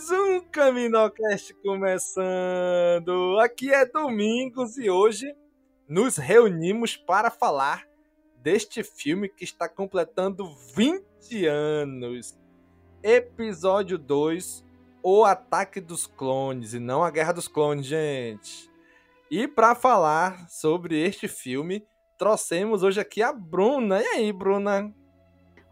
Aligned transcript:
Mais 0.00 0.10
um 0.12 0.40
Caminocast 0.40 1.52
começando! 1.62 3.38
Aqui 3.38 3.70
é 3.70 3.84
Domingos 3.84 4.78
e 4.78 4.88
hoje 4.88 5.30
nos 5.86 6.16
reunimos 6.16 6.96
para 6.96 7.30
falar 7.30 7.86
deste 8.34 8.82
filme 8.82 9.28
que 9.28 9.44
está 9.44 9.68
completando 9.68 10.48
20 10.74 11.44
anos. 11.46 12.34
Episódio 13.02 13.98
2: 13.98 14.64
O 15.02 15.22
Ataque 15.22 15.82
dos 15.82 16.06
Clones 16.06 16.72
e 16.72 16.78
não 16.78 17.04
a 17.04 17.10
Guerra 17.10 17.32
dos 17.32 17.46
Clones, 17.46 17.84
gente. 17.84 18.70
E 19.30 19.46
para 19.46 19.74
falar 19.74 20.48
sobre 20.48 20.98
este 20.98 21.28
filme, 21.28 21.86
trouxemos 22.16 22.82
hoje 22.82 22.98
aqui 22.98 23.22
a 23.22 23.34
Bruna. 23.34 24.00
E 24.00 24.06
aí, 24.06 24.32
Bruna? 24.32 24.94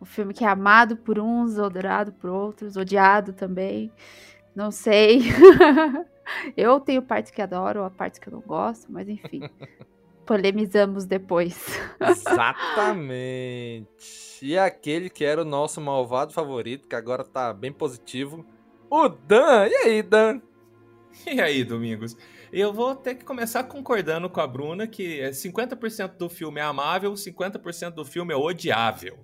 O 0.01 0.05
filme 0.05 0.33
que 0.33 0.45
é 0.45 0.49
amado 0.49 0.97
por 0.97 1.19
uns, 1.19 1.59
adorado 1.59 2.13
por 2.13 2.31
outros, 2.31 2.77
odiado 2.77 3.33
também. 3.33 3.91
Não 4.55 4.71
sei. 4.71 5.23
eu 6.57 6.79
tenho 6.81 7.03
partes 7.03 7.33
que 7.33 7.43
adoro, 7.43 7.85
a 7.85 7.91
partes 7.91 8.19
que 8.19 8.29
eu 8.29 8.33
não 8.33 8.41
gosto, 8.41 8.91
mas 8.91 9.09
enfim. 9.09 9.41
Polemizamos 10.25 11.05
depois. 11.07 11.81
Exatamente. 11.99 13.89
E 14.43 14.59
aquele 14.59 15.09
que 15.09 15.25
era 15.25 15.43
o 15.43 15.45
nosso 15.45 15.81
malvado 15.81 16.33
favorito, 16.33 16.87
que 16.87 16.95
agora 16.95 17.25
tá 17.25 17.53
bem 17.53 17.73
positivo, 17.73 18.45
o 18.91 19.09
Dan. 19.09 19.69
E 19.69 19.75
aí, 19.75 20.03
Dan? 20.03 20.41
E 21.27 21.41
aí, 21.41 21.65
Domingos? 21.65 22.17
Eu 22.53 22.73
vou 22.73 22.95
ter 22.95 23.15
que 23.15 23.25
começar 23.25 23.65
concordando 23.65 24.29
com 24.31 24.41
a 24.41 24.47
Bruna 24.47 24.87
que 24.87 25.21
50% 25.31 26.17
do 26.17 26.29
filme 26.29 26.61
é 26.61 26.65
amável, 26.65 27.13
50% 27.13 27.91
do 27.91 28.05
filme 28.05 28.33
é 28.33 28.37
odiável. 28.37 29.19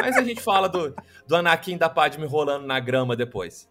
Mas 0.00 0.16
a 0.16 0.22
gente 0.22 0.40
fala 0.40 0.68
do, 0.68 0.94
do 1.26 1.36
Anakin 1.36 1.76
da 1.76 1.88
Padme 1.88 2.26
rolando 2.26 2.66
na 2.66 2.80
grama 2.80 3.14
depois. 3.14 3.70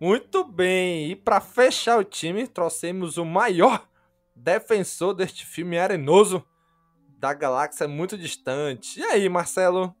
Muito 0.00 0.44
bem, 0.44 1.10
e 1.10 1.16
para 1.16 1.40
fechar 1.40 1.98
o 1.98 2.04
time, 2.04 2.46
trouxemos 2.48 3.18
o 3.18 3.24
maior 3.24 3.86
defensor 4.34 5.14
deste 5.14 5.46
filme 5.46 5.78
arenoso 5.78 6.44
da 7.18 7.32
galáxia 7.32 7.86
muito 7.86 8.18
distante. 8.18 8.98
E 8.98 9.04
aí, 9.04 9.28
Marcelo? 9.28 9.94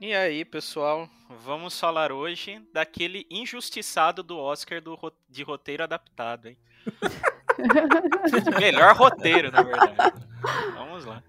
E 0.00 0.12
aí, 0.12 0.44
pessoal? 0.44 1.08
Vamos 1.30 1.78
falar 1.78 2.10
hoje 2.10 2.60
daquele 2.72 3.26
injustiçado 3.30 4.24
do 4.24 4.36
Oscar 4.36 4.82
do, 4.82 4.98
de 5.28 5.44
roteiro 5.44 5.84
adaptado, 5.84 6.48
hein? 6.48 6.58
Melhor 8.58 8.96
roteiro, 8.96 9.50
na 9.50 9.62
verdade. 9.62 10.26
Vamos 10.74 11.04
lá. 11.04 11.22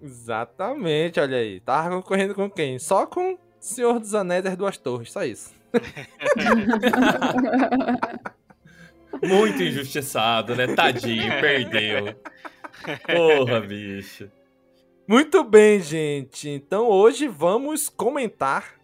Exatamente, 0.00 1.20
olha 1.20 1.38
aí. 1.38 1.60
Tava 1.60 1.96
concorrendo 1.96 2.34
com 2.34 2.50
quem? 2.50 2.78
Só 2.78 3.06
com 3.06 3.34
o 3.34 3.38
Senhor 3.60 3.98
dos 3.98 4.14
Anéis 4.14 4.44
das 4.44 4.56
Duas 4.56 4.76
Torres, 4.76 5.12
só 5.12 5.24
isso. 5.24 5.52
Muito 9.22 9.62
injustiçado, 9.62 10.54
né? 10.54 10.74
Tadinho, 10.74 11.40
perdeu. 11.40 12.14
Porra, 13.06 13.60
bicho. 13.60 14.30
Muito 15.06 15.42
bem, 15.42 15.80
gente. 15.80 16.48
Então 16.48 16.88
hoje 16.88 17.26
vamos 17.26 17.88
comentar 17.88 18.74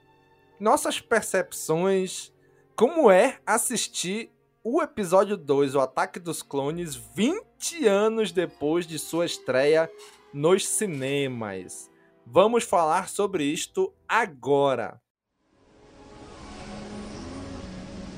nossas 0.59 1.01
percepções, 1.01 2.33
como 2.75 3.11
é 3.11 3.39
assistir 3.47 4.31
o 4.63 4.83
episódio 4.83 5.37
2, 5.37 5.75
O 5.75 5.81
Ataque 5.81 6.19
dos 6.19 6.43
Clones, 6.43 6.95
20 6.95 7.87
anos 7.87 8.33
depois 8.33 8.87
de 8.87 8.99
sua 8.99 9.27
estreia 9.27 9.91
nos 10.34 10.67
cinemas. 10.67 11.89
Vamos 12.27 12.65
falar 12.65 13.09
sobre 13.09 13.45
isto 13.45 13.95
agora. 14.09 15.00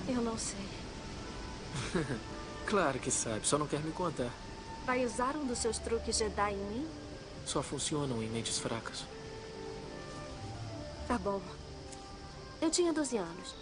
Eu 0.09 0.23
não 0.23 0.39
sei. 0.39 0.57
claro 2.65 2.99
que 2.99 3.11
sabe, 3.11 3.47
só 3.47 3.59
não 3.59 3.67
quer 3.67 3.81
me 3.81 3.93
contar. 3.93 4.31
Vai 4.87 5.05
usar 5.05 5.37
um 5.37 5.45
dos 5.45 5.59
seus 5.59 5.79
truques 5.79 6.17
Jedi 6.17 6.55
em 6.55 6.57
mim? 6.57 6.89
Só 7.45 7.63
funcionam 7.63 8.23
em 8.23 8.29
mentes 8.29 8.59
fracas. 8.59 9.05
Tá 11.07 11.19
bom. 11.19 11.43
Eu 12.63 12.71
tinha 12.71 12.95
12 12.95 13.19
anos. 13.19 13.55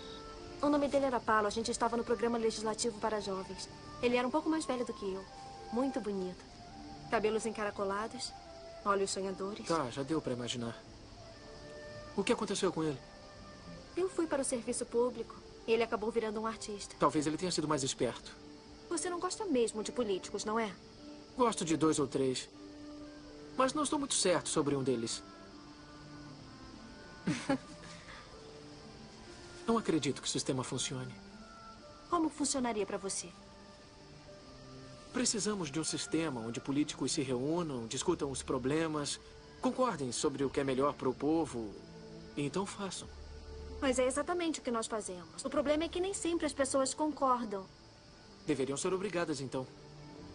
O 0.63 0.69
nome 0.69 0.87
dele 0.87 1.07
era 1.07 1.19
Paulo. 1.19 1.49
A 1.49 1.51
gente 1.51 1.73
estava 1.73 1.97
no 1.97 2.05
programa 2.05 2.39
legislativo 2.39 3.01
para 3.01 3.21
jovens. 3.21 3.69
Ele 4.01 4.17
era 4.17 4.27
um 4.27 4.31
pouco 4.31 4.49
mais 4.49 4.65
velho 4.65 4.85
do 4.85 4.95
que 4.95 5.13
eu. 5.13 5.25
Muito 5.73 6.01
bonito. 6.01 6.45
Cabelos 7.11 7.47
encaracolados, 7.47 8.33
olhos 8.85 9.11
sonhadores. 9.11 9.67
Tá, 9.67 9.91
já 9.91 10.03
deu 10.03 10.21
para 10.21 10.33
imaginar. 10.33 10.77
O 12.17 12.23
que 12.23 12.33
aconteceu 12.33 12.73
com 12.73 12.85
ele? 12.85 12.99
Eu 13.97 14.09
fui 14.09 14.27
para 14.27 14.43
o 14.43 14.45
serviço 14.45 14.85
público. 14.87 15.35
Ele 15.67 15.83
acabou 15.83 16.11
virando 16.11 16.41
um 16.41 16.47
artista. 16.47 16.95
Talvez 16.99 17.27
ele 17.27 17.37
tenha 17.37 17.51
sido 17.51 17.67
mais 17.67 17.83
esperto. 17.83 18.33
Você 18.89 19.09
não 19.09 19.19
gosta 19.19 19.45
mesmo 19.47 19.83
de 19.83 19.91
políticos, 19.91 20.45
não 20.45 20.59
é? 20.59 20.75
Gosto 21.37 21.65
de 21.65 21.77
dois 21.77 21.99
ou 21.99 22.07
três. 22.07 22.49
Mas 23.57 23.73
não 23.73 23.83
estou 23.83 23.99
muito 23.99 24.15
certo 24.15 24.49
sobre 24.49 24.77
um 24.77 24.83
deles. 24.83 25.23
não 29.67 29.79
acredito 29.79 30.21
que 30.21 30.29
o 30.29 30.31
sistema 30.31 30.63
funcione. 30.63 31.15
Como 32.11 32.29
funcionaria 32.29 32.85
para 32.85 32.99
você? 32.99 33.29
Precisamos 35.15 35.71
de 35.71 35.79
um 35.79 35.85
sistema 35.85 36.41
onde 36.41 36.61
políticos 36.61 37.13
se 37.13 37.23
reúnam, 37.23 37.87
discutam 37.87 38.33
os 38.33 38.43
problemas, 38.43 39.21
concordem 39.61 40.11
sobre 40.11 40.45
o 40.45 40.51
que 40.51 40.59
é 40.59 40.65
melhor 40.65 40.93
para 40.93 41.09
o 41.09 41.15
povo, 41.15 41.73
e 42.37 42.45
então 42.45 42.67
façam. 42.67 43.07
Mas 43.81 44.01
é 44.01 44.07
exatamente 44.07 44.59
o 44.59 44.63
que 44.63 44.73
nós 44.73 44.89
fazemos. 44.89 45.45
O 45.45 45.49
problema 45.49 45.85
é 45.85 45.89
que 45.89 46.01
nem 46.01 46.13
sempre 46.13 46.47
as 46.47 46.53
pessoas 46.53 46.93
concordam. 46.93 47.65
Deveriam 48.45 48.77
ser 48.77 48.93
obrigadas, 48.93 49.41
então. 49.41 49.65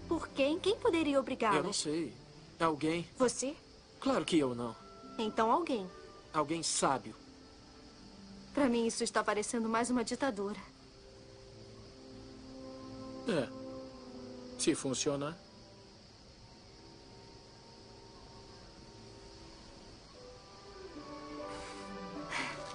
Por 0.08 0.30
quem? 0.30 0.58
Quem 0.58 0.78
poderia 0.78 1.20
obrigá-las? 1.20 1.58
Eu 1.58 1.64
não 1.64 1.74
sei. 1.74 2.14
Alguém? 2.58 3.06
Você? 3.18 3.58
Claro 4.00 4.24
que 4.24 4.40
eu 4.40 4.56
não. 4.56 4.74
Então 5.18 5.52
alguém. 5.52 5.90
Alguém 6.34 6.64
sábio. 6.64 7.14
Para 8.54 8.70
mim 8.70 8.88
isso 8.88 9.04
está 9.04 9.22
parecendo 9.22 9.68
mais 9.68 9.90
uma 9.90 10.06
ditadura. 10.06 10.60
É. 13.28 13.59
Se 14.60 14.76
funcionar. 14.76 15.38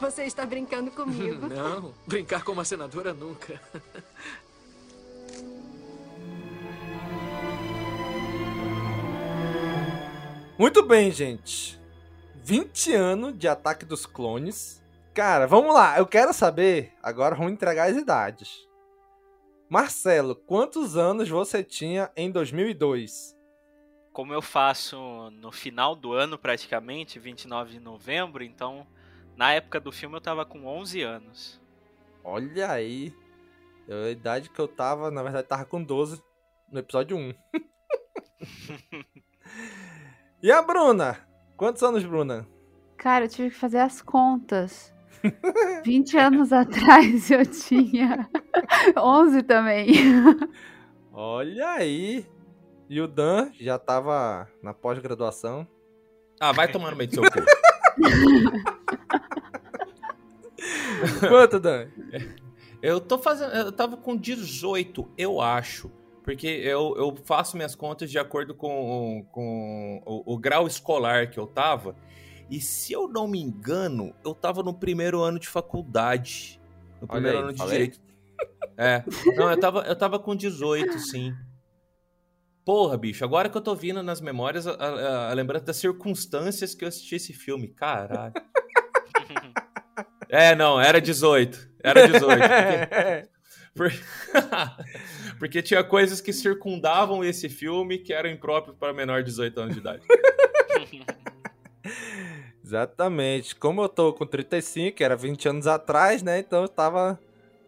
Você 0.00 0.24
está 0.24 0.44
brincando 0.46 0.90
comigo. 0.90 1.46
Não, 1.54 1.94
brincar 2.06 2.42
com 2.42 2.52
uma 2.52 2.64
senadora 2.64 3.12
nunca. 3.12 3.60
Muito 10.58 10.82
bem, 10.86 11.10
gente. 11.10 11.78
20 12.36 12.94
anos 12.94 13.38
de 13.38 13.46
ataque 13.46 13.84
dos 13.84 14.06
clones. 14.06 14.82
Cara, 15.12 15.46
vamos 15.46 15.74
lá. 15.74 15.98
Eu 15.98 16.06
quero 16.06 16.32
saber. 16.32 16.92
Agora 17.02 17.34
vamos 17.34 17.52
entregar 17.52 17.90
as 17.90 17.96
idades. 17.96 18.66
Marcelo, 19.68 20.36
quantos 20.36 20.96
anos 20.96 21.28
você 21.28 21.64
tinha 21.64 22.10
em 22.16 22.30
2002? 22.30 23.36
Como 24.12 24.32
eu 24.32 24.42
faço 24.42 24.96
no 25.32 25.50
final 25.50 25.96
do 25.96 26.12
ano, 26.12 26.38
praticamente, 26.38 27.18
29 27.18 27.72
de 27.72 27.80
novembro, 27.80 28.44
então 28.44 28.86
na 29.36 29.52
época 29.52 29.80
do 29.80 29.90
filme 29.90 30.16
eu 30.16 30.20
tava 30.20 30.44
com 30.44 30.66
11 30.66 31.02
anos. 31.02 31.60
Olha 32.22 32.70
aí. 32.70 33.12
Eu, 33.88 34.04
a 34.04 34.10
idade 34.10 34.48
que 34.48 34.58
eu 34.58 34.68
tava, 34.68 35.10
na 35.10 35.22
verdade, 35.22 35.48
tava 35.48 35.64
com 35.64 35.82
12 35.82 36.22
no 36.70 36.78
episódio 36.78 37.16
1. 37.16 37.34
e 40.42 40.52
a 40.52 40.62
Bruna? 40.62 41.26
Quantos 41.56 41.82
anos, 41.82 42.04
Bruna? 42.04 42.46
Cara, 42.96 43.24
eu 43.24 43.28
tive 43.28 43.50
que 43.50 43.56
fazer 43.56 43.78
as 43.78 44.00
contas. 44.00 44.93
20 45.84 46.16
anos 46.18 46.52
atrás 46.52 47.30
eu 47.30 47.46
tinha 47.46 48.28
11 48.96 49.42
também. 49.42 49.88
Olha 51.12 51.70
aí. 51.72 52.26
E 52.88 53.00
o 53.00 53.08
Dan 53.08 53.50
já 53.58 53.78
tava 53.78 54.48
na 54.62 54.74
pós-graduação. 54.74 55.66
Ah, 56.38 56.52
vai 56.52 56.70
tomar 56.70 56.90
no 56.90 56.96
meio 56.96 57.08
do 57.08 57.14
seu 57.14 57.22
cu. 57.22 57.30
Quanto, 61.28 61.60
Dan? 61.60 61.88
Eu 62.82 63.00
tô 63.00 63.18
fazendo. 63.18 63.52
Eu 63.52 63.72
tava 63.72 63.96
com 63.96 64.16
18, 64.16 65.10
eu 65.16 65.40
acho. 65.40 65.90
Porque 66.22 66.46
eu, 66.46 66.94
eu 66.96 67.14
faço 67.24 67.56
minhas 67.56 67.74
contas 67.74 68.10
de 68.10 68.18
acordo 68.18 68.54
com, 68.54 69.26
com 69.30 70.02
o, 70.06 70.34
o 70.34 70.38
grau 70.38 70.66
escolar 70.66 71.30
que 71.30 71.38
eu 71.38 71.46
tava. 71.46 71.96
E 72.50 72.60
se 72.60 72.92
eu 72.92 73.08
não 73.08 73.26
me 73.26 73.40
engano, 73.40 74.14
eu 74.24 74.34
tava 74.34 74.62
no 74.62 74.74
primeiro 74.74 75.22
ano 75.22 75.38
de 75.38 75.48
faculdade. 75.48 76.60
No 77.00 77.08
primeiro 77.08 77.38
aí, 77.38 77.42
ano 77.44 77.52
de 77.52 77.58
falei? 77.58 77.72
direito. 77.72 78.00
É. 78.76 79.02
Não, 79.36 79.50
eu 79.50 79.58
tava, 79.58 79.80
eu 79.82 79.96
tava 79.96 80.18
com 80.18 80.34
18, 80.36 80.98
sim. 80.98 81.34
Porra, 82.64 82.96
bicho, 82.96 83.24
agora 83.24 83.48
que 83.48 83.56
eu 83.56 83.60
tô 83.60 83.74
vindo 83.74 84.02
nas 84.02 84.20
memórias, 84.20 84.66
a, 84.66 84.72
a, 84.72 85.30
a 85.30 85.34
lembrança 85.34 85.66
das 85.66 85.76
circunstâncias 85.76 86.74
que 86.74 86.84
eu 86.84 86.88
assisti 86.88 87.16
esse 87.16 87.32
filme. 87.32 87.68
Caralho. 87.68 88.32
É, 90.28 90.54
não, 90.54 90.80
era 90.80 91.00
18. 91.00 91.70
Era 91.82 92.08
18. 92.08 92.40
Porque, 93.74 93.92
por- 93.92 93.92
porque 95.38 95.62
tinha 95.62 95.84
coisas 95.84 96.20
que 96.20 96.32
circundavam 96.32 97.22
esse 97.22 97.48
filme 97.48 97.98
que 97.98 98.12
eram 98.12 98.30
impróprios 98.30 98.76
para 98.76 98.92
menor 98.92 99.22
de 99.22 99.26
18 99.30 99.60
anos 99.60 99.74
de 99.74 99.80
idade. 99.80 100.02
Exatamente. 102.64 103.54
Como 103.54 103.82
eu 103.82 103.88
tô 103.88 104.12
com 104.14 104.26
35, 104.26 104.96
que 104.96 105.04
era 105.04 105.14
20 105.14 105.48
anos 105.48 105.66
atrás, 105.66 106.22
né? 106.22 106.38
Então 106.38 106.62
eu 106.62 106.68
tava 106.68 107.20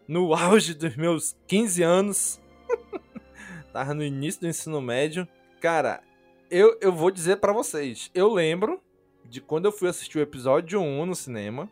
no 0.07 0.33
auge 0.35 0.73
dos 0.73 0.95
meus 0.95 1.35
15 1.47 1.83
anos. 1.83 2.41
tava 3.71 3.93
no 3.93 4.03
início 4.03 4.41
do 4.41 4.47
ensino 4.47 4.81
médio. 4.81 5.27
Cara, 5.61 6.01
eu, 6.49 6.77
eu 6.81 6.91
vou 6.91 7.11
dizer 7.11 7.37
pra 7.37 7.53
vocês. 7.53 8.09
Eu 8.13 8.33
lembro 8.33 8.81
de 9.23 9.39
quando 9.39 9.65
eu 9.65 9.71
fui 9.71 9.87
assistir 9.87 10.17
o 10.17 10.21
episódio 10.21 10.81
1 10.81 11.05
no 11.05 11.15
cinema. 11.15 11.69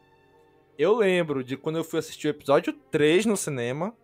Eu 0.78 0.96
lembro 0.96 1.44
de 1.44 1.58
quando 1.58 1.78
eu 1.78 1.84
fui 1.84 1.98
assistir 1.98 2.28
o 2.28 2.30
episódio 2.30 2.74
3 2.92 3.26
no 3.26 3.36
cinema. 3.36 3.96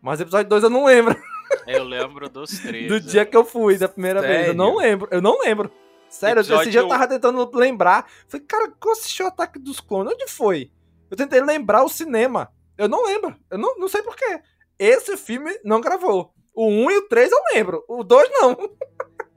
Mas 0.00 0.20
o 0.20 0.22
episódio 0.22 0.48
2 0.48 0.62
eu 0.62 0.70
não 0.70 0.84
lembro. 0.84 1.20
Eu 1.66 1.82
lembro 1.82 2.28
dos 2.28 2.50
três. 2.60 2.86
Do 2.86 3.00
dia 3.00 3.26
que 3.26 3.36
eu 3.36 3.44
fui 3.44 3.76
da 3.78 3.88
primeira 3.88 4.20
vez. 4.20 4.48
Eu 4.48 4.54
não 4.54 4.76
Sério? 4.76 4.80
lembro. 4.80 5.08
Eu 5.10 5.20
não 5.20 5.40
lembro. 5.40 5.72
Sério, 6.08 6.40
Episódio- 6.40 6.62
esse 6.62 6.70
dia 6.70 6.80
eu 6.80 6.88
tava 6.88 7.06
tentando 7.08 7.50
lembrar. 7.54 8.10
Falei, 8.26 8.46
cara, 8.46 8.72
eu 8.84 8.92
assisti 8.92 9.22
o 9.22 9.26
Ataque 9.26 9.58
dos 9.58 9.80
Clones. 9.80 10.12
Onde 10.12 10.26
foi? 10.28 10.70
Eu 11.10 11.16
tentei 11.16 11.40
lembrar 11.40 11.84
o 11.84 11.88
cinema. 11.88 12.52
Eu 12.76 12.88
não 12.88 13.04
lembro. 13.04 13.36
Eu 13.50 13.58
não, 13.58 13.76
não 13.78 13.88
sei 13.88 14.02
porquê. 14.02 14.40
Esse 14.78 15.16
filme 15.16 15.58
não 15.64 15.80
gravou. 15.80 16.32
O 16.54 16.66
1 16.66 16.90
e 16.90 16.98
o 16.98 17.08
3 17.08 17.30
eu 17.30 17.38
lembro. 17.54 17.84
O 17.88 18.02
2 18.02 18.28
não. 18.30 18.56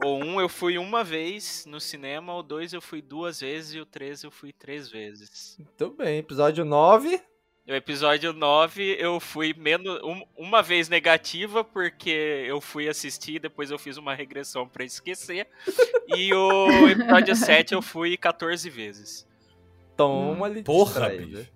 O 0.04 0.16
1 0.16 0.42
eu 0.42 0.50
fui 0.50 0.78
uma 0.80 1.04
vez 1.04 1.66
no 1.68 1.80
cinema, 1.80 2.34
o 2.36 2.42
2 2.42 2.74
eu 2.74 2.82
fui 2.82 3.02
duas 3.02 3.40
vezes 3.42 3.76
e 3.76 3.80
o 3.80 3.86
3 3.86 4.24
eu 4.24 4.32
fui 4.32 4.52
três 4.52 4.90
vezes. 4.90 5.56
Muito 5.60 5.92
bem. 5.92 6.18
Episódio 6.18 6.66
9. 6.66 7.22
O 7.72 7.76
episódio 7.76 8.34
9 8.34 8.98
eu 9.00 9.18
fui 9.20 9.54
menos 9.58 9.98
um- 10.04 10.26
uma 10.36 10.62
vez 10.62 10.90
negativa 10.90 11.64
porque 11.64 12.44
eu 12.46 12.60
fui 12.60 12.90
assistir, 12.90 13.40
depois 13.40 13.72
eu 13.72 13.80
fiz 13.80 13.96
uma 13.96 14.14
regressão 14.14 14.68
pra 14.68 14.84
esquecer. 14.84 15.48
e 16.08 16.34
o 16.34 16.90
episódio 16.90 17.34
7 17.70 17.74
eu 17.74 17.82
fui 17.82 18.18
14 18.18 18.70
vezes. 18.70 19.26
Toma 19.96 20.46
ali. 20.48 20.64
Porra, 20.64 21.10
bicho. 21.10 21.48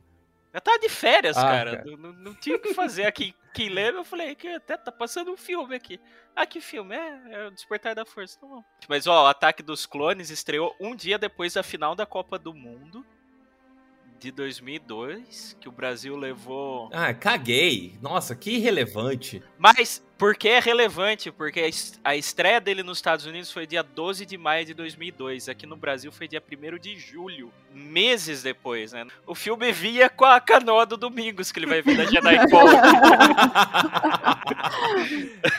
Eu 0.53 0.61
tava 0.61 0.79
de 0.79 0.87
férias, 0.87 1.35
Ah, 1.35 1.41
cara. 1.41 1.77
cara. 1.77 1.83
Não, 1.91 1.97
não- 1.97 2.13
não 2.13 2.33
tinha 2.33 2.55
o 2.55 2.59
que 2.59 2.73
fazer 2.73 3.05
aqui. 3.05 3.35
Quem 3.53 3.67
lembra, 3.67 3.99
eu 3.99 4.05
falei 4.05 4.35
que 4.35 4.47
até 4.47 4.77
tá 4.77 4.91
passando 4.91 5.31
um 5.31 5.37
filme 5.37 5.75
aqui. 5.75 5.99
Ah, 6.33 6.45
que 6.45 6.61
filme? 6.61 6.95
É, 6.95 7.19
é 7.31 7.47
o 7.47 7.51
Despertar 7.51 7.93
da 7.93 8.05
Força. 8.05 8.39
Tá 8.39 8.47
bom. 8.47 8.63
Mas, 8.87 9.05
ó, 9.05 9.23
o 9.23 9.27
Ataque 9.27 9.61
dos 9.61 9.85
Clones 9.85 10.29
estreou 10.29 10.73
um 10.79 10.95
dia 10.95 11.17
depois 11.17 11.53
da 11.55 11.63
final 11.63 11.93
da 11.93 12.05
Copa 12.05 12.39
do 12.39 12.53
Mundo 12.53 13.05
de 14.19 14.31
2002, 14.31 15.55
que 15.59 15.67
o 15.69 15.71
Brasil 15.71 16.15
levou. 16.15 16.89
Ah, 16.93 17.13
caguei. 17.13 17.95
Nossa, 18.01 18.35
que 18.35 18.51
irrelevante. 18.51 19.43
Mas, 19.57 20.03
por 20.17 20.35
que 20.35 20.47
é 20.49 20.59
relevante? 20.59 21.31
Porque 21.31 21.59
a 21.59 21.67
es- 21.67 21.99
a 22.03 22.15
estreia 22.15 22.59
dele 22.61 22.81
nos 22.81 22.97
Estados 22.97 23.25
Unidos 23.25 23.51
foi 23.51 23.67
dia 23.67 23.83
12 23.83 24.25
de 24.25 24.37
maio 24.37 24.65
de 24.65 24.73
2002. 24.73 25.47
Aqui 25.49 25.65
no 25.65 25.75
Brasil 25.75 26.11
foi 26.11 26.27
dia 26.27 26.41
1 26.41 26.79
de 26.79 26.97
julho. 26.97 27.51
Meses 27.73 28.41
depois, 28.41 28.93
né? 28.93 29.05
O 29.27 29.35
filme 29.35 29.71
via 29.71 30.09
com 30.09 30.25
a 30.25 30.39
canoa 30.39 30.85
do 30.85 30.95
Domingos, 30.97 31.51
que 31.51 31.59
ele 31.59 31.65
vai 31.67 31.81
ver 31.81 31.97
da 31.97 32.05
Jedi 32.05 32.37
Code. 32.49 32.75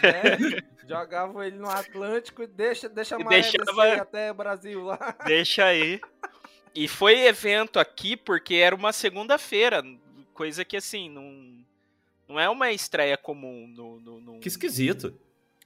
É, 0.02 0.62
jogavam 0.88 1.42
ele 1.42 1.56
no 1.56 1.68
Atlântico 1.68 2.42
e 2.42 2.46
deixa, 2.46 2.88
deixa 2.88 3.16
a 3.16 3.18
maré 3.18 3.40
deixava- 3.42 3.82
descer 3.84 4.00
até 4.00 4.30
o 4.30 4.34
Brasil 4.34 4.82
lá. 4.84 5.14
Deixa 5.26 5.64
aí. 5.66 6.00
E 6.76 6.86
foi 6.86 7.26
evento 7.26 7.78
aqui 7.78 8.16
porque 8.16 8.56
era 8.56 8.74
uma 8.74 8.92
segunda-feira. 8.92 9.82
Coisa 10.34 10.64
que, 10.64 10.76
assim, 10.76 11.08
não, 11.08 11.64
não 12.28 12.38
é 12.38 12.48
uma 12.48 12.70
estreia 12.70 13.16
comum 13.16 13.66
no, 13.66 13.98
no, 14.00 14.20
no- 14.20 14.40
Que 14.40 14.48
esquisito. 14.48 15.18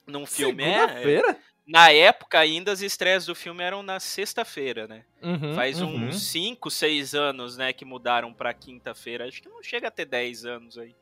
num 0.07 0.25
filme. 0.25 0.63
É, 0.63 0.79
Segunda-feira? 0.87 1.39
na 1.67 1.91
época, 1.91 2.39
ainda 2.39 2.71
as 2.73 2.81
estreias 2.81 3.27
do 3.27 3.35
filme 3.35 3.63
eram 3.65 3.83
na 3.83 3.99
sexta-feira, 3.99 4.87
né? 4.87 5.05
Uhum, 5.23 5.55
Faz 5.55 5.81
uhum. 5.81 6.07
uns 6.09 6.23
5, 6.31 6.71
6 6.71 7.15
anos, 7.15 7.57
né, 7.57 7.73
que 7.73 7.85
mudaram 7.85 8.33
pra 8.33 8.55
quinta-feira. 8.55 9.27
Acho 9.27 9.43
que 9.43 9.49
não 9.49 9.63
chega 9.63 9.89
a 9.89 9.91
ter 9.91 10.05
10 10.05 10.45
anos 10.45 10.79
aí. 10.79 10.95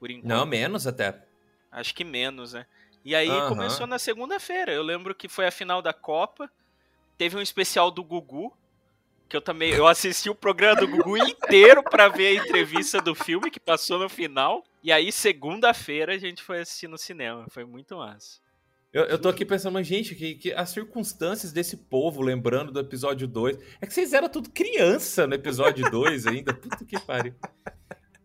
Por 0.00 0.10
enquanto. 0.10 0.28
Não, 0.28 0.44
menos 0.44 0.86
até. 0.86 1.22
Acho 1.70 1.94
que 1.94 2.04
menos, 2.04 2.52
né? 2.52 2.66
E 3.04 3.14
aí 3.14 3.28
Aham. 3.28 3.48
começou 3.48 3.86
na 3.86 3.98
segunda-feira. 4.00 4.72
Eu 4.72 4.82
lembro 4.82 5.14
que 5.14 5.28
foi 5.28 5.46
a 5.46 5.50
final 5.52 5.80
da 5.80 5.92
Copa. 5.92 6.50
Teve 7.16 7.36
um 7.36 7.40
especial 7.40 7.90
do 7.92 8.02
Gugu. 8.02 8.52
Que 9.28 9.36
eu 9.36 9.40
também. 9.40 9.72
Eu 9.72 9.86
assisti 9.86 10.30
o 10.30 10.34
programa 10.34 10.80
do 10.80 10.88
Gugu 10.88 11.16
inteiro 11.18 11.82
pra 11.82 12.08
ver 12.08 12.28
a 12.38 12.44
entrevista 12.44 13.00
do 13.00 13.14
filme 13.14 13.50
que 13.50 13.58
passou 13.58 13.98
no 13.98 14.08
final. 14.08 14.62
E 14.82 14.92
aí, 14.92 15.10
segunda-feira, 15.10 16.14
a 16.14 16.18
gente 16.18 16.42
foi 16.42 16.60
assistir 16.60 16.86
no 16.88 16.96
cinema. 16.96 17.46
Foi 17.50 17.64
muito 17.64 17.96
massa. 17.96 18.38
Eu, 18.92 19.04
eu 19.06 19.18
tô 19.18 19.28
aqui 19.28 19.44
pensando, 19.44 19.72
mas, 19.74 19.86
gente, 19.86 20.14
que, 20.14 20.36
que 20.36 20.52
as 20.52 20.70
circunstâncias 20.70 21.52
desse 21.52 21.76
povo, 21.76 22.22
lembrando 22.22 22.70
do 22.72 22.78
episódio 22.80 23.26
2. 23.26 23.58
É 23.80 23.86
que 23.86 23.92
vocês 23.92 24.12
eram 24.12 24.28
tudo 24.28 24.48
criança 24.50 25.26
no 25.26 25.34
episódio 25.34 25.84
2 25.90 26.26
ainda. 26.28 26.54
Puta 26.54 26.84
que 26.84 26.98
pariu. 27.00 27.34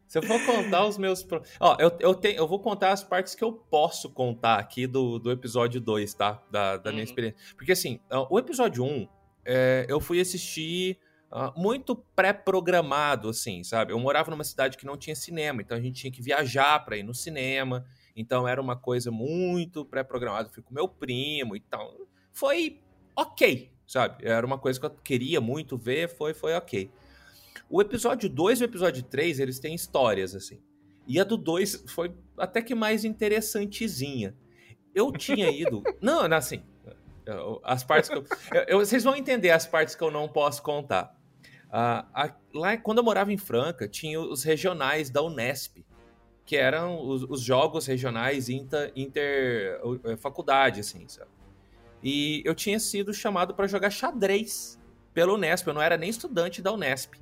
Se 0.08 0.20
eu 0.20 0.24
for 0.24 0.40
contar 0.46 0.86
os 0.86 0.98
meus. 0.98 1.26
Ó, 1.60 1.78
eu, 1.80 1.92
eu, 2.00 2.14
tenho, 2.14 2.38
eu 2.38 2.48
vou 2.48 2.60
contar 2.60 2.92
as 2.92 3.04
partes 3.04 3.34
que 3.34 3.44
eu 3.44 3.54
posso 3.54 4.10
contar 4.12 4.60
aqui 4.60 4.86
do, 4.86 5.18
do 5.18 5.32
episódio 5.32 5.82
2, 5.82 6.14
tá? 6.14 6.44
Da, 6.52 6.78
da 6.78 6.92
minha 6.92 7.02
Uhum. 7.04 7.10
experiência. 7.10 7.40
Porque, 7.56 7.72
assim, 7.72 8.00
o 8.30 8.38
episódio 8.38 8.84
1, 8.84 9.08
é, 9.46 9.86
eu 9.90 10.00
fui 10.00 10.20
assistir 10.20 10.98
ah, 11.32 11.54
muito 11.56 11.96
pré-programado, 11.96 13.30
assim, 13.30 13.64
sabe? 13.64 13.94
Eu 13.94 14.00
morava 14.00 14.30
numa 14.30 14.44
cidade 14.44 14.78
que 14.78 14.86
não 14.86 14.98
tinha 14.98 15.16
cinema, 15.16 15.62
então 15.62 15.78
a 15.78 15.82
gente 15.82 16.02
tinha 16.02 16.12
que 16.12 16.22
viajar 16.22 16.84
pra 16.84 16.98
ir 16.98 17.04
no 17.04 17.14
cinema. 17.14 17.86
Então 18.16 18.48
era 18.48 18.62
uma 18.62 18.76
coisa 18.76 19.10
muito 19.10 19.86
pré-programada. 19.86 20.50
Fui 20.50 20.62
com 20.62 20.74
meu 20.74 20.88
primo 20.88 21.56
e 21.56 21.62
tal. 21.62 21.96
Foi 22.34 22.82
ok, 23.16 23.72
sabe? 23.88 24.26
Era 24.28 24.46
uma 24.46 24.58
coisa 24.58 24.80
que 24.80 24.86
eu 24.86 24.90
queria 24.90 25.40
muito 25.40 25.78
ver, 25.78 26.10
foi, 26.10 26.34
foi 26.34 26.54
ok. 26.54 26.92
O 27.70 27.82
episódio 27.82 28.30
2 28.30 28.60
e 28.60 28.64
o 28.64 28.66
episódio 28.66 29.04
3, 29.04 29.40
eles 29.40 29.60
têm 29.60 29.74
histórias, 29.74 30.36
assim. 30.36 30.62
E 31.08 31.20
a 31.20 31.24
do 31.24 31.38
2 31.38 31.86
foi 31.88 32.14
até 32.38 32.62
que 32.62 32.76
mais 32.76 33.06
interessantezinha. 33.06 34.36
Eu 34.94 35.12
tinha 35.14 35.50
ido. 35.52 35.82
não, 36.02 36.28
não, 36.28 36.38
assim. 36.38 36.62
As 37.64 37.84
partes 37.84 38.10
que 38.10 38.18
eu, 38.18 38.26
eu- 38.68 38.80
Vocês 38.80 39.04
vão 39.04 39.16
entender 39.16 39.50
as 39.52 39.66
partes 39.68 39.96
que 39.96 40.04
eu 40.04 40.12
não 40.12 40.28
posso 40.28 40.62
contar. 40.62 41.16
Ah, 41.72 42.06
a- 42.14 42.36
lá, 42.54 42.76
quando 42.78 42.98
eu 42.98 43.04
morava 43.04 43.32
em 43.32 43.38
Franca, 43.38 43.88
tinha 43.88 44.20
os 44.20 44.44
regionais 44.44 45.10
da 45.10 45.22
Unesp, 45.22 45.78
que 46.46 46.58
eram 46.58 47.08
os, 47.08 47.24
os 47.24 47.42
jogos 47.42 47.86
regionais 47.86 48.50
inter, 48.50 48.92
inter 48.96 49.80
eh, 50.06 50.18
faculdade, 50.18 50.82
assim, 50.82 51.08
sabe? 51.08 51.30
E 52.04 52.42
eu 52.44 52.54
tinha 52.56 52.80
sido 52.80 53.14
chamado 53.14 53.54
para 53.54 53.68
jogar 53.68 53.90
xadrez 53.90 54.78
pela 55.14 55.34
Unesp. 55.34 55.68
Eu 55.68 55.74
não 55.74 55.82
era 55.82 55.96
nem 55.98 56.10
estudante 56.10 56.62
da 56.62 56.74
Unesp. 56.74 57.14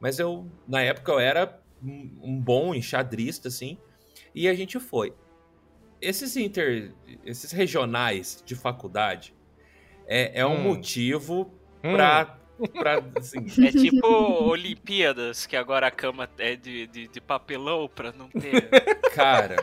Mas 0.00 0.18
eu, 0.18 0.46
na 0.68 0.80
época, 0.80 1.12
eu 1.12 1.18
era 1.18 1.60
um 1.82 2.40
bom 2.40 2.74
enxadrista, 2.74 3.48
assim. 3.48 3.76
E 4.34 4.48
a 4.48 4.54
gente 4.54 4.78
foi. 4.80 5.12
Esses 6.00 6.36
inter. 6.36 6.92
esses 7.24 7.50
regionais 7.52 8.42
de 8.44 8.54
faculdade 8.54 9.34
é, 10.06 10.40
é 10.40 10.46
um 10.46 10.56
Hum. 10.58 10.62
motivo 10.62 11.52
Hum. 11.82 11.92
pra. 11.94 12.38
pra 12.72 13.02
assim, 13.18 13.46
É 13.66 13.70
tipo 13.70 14.06
Olimpíadas, 14.44 15.46
que 15.46 15.56
agora 15.56 15.86
a 15.86 15.90
cama 15.90 16.28
é 16.38 16.54
de, 16.56 16.86
de, 16.86 17.08
de 17.08 17.20
papelão 17.20 17.88
pra 17.92 18.12
não 18.12 18.28
ter. 18.28 18.68
Cara. 19.14 19.56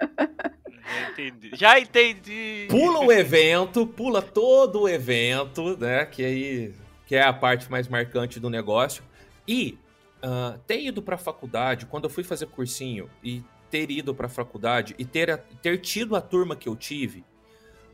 Já 0.88 1.10
entendi. 1.10 1.50
Já 1.54 1.78
entendi. 1.80 2.66
pula 2.70 3.00
o 3.04 3.12
evento, 3.12 3.86
pula 3.86 4.22
todo 4.22 4.82
o 4.82 4.88
evento, 4.88 5.76
né? 5.76 6.06
Que 6.06 6.24
aí 6.24 6.74
que 7.06 7.14
é 7.16 7.22
a 7.22 7.32
parte 7.32 7.70
mais 7.70 7.88
marcante 7.88 8.38
do 8.40 8.48
negócio. 8.50 9.02
E 9.46 9.78
ah, 10.22 10.58
ter 10.66 10.80
ido 10.82 11.02
pra 11.02 11.16
faculdade, 11.18 11.86
quando 11.86 12.04
eu 12.04 12.10
fui 12.10 12.22
fazer 12.24 12.46
cursinho 12.46 13.08
e 13.22 13.42
ter 13.70 13.90
ido 13.90 14.14
pra 14.14 14.28
faculdade 14.28 14.94
e 14.98 15.04
ter, 15.04 15.30
a- 15.30 15.38
ter 15.38 15.78
tido 15.80 16.16
a 16.16 16.20
turma 16.20 16.56
que 16.56 16.68
eu 16.68 16.76
tive, 16.76 17.24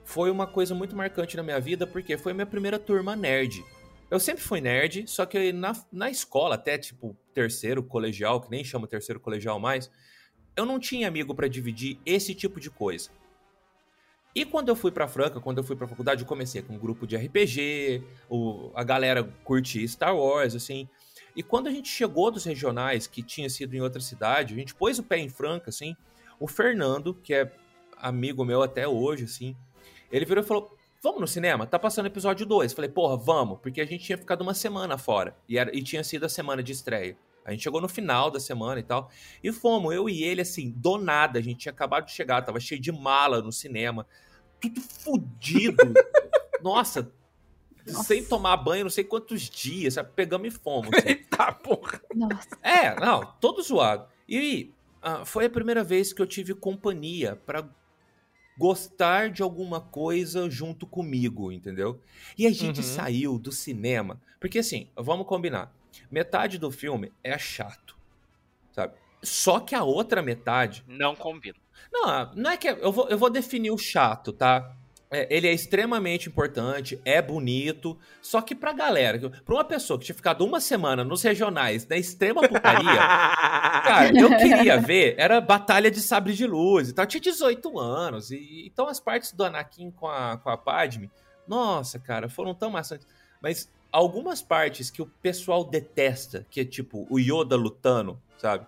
foi 0.05 0.31
uma 0.31 0.47
coisa 0.47 0.75
muito 0.75 0.95
marcante 0.95 1.37
na 1.37 1.43
minha 1.43 1.59
vida, 1.61 1.87
porque 1.87 2.17
foi 2.19 2.33
a 2.33 2.35
minha 2.35 2.47
primeira 2.47 2.79
turma 2.79 3.17
nerd. 3.17 3.65
Eu 4.11 4.21
sempre 4.21 4.43
fui 4.43 4.61
nerd, 4.61 5.09
só 5.09 5.25
que 5.27 5.53
na, 5.53 5.73
na 5.91 6.11
escola, 6.11 6.55
até 6.57 6.77
tipo 6.79 7.17
terceiro 7.33 7.83
colegial, 7.83 8.41
que 8.41 8.51
nem 8.51 8.63
chama 8.63 8.87
terceiro 8.87 9.19
colegial 9.19 9.59
mais, 9.59 9.91
eu 10.57 10.65
não 10.67 10.79
tinha 10.79 11.09
amigo 11.09 11.35
pra 11.35 11.49
dividir 11.49 11.99
esse 12.07 12.35
tipo 12.35 12.61
de 12.61 12.71
coisa. 12.71 13.11
E 14.35 14.45
quando 14.45 14.69
eu 14.69 14.77
fui 14.77 14.91
pra 14.91 15.07
Franca, 15.09 15.41
quando 15.41 15.59
eu 15.59 15.65
fui 15.65 15.77
pra 15.77 15.87
faculdade, 15.87 16.23
eu 16.23 16.29
comecei 16.29 16.61
com 16.61 16.75
um 16.75 16.79
grupo 16.79 17.07
de 17.07 17.17
RPG, 17.17 18.03
o, 18.29 18.71
a 18.75 18.83
galera 18.83 19.23
curtia 19.45 19.87
Star 19.87 20.15
Wars, 20.17 20.55
assim. 20.55 20.89
E 21.37 21.43
quando 21.43 21.67
a 21.67 21.71
gente 21.71 21.89
chegou 21.89 22.31
dos 22.31 22.45
regionais, 22.45 23.07
que 23.07 23.23
tinha 23.23 23.51
sido 23.51 23.75
em 23.75 23.81
outra 23.81 24.01
cidade, 24.01 24.55
a 24.55 24.57
gente 24.57 24.75
pôs 24.75 24.99
o 24.99 25.03
pé 25.03 25.19
em 25.19 25.29
Franca, 25.29 25.71
assim. 25.71 25.97
O 26.39 26.47
Fernando, 26.47 27.15
que 27.15 27.35
é 27.35 27.53
amigo 27.97 28.45
meu 28.45 28.63
até 28.63 28.87
hoje, 28.87 29.25
assim, 29.25 29.57
ele 30.11 30.25
virou 30.25 30.45
e 30.45 30.47
falou: 30.47 30.77
Vamos 31.05 31.21
no 31.21 31.27
cinema? 31.27 31.67
Tá 31.67 31.79
passando 31.79 32.07
episódio 32.07 32.47
2. 32.47 32.73
Falei, 32.73 32.91
porra, 32.91 33.15
vamos, 33.15 33.59
porque 33.61 33.79
a 33.79 33.85
gente 33.85 34.05
tinha 34.05 34.17
ficado 34.17 34.41
uma 34.41 34.55
semana 34.55 34.97
fora. 34.97 35.37
E, 35.47 35.59
era, 35.59 35.77
e 35.77 35.83
tinha 35.83 36.03
sido 36.03 36.25
a 36.25 36.31
semana 36.31 36.63
de 36.63 36.73
estreia. 36.73 37.15
A 37.45 37.51
gente 37.51 37.63
chegou 37.63 37.79
no 37.79 37.91
final 37.91 38.31
da 38.31 38.41
semana 38.41 38.81
e 38.81 38.83
tal. 38.83 39.11
E 39.43 39.53
fomos, 39.53 39.95
eu 39.95 40.09
e 40.09 40.25
ele, 40.25 40.41
assim, 40.41 40.71
do 40.71 40.97
nada. 40.97 41.39
A 41.39 41.43
gente 41.43 41.59
tinha 41.59 41.73
acabado 41.73 42.07
de 42.07 42.13
chegar, 42.13 42.41
tava 42.41 42.59
cheio 42.59 42.81
de 42.81 42.91
mala 42.91 43.43
no 43.43 43.53
cinema. 43.53 44.07
Tudo 44.59 44.81
fudido. 44.81 45.93
Nossa, 46.63 47.13
sem 47.87 48.25
tomar 48.25 48.57
banho, 48.57 48.85
não 48.85 48.91
sei 48.91 49.05
quantos 49.05 49.43
dias, 49.43 49.95
sabe? 49.95 50.11
Pegamos 50.15 50.49
e 50.49 50.51
fomos. 50.59 50.91
Assim. 50.97 51.09
Eita 51.09 51.53
porra! 51.53 52.01
Nossa. 52.15 52.49
É, 52.63 52.95
não, 52.99 53.25
todo 53.41 53.63
zoado. 53.63 54.07
E 54.29 54.71
ah, 55.03 55.25
foi 55.25 55.47
a 55.47 55.51
primeira 55.51 55.85
vez 55.85 56.13
que 56.13 56.23
eu 56.23 56.27
tive 56.27 56.55
companhia 56.55 57.37
pra 57.45 57.69
gostar 58.57 59.31
de 59.31 59.43
alguma 59.43 59.81
coisa 59.81 60.49
junto 60.49 60.87
comigo, 60.87 61.51
entendeu? 61.51 62.01
E 62.39 62.47
a 62.47 62.51
gente 62.53 62.79
Uhum. 62.79 62.83
saiu 62.85 63.39
do 63.39 63.51
cinema, 63.51 64.21
porque 64.41 64.61
assim, 64.61 64.89
vamos 64.97 65.27
combinar. 65.27 65.73
Metade 66.11 66.59
do 66.59 66.71
filme 66.71 67.13
é 67.23 67.37
chato, 67.39 67.97
sabe? 68.73 68.95
Só 69.23 69.59
que 69.61 69.75
a 69.75 69.83
outra 69.83 70.23
metade 70.23 70.85
Não 70.87 71.15
combina. 71.17 71.57
não, 71.93 72.35
não 72.35 72.51
é 72.51 72.57
que. 72.57 72.69
Eu 72.69 72.93
vou, 72.93 73.09
eu 73.09 73.19
vou 73.19 73.31
definir 73.31 73.71
o 73.71 73.79
chato, 73.79 74.33
tá? 74.33 74.77
É, 75.11 75.29
ele 75.31 75.47
é 75.47 75.53
extremamente 75.53 76.29
importante, 76.29 77.01
é 77.05 77.23
bonito, 77.23 77.97
só 78.21 78.41
que 78.41 78.55
pra 78.55 78.73
galera, 78.73 79.31
pra 79.45 79.55
uma 79.55 79.65
pessoa 79.65 79.99
que 79.99 80.07
tinha 80.07 80.15
ficado 80.15 80.45
uma 80.45 80.61
semana 80.61 81.05
nos 81.05 81.23
regionais, 81.23 81.87
na 81.87 81.97
extrema 81.97 82.41
putaria, 82.49 82.97
cara, 83.85 84.11
eu 84.19 84.29
queria 84.37 84.81
ver, 84.81 85.15
era 85.19 85.41
Batalha 85.41 85.91
de 85.91 86.01
Sabre 86.01 86.33
de 86.33 86.47
Luz 86.47 86.89
e 86.89 86.93
tal. 86.93 87.05
Eu 87.05 87.09
tinha 87.09 87.21
18 87.21 87.79
anos, 87.79 88.31
e 88.31 88.67
então 88.67 88.89
as 88.89 88.99
partes 88.99 89.33
do 89.33 89.45
Anakin 89.45 89.91
com 89.91 90.09
a, 90.09 90.37
com 90.39 90.51
a 90.51 90.57
Padme, 90.57 91.11
nossa, 91.47 91.99
cara, 91.99 92.29
foram 92.29 92.55
tão 92.55 92.71
maçantes. 92.71 93.07
Mas 93.41 93.71
algumas 93.93 94.43
partes 94.43 94.91
que 94.91 95.03
o 95.03 95.07
pessoal 95.07 95.65
detesta, 95.65 96.47
que 96.51 96.61
é 96.61 96.65
tipo 96.65 97.07
o 97.09 97.19
Yoda 97.19 97.55
lutando, 97.57 98.21
sabe? 98.39 98.67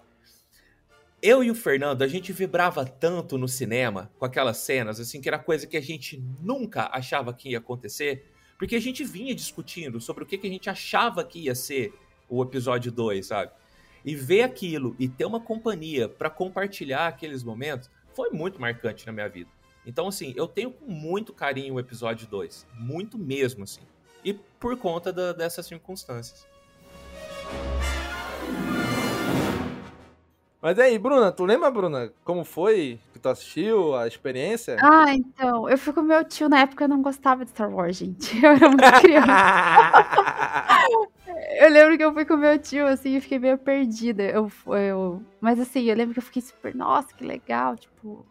Eu 1.26 1.42
e 1.42 1.50
o 1.50 1.56
Fernando, 1.56 2.02
a 2.02 2.06
gente 2.06 2.32
vibrava 2.32 2.84
tanto 2.84 3.36
no 3.36 3.48
cinema 3.48 4.08
com 4.16 4.24
aquelas 4.24 4.58
cenas, 4.58 5.00
assim, 5.00 5.20
que 5.20 5.26
era 5.28 5.40
coisa 5.40 5.66
que 5.66 5.76
a 5.76 5.80
gente 5.80 6.22
nunca 6.40 6.88
achava 6.92 7.34
que 7.34 7.48
ia 7.48 7.58
acontecer, 7.58 8.30
porque 8.56 8.76
a 8.76 8.80
gente 8.80 9.02
vinha 9.02 9.34
discutindo 9.34 10.00
sobre 10.00 10.22
o 10.22 10.26
que, 10.26 10.38
que 10.38 10.46
a 10.46 10.50
gente 10.50 10.70
achava 10.70 11.24
que 11.24 11.40
ia 11.40 11.54
ser 11.56 11.92
o 12.28 12.40
episódio 12.44 12.92
2, 12.92 13.26
sabe? 13.26 13.50
E 14.04 14.14
ver 14.14 14.42
aquilo 14.42 14.94
e 15.00 15.08
ter 15.08 15.24
uma 15.24 15.40
companhia 15.40 16.08
pra 16.08 16.30
compartilhar 16.30 17.08
aqueles 17.08 17.42
momentos 17.42 17.90
foi 18.14 18.30
muito 18.30 18.60
marcante 18.60 19.04
na 19.04 19.10
minha 19.10 19.28
vida. 19.28 19.50
Então, 19.84 20.06
assim, 20.06 20.32
eu 20.36 20.46
tenho 20.46 20.70
com 20.70 20.86
muito 20.86 21.32
carinho 21.32 21.74
o 21.74 21.80
episódio 21.80 22.28
2. 22.28 22.68
Muito 22.78 23.18
mesmo, 23.18 23.64
assim. 23.64 23.82
E 24.24 24.32
por 24.32 24.76
conta 24.76 25.12
da- 25.12 25.32
dessas 25.32 25.66
circunstâncias. 25.66 26.46
Mas 30.66 30.80
aí, 30.80 30.98
Bruna, 30.98 31.30
tu 31.30 31.44
lembra, 31.44 31.70
Bruna, 31.70 32.12
como 32.24 32.44
foi 32.44 32.98
que 33.12 33.20
tu 33.20 33.28
assistiu, 33.28 33.94
a 33.94 34.08
experiência? 34.08 34.76
Ah, 34.80 35.14
então, 35.14 35.70
eu 35.70 35.78
fui 35.78 35.92
com 35.92 36.02
meu 36.02 36.24
tio 36.24 36.48
na 36.48 36.58
época 36.58 36.82
eu 36.82 36.88
não 36.88 37.02
gostava 37.02 37.44
de 37.44 37.52
Star 37.52 37.72
Wars, 37.72 37.98
gente. 37.98 38.34
Eu 38.44 38.50
era 38.50 38.68
muito 38.68 39.00
criança. 39.00 39.28
eu 41.60 41.70
lembro 41.70 41.96
que 41.96 42.02
eu 42.02 42.12
fui 42.12 42.24
com 42.24 42.36
meu 42.36 42.58
tio, 42.58 42.84
assim, 42.84 43.16
e 43.16 43.20
fiquei 43.20 43.38
meio 43.38 43.56
perdida. 43.56 44.24
Eu, 44.24 44.50
eu, 44.66 45.22
mas 45.40 45.60
assim, 45.60 45.84
eu 45.84 45.94
lembro 45.94 46.14
que 46.14 46.18
eu 46.18 46.24
fiquei 46.24 46.42
super, 46.42 46.74
nossa, 46.74 47.14
que 47.14 47.24
legal, 47.24 47.76
tipo. 47.76 48.26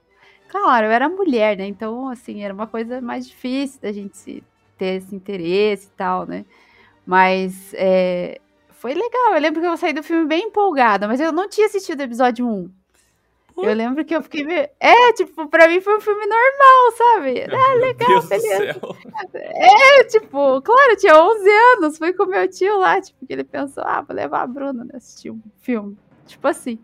Claro, 0.50 0.88
eu 0.88 0.92
era 0.92 1.08
mulher, 1.08 1.56
né? 1.56 1.66
Então, 1.66 2.10
assim, 2.10 2.44
era 2.44 2.54
uma 2.54 2.68
coisa 2.68 3.00
mais 3.00 3.26
difícil 3.26 3.80
da 3.80 3.94
gente 3.94 4.44
ter 4.78 4.98
esse 4.98 5.16
interesse 5.16 5.88
e 5.88 5.92
tal, 5.92 6.26
né? 6.26 6.44
Mas 7.06 7.74
é, 7.76 8.42
foi 8.86 8.94
legal. 8.94 9.34
Eu 9.34 9.42
lembro 9.42 9.62
que 9.62 9.68
eu 9.68 9.78
saí 9.78 9.94
do 9.94 10.04
filme 10.04 10.28
bem 10.28 10.44
empolgada, 10.44 11.08
mas 11.08 11.20
eu 11.20 11.32
não 11.32 11.50
tinha 11.50 11.66
assistido 11.66 12.02
o 12.02 12.04
episódio 12.04 12.48
1. 12.48 12.70
Eu 13.58 13.74
lembro 13.74 14.06
que 14.06 14.16
eu 14.16 14.22
fiquei 14.22 14.44
meio... 14.44 14.70
É, 14.80 15.12
tipo, 15.14 15.48
pra 15.48 15.68
mim 15.68 15.82
foi 15.82 15.98
um 15.98 16.02
filme 16.02 16.24
normal, 16.28 16.92
sabe? 16.96 17.46
Ah, 17.52 17.74
legal, 17.74 18.08
Deus 18.08 18.28
beleza. 18.28 18.80
É, 19.34 20.04
tipo, 20.04 20.62
claro, 20.62 20.96
tinha 20.98 21.20
11 21.20 21.50
anos, 21.50 21.98
fui 21.98 22.14
com 22.14 22.28
meu 22.28 22.48
tio 22.48 22.78
lá, 22.78 23.02
tipo, 23.02 23.26
que 23.26 23.34
ele 23.34 23.44
pensou, 23.44 23.84
ah, 23.84 24.02
vou 24.02 24.16
levar 24.16 24.42
a 24.44 24.48
Bruna 24.48 24.84
né, 24.84 24.92
assistir 24.94 25.32
um 25.32 25.42
filme. 25.62 25.98
Tipo 26.28 26.48
assim. 26.48 26.78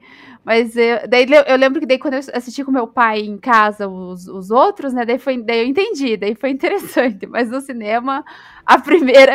Mas 0.43 0.75
eu, 0.75 1.07
daí 1.07 1.25
eu 1.31 1.41
eu 1.41 1.57
lembro 1.57 1.79
que 1.79 1.85
daí 1.85 1.99
quando 1.99 2.15
eu 2.15 2.19
assisti 2.33 2.63
com 2.63 2.71
meu 2.71 2.87
pai 2.87 3.19
em 3.19 3.37
casa 3.37 3.87
os, 3.87 4.27
os 4.27 4.49
outros, 4.49 4.93
né, 4.93 5.05
daí, 5.05 5.19
foi, 5.19 5.41
daí 5.41 5.59
eu 5.59 5.65
entendi, 5.65 6.17
daí 6.17 6.33
foi 6.33 6.49
interessante. 6.49 7.25
Mas 7.29 7.49
no 7.49 7.61
cinema, 7.61 8.23
a 8.65 8.79
primeira 8.79 9.33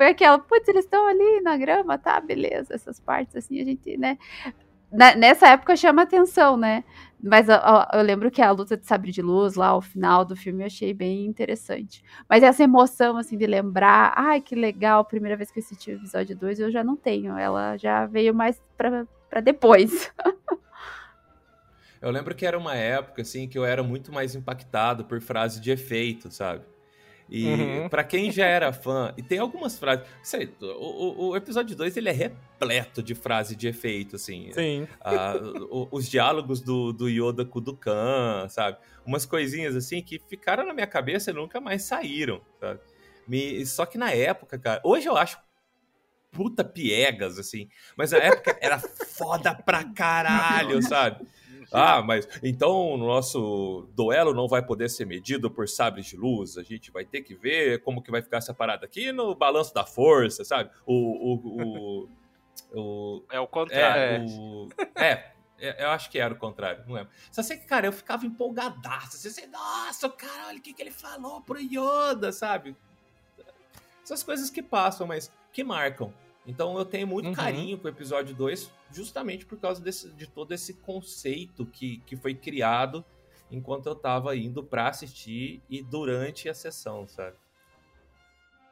foi 0.00 0.06
aquela, 0.06 0.38
putz, 0.38 0.66
eles 0.66 0.86
estão 0.86 1.06
ali 1.06 1.42
na 1.42 1.58
grama, 1.58 1.98
tá, 1.98 2.18
beleza, 2.22 2.72
essas 2.74 2.98
partes 2.98 3.36
assim, 3.36 3.60
a 3.60 3.64
gente, 3.66 3.98
né. 3.98 4.16
na- 4.90 5.14
nessa 5.14 5.48
época 5.48 5.76
chama 5.76 6.00
atenção, 6.04 6.56
né? 6.56 6.84
Mas 7.22 7.48
ó, 7.50 7.86
eu 7.92 8.02
lembro 8.02 8.30
que 8.30 8.40
a 8.40 8.50
luta 8.50 8.78
de 8.78 8.86
sabre 8.86 9.12
de 9.12 9.20
luz 9.20 9.56
lá, 9.56 9.76
o 9.76 9.82
final 9.82 10.24
do 10.24 10.34
filme, 10.34 10.62
eu 10.62 10.66
achei 10.68 10.94
bem 10.94 11.26
interessante. 11.26 12.02
Mas 12.26 12.42
essa 12.42 12.64
emoção, 12.64 13.18
assim, 13.18 13.36
de 13.36 13.46
lembrar, 13.46 14.14
ai, 14.16 14.40
que 14.40 14.54
legal, 14.54 15.04
primeira 15.04 15.36
vez 15.36 15.50
que 15.50 15.58
eu 15.58 15.62
assisti 15.64 15.90
o 15.90 15.96
episódio 15.96 16.34
2, 16.34 16.58
eu 16.58 16.70
já 16.70 16.82
não 16.82 16.96
tenho. 16.96 17.36
Ela 17.36 17.76
já 17.76 18.06
veio 18.06 18.34
mais 18.34 18.58
pra, 18.78 19.06
pra 19.28 19.40
depois. 19.42 20.10
Eu 22.00 22.10
lembro 22.10 22.34
que 22.34 22.46
era 22.46 22.56
uma 22.56 22.74
época, 22.74 23.20
assim, 23.20 23.46
que 23.46 23.58
eu 23.58 23.64
era 23.66 23.82
muito 23.82 24.10
mais 24.10 24.34
impactado 24.34 25.04
por 25.04 25.20
frases 25.20 25.60
de 25.60 25.70
efeito, 25.70 26.30
sabe? 26.30 26.64
E 27.32 27.46
Uhum. 27.46 27.88
pra 27.88 28.02
quem 28.02 28.32
já 28.32 28.44
era 28.44 28.72
fã, 28.72 29.14
e 29.16 29.22
tem 29.22 29.38
algumas 29.38 29.78
frases. 29.78 30.04
Sei, 30.20 30.52
o, 30.60 30.64
o- 30.66 31.28
o 31.28 31.36
episódio 31.36 31.76
2 31.76 31.96
ele 31.96 32.08
é 32.08 32.12
repleto 32.12 33.00
de 33.02 33.14
frase 33.14 33.54
de 33.54 33.68
efeito, 33.68 34.16
assim. 34.16 34.50
Sim. 34.52 34.88
O- 35.70 35.86
os 35.92 36.08
diálogos 36.08 36.60
do, 36.60 36.92
do 36.92 37.08
Yoda 37.08 37.44
com 37.44 37.58
o 37.60 37.62
Dukan, 37.62 38.48
sabe? 38.48 38.78
Umas 39.06 39.24
coisinhas 39.24 39.76
assim 39.76 40.02
que 40.02 40.18
ficaram 40.28 40.66
na 40.66 40.74
minha 40.74 40.86
cabeça 40.88 41.30
e 41.30 41.34
nunca 41.34 41.60
mais 41.60 41.84
saíram, 41.84 42.40
sabe? 42.58 42.80
Me, 43.28 43.64
só 43.64 43.86
que 43.86 43.96
na 43.96 44.10
época, 44.10 44.58
cara, 44.58 44.80
hoje 44.84 45.06
eu 45.08 45.16
acho 45.16 45.38
puta 46.32 46.62
piegas, 46.64 47.38
assim, 47.38 47.68
mas 47.96 48.12
na 48.12 48.18
época 48.18 48.56
era 48.60 48.78
foda 48.78 49.54
pra 49.54 49.84
caralho, 49.84 50.80
sabe? 50.82 51.26
Ah, 51.72 52.02
mas 52.02 52.26
então 52.42 52.92
o 52.92 52.96
nosso 52.96 53.88
duelo 53.94 54.34
não 54.34 54.48
vai 54.48 54.64
poder 54.64 54.88
ser 54.88 55.04
medido 55.06 55.50
por 55.50 55.68
sabres 55.68 56.06
de 56.06 56.16
luz. 56.16 56.56
A 56.58 56.62
gente 56.62 56.90
vai 56.90 57.04
ter 57.04 57.22
que 57.22 57.34
ver 57.34 57.82
como 57.82 58.02
que 58.02 58.10
vai 58.10 58.22
ficar 58.22 58.38
essa 58.38 58.52
parada 58.54 58.84
aqui 58.86 59.12
no 59.12 59.34
balanço 59.34 59.72
da 59.74 59.84
força, 59.86 60.44
sabe? 60.44 60.70
O. 60.86 60.94
o, 60.94 62.08
o, 62.74 62.78
o 62.80 63.24
É 63.30 63.38
o 63.40 63.46
contrário. 63.46 64.02
é, 64.02 64.18
o- 64.20 64.68
é, 64.96 65.30
É, 65.62 65.84
eu 65.84 65.90
acho 65.90 66.10
que 66.10 66.18
era 66.18 66.32
o 66.32 66.38
contrário, 66.38 66.82
não 66.86 66.94
lembro. 66.94 67.12
Só 67.30 67.42
sei 67.42 67.58
que, 67.58 67.66
cara, 67.66 67.86
eu 67.86 67.92
ficava 67.92 68.24
empolgadaço. 68.24 69.16
Assim, 69.16 69.28
assim, 69.28 69.46
nossa, 69.48 70.08
cara, 70.08 70.48
olha 70.48 70.58
o 70.58 70.62
que, 70.62 70.72
que 70.72 70.80
ele 70.82 70.90
falou 70.90 71.42
pro 71.42 71.58
Yoda, 71.60 72.32
sabe? 72.32 72.74
Essas 74.02 74.22
coisas 74.22 74.48
que 74.50 74.62
passam, 74.62 75.06
mas 75.06 75.30
que 75.52 75.62
marcam. 75.62 76.12
Então 76.46 76.76
eu 76.78 76.84
tenho 76.84 77.06
muito 77.06 77.26
Uhum. 77.28 77.34
carinho 77.34 77.78
com 77.78 77.86
o 77.86 77.90
episódio 77.90 78.34
2, 78.34 78.70
justamente 78.90 79.44
por 79.46 79.58
causa 79.58 79.80
desse, 79.80 80.10
de 80.10 80.26
todo 80.26 80.52
esse 80.52 80.74
conceito 80.74 81.66
que, 81.66 81.98
que 82.06 82.16
foi 82.16 82.34
criado 82.34 83.04
enquanto 83.50 83.86
eu 83.86 83.94
tava 83.94 84.34
indo 84.36 84.62
pra 84.64 84.88
assistir 84.88 85.62
e 85.68 85.82
durante 85.82 86.48
a 86.48 86.54
sessão, 86.54 87.06
sabe? 87.06 87.36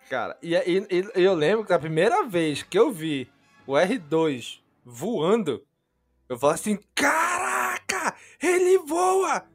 Cara, 0.09 0.39
e, 0.43 0.55
e- 0.55 0.87
e 1.17 1.23
eu 1.23 1.35
lembro 1.35 1.67
que 1.67 1.73
a 1.73 1.79
primeira 1.79 2.25
vez 2.25 2.63
que 2.63 2.79
eu 2.79 2.91
vi 2.91 3.31
o 3.67 3.73
R2 3.75 4.61
voando, 4.85 5.63
eu 6.29 6.39
falei 6.39 6.55
assim: 6.55 6.79
Caraca, 6.95 8.17
ele 8.43 8.79
voa! 8.79 9.47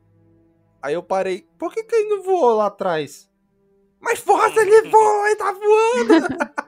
Aí 0.82 0.94
eu 0.94 1.02
parei, 1.02 1.48
por 1.58 1.74
que, 1.74 1.84
que 1.84 1.96
ele 1.96 2.10
não 2.10 2.22
voou 2.24 2.56
lá 2.58 2.68
atrás? 2.68 3.28
Mas 4.00 4.20
se 4.20 4.60
ele 4.60 4.90
voa, 4.90 5.28
ele 5.28 5.36
tá 5.38 5.52
voando! 5.52 6.28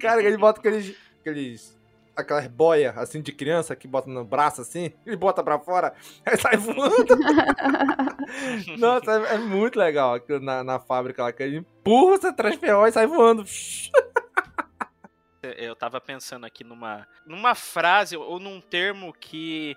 Cara, 0.00 0.22
ele 0.22 0.36
bota 0.36 0.60
aqueles. 0.60 0.96
aqueles 1.20 1.78
aquelas 2.18 2.48
boias 2.48 2.98
assim 2.98 3.22
de 3.22 3.30
criança 3.30 3.76
que 3.76 3.86
bota 3.86 4.10
no 4.10 4.24
braço 4.24 4.60
assim, 4.60 4.92
ele 5.06 5.16
bota 5.16 5.40
pra 5.40 5.56
fora, 5.60 5.94
aí 6.26 6.36
sai 6.36 6.56
voando. 6.56 7.16
Nossa, 8.76 9.12
é, 9.12 9.34
é 9.36 9.38
muito 9.38 9.78
legal 9.78 10.14
aquilo 10.14 10.40
na, 10.40 10.64
na 10.64 10.80
fábrica 10.80 11.22
lá, 11.22 11.32
que 11.32 11.44
ele 11.44 11.58
empurra 11.58 12.16
essa 12.16 12.32
transferol 12.32 12.88
e 12.88 12.92
sai 12.92 13.06
voando. 13.06 13.44
Eu 15.56 15.76
tava 15.76 16.00
pensando 16.00 16.44
aqui 16.44 16.64
numa, 16.64 17.06
numa 17.24 17.54
frase 17.54 18.16
ou 18.16 18.40
num 18.40 18.60
termo 18.60 19.12
que 19.12 19.76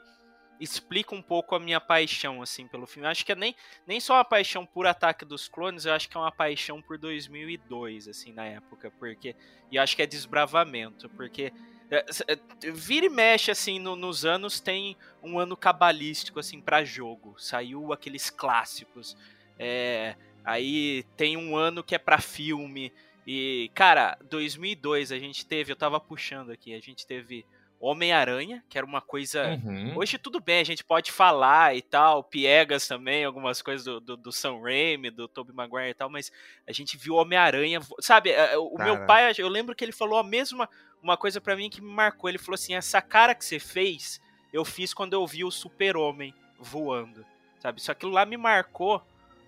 explica 0.62 1.14
um 1.16 1.22
pouco 1.22 1.56
a 1.56 1.60
minha 1.60 1.82
paixão, 1.82 2.42
assim, 2.42 2.68
pelo 2.68 2.86
filme. 2.86 3.08
Eu 3.08 3.12
acho 3.12 3.26
que 3.26 3.32
é 3.32 3.36
nem, 3.36 3.56
nem 3.86 4.00
só 4.00 4.14
uma 4.14 4.24
paixão 4.24 4.66
por 4.66 4.86
Ataque 4.86 5.26
dos 5.26 5.48
Clones, 5.48 5.86
eu 5.86 5.94
acho 5.94 6.08
que 6.08 6.16
é 6.16 6.20
uma 6.20 6.32
paixão 6.32 6.82
por 6.82 6.98
2002, 6.98 8.08
assim, 8.08 8.32
na 8.32 8.46
época, 8.46 8.92
porque... 9.00 9.36
E 9.72 9.78
acho 9.80 9.96
que 9.96 10.02
é 10.02 10.06
desbravamento, 10.06 11.10
porque... 11.10 11.52
é, 11.90 12.06
é, 12.28 12.72
Vira 12.72 13.08
e 13.08 13.10
mexe, 13.10 13.50
assim, 13.52 13.80
no- 13.80 13.96
nos 13.96 14.24
anos 14.24 14.60
tem 14.60 14.96
um 15.24 15.40
ano 15.40 15.58
cabalístico, 15.58 16.40
assim, 16.40 16.62
pra 16.62 16.84
jogo. 16.84 17.36
Saiu 17.38 17.92
aqueles 17.92 18.30
clássicos. 18.30 19.18
É, 19.58 20.16
aí 20.44 21.04
tem 21.18 21.38
um 21.38 21.56
ano 21.56 21.84
que 21.84 21.96
é 21.96 21.98
pra 22.00 22.20
filme. 22.20 22.94
E, 23.26 23.70
cara, 23.74 24.18
2002 24.30 25.12
a 25.12 25.20
gente 25.20 25.46
teve, 25.46 25.72
eu 25.72 25.76
tava 25.76 26.00
puxando 26.00 26.52
aqui, 26.52 26.74
a 26.74 26.80
gente 26.80 27.06
teve 27.06 27.46
Homem-Aranha, 27.82 28.64
que 28.70 28.78
era 28.78 28.86
uma 28.86 29.02
coisa. 29.02 29.60
Uhum. 29.66 29.98
Hoje 29.98 30.20
tudo 30.20 30.40
bem, 30.40 30.60
a 30.60 30.64
gente 30.64 30.84
pode 30.84 31.12
falar 31.12 31.76
e 31.76 31.82
tal, 31.82 32.24
Piegas 32.24 32.88
também, 32.88 33.26
algumas 33.26 33.60
coisas 33.62 33.84
do, 33.84 34.00
do, 34.00 34.16
do 34.16 34.32
Sam 34.32 34.62
Raimi, 34.62 35.10
do 35.10 35.28
Tobey 35.28 35.56
Maguire 35.56 35.90
e 35.90 35.94
tal, 35.96 36.08
mas 36.08 36.32
a 36.68 36.72
gente 36.72 36.96
viu 36.96 37.16
Homem-Aranha. 37.16 37.80
Sabe, 38.00 38.32
o 38.58 38.78
meu 38.78 39.06
pai, 39.08 39.34
eu 39.38 39.50
lembro 39.50 39.76
que 39.76 39.84
ele 39.84 39.92
falou 39.92 40.20
a 40.20 40.24
mesma 40.24 40.70
uma 41.02 41.18
coisa 41.18 41.42
pra 41.42 41.56
mim 41.56 41.70
que 41.70 41.82
me 41.82 41.92
marcou. 41.92 42.30
Ele 42.30 42.38
falou 42.38 42.56
assim: 42.56 42.76
essa 42.76 43.02
cara 43.02 43.34
que 43.34 43.44
você 43.44 43.60
fez, 43.60 44.22
eu 44.54 44.64
fiz 44.64 44.94
quando 44.94 45.14
eu 45.14 45.26
vi 45.26 45.44
o 45.44 45.52
Super-Homem 45.52 46.34
voando. 46.60 47.26
Sabe? 47.60 47.80
Isso 47.80 47.92
aquilo 47.92 48.12
lá 48.12 48.26
me 48.26 48.38
marcou 48.38 49.02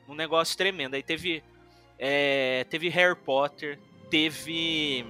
um 0.07 0.15
negócio 0.15 0.57
tremendo. 0.57 0.95
Aí 0.95 1.03
teve. 1.03 1.43
é, 1.99 2.65
teve 2.69 2.89
Harry 2.89 3.15
Potter, 3.15 3.79
teve 4.09 5.05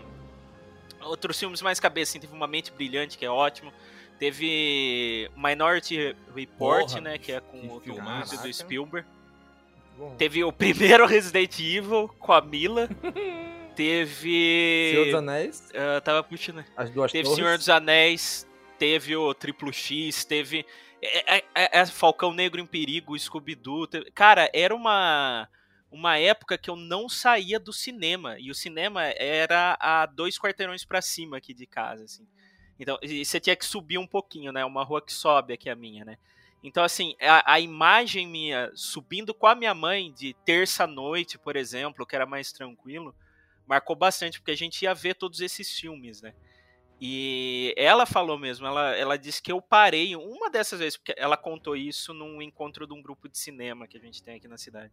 outros 1.06 1.38
filmes 1.40 1.62
mais 1.62 1.80
cabeça, 1.80 2.12
assim, 2.12 2.20
teve 2.20 2.34
Uma 2.34 2.48
Mente 2.48 2.72
Brilhante, 2.72 3.18
que 3.18 3.26
é 3.26 3.30
ótimo. 3.30 3.72
Teve 4.20 5.30
Minority 5.36 6.16
Report, 6.36 6.88
Porra, 6.90 7.02
né, 7.02 7.18
que 7.18 7.32
é 7.32 7.40
com 7.42 7.58
o 7.66 7.70
Tom 7.70 7.80
filmaço. 7.82 8.30
Cruise 8.38 8.48
e 8.48 8.52
do 8.52 8.54
Spielberg. 8.54 9.08
Bom. 9.98 10.16
Teve 10.16 10.44
o 10.44 10.52
primeiro 10.52 11.06
Resident 11.08 11.60
Evil 11.60 12.08
com 12.20 12.32
a 12.34 12.42
Mila. 12.42 12.90
Teve. 13.76 14.92
Senhor 14.92 15.06
dos 15.06 15.14
Anéis, 15.16 15.70
Ah, 15.74 16.02
tava 16.02 16.24
puxando. 16.24 16.64
as 16.78 16.90
duas 16.92 17.12
Teve 17.12 17.24
torres. 17.24 17.38
Senhor 17.38 17.58
dos 17.58 17.70
Anéis, 17.70 18.48
teve 18.78 19.16
o 19.16 19.34
Triplo 19.34 19.74
X, 19.74 20.24
teve. 20.26 20.66
É, 21.02 21.38
é- 21.38 21.44
é- 21.56 21.80
é 21.80 21.86
Falcão 21.88 22.32
Negro 22.34 22.62
em 22.62 22.66
Perigo, 22.66 23.18
Scooby-Doo. 23.18 23.88
teve- 23.88 24.12
Cara, 24.12 24.50
era 24.54 24.74
uma. 24.76 25.48
Uma 25.94 26.18
época 26.18 26.58
que 26.58 26.72
eu 26.72 26.76
não 26.76 27.08
saía 27.08 27.60
do 27.60 27.72
cinema. 27.72 28.36
E 28.40 28.50
o 28.50 28.56
cinema 28.56 29.04
era 29.04 29.78
a 29.80 30.08
dois 30.08 30.40
quarteirões 30.40 30.84
pra 30.84 31.04
cima 31.04 31.38
aqui 31.38 31.54
de 31.54 31.68
casa, 31.68 32.06
assim. 32.06 32.28
Então, 32.80 32.98
você 33.04 33.40
tinha 33.40 33.56
que 33.56 33.64
subir 33.64 34.00
um 34.00 34.08
pouquinho, 34.08 34.52
né? 34.52 34.66
Uma 34.66 34.84
rua 34.84 35.06
que 35.06 35.14
sobe 35.14 35.54
aqui 35.54 35.70
a 35.70 35.76
minha, 35.76 36.04
né? 36.04 36.18
Então, 36.64 36.84
assim, 36.84 37.16
a, 37.22 37.54
a 37.54 37.60
imagem 37.60 38.26
minha 38.26 38.72
subindo 38.74 39.36
com 39.36 39.46
a 39.46 39.54
minha 39.54 39.76
mãe 39.76 40.12
de 40.12 40.34
terça-noite, 40.44 41.38
por 41.38 41.56
exemplo, 41.56 42.08
que 42.08 42.16
era 42.16 42.26
mais 42.26 42.52
tranquilo, 42.52 43.14
marcou 43.68 43.96
bastante, 43.96 44.40
porque 44.40 44.52
a 44.52 44.58
gente 44.58 44.82
ia 44.82 44.96
ver 44.96 45.14
todos 45.14 45.42
esses 45.42 45.78
filmes, 45.78 46.24
né? 46.24 46.34
E 47.00 47.72
ela 47.78 48.08
falou 48.08 48.40
mesmo, 48.40 48.66
ela, 48.66 48.96
ela 48.96 49.16
disse 49.16 49.44
que 49.44 49.52
eu 49.52 49.62
parei 49.62 50.16
uma 50.16 50.50
dessas 50.50 50.80
vezes, 50.80 50.98
porque 50.98 51.14
ela 51.18 51.38
contou 51.38 51.76
isso 51.76 52.16
num 52.16 52.42
encontro 52.42 52.88
de 52.88 52.94
um 52.94 53.02
grupo 53.02 53.30
de 53.30 53.38
cinema 53.38 53.88
que 53.88 53.98
a 53.98 54.02
gente 54.02 54.24
tem 54.24 54.38
aqui 54.38 54.48
na 54.48 54.58
cidade. 54.58 54.92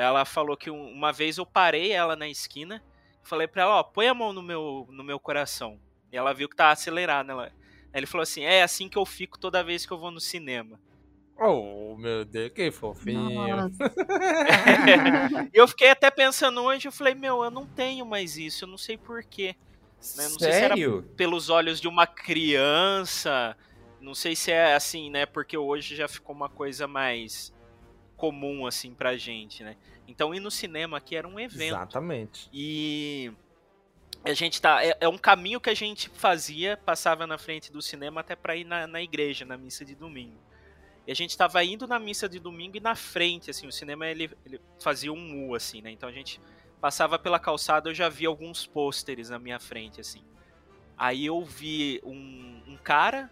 Ela 0.00 0.24
falou 0.24 0.56
que 0.56 0.70
um- 0.70 0.92
uma 0.92 1.12
vez 1.12 1.38
eu 1.38 1.46
parei 1.46 1.92
ela 1.92 2.14
na 2.14 2.28
esquina 2.28 2.82
falei 3.28 3.46
pra 3.46 3.62
ela, 3.62 3.76
ó, 3.80 3.82
põe 3.82 4.08
a 4.08 4.14
mão 4.14 4.32
no 4.32 4.42
meu, 4.42 4.88
no 4.90 5.04
meu 5.04 5.20
coração. 5.20 5.78
E 6.10 6.16
ela 6.16 6.32
viu 6.32 6.48
que 6.48 6.56
tava 6.56 6.72
acelerado, 6.72 7.30
ela. 7.30 7.44
Aí 7.44 7.52
ele 8.00 8.06
falou 8.06 8.22
assim: 8.22 8.42
é 8.42 8.62
assim 8.62 8.88
que 8.88 8.96
eu 8.96 9.04
fico 9.04 9.38
toda 9.38 9.62
vez 9.62 9.84
que 9.84 9.92
eu 9.92 9.98
vou 9.98 10.10
no 10.10 10.20
cinema. 10.20 10.80
Oh, 11.40 11.94
meu 11.96 12.24
Deus, 12.24 12.50
que 12.52 12.70
fofinho. 12.72 13.30
Eu 15.52 15.68
fiquei 15.68 15.90
até 15.90 16.10
pensando 16.10 16.60
hoje, 16.62 16.88
eu 16.88 16.92
falei, 16.92 17.14
meu, 17.14 17.44
eu 17.44 17.50
não 17.50 17.64
tenho 17.64 18.04
mais 18.04 18.36
isso, 18.36 18.64
eu 18.64 18.68
não 18.68 18.78
sei 18.78 18.96
porquê. 18.98 19.54
Né? 20.16 20.24
Não 20.24 20.38
sei 20.38 20.52
se 20.52 20.58
era 20.58 20.74
Sério? 20.76 21.02
pelos 21.16 21.48
olhos 21.48 21.80
de 21.80 21.86
uma 21.86 22.06
criança, 22.08 23.56
não 24.00 24.14
sei 24.14 24.34
se 24.34 24.50
é 24.50 24.74
assim, 24.74 25.10
né? 25.10 25.26
Porque 25.26 25.56
hoje 25.56 25.94
já 25.94 26.08
ficou 26.08 26.34
uma 26.34 26.48
coisa 26.48 26.88
mais 26.88 27.52
comum, 28.18 28.66
assim, 28.66 28.92
pra 28.92 29.16
gente, 29.16 29.62
né? 29.62 29.76
Então 30.06 30.34
ir 30.34 30.40
no 30.40 30.50
cinema 30.50 30.98
aqui 30.98 31.16
era 31.16 31.26
um 31.26 31.38
evento. 31.38 31.76
Exatamente. 31.76 32.50
E 32.52 33.32
a 34.24 34.34
gente 34.34 34.60
tá. 34.60 34.84
É, 34.84 34.96
é 35.00 35.08
um 35.08 35.16
caminho 35.16 35.60
que 35.60 35.70
a 35.70 35.74
gente 35.74 36.10
fazia, 36.10 36.76
passava 36.76 37.26
na 37.26 37.38
frente 37.38 37.72
do 37.72 37.80
cinema 37.80 38.20
até 38.20 38.34
pra 38.34 38.56
ir 38.56 38.64
na, 38.64 38.86
na 38.86 39.00
igreja, 39.00 39.44
na 39.44 39.56
missa 39.56 39.84
de 39.84 39.94
domingo. 39.94 40.36
E 41.06 41.12
a 41.12 41.14
gente 41.14 41.38
tava 41.38 41.64
indo 41.64 41.86
na 41.86 41.98
missa 41.98 42.28
de 42.28 42.38
domingo 42.38 42.76
e 42.76 42.80
na 42.80 42.94
frente, 42.94 43.50
assim, 43.50 43.66
o 43.66 43.72
cinema 43.72 44.06
ele, 44.06 44.30
ele 44.44 44.60
fazia 44.78 45.10
um 45.10 45.48
U, 45.48 45.54
assim, 45.54 45.80
né? 45.80 45.90
Então 45.90 46.06
a 46.08 46.12
gente 46.12 46.38
passava 46.80 47.18
pela 47.18 47.38
calçada, 47.38 47.88
eu 47.88 47.94
já 47.94 48.08
vi 48.08 48.26
alguns 48.26 48.66
pôsteres 48.66 49.30
na 49.30 49.38
minha 49.38 49.58
frente, 49.58 50.00
assim. 50.00 50.22
Aí 50.96 51.24
eu 51.24 51.42
vi 51.44 52.00
um, 52.04 52.62
um 52.66 52.76
cara 52.76 53.30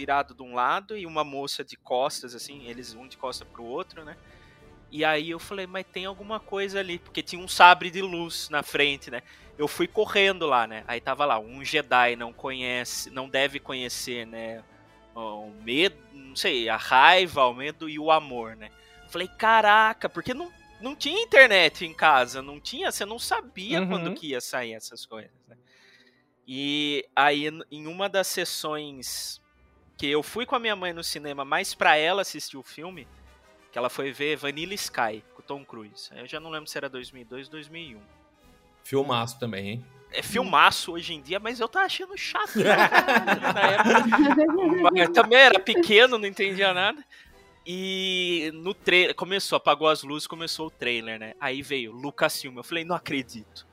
virado 0.00 0.34
de 0.34 0.42
um 0.42 0.54
lado 0.54 0.96
e 0.96 1.04
uma 1.04 1.22
moça 1.22 1.62
de 1.62 1.76
costas, 1.76 2.34
assim, 2.34 2.66
eles 2.66 2.94
um 2.94 3.06
de 3.06 3.18
costa 3.18 3.44
pro 3.44 3.62
outro, 3.62 4.02
né? 4.02 4.16
E 4.90 5.04
aí 5.04 5.30
eu 5.30 5.38
falei, 5.38 5.66
mas 5.66 5.84
tem 5.92 6.06
alguma 6.06 6.40
coisa 6.40 6.80
ali, 6.80 6.98
porque 6.98 7.22
tinha 7.22 7.40
um 7.40 7.46
sabre 7.46 7.90
de 7.90 8.00
luz 8.00 8.48
na 8.48 8.62
frente, 8.62 9.10
né? 9.10 9.22
Eu 9.58 9.68
fui 9.68 9.86
correndo 9.86 10.46
lá, 10.46 10.66
né? 10.66 10.82
Aí 10.86 11.00
tava 11.00 11.24
lá, 11.26 11.38
um 11.38 11.62
Jedi 11.62 12.16
não 12.16 12.32
conhece, 12.32 13.10
não 13.10 13.28
deve 13.28 13.60
conhecer, 13.60 14.26
né? 14.26 14.64
O 15.14 15.50
medo, 15.62 15.96
não 16.12 16.34
sei, 16.34 16.68
a 16.68 16.76
raiva, 16.78 17.46
o 17.46 17.54
medo 17.54 17.88
e 17.88 17.98
o 17.98 18.10
amor, 18.10 18.56
né? 18.56 18.70
Falei, 19.10 19.28
caraca, 19.28 20.08
porque 20.08 20.32
não, 20.32 20.50
não 20.80 20.96
tinha 20.96 21.22
internet 21.22 21.84
em 21.84 21.92
casa, 21.94 22.40
não 22.40 22.58
tinha, 22.58 22.90
você 22.90 23.04
não 23.04 23.18
sabia 23.18 23.82
Uhum. 23.82 23.88
quando 23.88 24.14
que 24.14 24.28
ia 24.28 24.40
sair 24.40 24.72
essas 24.72 25.04
coisas, 25.04 25.30
né? 25.46 25.56
E 26.46 27.04
aí, 27.14 27.48
em 27.70 27.86
uma 27.86 28.08
das 28.08 28.26
sessões 28.26 29.40
que 30.00 30.06
eu 30.06 30.22
fui 30.22 30.46
com 30.46 30.56
a 30.56 30.58
minha 30.58 30.74
mãe 30.74 30.94
no 30.94 31.04
cinema, 31.04 31.44
mais 31.44 31.74
pra 31.74 31.94
ela 31.94 32.22
assistir 32.22 32.56
o 32.56 32.62
filme, 32.62 33.06
que 33.70 33.76
ela 33.76 33.90
foi 33.90 34.10
ver 34.10 34.34
Vanilla 34.34 34.72
Sky, 34.72 35.22
com 35.34 35.42
o 35.42 35.44
Tom 35.44 35.62
Cruise. 35.62 36.08
Eu 36.16 36.26
já 36.26 36.40
não 36.40 36.48
lembro 36.48 36.70
se 36.70 36.78
era 36.78 36.88
2002 36.88 37.48
ou 37.48 37.52
2001. 37.52 38.00
Filmaço 38.82 39.38
também, 39.38 39.68
hein? 39.68 39.84
É 40.10 40.22
filmaço 40.22 40.92
hoje 40.92 41.12
em 41.12 41.20
dia, 41.20 41.38
mas 41.38 41.60
eu 41.60 41.68
tava 41.68 41.84
achando 41.84 42.16
chato. 42.16 42.56
né, 42.56 42.64
na 43.52 43.60
época. 43.60 44.90
Mas 44.90 45.08
também 45.10 45.38
era 45.38 45.60
pequeno, 45.60 46.16
não 46.16 46.26
entendia 46.26 46.72
nada. 46.72 47.04
E 47.66 48.50
no 48.54 48.72
trailer, 48.72 49.14
começou, 49.14 49.58
apagou 49.58 49.86
as 49.86 50.02
luzes, 50.02 50.26
começou 50.26 50.68
o 50.68 50.70
trailer, 50.70 51.20
né? 51.20 51.34
Aí 51.38 51.60
veio 51.60 51.92
Lucasfilm, 51.92 52.56
eu 52.56 52.64
falei, 52.64 52.86
não 52.86 52.96
acredito. 52.96 53.66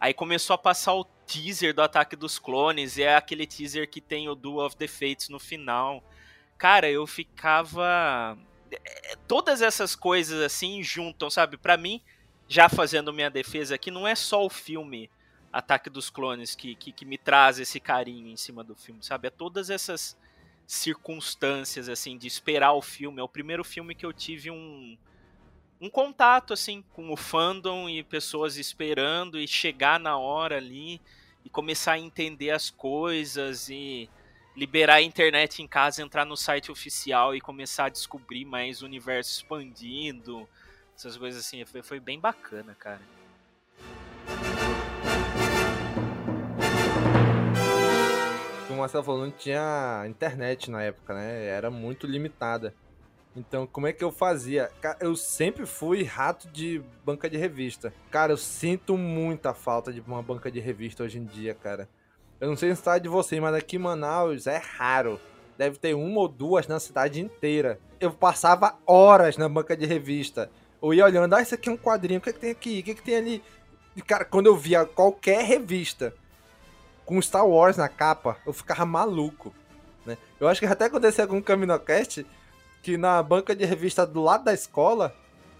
Aí 0.00 0.14
começou 0.14 0.54
a 0.54 0.58
passar 0.58 0.94
o 0.94 1.04
teaser 1.26 1.74
do 1.74 1.82
Ataque 1.82 2.16
dos 2.16 2.38
Clones, 2.38 2.96
e 2.96 3.02
é 3.02 3.16
aquele 3.16 3.46
teaser 3.46 3.88
que 3.88 4.00
tem 4.00 4.28
o 4.28 4.34
Duel 4.34 4.66
of 4.66 4.76
the 4.76 4.86
Fates 4.86 5.28
no 5.28 5.38
final. 5.38 6.02
Cara, 6.56 6.88
eu 6.90 7.06
ficava. 7.06 8.38
é, 8.70 9.16
Todas 9.26 9.60
essas 9.60 9.94
coisas 9.96 10.40
assim 10.40 10.82
juntam, 10.82 11.28
sabe? 11.28 11.56
Pra 11.56 11.76
mim, 11.76 12.00
já 12.48 12.68
fazendo 12.68 13.12
minha 13.12 13.30
defesa 13.30 13.74
aqui, 13.74 13.90
não 13.90 14.06
é 14.06 14.14
só 14.14 14.44
o 14.44 14.50
filme 14.50 15.10
Ataque 15.52 15.90
dos 15.90 16.10
Clones 16.10 16.54
que, 16.54 16.74
que, 16.74 16.92
que 16.92 17.04
me 17.04 17.18
traz 17.18 17.58
esse 17.58 17.80
carinho 17.80 18.28
em 18.28 18.36
cima 18.36 18.62
do 18.62 18.74
filme, 18.74 19.02
sabe? 19.02 19.28
É 19.28 19.30
todas 19.30 19.70
essas 19.70 20.16
circunstâncias, 20.66 21.88
assim, 21.88 22.18
de 22.18 22.26
esperar 22.26 22.72
o 22.72 22.82
filme. 22.82 23.20
É 23.20 23.22
o 23.22 23.28
primeiro 23.28 23.64
filme 23.64 23.94
que 23.94 24.04
eu 24.04 24.12
tive 24.12 24.50
um, 24.50 24.96
um 25.80 25.90
contato, 25.90 26.52
assim, 26.52 26.82
com 26.92 27.12
o 27.12 27.16
fandom 27.16 27.88
e 27.88 28.02
pessoas 28.02 28.56
esperando 28.56 29.38
e 29.38 29.46
chegar 29.46 30.00
na 30.00 30.16
hora 30.16 30.56
ali 30.56 31.00
e 31.44 31.50
começar 31.50 31.92
a 31.92 31.98
entender 31.98 32.50
as 32.50 32.70
coisas 32.70 33.68
e 33.68 34.08
liberar 34.56 34.94
a 34.94 35.02
internet 35.02 35.62
em 35.62 35.68
casa, 35.68 36.02
entrar 36.02 36.24
no 36.24 36.36
site 36.36 36.72
oficial 36.72 37.34
e 37.34 37.40
começar 37.40 37.86
a 37.86 37.88
descobrir 37.90 38.46
mais 38.46 38.80
o 38.80 38.86
universo 38.86 39.32
expandindo, 39.32 40.48
essas 40.96 41.16
coisas 41.16 41.44
assim. 41.44 41.62
Foi, 41.66 41.82
foi 41.82 42.00
bem 42.00 42.18
bacana, 42.18 42.74
cara. 42.74 43.02
Como 48.66 48.78
o 48.78 48.80
Marcelo 48.80 49.04
falou, 49.04 49.20
não 49.20 49.30
tinha 49.30 50.04
internet 50.08 50.70
na 50.70 50.82
época, 50.82 51.14
né? 51.14 51.44
Era 51.44 51.70
muito 51.70 52.06
limitada. 52.06 52.74
Então, 53.36 53.66
como 53.66 53.86
é 53.86 53.92
que 53.92 54.02
eu 54.02 54.10
fazia? 54.10 54.70
Eu 54.98 55.14
sempre 55.14 55.66
fui 55.66 56.02
rato 56.02 56.48
de 56.48 56.82
banca 57.04 57.28
de 57.28 57.36
revista. 57.36 57.92
Cara, 58.10 58.32
eu 58.32 58.36
sinto 58.38 58.96
muita 58.96 59.52
falta 59.52 59.92
de 59.92 60.00
uma 60.00 60.22
banca 60.22 60.50
de 60.50 60.58
revista 60.58 61.04
hoje 61.04 61.18
em 61.18 61.24
dia, 61.24 61.54
cara. 61.54 61.86
Eu 62.40 62.48
não 62.48 62.56
sei 62.56 62.70
se 62.70 62.80
está 62.80 62.98
de 62.98 63.08
você, 63.08 63.38
mas 63.38 63.54
aqui 63.54 63.76
em 63.76 63.80
Manaus 63.80 64.46
é 64.46 64.56
raro. 64.56 65.20
Deve 65.58 65.78
ter 65.78 65.94
uma 65.94 66.20
ou 66.20 66.28
duas 66.28 66.66
na 66.66 66.80
cidade 66.80 67.20
inteira. 67.20 67.78
Eu 68.00 68.10
passava 68.10 68.78
horas 68.86 69.36
na 69.36 69.48
banca 69.48 69.76
de 69.76 69.84
revista. 69.84 70.50
Eu 70.82 70.94
ia 70.94 71.04
olhando, 71.04 71.34
ah, 71.34 71.42
isso 71.42 71.54
aqui 71.54 71.68
é 71.68 71.72
um 71.72 71.76
quadrinho, 71.76 72.18
o 72.18 72.22
que, 72.22 72.30
é 72.30 72.32
que 72.32 72.38
tem 72.38 72.50
aqui? 72.50 72.80
O 72.80 72.82
que, 72.82 72.90
é 72.90 72.94
que 72.94 73.02
tem 73.02 73.16
ali? 73.16 73.42
E, 73.94 74.02
cara, 74.02 74.24
quando 74.24 74.46
eu 74.46 74.56
via 74.56 74.84
qualquer 74.84 75.44
revista 75.44 76.14
com 77.04 77.20
Star 77.20 77.46
Wars 77.46 77.76
na 77.76 77.88
capa, 77.88 78.38
eu 78.46 78.52
ficava 78.52 78.84
maluco. 78.84 79.54
Né? 80.04 80.16
Eu 80.38 80.48
acho 80.48 80.60
que 80.60 80.66
até 80.66 80.86
aconteceu 80.86 81.26
com 81.26 81.38
o 81.38 81.42
Caminocast, 81.42 82.26
que 82.86 82.96
na 82.96 83.20
banca 83.20 83.52
de 83.52 83.64
revista 83.64 84.06
do 84.06 84.22
lado 84.22 84.44
da 84.44 84.54
escola, 84.54 85.12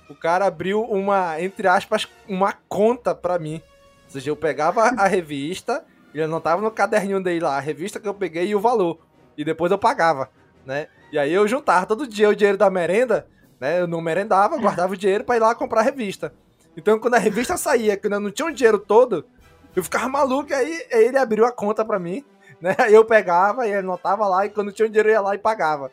o 0.09 0.15
cara 0.15 0.47
abriu 0.47 0.81
uma, 0.83 1.43
entre 1.43 1.67
aspas, 1.67 2.07
uma 2.29 2.53
conta 2.69 3.17
pra 3.17 3.37
mim. 3.37 3.61
Ou 4.05 4.11
seja, 4.13 4.31
eu 4.31 4.37
pegava 4.37 4.83
a 4.83 5.07
revista 5.11 5.85
ele 6.15 6.23
anotava 6.23 6.63
no 6.63 6.71
caderninho 6.71 7.21
dele 7.21 7.41
lá 7.41 7.57
a 7.57 7.61
revista 7.61 7.99
que 7.99 8.07
eu 8.07 8.15
peguei 8.15 8.47
e 8.47 8.55
o 8.55 8.61
valor. 8.61 9.01
E 9.37 9.45
depois 9.45 9.73
eu 9.73 9.77
pagava, 9.77 10.31
né? 10.65 10.87
E 11.11 11.19
aí 11.19 11.33
eu 11.33 11.49
juntava 11.49 11.85
todo 11.85 12.07
dia 12.07 12.29
o 12.29 12.35
dinheiro 12.35 12.57
da 12.57 12.71
merenda, 12.71 13.27
né? 13.61 13.81
Eu 13.81 13.89
não 13.89 14.01
merendava, 14.01 14.57
guardava 14.57 14.93
o 14.93 14.97
dinheiro 14.97 15.25
para 15.25 15.37
ir 15.37 15.41
lá 15.41 15.53
comprar 15.53 15.81
a 15.81 15.85
revista. 15.85 16.33
Então 16.77 16.97
quando 16.97 17.15
a 17.15 17.19
revista 17.19 17.57
saía, 17.57 17.97
que 17.97 18.07
eu 18.07 18.21
não 18.21 18.31
tinha 18.31 18.47
o 18.47 18.53
dinheiro 18.53 18.79
todo, 18.79 19.27
eu 19.75 19.83
ficava 19.83 20.09
maluco, 20.09 20.55
aí 20.55 20.87
ele 20.91 21.19
abriu 21.19 21.45
a 21.45 21.51
conta 21.51 21.85
para 21.85 21.99
mim, 21.99 22.25
né? 22.61 22.77
Eu 22.89 23.05
pegava 23.05 23.67
e 23.67 23.75
anotava 23.75 24.29
lá, 24.29 24.47
e 24.47 24.51
quando 24.51 24.71
tinha 24.71 24.87
o 24.87 24.89
dinheiro 24.89 25.09
eu 25.09 25.15
ia 25.15 25.21
lá 25.21 25.35
e 25.35 25.39
pagava, 25.39 25.91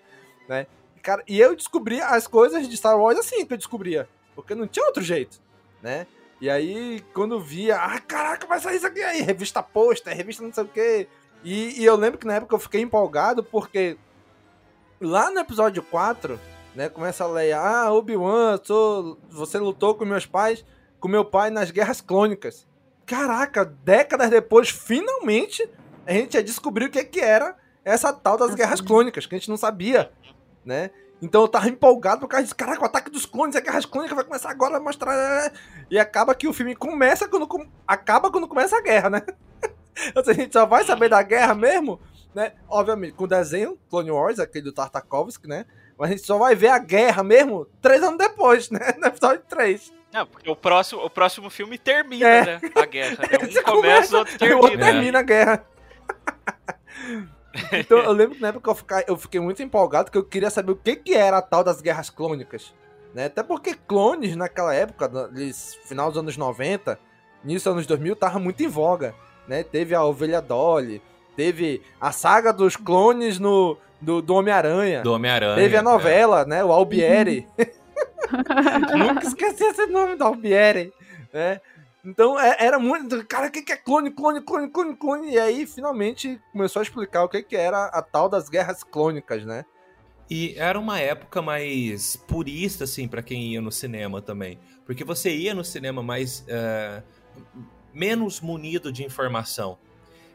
né? 0.48 0.68
Cara, 1.04 1.22
e 1.28 1.38
eu 1.38 1.54
descobri 1.54 2.02
as 2.02 2.28
coisas 2.28 2.68
de 2.68 2.78
Star 2.78 2.98
Wars 2.98 3.20
assim 3.20 3.46
que 3.46 3.54
eu 3.54 3.58
descobria, 3.58 4.08
porque 4.34 4.56
não 4.56 4.66
tinha 4.66 4.86
outro 4.86 5.04
jeito, 5.04 5.38
né? 5.82 6.08
E 6.40 6.50
aí, 6.50 7.04
quando 7.14 7.42
via, 7.42 7.76
ah, 7.76 8.00
caraca, 8.00 8.48
vai 8.48 8.60
sair 8.60 8.78
isso 8.78 8.88
aqui 8.88 9.02
aí, 9.02 9.22
revista 9.22 9.62
pôster, 9.62 10.16
revista 10.16 10.42
não 10.42 10.54
sei 10.54 10.64
o 10.64 10.68
quê. 10.68 11.08
E, 11.44 11.82
e, 11.82 11.86
eu 11.86 11.98
lembro 11.98 12.18
que 12.18 12.26
na 12.26 12.36
época 12.36 12.56
eu 12.56 12.60
fiquei 12.60 12.82
empolgado 12.82 13.44
porque 13.44 13.98
lá 15.00 15.30
no 15.30 15.40
episódio 15.40 15.84
4, 15.84 16.40
né, 16.74 16.88
começa 16.88 17.26
a 17.26 17.28
ler, 17.28 17.52
ah, 17.52 17.92
Obi-Wan, 17.92 18.60
você 19.30 19.58
lutou 19.58 19.96
com 19.96 20.06
meus 20.06 20.26
pais, 20.26 20.66
com 21.02 21.10
meu 21.10 21.26
pai 21.26 21.50
nas 21.50 21.70
guerras 21.70 22.00
clônicas. 22.00 22.66
Caraca, 23.06 23.66
décadas 23.66 24.30
depois, 24.30 24.70
finalmente, 24.70 25.70
a 26.06 26.14
gente 26.14 26.36
ia 26.36 26.44
descobrir 26.44 26.86
o 26.86 26.90
que, 26.90 27.04
que 27.04 27.20
era 27.20 27.58
essa 27.84 28.14
tal 28.14 28.38
das 28.38 28.56
guerras 28.56 28.80
clônicas, 28.80 29.26
que 29.26 29.36
a 29.36 29.38
gente 29.38 29.50
não 29.50 29.58
sabia, 29.58 30.12
né? 30.66 30.92
Então 31.22 31.42
eu 31.42 31.48
tava 31.48 31.70
empolgado 31.70 32.22
por 32.22 32.28
causa 32.28 32.44
disso. 32.44 32.56
Caraca, 32.56 32.82
o 32.82 32.86
ataque 32.86 33.10
dos 33.10 33.26
clones, 33.26 33.56
a 33.56 33.62
guerra 33.62 33.82
clônica 33.82 34.14
vai 34.14 34.26
começar 34.26 34.50
agora, 34.50 34.74
vai 34.74 34.82
mostrar. 34.82 35.16
É, 35.16 35.52
e 35.90 35.98
acaba 35.98 36.36
que 36.36 36.48
o 36.48 36.54
filme 36.54 36.76
começa 36.76 37.28
quando. 37.28 37.48
Acaba 37.88 38.30
quando 38.30 38.48
começa 38.48 38.78
a 38.78 38.82
guerra, 38.82 39.10
né? 39.10 39.22
Então, 40.08 40.24
a 40.26 40.34
gente 40.34 40.52
só 40.52 40.66
vai 40.66 40.84
saber 40.84 41.08
da 41.08 41.22
guerra 41.22 41.54
mesmo, 41.54 42.02
né? 42.34 42.54
Obviamente, 42.68 43.14
com 43.14 43.26
o 43.26 43.28
desenho 43.28 43.78
Clone 43.92 44.10
Wars, 44.10 44.40
aquele 44.40 44.66
do 44.66 44.74
Tartakovsky, 44.74 45.48
né? 45.48 45.68
Mas 45.96 46.10
a 46.10 46.14
gente 46.14 46.26
só 46.26 46.38
vai 46.40 46.56
ver 46.56 46.70
a 46.70 46.80
guerra 46.80 47.24
mesmo 47.24 47.68
três 47.80 48.02
anos 48.02 48.18
depois, 48.18 48.72
né? 48.72 48.80
No 48.98 49.06
episódio 49.06 49.44
3. 49.48 49.94
Não, 50.12 50.26
porque 50.26 50.50
o 50.50 50.56
próximo, 50.56 51.06
o 51.06 51.10
próximo 51.12 51.50
filme 51.52 51.78
termina, 51.78 52.28
é. 52.28 52.46
né? 52.46 52.62
A 52.76 52.86
guerra. 52.86 53.18
Né? 53.20 53.28
Um 53.62 53.64
começa, 53.64 54.16
o 54.16 54.20
outro 54.20 54.38
termina. 54.38 54.60
O 54.60 54.64
outro 54.64 54.80
termina 54.80 55.20
a 55.20 55.24
guerra. 55.24 55.66
Então 57.72 58.00
eu 58.00 58.12
lembro 58.12 58.36
que 58.36 58.42
na 58.42 58.48
época 58.50 58.72
eu 58.72 58.76
fiquei, 58.76 59.04
eu 59.08 59.18
fiquei 59.18 59.40
muito 59.40 59.62
empolgado 59.62 60.10
que 60.12 60.18
eu 60.18 60.24
queria 60.24 60.50
saber 60.50 60.72
o 60.72 60.76
que, 60.76 60.96
que 60.96 61.14
era 61.14 61.38
a 61.38 61.42
tal 61.42 61.64
das 61.64 61.82
guerras 61.82 62.10
clônicas. 62.10 62.74
Né? 63.14 63.26
Até 63.26 63.44
porque 63.44 63.76
clones 63.76 64.36
naquela 64.36 64.74
época, 64.74 65.08
no 65.08 65.54
final 65.86 66.10
dos 66.10 66.18
anos 66.18 66.36
90, 66.36 67.00
início 67.44 67.70
dos 67.70 67.78
anos 67.78 67.88
2000, 67.88 68.16
tava 68.16 68.40
muito 68.40 68.64
em 68.64 68.68
voga. 68.68 69.14
Né? 69.48 69.64
Teve 69.64 69.94
a 69.94 70.04
Ovelha 70.04 70.42
Dolly, 70.42 71.02
teve 71.36 71.82
a 72.02 72.12
saga 72.12 72.52
dos 72.52 72.76
clones 72.76 73.38
no, 73.38 73.78
do, 74.02 74.22
do 74.22 74.34
Homem-Aranha. 74.34 75.02
Do 75.02 75.14
Homem-Aranha. 75.14 75.56
Teve 75.56 75.78
a 75.78 75.84
novela, 75.84 76.42
é. 76.42 76.46
né? 76.46 76.64
O 76.64 76.72
Albieri. 76.72 77.48
Nunca 78.98 79.28
esqueci 79.28 79.64
esse 79.64 79.86
nome 79.88 80.16
do 80.16 80.24
Albieri. 80.24 80.92
Né? 81.32 81.62
Então 82.06 82.40
é, 82.40 82.58
era 82.60 82.78
muito. 82.80 83.26
Cara, 83.26 83.48
o 83.48 83.52
que, 83.52 83.62
que 83.62 83.72
é 83.72 83.78
clone, 83.78 84.12
clone, 84.12 84.42
clone, 84.42 84.70
clone, 84.70 84.96
clone? 84.96 85.32
E 85.32 85.40
aí 85.40 85.66
finalmente 85.66 86.42
começou 86.52 86.80
a 86.80 86.84
explicar 86.84 87.24
o 87.24 87.30
que, 87.30 87.42
que 87.42 87.56
era 87.56 87.86
a 87.86 88.02
tal 88.02 88.28
das 88.28 88.50
guerras 88.50 88.84
clônicas, 88.84 89.46
né? 89.46 89.66
E 90.30 90.56
era 90.58 90.80
uma 90.80 91.00
época 91.00 91.42
mais 91.42 92.16
purista, 92.16 92.86
assim, 92.86 93.08
para 93.08 93.22
quem 93.22 93.54
ia 93.54 93.62
no 93.62 93.72
cinema 93.72 94.22
também. 94.22 94.60
Porque 94.86 95.04
você 95.04 95.34
ia 95.36 95.54
no 95.54 95.64
cinema 95.64 96.02
mais. 96.04 96.42
Uh, 96.42 97.04
menos 97.94 98.42
munido 98.42 98.92
de 98.92 99.04
informação. 99.04 99.78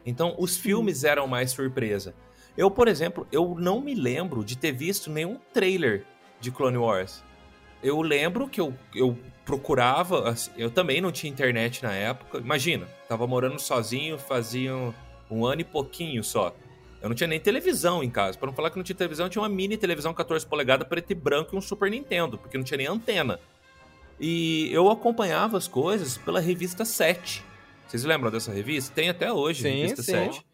Então 0.05 0.35
os 0.39 0.55
filmes 0.55 1.03
eram 1.03 1.27
mais 1.27 1.51
surpresa. 1.51 2.15
Eu, 2.57 2.71
por 2.71 2.87
exemplo, 2.87 3.27
eu 3.31 3.55
não 3.57 3.81
me 3.81 3.93
lembro 3.93 4.43
de 4.43 4.57
ter 4.57 4.71
visto 4.71 5.09
nenhum 5.09 5.37
trailer 5.53 6.05
de 6.39 6.51
Clone 6.51 6.77
Wars. 6.77 7.23
Eu 7.81 8.01
lembro 8.01 8.47
que 8.47 8.59
eu, 8.59 8.73
eu 8.93 9.17
procurava, 9.49 10.29
assim, 10.29 10.51
eu 10.55 10.69
também 10.69 11.01
não 11.01 11.11
tinha 11.11 11.31
internet 11.31 11.81
na 11.81 11.91
época. 11.91 12.37
Imagina, 12.37 12.85
tava 13.07 13.25
morando 13.25 13.59
sozinho, 13.59 14.15
fazia 14.19 14.75
um, 15.27 15.43
ano 15.43 15.61
e 15.61 15.63
pouquinho 15.63 16.23
só. 16.23 16.55
Eu 17.01 17.09
não 17.09 17.15
tinha 17.15 17.25
nem 17.25 17.39
televisão 17.39 18.03
em 18.03 18.11
casa. 18.11 18.37
Para 18.37 18.45
não 18.45 18.53
falar 18.53 18.69
que 18.69 18.77
não 18.77 18.83
tinha 18.83 18.95
televisão, 18.95 19.25
eu 19.25 19.29
tinha 19.31 19.41
uma 19.41 19.49
mini 19.49 19.75
televisão 19.75 20.13
14 20.13 20.45
polegadas 20.45 20.87
preto 20.87 21.09
e 21.09 21.15
branco 21.15 21.55
e 21.55 21.57
um 21.57 21.61
Super 21.61 21.89
Nintendo, 21.89 22.37
porque 22.37 22.59
não 22.59 22.63
tinha 22.63 22.77
nem 22.77 22.85
antena. 22.85 23.39
E 24.19 24.69
eu 24.71 24.87
acompanhava 24.87 25.57
as 25.57 25.67
coisas 25.67 26.15
pela 26.15 26.39
revista 26.39 26.85
7. 26.85 27.43
Vocês 27.87 28.03
lembram 28.03 28.29
dessa 28.29 28.53
revista? 28.53 28.93
Tem 28.93 29.09
até 29.09 29.33
hoje, 29.33 29.63
sim, 29.63 29.81
revista 29.81 30.03
sim. 30.03 30.11
7. 30.11 30.45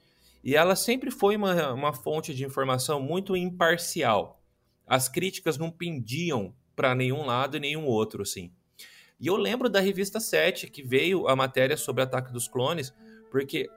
E 0.41 0.55
ela 0.55 0.73
sempre 0.73 1.11
foi 1.11 1.35
uma, 1.35 1.73
uma 1.73 1.91
fonte 1.91 2.33
de 2.33 2.45
informação 2.45 3.01
muito 3.01 3.35
imparcial. 3.35 4.41
As 4.87 5.09
críticas 5.09 5.57
não 5.57 5.69
pendiam 5.69 6.55
para 6.77 6.95
nenhum 6.95 7.25
lado 7.25 7.57
e 7.57 7.59
nenhum 7.59 7.83
outro, 7.83 8.21
assim. 8.21 8.53
E 9.19 9.27
eu 9.27 9.35
lembro 9.35 9.69
da 9.69 9.79
revista 9.79 10.19
7, 10.19 10.67
que 10.69 10.83
veio 10.83 11.27
a 11.27 11.35
matéria 11.35 11.77
sobre 11.77 12.01
o 12.01 12.05
ataque 12.05 12.31
dos 12.31 12.47
clones, 12.47 12.93
porque 13.31 13.69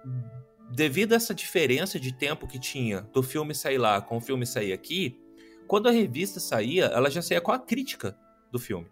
devido 0.71 1.13
a 1.13 1.17
essa 1.17 1.35
diferença 1.35 1.99
de 1.99 2.13
tempo 2.13 2.47
que 2.47 2.59
tinha 2.59 3.03
do 3.13 3.23
filme 3.23 3.55
sair 3.55 3.79
lá 3.79 4.01
com 4.01 4.17
o 4.17 4.21
filme 4.21 4.45
sair 4.45 4.73
aqui, 4.73 5.19
quando 5.67 5.89
a 5.89 5.93
revista 5.93 6.41
saía, 6.41 6.87
ela 6.87 7.11
já 7.11 7.23
saía 7.23 7.41
com 7.41 7.53
a 7.53 7.59
crítica 7.59 8.17
do 8.51 8.59
filme. 8.59 8.87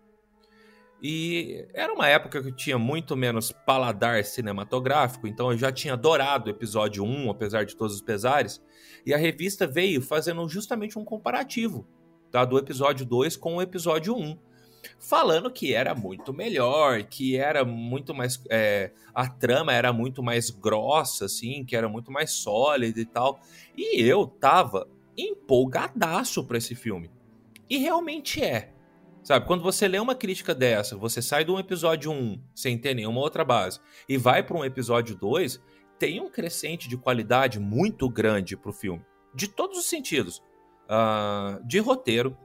E 1.03 1.69
era 1.75 1.93
uma 1.93 2.09
época 2.09 2.41
que 2.43 2.49
eu 2.49 2.57
tinha 2.57 2.79
muito 2.79 3.15
menos 3.17 3.53
paladar 3.53 4.25
cinematográfico, 4.25 5.27
então 5.27 5.53
eu 5.53 5.59
já 5.59 5.71
tinha 5.71 5.93
adorado 5.93 6.47
o 6.47 6.51
episódio 6.51 7.05
1, 7.05 7.31
apesar 7.31 7.65
de 7.65 7.77
todos 7.77 7.97
os 7.97 8.01
pesares, 8.01 8.63
e 9.05 9.13
a 9.13 9.19
revista 9.19 9.67
veio 9.67 10.01
fazendo 10.01 10.49
justamente 10.49 10.99
um 10.99 11.05
comparativo 11.05 11.87
tá, 12.31 12.45
do 12.45 12.59
episódio 12.59 13.05
2 13.05 13.37
com 13.37 13.57
o 13.57 13.63
episódio 13.63 14.17
1 14.17 14.39
falando 14.99 15.51
que 15.51 15.75
era 15.75 15.95
muito 15.95 16.33
melhor, 16.33 17.03
que 17.05 17.37
era 17.37 17.65
muito 17.65 18.15
mais. 18.15 18.43
É, 18.51 18.93
a 19.15 19.29
trama 19.29 19.73
era 19.73 19.93
muito 19.93 20.23
mais 20.23 20.51
grossa, 20.51 21.27
assim, 21.27 21.65
que 21.65 21.77
era 21.77 21.89
muito 21.89 22.11
mais 22.11 22.33
sólida 22.33 23.01
e 23.01 23.05
tal. 23.05 23.41
E 23.77 24.01
eu 24.01 24.27
tava 24.27 24.89
empolgadaço 25.17 26.45
pra 26.45 26.59
esse 26.59 26.75
filme. 26.75 27.11
E 27.69 27.79
realmente 27.79 28.43
é. 28.43 28.73
Sabe, 29.23 29.45
quando 29.45 29.63
você 29.63 29.89
lê 29.89 29.99
uma 29.99 30.15
crítica 30.15 30.55
dessa, 30.55 30.97
você 30.97 31.21
sai 31.21 31.45
de 31.45 31.51
um 31.51 31.59
episódio 31.59 32.13
1 32.13 32.41
sem 32.55 32.79
ter 32.79 32.95
nenhuma 32.95 33.21
outra 33.21 33.45
base 33.45 33.81
e 34.09 34.17
vai 34.17 34.41
para 34.41 34.57
um 34.57 34.65
episódio 34.65 35.17
2, 35.17 35.61
tem 35.99 36.21
um 36.21 36.31
crescente 36.31 36.89
de 36.89 36.97
qualidade 36.97 37.59
muito 37.59 38.09
grande 38.09 38.57
pro 38.57 38.73
filme. 38.73 39.05
De 39.35 39.49
todos 39.49 39.79
os 39.79 39.87
sentidos. 39.87 40.41
Uh, 40.89 41.61
de 41.67 41.81
roteiro, 41.81 42.37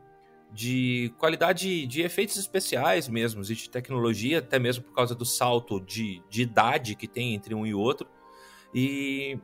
de 0.52 1.14
qualidade 1.18 1.88
de 1.88 2.02
efeitos 2.02 2.36
especiais 2.36 3.08
mesmo, 3.08 3.42
e 3.42 3.56
de 3.56 3.70
tecnologia, 3.70 4.40
até 4.40 4.60
mesmo 4.60 4.84
por 4.84 4.94
causa 4.94 5.16
do 5.16 5.26
salto 5.26 5.80
de, 5.80 6.22
de 6.30 6.42
idade 6.42 6.96
que 6.96 7.08
tem 7.08 7.34
entre 7.34 7.56
um 7.56 7.66
e 7.66 7.74
outro. 7.74 8.08
E 8.74 9.40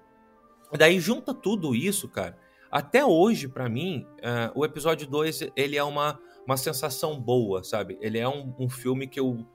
daí 0.77 0.99
junta 0.99 1.33
tudo 1.33 1.73
isso, 1.73 2.09
cara. 2.09 2.37
até 2.69 3.05
hoje, 3.05 3.47
para 3.47 3.69
mim, 3.69 4.05
uh, 4.17 4.51
o 4.53 4.65
episódio 4.65 5.07
2 5.07 5.49
ele 5.55 5.77
é 5.77 5.83
uma, 5.83 6.19
uma 6.45 6.57
sensação 6.57 7.19
boa, 7.19 7.63
sabe? 7.63 7.97
Ele 8.01 8.19
é 8.19 8.27
um, 8.27 8.53
um 8.59 8.69
filme 8.69 9.07
que 9.07 9.19
eu, 9.19 9.45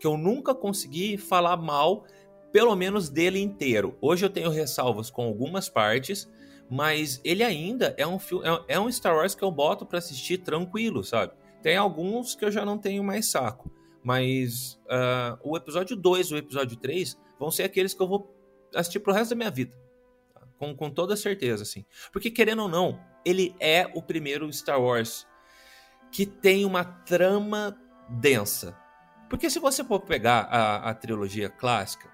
que 0.00 0.06
eu 0.06 0.16
nunca 0.16 0.54
consegui 0.54 1.18
falar 1.18 1.58
mal, 1.58 2.06
pelo 2.50 2.74
menos 2.74 3.10
dele 3.10 3.38
inteiro. 3.38 3.96
Hoje 4.00 4.24
eu 4.24 4.30
tenho 4.30 4.48
ressalvas 4.50 5.10
com 5.10 5.24
algumas 5.24 5.68
partes, 5.68 6.26
mas 6.72 7.20
ele 7.22 7.44
ainda 7.44 7.94
é 7.98 8.06
um 8.06 8.18
filme, 8.18 8.48
é, 8.48 8.76
é 8.76 8.80
um 8.80 8.90
Star 8.90 9.14
Wars 9.14 9.34
que 9.34 9.44
eu 9.44 9.50
boto 9.50 9.84
para 9.84 9.98
assistir 9.98 10.38
tranquilo, 10.38 11.04
sabe? 11.04 11.34
Tem 11.60 11.76
alguns 11.76 12.34
que 12.34 12.46
eu 12.46 12.50
já 12.50 12.64
não 12.64 12.78
tenho 12.78 13.04
mais 13.04 13.30
saco, 13.30 13.70
mas 14.02 14.80
uh, 14.86 15.38
o 15.44 15.54
episódio 15.54 15.94
2 15.94 16.28
e 16.28 16.34
o 16.34 16.38
episódio 16.38 16.74
3 16.78 17.18
vão 17.38 17.50
ser 17.50 17.64
aqueles 17.64 17.92
que 17.92 18.00
eu 18.00 18.08
vou 18.08 18.34
assistir 18.74 19.00
pro 19.00 19.12
resto 19.12 19.32
da 19.32 19.36
minha 19.36 19.50
vida. 19.50 19.76
Com, 20.58 20.74
com 20.74 20.88
toda 20.88 21.14
certeza, 21.14 21.62
assim. 21.62 21.84
Porque, 22.10 22.30
querendo 22.30 22.62
ou 22.62 22.68
não, 22.68 22.98
ele 23.22 23.54
é 23.60 23.90
o 23.94 24.00
primeiro 24.00 24.50
Star 24.50 24.80
Wars 24.80 25.26
que 26.10 26.24
tem 26.24 26.64
uma 26.64 26.84
trama 26.84 27.78
densa. 28.08 28.74
Porque 29.28 29.50
se 29.50 29.58
você 29.58 29.84
for 29.84 30.00
pegar 30.00 30.48
a, 30.50 30.88
a 30.88 30.94
trilogia 30.94 31.50
clássica, 31.50 32.11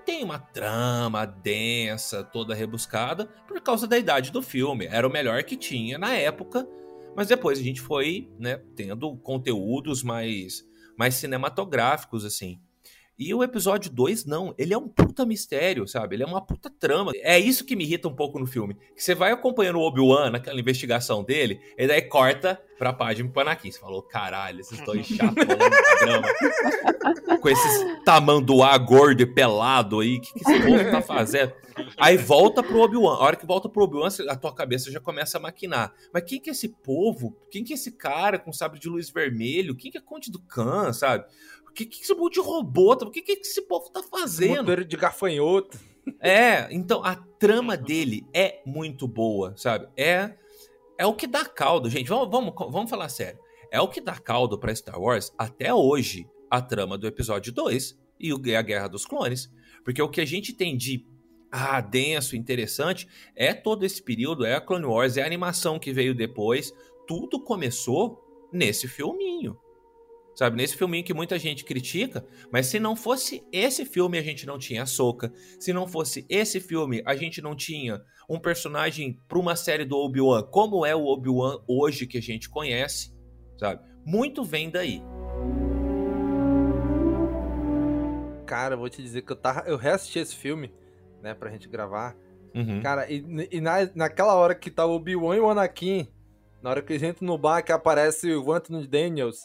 tem 0.00 0.24
uma 0.24 0.38
trama 0.38 1.24
densa, 1.26 2.24
toda 2.24 2.54
rebuscada, 2.54 3.26
por 3.46 3.60
causa 3.60 3.86
da 3.86 3.98
idade 3.98 4.32
do 4.32 4.42
filme. 4.42 4.86
Era 4.86 5.06
o 5.06 5.12
melhor 5.12 5.42
que 5.44 5.56
tinha 5.56 5.98
na 5.98 6.14
época, 6.14 6.66
mas 7.16 7.28
depois 7.28 7.58
a 7.58 7.62
gente 7.62 7.80
foi, 7.80 8.30
né, 8.38 8.60
tendo 8.74 9.16
conteúdos 9.18 10.02
mais, 10.02 10.64
mais 10.98 11.14
cinematográficos, 11.14 12.24
assim. 12.24 12.60
E 13.20 13.34
o 13.34 13.44
episódio 13.44 13.90
2, 13.90 14.24
não. 14.24 14.54
Ele 14.56 14.72
é 14.72 14.78
um 14.78 14.88
puta 14.88 15.26
mistério, 15.26 15.86
sabe? 15.86 16.16
Ele 16.16 16.22
é 16.22 16.26
uma 16.26 16.40
puta 16.40 16.70
trama. 16.70 17.12
É 17.16 17.38
isso 17.38 17.66
que 17.66 17.76
me 17.76 17.84
irrita 17.84 18.08
um 18.08 18.14
pouco 18.14 18.38
no 18.38 18.46
filme. 18.46 18.74
Que 18.96 19.04
você 19.04 19.14
vai 19.14 19.30
acompanhando 19.30 19.78
o 19.78 19.82
Obi-Wan 19.82 20.30
naquela 20.30 20.58
investigação 20.58 21.22
dele, 21.22 21.60
e 21.76 21.86
daí 21.86 22.00
corta 22.00 22.58
pra 22.78 22.94
página 22.94 23.28
pro 23.28 23.42
Anakin. 23.42 23.70
Você 23.70 23.78
falou, 23.78 24.00
caralho, 24.00 24.60
esses 24.60 24.80
dois 24.80 25.06
chatos. 25.06 25.44
Com 27.42 27.48
esses 27.50 28.04
tamanduá 28.06 28.78
gordo 28.78 29.20
e 29.20 29.26
pelado 29.26 30.00
aí. 30.00 30.16
O 30.16 30.20
que, 30.22 30.32
que 30.32 30.40
esse 30.40 30.62
povo 30.62 30.90
tá 30.90 31.02
fazendo? 31.02 31.52
Aí 31.98 32.16
volta 32.16 32.62
pro 32.62 32.80
Obi-Wan. 32.80 33.16
A 33.16 33.18
hora 33.18 33.36
que 33.36 33.46
volta 33.46 33.68
pro 33.68 33.84
Obi-Wan, 33.84 34.08
a 34.28 34.36
tua 34.36 34.54
cabeça 34.54 34.90
já 34.90 34.98
começa 34.98 35.36
a 35.36 35.40
maquinar. 35.40 35.92
Mas 36.12 36.24
quem 36.24 36.40
que 36.40 36.48
é 36.48 36.52
esse 36.52 36.68
povo? 36.68 37.36
Quem 37.50 37.62
que 37.62 37.74
é 37.74 37.76
esse 37.76 37.92
cara 37.92 38.38
com 38.38 38.50
sabre 38.52 38.80
de 38.80 38.88
luz 38.88 39.10
vermelho? 39.10 39.76
Quem 39.76 39.90
que 39.90 39.98
é 39.98 40.00
Conde 40.00 40.30
do 40.30 40.40
Khan, 40.40 40.92
sabe? 40.92 41.26
O 41.70 41.72
que, 41.72 41.86
que 41.86 42.02
esse 42.02 42.14
monte 42.14 42.34
de 42.34 42.40
robô? 42.40 42.92
O 42.92 43.10
que, 43.10 43.22
que 43.22 43.32
esse 43.32 43.62
povo 43.62 43.88
tá 43.90 44.02
fazendo? 44.02 44.58
Motor 44.58 44.84
de 44.84 44.96
gafanhoto. 44.96 45.78
É, 46.20 46.68
então 46.70 47.04
a 47.04 47.14
trama 47.14 47.76
dele 47.76 48.26
é 48.34 48.60
muito 48.66 49.06
boa, 49.06 49.54
sabe? 49.56 49.88
É 49.96 50.34
é 51.00 51.06
o 51.06 51.14
que 51.14 51.26
dá 51.26 51.46
caldo, 51.46 51.88
gente. 51.88 52.08
Vamos, 52.08 52.28
vamos, 52.30 52.52
vamos 52.70 52.90
falar 52.90 53.08
sério. 53.08 53.40
É 53.70 53.80
o 53.80 53.88
que 53.88 54.02
dá 54.02 54.18
caldo 54.18 54.58
para 54.58 54.74
Star 54.74 55.00
Wars 55.00 55.32
até 55.38 55.72
hoje, 55.72 56.28
a 56.50 56.60
trama 56.60 56.98
do 56.98 57.06
episódio 57.06 57.50
2 57.50 57.98
e 58.20 58.54
a 58.54 58.60
Guerra 58.60 58.86
dos 58.86 59.06
Clones. 59.06 59.50
Porque 59.82 60.02
o 60.02 60.10
que 60.10 60.20
a 60.20 60.26
gente 60.26 60.52
tem 60.52 60.76
de 60.76 61.06
ah, 61.50 61.80
denso, 61.80 62.36
interessante, 62.36 63.08
é 63.34 63.54
todo 63.54 63.86
esse 63.86 64.02
período, 64.02 64.44
é 64.44 64.56
a 64.56 64.60
Clone 64.60 64.84
Wars, 64.84 65.16
é 65.16 65.22
a 65.22 65.26
animação 65.26 65.78
que 65.78 65.90
veio 65.90 66.14
depois. 66.14 66.70
Tudo 67.08 67.42
começou 67.42 68.22
nesse 68.52 68.86
filminho. 68.86 69.58
Sabe, 70.34 70.56
nesse 70.56 70.76
filminho 70.76 71.04
que 71.04 71.12
muita 71.12 71.38
gente 71.38 71.64
critica, 71.64 72.24
mas 72.50 72.66
se 72.66 72.78
não 72.78 72.96
fosse 72.96 73.44
esse 73.52 73.84
filme, 73.84 74.16
a 74.16 74.22
gente 74.22 74.46
não 74.46 74.58
tinha 74.58 74.84
a 74.84 74.86
Soca. 74.86 75.32
Se 75.58 75.72
não 75.72 75.86
fosse 75.86 76.24
esse 76.28 76.60
filme, 76.60 77.02
a 77.04 77.14
gente 77.14 77.42
não 77.42 77.54
tinha 77.54 78.00
um 78.28 78.38
personagem 78.38 79.20
para 79.28 79.38
uma 79.38 79.56
série 79.56 79.84
do 79.84 79.98
Obi-Wan, 79.98 80.44
como 80.44 80.86
é 80.86 80.94
o 80.94 81.04
Obi-Wan 81.04 81.62
hoje 81.66 82.06
que 82.06 82.16
a 82.16 82.22
gente 82.22 82.48
conhece, 82.48 83.12
sabe? 83.58 83.82
Muito 84.06 84.44
vem 84.44 84.70
daí. 84.70 85.02
Cara, 88.46 88.74
eu 88.74 88.78
vou 88.78 88.88
te 88.88 89.02
dizer 89.02 89.22
que 89.22 89.32
eu 89.32 89.36
tava, 89.36 89.68
eu 89.68 89.76
reassisti 89.76 90.20
esse 90.20 90.34
filme, 90.34 90.72
né, 91.20 91.34
pra 91.34 91.50
gente 91.50 91.68
gravar. 91.68 92.16
Uhum. 92.54 92.80
Cara, 92.80 93.10
e, 93.10 93.24
e 93.50 93.60
na, 93.60 93.90
naquela 93.94 94.34
hora 94.34 94.54
que 94.54 94.70
tá 94.70 94.86
o 94.86 94.94
Obi-Wan 94.94 95.36
e 95.36 95.40
o 95.40 95.50
Anakin, 95.50 96.08
na 96.62 96.70
hora 96.70 96.82
que 96.82 96.92
eles 96.92 97.02
entram 97.02 97.26
no 97.26 97.38
bar 97.38 97.62
que 97.62 97.72
aparece 97.72 98.32
o 98.34 98.52
Anthony 98.52 98.86
Daniels, 98.86 99.40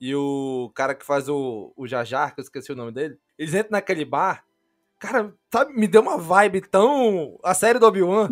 e 0.00 0.14
o 0.14 0.70
cara 0.74 0.94
que 0.94 1.04
faz 1.04 1.28
o, 1.28 1.72
o 1.76 1.86
Jajar, 1.86 2.34
que 2.34 2.40
eu 2.40 2.42
esqueci 2.42 2.70
o 2.72 2.76
nome 2.76 2.92
dele, 2.92 3.18
eles 3.38 3.54
entram 3.54 3.72
naquele 3.72 4.04
bar. 4.04 4.44
Cara, 4.98 5.32
sabe, 5.52 5.74
me 5.74 5.86
deu 5.86 6.02
uma 6.02 6.18
vibe 6.18 6.60
tão. 6.62 7.38
A 7.42 7.54
série 7.54 7.78
do 7.78 7.86
Obi-Wan. 7.86 8.28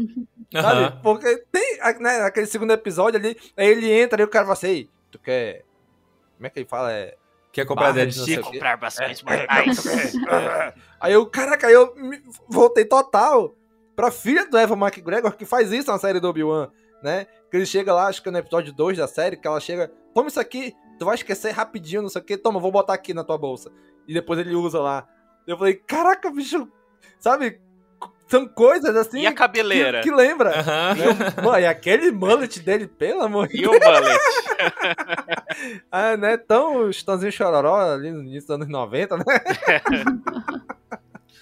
Sabe? 0.53 0.95
Uhum. 0.95 1.03
Porque 1.03 1.37
tem 1.51 1.79
né, 2.01 2.23
aquele 2.23 2.47
segundo 2.47 2.73
episódio 2.73 3.19
ali, 3.19 3.37
aí 3.57 3.69
ele 3.69 3.91
entra 3.91 4.21
e 4.21 4.25
o 4.25 4.29
cara 4.29 4.45
fala 4.45 4.55
assim: 4.55 4.89
tu 5.11 5.19
quer. 5.19 5.65
Como 6.37 6.47
é 6.47 6.51
que 6.51 6.61
ele 6.61 6.69
fala? 6.69 6.93
É. 6.93 7.17
Quer 7.53 7.65
comprar 7.65 7.93
Dead 7.93 8.13
Stick? 8.13 8.43
Comprar 8.43 8.77
bastante 8.77 9.25
é, 9.27 9.39
mortais. 9.39 10.15
É, 10.29 10.75
aí 11.01 11.13
eu, 11.13 11.25
caraca, 11.27 11.67
aí 11.67 11.73
eu 11.73 11.95
voltei 12.49 12.85
total 12.85 13.55
pra 13.95 14.11
filha 14.11 14.47
do 14.47 14.59
Evan 14.59 14.77
McGregor 14.77 15.33
que 15.35 15.47
faz 15.47 15.73
isso 15.73 15.91
na 15.91 15.99
série 15.99 16.21
do 16.21 16.29
Obi-Wan, 16.29 16.69
né? 17.03 17.27
Que 17.51 17.57
ele 17.57 17.65
chega 17.65 17.95
lá, 17.95 18.09
acho 18.09 18.23
que 18.23 18.29
é 18.29 18.33
no 18.33 18.39
episódio 18.39 18.75
2 18.75 18.99
da 18.99 19.09
série, 19.09 19.39
que 19.39 19.47
ela 19.47 19.59
chega, 19.59 19.91
toma 20.13 20.29
isso 20.29 20.39
aqui, 20.39 20.75
tu 20.99 21.05
vai 21.05 21.15
esquecer 21.15 21.51
rapidinho, 21.51 22.03
não 22.03 22.09
sei 22.09 22.21
o 22.21 22.25
que, 22.25 22.37
toma, 22.37 22.61
vou 22.61 22.73
botar 22.73 22.95
aqui 22.95 23.13
na 23.15 23.25
tua 23.25 23.39
bolsa. 23.39 23.71
E 24.07 24.15
depois 24.15 24.39
ele 24.39 24.55
usa 24.55 24.81
lá. 24.81 25.09
Eu 25.47 25.57
falei, 25.57 25.75
caraca, 25.75 26.31
bicho, 26.31 26.69
sabe? 27.19 27.61
São 28.27 28.47
coisas 28.49 28.95
assim. 28.97 29.21
E 29.21 29.27
a 29.27 29.33
cabeleira? 29.33 30.01
Que, 30.01 30.09
que 30.09 30.15
lembra. 30.15 30.51
Uhum. 30.51 31.45
Mano, 31.45 31.61
e 31.61 31.67
aquele 31.67 32.11
mullet 32.11 32.59
dele, 32.61 32.89
pelo 32.89 33.23
amor 33.23 33.47
de 33.47 33.57
Deus. 33.57 33.73
E 33.73 33.77
o 33.77 33.81
mullet? 33.81 34.21
ah, 35.93 36.17
né? 36.17 36.37
Tão 36.37 36.91
Estãozinho 36.91 37.31
Chororó 37.31 37.95
ali 37.95 38.11
no 38.11 38.23
início 38.23 38.49
dos 38.49 38.51
anos 38.51 38.69
90, 38.69 39.17
né? 39.19 39.25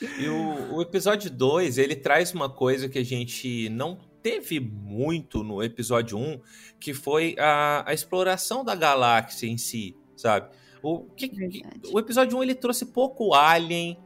e 0.18 0.28
o, 0.28 0.74
o 0.74 0.82
episódio 0.82 1.30
2, 1.30 1.78
ele 1.78 1.96
traz 1.96 2.34
uma 2.34 2.50
coisa 2.50 2.86
que 2.86 2.98
a 2.98 3.04
gente 3.04 3.70
não 3.70 3.98
teve 4.24 4.58
muito 4.58 5.44
no 5.44 5.62
episódio 5.62 6.16
1, 6.16 6.40
que 6.80 6.94
foi 6.94 7.36
a, 7.38 7.84
a 7.86 7.92
exploração 7.92 8.64
da 8.64 8.74
galáxia 8.74 9.46
em 9.46 9.58
si, 9.58 9.94
sabe? 10.16 10.48
O, 10.82 11.04
que, 11.10 11.28
que, 11.28 11.62
o 11.92 11.98
episódio 11.98 12.38
1 12.38 12.42
ele 12.42 12.54
trouxe 12.54 12.86
pouco 12.86 13.34
alien, 13.34 13.98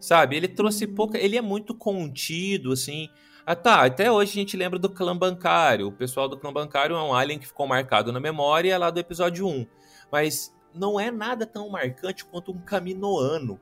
sabe? 0.00 0.36
Ele 0.36 0.48
trouxe 0.48 0.86
uhum. 0.86 0.94
pouco. 0.96 1.16
Ele 1.16 1.36
é 1.36 1.40
muito 1.40 1.72
contido, 1.72 2.72
assim. 2.72 3.08
Ah, 3.46 3.54
tá. 3.54 3.84
Até 3.84 4.10
hoje 4.10 4.32
a 4.32 4.34
gente 4.34 4.56
lembra 4.56 4.76
do 4.76 4.90
clã 4.90 5.16
bancário. 5.16 5.86
O 5.86 5.92
pessoal 5.92 6.28
do 6.28 6.36
clã 6.36 6.52
bancário 6.52 6.96
é 6.96 7.02
um 7.02 7.14
alien 7.14 7.38
que 7.38 7.46
ficou 7.46 7.68
marcado 7.68 8.12
na 8.12 8.18
memória 8.18 8.76
lá 8.76 8.90
do 8.90 8.98
episódio 8.98 9.46
1. 9.46 9.66
Mas 10.10 10.52
não 10.74 10.98
é 10.98 11.12
nada 11.12 11.46
tão 11.46 11.68
marcante 11.68 12.24
quanto 12.24 12.50
um 12.50 12.58
caminoano. 12.58 13.60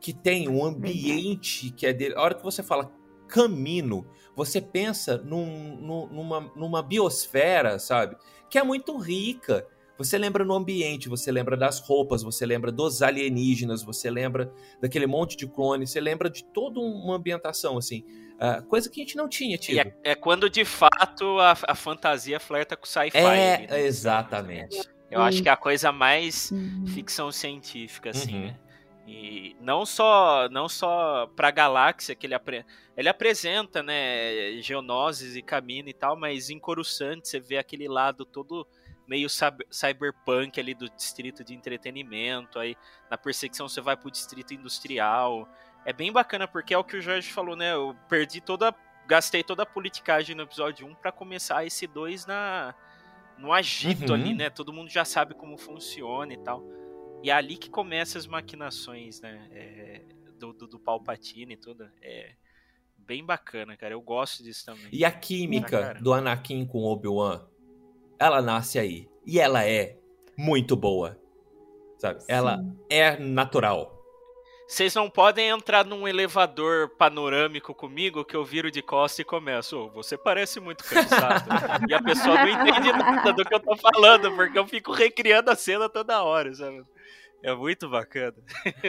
Que 0.00 0.12
tem 0.12 0.48
um 0.48 0.64
ambiente 0.64 1.70
que 1.70 1.86
é 1.86 1.92
dele. 1.92 2.14
A 2.14 2.22
hora 2.22 2.34
que 2.34 2.42
você 2.42 2.62
fala 2.62 2.92
camino, 3.26 4.06
você 4.34 4.60
pensa 4.60 5.18
num, 5.18 5.76
num, 5.76 6.06
numa, 6.08 6.40
numa 6.56 6.82
biosfera, 6.82 7.78
sabe? 7.78 8.16
Que 8.50 8.58
é 8.58 8.62
muito 8.62 8.96
rica. 8.96 9.66
Você 9.96 10.18
lembra 10.18 10.44
no 10.44 10.54
ambiente, 10.54 11.08
você 11.08 11.30
lembra 11.30 11.56
das 11.56 11.78
roupas, 11.78 12.22
você 12.22 12.44
lembra 12.44 12.72
dos 12.72 13.00
alienígenas, 13.00 13.84
você 13.84 14.10
lembra 14.10 14.52
daquele 14.80 15.06
monte 15.06 15.36
de 15.36 15.46
clones, 15.46 15.90
você 15.90 16.00
lembra 16.00 16.28
de 16.28 16.44
toda 16.44 16.80
uma 16.80 17.14
ambientação, 17.14 17.78
assim. 17.78 18.04
Uh, 18.34 18.66
coisa 18.66 18.90
que 18.90 19.00
a 19.00 19.04
gente 19.04 19.16
não 19.16 19.28
tinha 19.28 19.56
tido. 19.56 19.78
É, 19.78 19.94
é, 20.02 20.14
quando 20.16 20.50
de 20.50 20.64
fato 20.64 21.38
a, 21.38 21.56
a 21.68 21.74
fantasia 21.76 22.40
flerta 22.40 22.76
com 22.76 22.84
sci-fi. 22.84 23.16
É, 23.16 23.66
né? 23.68 23.82
exatamente. 23.82 24.82
Eu 25.08 25.22
acho 25.22 25.40
que 25.40 25.48
é 25.48 25.52
a 25.52 25.56
coisa 25.56 25.92
mais 25.92 26.50
uhum. 26.50 26.86
ficção 26.88 27.30
científica, 27.30 28.10
assim, 28.10 28.34
uhum. 28.34 28.46
né? 28.46 28.56
E 29.06 29.54
não 29.60 29.84
só 29.84 30.48
não 30.48 30.68
só 30.68 31.26
para 31.36 31.48
a 31.48 31.50
galáxia 31.50 32.14
que 32.14 32.26
ele, 32.26 32.34
apre, 32.34 32.64
ele 32.96 33.08
apresenta, 33.08 33.82
né, 33.82 34.60
geonoses 34.62 35.36
e 35.36 35.42
caminho 35.42 35.88
e 35.88 35.92
tal, 35.92 36.16
mas 36.16 36.48
em 36.48 36.58
Coruscant 36.58 37.22
você 37.22 37.38
vê 37.38 37.58
aquele 37.58 37.86
lado 37.86 38.24
todo 38.24 38.66
meio 39.06 39.28
cyberpunk 39.28 40.58
ali 40.58 40.74
do 40.74 40.88
distrito 40.88 41.44
de 41.44 41.54
entretenimento, 41.54 42.58
aí 42.58 42.74
na 43.10 43.18
perseguição 43.18 43.68
você 43.68 43.82
vai 43.82 43.96
pro 43.96 44.10
distrito 44.10 44.54
industrial. 44.54 45.46
É 45.84 45.92
bem 45.92 46.10
bacana 46.10 46.48
porque 46.48 46.72
é 46.72 46.78
o 46.78 46.84
que 46.84 46.96
o 46.96 47.02
Jorge 47.02 47.30
falou, 47.30 47.54
né? 47.54 47.74
Eu 47.74 47.94
perdi 48.08 48.40
toda 48.40 48.74
gastei 49.06 49.42
toda 49.42 49.64
a 49.64 49.66
politicagem 49.66 50.34
no 50.34 50.44
episódio 50.44 50.86
1 50.86 50.94
para 50.94 51.12
começar 51.12 51.66
esse 51.66 51.86
2 51.86 52.24
na 52.24 52.74
no 53.36 53.52
agito 53.52 54.12
uhum. 54.12 54.14
ali, 54.14 54.34
né? 54.34 54.48
Todo 54.48 54.72
mundo 54.72 54.88
já 54.88 55.04
sabe 55.04 55.34
como 55.34 55.58
funciona 55.58 56.32
e 56.32 56.38
tal. 56.38 56.62
E 57.24 57.30
é 57.30 57.32
ali 57.32 57.56
que 57.56 57.70
começam 57.70 58.18
as 58.18 58.26
maquinações, 58.26 59.18
né? 59.22 59.48
É, 59.50 60.02
do, 60.38 60.52
do, 60.52 60.66
do 60.66 60.78
Palpatine 60.78 61.54
e 61.54 61.56
tudo. 61.56 61.90
É 62.02 62.32
bem 62.98 63.24
bacana, 63.24 63.78
cara. 63.78 63.94
Eu 63.94 64.02
gosto 64.02 64.42
disso 64.42 64.66
também. 64.66 64.88
E 64.92 65.06
a 65.06 65.10
química 65.10 65.96
do 66.02 66.12
Anakin 66.12 66.66
com 66.66 66.84
Obi-Wan, 66.84 67.40
ela 68.18 68.42
nasce 68.42 68.78
aí. 68.78 69.08
E 69.26 69.40
ela 69.40 69.64
é 69.64 69.96
muito 70.36 70.76
boa. 70.76 71.18
Sabe? 71.96 72.20
Sim. 72.20 72.26
Ela 72.28 72.62
é 72.90 73.16
natural. 73.16 73.98
Vocês 74.68 74.94
não 74.94 75.08
podem 75.08 75.48
entrar 75.48 75.86
num 75.86 76.06
elevador 76.06 76.90
panorâmico 76.90 77.74
comigo 77.74 78.22
que 78.22 78.36
eu 78.36 78.44
viro 78.44 78.70
de 78.70 78.82
costa 78.82 79.22
e 79.22 79.24
começo. 79.24 79.78
Oh, 79.78 79.88
você 79.88 80.18
parece 80.18 80.60
muito 80.60 80.84
cansado. 80.84 81.48
e 81.88 81.94
a 81.94 82.02
pessoa 82.02 82.36
não 82.36 82.48
entende 82.48 82.92
nada 82.92 83.32
do 83.32 83.44
que 83.46 83.54
eu 83.54 83.60
tô 83.60 83.74
falando, 83.76 84.30
porque 84.36 84.58
eu 84.58 84.66
fico 84.66 84.92
recriando 84.92 85.50
a 85.50 85.56
cena 85.56 85.88
toda 85.88 86.22
hora, 86.22 86.52
sabe? 86.52 86.84
É 87.44 87.54
muito 87.54 87.90
bacana. 87.90 88.34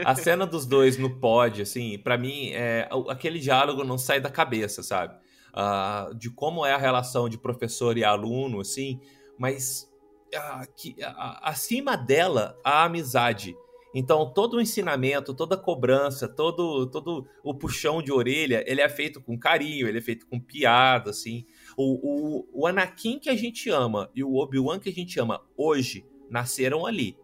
A 0.06 0.15
cena 0.15 0.46
dos 0.46 0.65
dois 0.65 0.98
no 0.98 1.20
pod, 1.20 1.62
assim, 1.62 2.00
para 2.00 2.18
mim, 2.18 2.52
é, 2.54 2.88
aquele 3.10 3.38
diálogo 3.38 3.84
não 3.84 3.98
sai 3.98 4.22
da 4.22 4.30
cabeça, 4.30 4.82
sabe? 4.82 5.13
Uh, 5.54 6.15
de 6.15 6.30
como 6.30 6.65
é 6.65 6.72
a 6.74 6.78
relação 6.78 7.28
de 7.28 7.38
professor 7.38 7.98
e 7.98 8.06
aluno, 8.06 8.62
assim, 8.62 9.02
mas 9.38 9.91
uh, 10.34 10.74
que, 10.74 10.91
uh, 10.91 11.38
acima 11.41 11.98
dela, 11.98 12.58
a 12.63 12.86
amizade. 12.86 13.54
Então, 13.94 14.32
todo 14.34 14.56
o 14.56 14.62
ensinamento, 14.62 15.34
toda 15.34 15.56
a 15.56 15.62
cobrança, 15.62 16.26
todo, 16.26 16.88
todo 16.88 17.28
o 17.44 17.54
puxão 17.54 18.02
de 18.02 18.10
orelha, 18.10 18.63
ele 18.65 18.80
é 18.80 18.88
feito 18.88 19.22
com 19.22 19.38
carinho, 19.38 19.86
ele 19.86 19.98
é 19.98 20.02
feito 20.02 20.26
com 20.28 20.39
piada, 20.39 21.10
assim. 21.10 21.46
O, 21.76 22.39
o, 22.39 22.62
o 22.62 22.68
Anakin 22.68 23.20
que 23.20 23.30
a 23.30 23.36
gente 23.36 23.70
ama 23.70 24.10
e 24.15 24.24
o 24.24 24.36
Obi-Wan 24.36 24.80
que 24.80 24.88
a 24.88 24.94
gente 24.94 25.20
ama 25.20 25.41
hoje 25.58 26.06
nasceram 26.30 26.86
ali. 26.86 27.18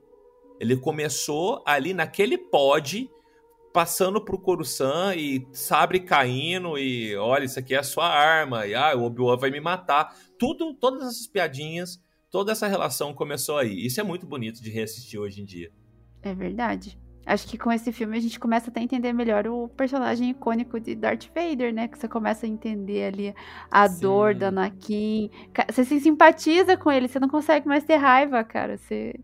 Ele 0.61 0.77
começou 0.77 1.63
ali 1.65 1.91
naquele 1.91 2.37
pod, 2.37 3.09
passando 3.73 4.23
pro 4.23 4.37
Coruscant 4.37 5.17
e 5.17 5.43
sabre 5.51 6.01
caindo 6.01 6.77
e 6.77 7.15
olha, 7.15 7.45
isso 7.45 7.57
aqui 7.57 7.73
é 7.73 7.79
a 7.79 7.83
sua 7.83 8.07
arma, 8.07 8.67
e 8.67 8.75
ah, 8.75 8.95
o 8.95 9.01
Obi-Wan 9.05 9.37
vai 9.37 9.49
me 9.49 9.59
matar. 9.59 10.15
Tudo, 10.37 10.71
todas 10.75 11.01
essas 11.01 11.25
piadinhas, 11.25 11.99
toda 12.29 12.51
essa 12.51 12.67
relação 12.67 13.11
começou 13.11 13.57
aí. 13.57 13.83
Isso 13.83 13.99
é 13.99 14.03
muito 14.03 14.27
bonito 14.27 14.61
de 14.61 14.69
reassistir 14.69 15.19
hoje 15.19 15.41
em 15.41 15.45
dia. 15.45 15.71
É 16.21 16.35
verdade. 16.35 16.95
Acho 17.25 17.47
que 17.47 17.57
com 17.57 17.71
esse 17.71 17.91
filme 17.91 18.15
a 18.15 18.21
gente 18.21 18.39
começa 18.39 18.69
até 18.69 18.81
a 18.81 18.83
entender 18.83 19.13
melhor 19.13 19.47
o 19.47 19.67
personagem 19.69 20.29
icônico 20.29 20.79
de 20.79 20.93
Darth 20.93 21.25
Vader, 21.33 21.73
né? 21.73 21.87
Que 21.87 21.97
você 21.97 22.07
começa 22.07 22.45
a 22.45 22.49
entender 22.49 23.05
ali 23.05 23.33
a 23.71 23.89
Sim. 23.89 24.01
dor 24.01 24.35
da 24.35 24.49
Anakin. 24.49 25.31
Você 25.71 25.85
se 25.85 25.99
simpatiza 26.01 26.77
com 26.77 26.91
ele, 26.91 27.07
você 27.07 27.19
não 27.19 27.29
consegue 27.29 27.67
mais 27.67 27.83
ter 27.83 27.95
raiva, 27.95 28.43
cara. 28.43 28.77
Você 28.77 29.15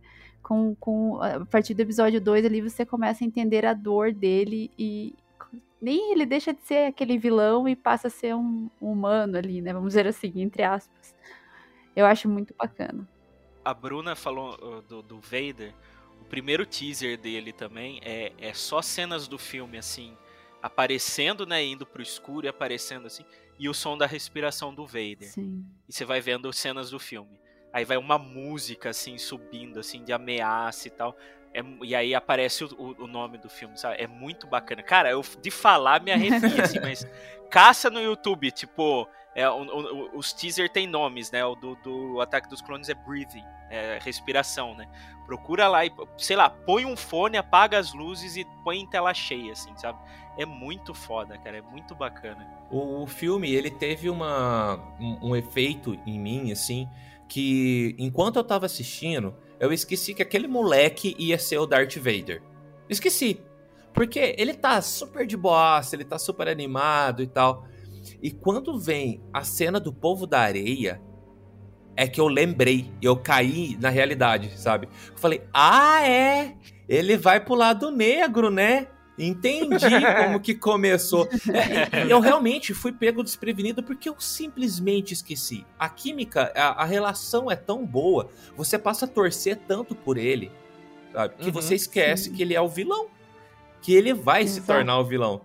com, 0.48 0.76
com 0.76 1.22
a 1.22 1.46
partir 1.46 1.74
do 1.74 1.82
episódio 1.82 2.22
2 2.22 2.46
ali 2.46 2.62
você 2.62 2.86
começa 2.86 3.24
a 3.24 3.28
entender 3.28 3.66
a 3.66 3.74
dor 3.74 4.14
dele 4.14 4.72
e 4.80 5.14
nem 5.82 6.14
ele 6.14 6.26
deixa 6.26 6.54
de 6.54 6.62
ser 6.62 6.88
aquele 6.88 7.18
vilão 7.18 7.68
e 7.68 7.76
passa 7.76 8.08
a 8.08 8.10
ser 8.10 8.34
um, 8.34 8.70
um 8.82 8.92
humano 8.92 9.38
ali, 9.38 9.62
né? 9.62 9.74
Vamos 9.74 9.90
dizer 9.90 10.08
assim, 10.08 10.32
entre 10.38 10.64
aspas. 10.64 11.14
Eu 11.96 12.06
acho 12.06 12.30
muito 12.30 12.54
bacana. 12.58 13.08
A 13.64 13.74
Bruna 13.74 14.16
falou 14.16 14.56
uh, 14.56 14.82
do, 14.82 15.02
do 15.02 15.20
Vader 15.20 15.74
primeiro 16.28 16.66
teaser 16.66 17.18
dele 17.18 17.52
também 17.52 18.00
é, 18.04 18.32
é 18.38 18.54
só 18.54 18.82
cenas 18.82 19.28
do 19.28 19.38
filme, 19.38 19.78
assim, 19.78 20.16
aparecendo, 20.62 21.46
né, 21.46 21.64
indo 21.64 21.86
pro 21.86 22.02
escuro 22.02 22.46
e 22.46 22.50
aparecendo 22.50 23.08
assim, 23.08 23.26
e 23.58 23.68
o 23.68 23.74
som 23.74 23.98
da 23.98 24.06
respiração 24.06 24.74
do 24.74 24.86
Vader. 24.86 25.32
Sim. 25.32 25.66
E 25.88 25.94
você 25.94 26.06
vai 26.06 26.22
vendo 26.22 26.52
cenas 26.54 26.90
do 26.90 27.00
filme. 27.00 27.40
Aí 27.78 27.86
vai 27.86 27.96
uma 27.96 28.18
música, 28.18 28.90
assim, 28.90 29.20
subindo, 29.20 29.80
assim, 29.80 30.04
de 30.04 30.12
ameaça 30.12 30.88
e 30.88 30.90
tal. 30.90 31.16
É, 31.54 31.62
e 31.84 31.94
aí 31.94 32.16
aparece 32.16 32.64
o, 32.64 32.70
o, 32.76 33.04
o, 33.04 33.08
nome 33.08 33.38
do 33.38 33.48
filme, 33.48 33.78
sabe? 33.78 34.02
É 34.02 34.08
muito 34.08 34.48
bacana. 34.48 34.82
Cara, 34.82 35.12
eu 35.12 35.24
de 35.40 35.52
falar 35.52 36.02
me 36.02 36.12
arrepio, 36.12 36.60
assim, 36.60 36.80
mas 36.80 37.08
caça 37.52 37.92
no 37.92 38.02
YouTube, 38.02 38.50
tipo, 38.50 39.08
é, 39.36 39.48
o, 39.48 39.62
o, 39.62 40.18
os 40.18 40.34
teaser 40.34 40.72
tem 40.72 40.88
nomes, 40.88 41.30
né? 41.30 41.46
O 41.46 41.54
do, 41.54 41.76
do 41.76 42.20
Ataque 42.20 42.50
dos 42.50 42.64
Clones 42.64 42.90
é 42.90 42.96
Breathing, 42.96 43.46
é 43.70 44.00
respiração, 44.02 44.74
né? 44.74 44.90
Procura 45.28 45.68
lá 45.68 45.86
e, 45.86 45.92
sei 46.18 46.36
lá, 46.36 46.50
põe 46.50 46.84
um 46.84 46.98
fone, 46.98 47.38
apaga 47.38 47.78
as 47.78 47.94
luzes 47.94 48.38
e 48.38 48.46
põe 48.64 48.80
em 48.80 48.90
tela 48.90 49.14
cheia, 49.14 49.52
assim, 49.52 49.78
sabe? 49.78 50.00
É 50.36 50.48
muito 50.48 50.96
foda, 50.96 51.38
cara, 51.38 51.58
é 51.58 51.62
muito 51.62 51.94
bacana. 51.94 52.44
O, 52.72 53.04
o 53.04 53.08
filme, 53.08 53.54
ele 53.54 53.70
teve 53.70 54.10
uma, 54.10 54.80
um, 55.00 55.30
um 55.30 55.36
efeito 55.36 55.94
em 56.08 56.20
mim, 56.20 56.52
assim, 56.52 56.90
que 57.28 57.96
enquanto 57.98 58.38
eu 58.38 58.44
tava 58.44 58.66
assistindo, 58.66 59.36
eu 59.60 59.72
esqueci 59.74 60.14
que 60.14 60.22
aquele 60.22 60.48
moleque 60.48 61.16
ia 61.18 61.38
ser 61.38 61.58
o 61.58 61.66
Darth 61.66 61.98
Vader. 61.98 62.42
Esqueci. 62.90 63.42
Porque 63.94 64.36
ele 64.38 64.54
tá 64.54 64.82
super 64.82 65.26
de 65.26 65.36
boassa, 65.36 65.96
ele 65.96 66.06
tá 66.06 66.20
super 66.20 66.48
animado 66.48 67.24
e 67.24 67.28
tal. 67.28 67.68
E 68.22 68.32
quando 68.32 68.80
vem 68.80 69.22
a 69.34 69.44
cena 69.44 69.80
do 69.80 69.92
povo 69.92 70.28
da 70.28 70.40
areia, 70.40 71.02
é 71.96 72.08
que 72.08 72.22
eu 72.22 72.28
lembrei, 72.28 72.92
eu 73.02 73.18
caí 73.18 73.76
na 73.82 73.90
realidade, 73.90 74.58
sabe? 74.58 74.88
Eu 75.10 75.18
falei, 75.18 75.42
ah, 75.52 76.08
é? 76.08 76.56
Ele 76.88 77.18
vai 77.18 77.40
pro 77.44 77.56
lado 77.56 77.90
negro, 77.90 78.52
né? 78.52 78.88
Entendi 79.18 79.86
como 80.24 80.40
que 80.40 80.54
começou. 80.54 81.28
É, 81.52 82.12
eu 82.12 82.20
realmente 82.20 82.74
fui 82.74 82.92
pego 82.92 83.24
desprevenido 83.24 83.82
porque 83.82 84.08
eu 84.08 84.16
simplesmente 84.20 85.14
esqueci. 85.14 85.66
A 85.80 85.90
química, 85.90 86.52
a, 86.56 86.84
a, 86.84 86.86
relação 86.86 87.50
é 87.50 87.56
tão 87.56 87.84
boa, 87.86 88.30
você 88.56 88.78
passa 88.78 89.06
a 89.06 89.08
torcer 89.08 89.58
tanto 89.68 89.96
por 89.96 90.18
ele, 90.18 90.52
sabe? 91.12 91.36
Que 91.36 91.48
uhum, 91.48 91.52
você 91.52 91.76
esquece 91.76 92.26
sim. 92.26 92.34
que 92.34 92.44
ele 92.44 92.54
é 92.54 92.62
o 92.62 92.70
vilão. 92.70 93.08
Que 93.82 93.94
ele 93.94 94.14
vai 94.14 94.44
Exato. 94.44 94.62
se 94.62 94.68
tornar 94.68 95.00
o 95.00 95.06
vilão. 95.06 95.42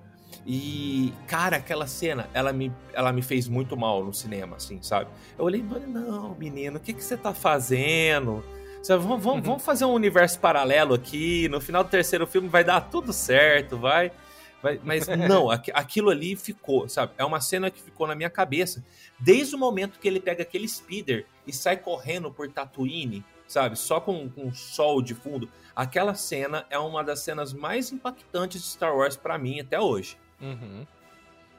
E, 0.47 1.13
cara, 1.27 1.57
aquela 1.57 1.87
cena, 1.87 2.29
ela 2.35 2.53
me, 2.53 2.73
ela 2.93 3.13
me 3.13 3.23
fez 3.23 3.49
muito 3.49 3.77
mal 3.77 4.05
no 4.05 4.13
cinema, 4.13 4.57
assim, 4.57 4.83
sabe? 4.83 5.11
Eu 5.39 5.45
olhei 5.45 5.61
e 5.61 5.65
falei, 5.65 5.87
não, 5.87 6.35
menino, 6.35 6.79
o 6.79 6.81
que, 6.81 6.93
que 6.93 7.05
você 7.05 7.17
tá 7.17 7.33
fazendo? 7.33 8.43
Vamos, 8.89 9.23
vamos, 9.23 9.27
uhum. 9.27 9.41
vamos 9.43 9.65
fazer 9.65 9.85
um 9.85 9.93
universo 9.93 10.41
paralelo 10.41 10.95
aqui, 10.95 11.49
no 11.49 11.61
final 11.61 11.85
do 11.85 11.91
terceiro 11.91 12.27
filme 12.27 12.49
vai 12.49 12.65
dar 12.65 12.81
tudo 12.81 13.13
certo, 13.13 13.77
vai... 13.77 14.11
vai 14.61 14.81
mas 14.83 15.07
não, 15.29 15.51
aquilo 15.51 16.11
ali 16.11 16.35
ficou, 16.35 16.89
sabe? 16.89 17.13
É 17.17 17.25
uma 17.25 17.41
cena 17.41 17.71
que 17.71 17.81
ficou 17.81 18.07
na 18.07 18.15
minha 18.15 18.31
cabeça. 18.31 18.85
Desde 19.19 19.55
o 19.55 19.59
momento 19.59 20.01
que 20.01 20.09
ele 20.09 20.19
pega 20.19 20.43
aquele 20.43 20.69
speeder 20.69 21.27
e 21.47 21.53
sai 21.53 21.77
correndo 21.77 22.31
por 22.31 22.51
Tatooine, 22.51 23.25
sabe? 23.47 23.77
Só 23.77 24.01
com, 24.01 24.29
com 24.29 24.53
sol 24.53 25.01
de 25.01 25.15
fundo. 25.15 25.49
Aquela 25.77 26.15
cena 26.15 26.67
é 26.69 26.79
uma 26.79 27.05
das 27.05 27.21
cenas 27.21 27.53
mais 27.53 27.93
impactantes 27.93 28.61
de 28.61 28.69
Star 28.69 28.97
Wars 28.97 29.17
para 29.17 29.39
mim 29.39 29.61
até 29.61 29.79
hoje. 29.81 30.19
Uhum. 30.41 30.85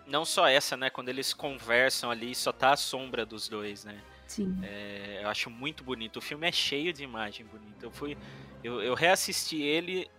Não 0.06 0.26
só 0.26 0.48
essa, 0.48 0.76
né? 0.76 0.90
Quando 0.90 1.10
eles 1.10 1.34
conversam 1.34 2.12
ali, 2.12 2.36
só 2.36 2.52
tá 2.52 2.74
a 2.74 2.78
sombra 2.78 3.26
dos 3.26 3.48
dois, 3.48 3.86
né? 3.86 4.02
Sim. 4.28 4.58
É, 4.64 5.22
eu 5.24 5.30
acho 5.30 5.50
muito 5.50 5.84
bonito. 5.84 6.18
O 6.18 6.22
filme 6.22 6.48
é 6.48 6.52
cheio 6.52 6.94
de 6.94 7.04
imagem 7.04 7.46
bonita. 7.46 7.86
Eu 7.86 7.92
fui. 7.92 8.18
Eu, 8.64 8.82
eu 8.82 8.94
reassisti 8.94 9.62
ele 9.62 10.10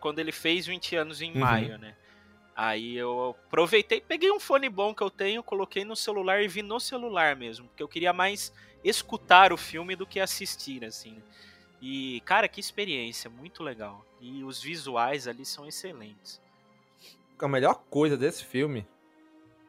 quando 0.00 0.18
ele 0.18 0.32
fez 0.32 0.66
20 0.66 0.96
anos 0.96 1.20
em 1.20 1.32
uhum. 1.32 1.40
maio, 1.40 1.78
né? 1.78 1.94
Aí 2.56 2.96
eu 2.96 3.36
aproveitei, 3.46 4.00
peguei 4.00 4.30
um 4.30 4.40
fone 4.40 4.68
bom 4.68 4.94
que 4.94 5.02
eu 5.02 5.10
tenho, 5.10 5.42
coloquei 5.42 5.84
no 5.84 5.96
celular 5.96 6.42
e 6.42 6.48
vi 6.48 6.62
no 6.62 6.78
celular 6.78 7.34
mesmo, 7.34 7.68
porque 7.68 7.82
eu 7.82 7.88
queria 7.88 8.12
mais 8.12 8.52
escutar 8.84 9.52
o 9.52 9.56
filme 9.56 9.96
do 9.96 10.06
que 10.06 10.20
assistir, 10.20 10.84
assim. 10.84 11.12
Né? 11.12 11.22
E, 11.80 12.20
cara, 12.26 12.48
que 12.48 12.60
experiência, 12.60 13.30
muito 13.30 13.62
legal. 13.62 14.04
E 14.20 14.44
os 14.44 14.62
visuais 14.62 15.26
ali 15.26 15.46
são 15.46 15.66
excelentes 15.66 16.40
a 17.44 17.48
melhor 17.48 17.82
coisa 17.90 18.16
desse 18.16 18.44
filme 18.44 18.80
é 18.80 18.99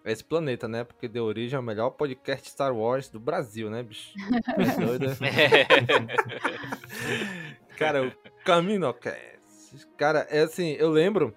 esse 0.06 0.24
planeta, 0.24 0.68
né? 0.68 0.84
Porque 0.84 1.08
deu 1.08 1.26
origem 1.26 1.56
ao 1.58 1.64
melhor 1.64 1.92
podcast 1.92 2.50
Star 2.50 2.76
Wars 2.76 3.10
do 3.10 3.20
Brasil, 3.20 3.70
né, 3.70 3.84
bicho? 3.84 4.14
Doido, 4.80 5.08
né? 5.20 5.66
Cara, 7.78 8.08
o 8.08 8.12
Caminocast. 8.44 9.88
Cara, 9.98 10.28
é 10.30 10.42
assim, 10.42 10.72
eu 10.74 10.90
lembro 10.90 11.36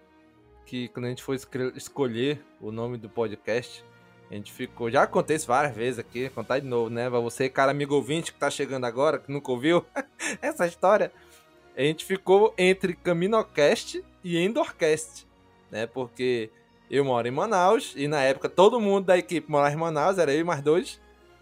que 0.66 0.88
quando 0.88 1.06
a 1.06 1.08
gente 1.08 1.22
foi 1.22 1.38
escolher 1.74 2.42
o 2.60 2.72
nome 2.72 2.96
do 2.96 3.08
podcast, 3.08 3.84
a 4.30 4.34
gente 4.34 4.52
ficou. 4.52 4.90
Já 4.90 5.06
contei 5.06 5.36
isso 5.36 5.46
várias 5.46 5.74
vezes 5.74 5.98
aqui, 5.98 6.28
contar 6.30 6.58
de 6.58 6.66
novo, 6.66 6.90
né? 6.90 7.08
Pra 7.08 7.20
você, 7.20 7.48
cara, 7.48 7.70
amigo 7.70 7.94
ouvinte 7.94 8.32
que 8.32 8.38
tá 8.38 8.50
chegando 8.50 8.84
agora, 8.84 9.18
que 9.18 9.30
nunca 9.30 9.52
ouviu 9.52 9.84
essa 10.40 10.66
história. 10.66 11.12
A 11.76 11.82
gente 11.82 12.04
ficou 12.04 12.54
entre 12.56 12.94
Caminocast 12.94 14.04
e 14.22 14.38
Endorcast 14.38 15.26
né? 15.74 15.88
Porque 15.88 16.50
eu 16.90 17.04
moro 17.04 17.26
em 17.26 17.30
Manaus 17.30 17.94
e 17.96 18.06
na 18.06 18.22
época 18.22 18.48
todo 18.48 18.80
mundo 18.80 19.06
da 19.06 19.18
equipe 19.18 19.50
morava 19.50 19.74
em 19.74 19.78
Manaus, 19.78 20.18
era 20.18 20.32
eu 20.32 20.40
e 20.40 20.44
mais 20.44 20.62
dois. 20.62 21.00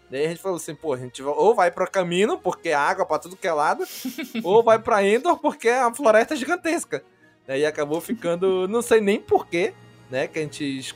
Daí 0.09 0.25
a 0.25 0.29
gente 0.29 0.41
falou 0.41 0.57
assim, 0.57 0.75
pô, 0.75 0.93
a 0.93 0.97
gente 0.97 1.23
ou 1.23 1.55
vai 1.55 1.71
para 1.71 1.87
Camino, 1.87 2.37
porque 2.37 2.69
é 2.69 2.73
água 2.73 3.05
para 3.05 3.19
tudo 3.19 3.35
que 3.35 3.47
é 3.47 3.53
lado, 3.53 3.83
ou 4.43 4.63
vai 4.63 4.77
para 4.77 5.03
Endor, 5.03 5.39
porque 5.39 5.67
é 5.67 5.81
uma 5.81 5.95
floresta 5.95 6.35
gigantesca. 6.35 7.03
Daí 7.47 7.65
acabou 7.65 7.99
ficando, 7.99 8.67
não 8.67 8.81
sei 8.81 9.01
nem 9.01 9.19
porquê, 9.19 9.73
né, 10.09 10.27
que 10.27 10.39
a 10.39 10.41
gente 10.43 10.95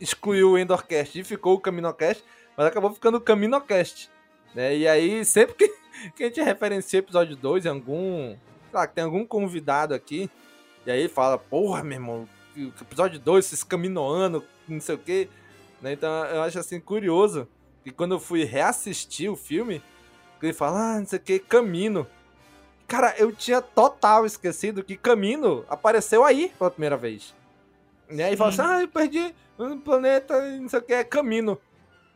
excluiu 0.00 0.52
o 0.52 0.58
Endorcast 0.58 1.18
e 1.18 1.24
ficou 1.24 1.54
o 1.54 1.60
Caminocast, 1.60 2.22
mas 2.56 2.66
acabou 2.66 2.92
ficando 2.92 3.18
o 3.18 3.20
Caminocast. 3.20 4.10
Né? 4.54 4.76
E 4.76 4.88
aí, 4.88 5.24
sempre 5.24 5.54
que, 5.54 5.68
que 6.14 6.24
a 6.24 6.26
gente 6.26 6.42
referencia 6.42 6.98
o 6.98 7.02
episódio 7.02 7.36
2 7.36 7.66
em 7.66 7.68
algum. 7.68 8.36
Sei 8.70 8.74
lá, 8.74 8.86
que 8.86 8.94
tem 8.94 9.04
algum 9.04 9.24
convidado 9.24 9.94
aqui, 9.94 10.30
e 10.84 10.90
aí 10.90 11.08
fala, 11.08 11.38
porra, 11.38 11.82
meu 11.82 11.94
irmão, 11.94 12.28
episódio 12.80 13.18
2, 13.18 13.44
esses 13.44 13.64
caminoando, 13.64 14.44
não 14.66 14.80
sei 14.80 14.94
o 14.94 14.98
que. 14.98 15.28
Né? 15.80 15.92
Então 15.92 16.10
eu 16.26 16.42
acho 16.42 16.58
assim 16.58 16.80
curioso 16.80 17.48
que 17.84 17.90
quando 17.90 18.14
eu 18.14 18.20
fui 18.20 18.44
reassistir 18.44 19.30
o 19.30 19.36
filme, 19.36 19.82
ele 20.42 20.52
fala, 20.52 20.94
ah, 20.94 20.98
não 20.98 21.06
sei 21.06 21.18
o 21.18 21.22
que, 21.22 21.38
Camino. 21.38 22.06
Cara, 22.86 23.14
eu 23.18 23.32
tinha 23.32 23.60
total 23.60 24.24
esquecido 24.24 24.82
que 24.82 24.96
Camino 24.96 25.64
apareceu 25.68 26.24
aí 26.24 26.52
pela 26.58 26.70
primeira 26.70 26.96
vez. 26.96 27.34
E 28.10 28.22
aí 28.22 28.36
fala 28.36 28.50
assim, 28.50 28.62
ah, 28.62 28.80
eu 28.82 28.88
perdi 28.88 29.34
um 29.58 29.78
planeta, 29.78 30.40
não 30.58 30.68
sei 30.68 30.78
o 30.78 30.82
que, 30.82 30.92
é 30.92 31.04
caminho. 31.04 31.58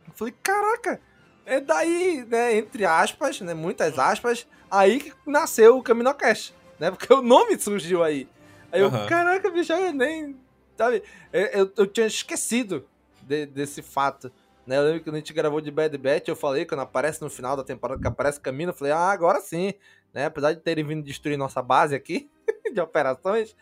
Eu 0.07 0.13
falei, 0.15 0.33
caraca, 0.41 0.99
é 1.45 1.59
daí, 1.59 2.25
né, 2.27 2.55
entre 2.55 2.85
aspas, 2.85 3.41
né, 3.41 3.53
muitas 3.53 3.99
aspas, 3.99 4.47
aí 4.71 4.99
que 4.99 5.13
nasceu 5.25 5.77
o 5.77 5.83
Caminocast, 5.83 6.53
né, 6.79 6.89
porque 6.89 7.13
o 7.13 7.21
nome 7.21 7.59
surgiu 7.59 8.03
aí. 8.03 8.27
Aí 8.73 8.81
eu, 8.81 8.89
caraca, 9.07 9.51
bicho, 9.51 9.71
eu 9.71 9.93
nem, 9.93 10.35
sabe, 10.75 11.03
eu, 11.31 11.41
eu, 11.41 11.73
eu 11.77 11.87
tinha 11.87 12.07
esquecido 12.07 12.85
de- 13.21 13.45
desse 13.45 13.83
fato. 13.83 14.31
Né, 14.65 14.77
eu 14.77 14.81
lembro 14.83 14.99
que 14.99 15.05
quando 15.05 15.15
a 15.15 15.19
gente 15.19 15.33
gravou 15.33 15.61
de 15.61 15.69
Bad 15.69 15.95
Batch, 15.97 16.27
eu 16.27 16.35
falei, 16.35 16.65
quando 16.65 16.79
aparece 16.79 17.21
no 17.21 17.29
final 17.29 17.55
da 17.55 17.63
temporada, 17.63 18.01
que 18.01 18.07
aparece 18.07 18.39
Camino, 18.39 18.71
eu 18.71 18.75
falei, 18.75 18.91
ah, 18.93 19.11
agora 19.11 19.39
sim, 19.41 19.73
né, 20.13 20.25
apesar 20.25 20.53
de 20.53 20.61
terem 20.61 20.83
vindo 20.83 21.03
destruir 21.03 21.37
nossa 21.37 21.61
base 21.61 21.93
aqui, 21.93 22.29
de 22.73 22.81
operações, 22.81 23.55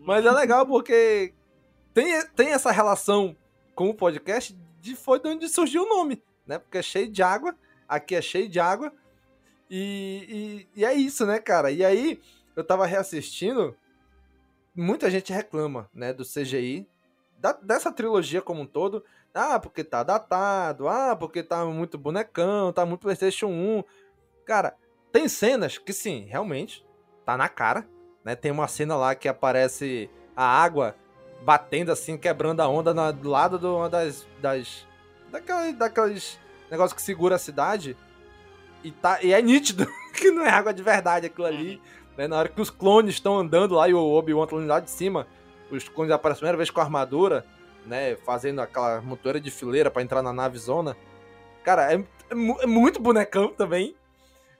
mas 0.00 0.24
é 0.26 0.30
legal 0.32 0.66
porque 0.66 1.32
tem, 1.94 2.26
tem 2.34 2.48
essa 2.48 2.72
relação 2.72 3.36
com 3.74 3.90
o 3.90 3.94
podcast 3.94 4.58
de 4.80 4.96
foi 4.96 5.20
de 5.20 5.28
onde 5.28 5.48
surgiu 5.48 5.82
o 5.84 5.88
nome, 5.88 6.22
né? 6.46 6.58
Porque 6.58 6.78
é 6.78 6.82
cheio 6.82 7.08
de 7.08 7.22
água, 7.22 7.54
aqui 7.86 8.14
é 8.16 8.22
cheio 8.22 8.48
de 8.48 8.58
água, 8.58 8.92
e, 9.70 10.66
e, 10.74 10.80
e 10.80 10.84
é 10.84 10.94
isso, 10.94 11.26
né, 11.26 11.38
cara? 11.38 11.70
E 11.70 11.84
aí, 11.84 12.20
eu 12.56 12.64
tava 12.64 12.86
reassistindo, 12.86 13.76
muita 14.80 15.10
gente 15.10 15.32
reclama, 15.32 15.88
né, 15.92 16.12
do 16.12 16.24
CGI, 16.24 16.86
da- 17.38 17.52
dessa 17.62 17.92
trilogia 17.92 18.40
como 18.42 18.62
um 18.62 18.66
todo, 18.66 19.04
ah, 19.34 19.58
porque 19.60 19.84
tá 19.84 20.02
datado, 20.02 20.88
ah, 20.88 21.14
porque 21.14 21.42
tá 21.42 21.64
muito 21.66 21.96
bonecão, 21.98 22.72
tá 22.72 22.84
muito 22.84 23.00
PlayStation 23.02 23.46
1. 23.48 23.84
Cara, 24.44 24.74
tem 25.12 25.28
cenas 25.28 25.78
que 25.78 25.92
sim, 25.92 26.26
realmente, 26.28 26.84
tá 27.24 27.36
na 27.36 27.48
cara, 27.48 27.86
né? 28.24 28.34
Tem 28.34 28.50
uma 28.50 28.66
cena 28.66 28.96
lá 28.96 29.14
que 29.14 29.28
aparece 29.28 30.10
a 30.34 30.44
água 30.44 30.96
batendo 31.42 31.92
assim, 31.92 32.16
quebrando 32.18 32.60
a 32.60 32.68
onda 32.68 32.92
na- 32.92 33.10
do 33.12 33.28
lado 33.28 33.58
de 33.58 33.66
uma 33.66 33.88
das. 33.88 34.26
das 34.40 34.86
daquelas, 35.30 35.74
daqueles 35.74 36.40
negócios 36.70 36.94
que 36.94 37.02
segura 37.02 37.36
a 37.36 37.38
cidade. 37.38 37.96
E, 38.82 38.90
tá, 38.90 39.22
e 39.22 39.32
é 39.32 39.40
nítido 39.42 39.86
que 40.14 40.30
não 40.30 40.42
é 40.44 40.50
água 40.50 40.72
de 40.72 40.82
verdade 40.82 41.26
aquilo 41.26 41.46
ali. 41.46 41.80
Né? 42.18 42.26
Na 42.26 42.36
hora 42.36 42.48
que 42.48 42.60
os 42.60 42.68
clones 42.68 43.14
estão 43.14 43.38
andando 43.38 43.76
lá 43.76 43.88
e 43.88 43.94
o 43.94 44.12
Obi-Wan 44.12 44.46
tá 44.46 44.56
lá 44.56 44.80
de 44.80 44.90
cima, 44.90 45.26
os 45.70 45.88
clones 45.88 46.12
aparecem 46.12 46.38
a 46.38 46.40
primeira 46.40 46.56
vez 46.56 46.68
com 46.68 46.80
a 46.80 46.82
armadura, 46.82 47.46
né? 47.86 48.16
Fazendo 48.16 48.60
aquela 48.60 49.00
motora 49.00 49.40
de 49.40 49.52
fileira 49.52 49.88
pra 49.88 50.02
entrar 50.02 50.20
na 50.20 50.32
nave 50.32 50.58
zona. 50.58 50.96
Cara, 51.62 51.92
é, 51.92 51.96
é 51.96 52.04
é 52.30 52.66
muito 52.66 53.00
bonecão 53.00 53.48
também. 53.48 53.94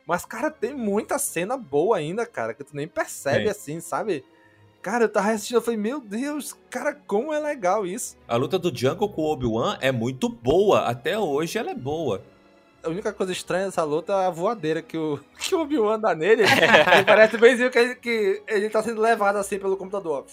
Mas, 0.07 0.25
cara, 0.25 0.51
tem 0.51 0.73
muita 0.73 1.19
cena 1.19 1.57
boa 1.57 1.99
ainda, 1.99 2.25
cara, 2.25 2.55
que 2.55 2.65
tu 2.65 2.75
nem 2.75 2.89
percebe 2.89 3.43
Tem. 3.43 3.51
assim, 3.51 3.81
sabe? 3.81 4.25
Cara, 4.81 5.05
eu 5.05 5.09
tava 5.09 5.33
assistindo, 5.33 5.57
eu 5.57 5.63
falei, 5.63 5.79
meu 5.79 6.01
Deus, 6.01 6.57
cara, 6.71 6.95
como 6.95 7.33
é 7.33 7.41
legal 7.41 7.85
isso. 7.85 8.17
A 8.27 8.37
luta 8.37 8.59
do 8.59 8.75
Jungle 8.75 9.11
com 9.11 9.23
o 9.23 9.33
Obi-Wan 9.33 9.77
é 9.81 9.91
muito 9.93 10.29
boa. 10.29 10.83
Até 10.83 11.19
hoje 11.19 11.59
ela 11.59 11.73
é 11.73 11.75
boa. 11.75 12.23
A 12.89 12.91
única 12.91 13.13
coisa 13.13 13.33
estranha 13.33 13.67
dessa 13.67 13.85
luta 13.85 14.15
é 14.15 14.27
a 14.27 14.31
voadeira 14.31 14.81
que 14.81 14.97
o, 14.97 15.21
que 15.39 15.55
o 15.55 15.61
Obi-Wan 15.61 16.01
dá 16.01 16.15
nele. 16.15 16.43
Ele 16.43 17.05
parece 17.05 17.37
bemzinho 17.37 17.71
que 17.71 17.79
ele, 17.79 17.95
que 17.97 18.43
ele 18.49 18.71
tá 18.71 18.83
sendo 18.83 19.03
levado 19.03 19.37
assim 19.37 19.59
pelo 19.59 19.77
computador. 19.77 20.25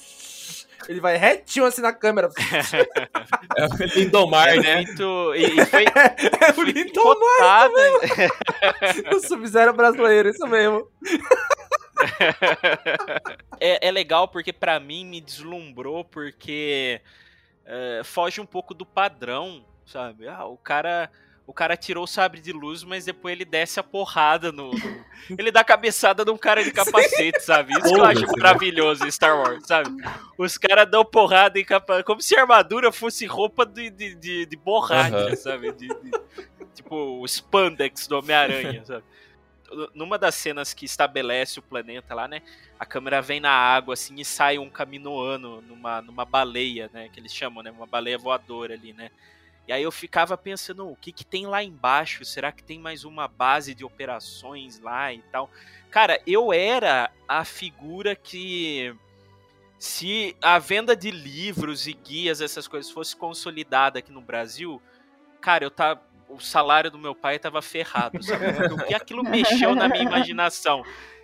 Ele 0.88 1.02
vai 1.02 1.18
retinho 1.18 1.66
assim 1.66 1.82
na 1.82 1.92
câmera. 1.92 2.30
É 3.58 3.66
o 3.66 3.98
Lindomar, 4.00 4.50
É 4.50 4.62
né? 4.62 4.76
muito. 4.78 5.36
E, 5.36 5.60
e 5.60 5.66
foi, 5.66 5.84
É 5.92 6.58
o 6.58 6.64
Lindomar, 6.64 7.70
o 9.14 9.20
Sub-Zero 9.20 9.74
brasileiro, 9.74 10.30
isso 10.30 10.48
mesmo. 10.48 10.88
é, 13.60 13.88
é 13.88 13.92
legal 13.92 14.30
porque 14.30 14.54
pra 14.54 14.80
mim 14.80 15.06
me 15.06 15.20
deslumbrou 15.20 16.06
porque 16.06 17.02
é, 17.66 18.02
foge 18.06 18.40
um 18.40 18.46
pouco 18.46 18.74
do 18.74 18.86
padrão, 18.86 19.66
sabe? 19.86 20.28
Ah, 20.28 20.46
o 20.46 20.58
cara 20.58 21.10
o 21.48 21.54
cara 21.54 21.78
tirou 21.78 22.04
o 22.04 22.08
sabre 22.08 22.42
de 22.42 22.52
luz, 22.52 22.84
mas 22.84 23.06
depois 23.06 23.32
ele 23.34 23.46
desce 23.46 23.80
a 23.80 23.84
porrada 23.84 24.52
no, 24.52 24.72
no- 24.72 25.06
ele 25.38 25.52
dá 25.52 25.64
cabeçada 25.64 26.26
num 26.26 26.38
cara 26.38 26.64
de 26.64 26.72
capacete, 26.72 27.42
sabe? 27.44 27.74
Isso 27.74 27.94
que 27.94 28.00
eu 28.00 28.04
acho 28.04 28.22
né? 28.22 28.32
maravilhoso 28.38 29.06
em 29.08 29.12
Star 29.12 29.38
Wars, 29.38 29.64
sabe? 29.66 29.90
Os 30.38 30.58
caras 30.58 30.90
dão 30.90 31.06
porrada 31.06 31.60
em 31.60 31.64
capacete, 31.66 32.06
como 32.06 32.22
se 32.22 32.36
a 32.36 32.42
armadura 32.42 32.92
fosse 32.92 33.26
roupa 33.26 33.66
de, 33.66 33.90
de, 33.90 34.16
de, 34.16 34.46
de 34.46 34.56
borracha, 34.58 35.16
Aham. 35.16 35.36
sabe? 35.36 35.72
De- 35.72 35.88
de- 35.88 36.26
tipo 36.74 36.96
o 37.22 37.26
spandex 37.28 38.08
do 38.08 38.18
Homem-Aranha, 38.18 38.84
sabe? 38.86 39.04
numa 39.94 40.18
das 40.18 40.36
cenas 40.36 40.74
que 40.74 40.86
estabelece 40.86 41.60
o 41.60 41.62
planeta 41.62 42.14
lá, 42.14 42.28
né? 42.28 42.42
A 42.80 42.86
câmera 42.86 43.22
vem 43.22 43.40
na 43.40 43.50
água 43.52 43.94
assim 43.94 44.16
e 44.20 44.24
sai 44.24 44.58
um 44.58 44.70
caminoano 44.70 45.60
numa, 45.62 46.02
numa 46.02 46.24
baleia, 46.24 46.90
né? 46.94 47.10
Que 47.12 47.20
eles 47.20 47.34
chamam, 47.34 47.64
né? 47.64 47.72
Uma 47.72 47.86
baleia 47.88 48.18
voadora 48.18 48.74
ali, 48.76 48.94
né? 48.94 49.10
E 49.68 49.74
aí 49.74 49.82
eu 49.82 49.92
ficava 49.92 50.38
pensando, 50.38 50.88
o 50.88 50.96
que 50.96 51.12
que 51.12 51.26
tem 51.26 51.48
lá 51.48 51.64
embaixo? 51.64 52.24
Será 52.24 52.52
que 52.52 52.64
tem 52.64 52.80
mais 52.80 53.04
uma 53.04 53.28
base 53.28 53.74
de 53.74 53.84
operações 53.84 54.80
lá 54.80 55.12
e 55.12 55.22
tal? 55.32 55.50
Cara, 55.90 56.22
eu 56.28 56.54
era 56.54 57.12
a 57.28 57.44
figura 57.44 58.16
que 58.16 58.96
se 59.80 60.36
a 60.42 60.60
venda 60.60 60.96
de 60.96 61.10
livros 61.10 61.88
e 61.88 61.94
guias, 61.94 62.42
essas 62.42 62.68
coisas, 62.68 62.92
fosse 62.92 63.16
consolidada 63.16 64.00
aqui 64.00 64.12
no 64.12 64.22
Brasil, 64.22 64.82
cara, 65.42 65.64
eu 65.64 65.72
tava 65.72 66.02
o 66.28 66.40
salário 66.40 66.90
do 66.90 66.98
meu 66.98 67.14
pai 67.14 67.38
tava 67.38 67.62
ferrado, 67.62 68.22
sabe? 68.24 68.46
Que 68.88 68.96
aquilo 68.96 69.24
mexeu 69.24 69.76
na 69.76 69.88
minha 69.88 70.04
imaginação 70.04 70.84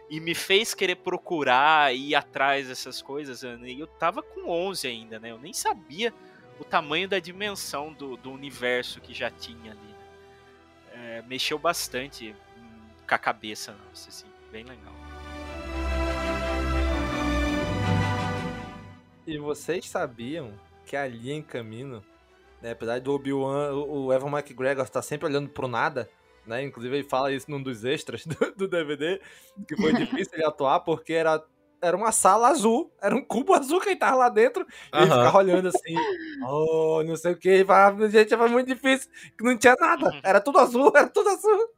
e 0.10 0.20
me 0.20 0.36
fez 0.36 0.74
querer 0.74 0.98
procurar 0.98 1.94
ir 1.96 2.14
atrás 2.14 2.68
dessas 2.68 3.02
coisas, 3.02 3.44
e 3.44 3.80
eu 3.80 3.88
tava 3.88 4.22
com 4.22 4.50
11 4.50 4.88
ainda, 4.88 5.20
né? 5.20 5.32
Eu 5.32 5.40
nem 5.40 5.54
sabia 5.54 6.14
o 6.62 6.64
tamanho 6.64 7.08
da 7.08 7.18
dimensão 7.18 7.92
do, 7.92 8.16
do 8.16 8.32
universo 8.32 9.02
que 9.02 9.16
já 9.16 9.32
tinha 9.32 9.72
ali. 9.72 9.82
né? 9.82 11.18
É, 11.18 11.22
mexeu 11.24 11.58
bastante 11.58 12.36
com 13.08 13.16
a 13.16 13.18
cabeça, 13.18 13.76
nossa, 13.88 14.10
assim, 14.10 14.28
bem 14.52 14.64
legal. 14.64 14.94
E 19.26 19.40
vocês 19.40 19.90
sabiam 19.90 20.54
que 20.86 20.96
ali 20.96 21.32
em 21.32 21.42
Camino, 21.42 22.04
né, 22.62 22.72
apesar 22.72 23.02
do 23.02 23.12
Obi-Wan, 23.12 23.74
o 23.74 24.14
Evan 24.14 24.30
McGregor 24.30 24.88
tá 24.88 25.02
sempre 25.02 25.26
olhando 25.26 25.50
pro 25.50 25.68
nada, 25.68 26.08
né? 26.46 26.64
Inclusive 26.64 26.98
ele 26.98 27.10
fala 27.10 27.32
isso 27.32 27.50
num 27.50 27.62
dos 27.62 27.84
extras 27.84 28.24
do, 28.28 28.52
do 28.56 28.68
DVD, 28.68 29.20
que 29.68 29.76
foi 29.76 29.94
difícil 29.98 30.34
ele 30.36 30.46
atuar 30.46 30.82
porque 30.82 31.14
era, 31.14 31.44
era 31.82 31.98
uma 31.98 32.12
sala 32.12 32.50
azul, 32.50 32.92
era 33.02 33.16
um 33.16 33.24
cubo 33.24 33.54
azul 33.56 33.80
que 33.80 33.90
ele 33.90 33.96
tava 33.96 34.16
lá 34.16 34.30
dentro, 34.30 34.66
e 34.94 34.98
ele 34.98 35.06
ficava 35.06 35.38
olhando 35.38 35.68
assim, 35.68 35.96
oh, 36.48 37.04
não 37.04 37.16
sei 37.16 37.34
o 37.34 37.38
que, 37.38 37.62
e 37.62 37.66
falava, 37.66 38.10
gente, 38.10 38.36
foi 38.38 38.50
muito 38.50 38.68
difícil, 38.68 39.10
que 39.38 39.44
não 39.44 39.58
tinha 39.58 39.76
nada, 39.80 40.20
era 40.24 40.40
tudo 40.40 40.60
azul, 40.60 40.92
era 40.96 41.08
tudo 41.08 41.30
azul. 41.30 41.70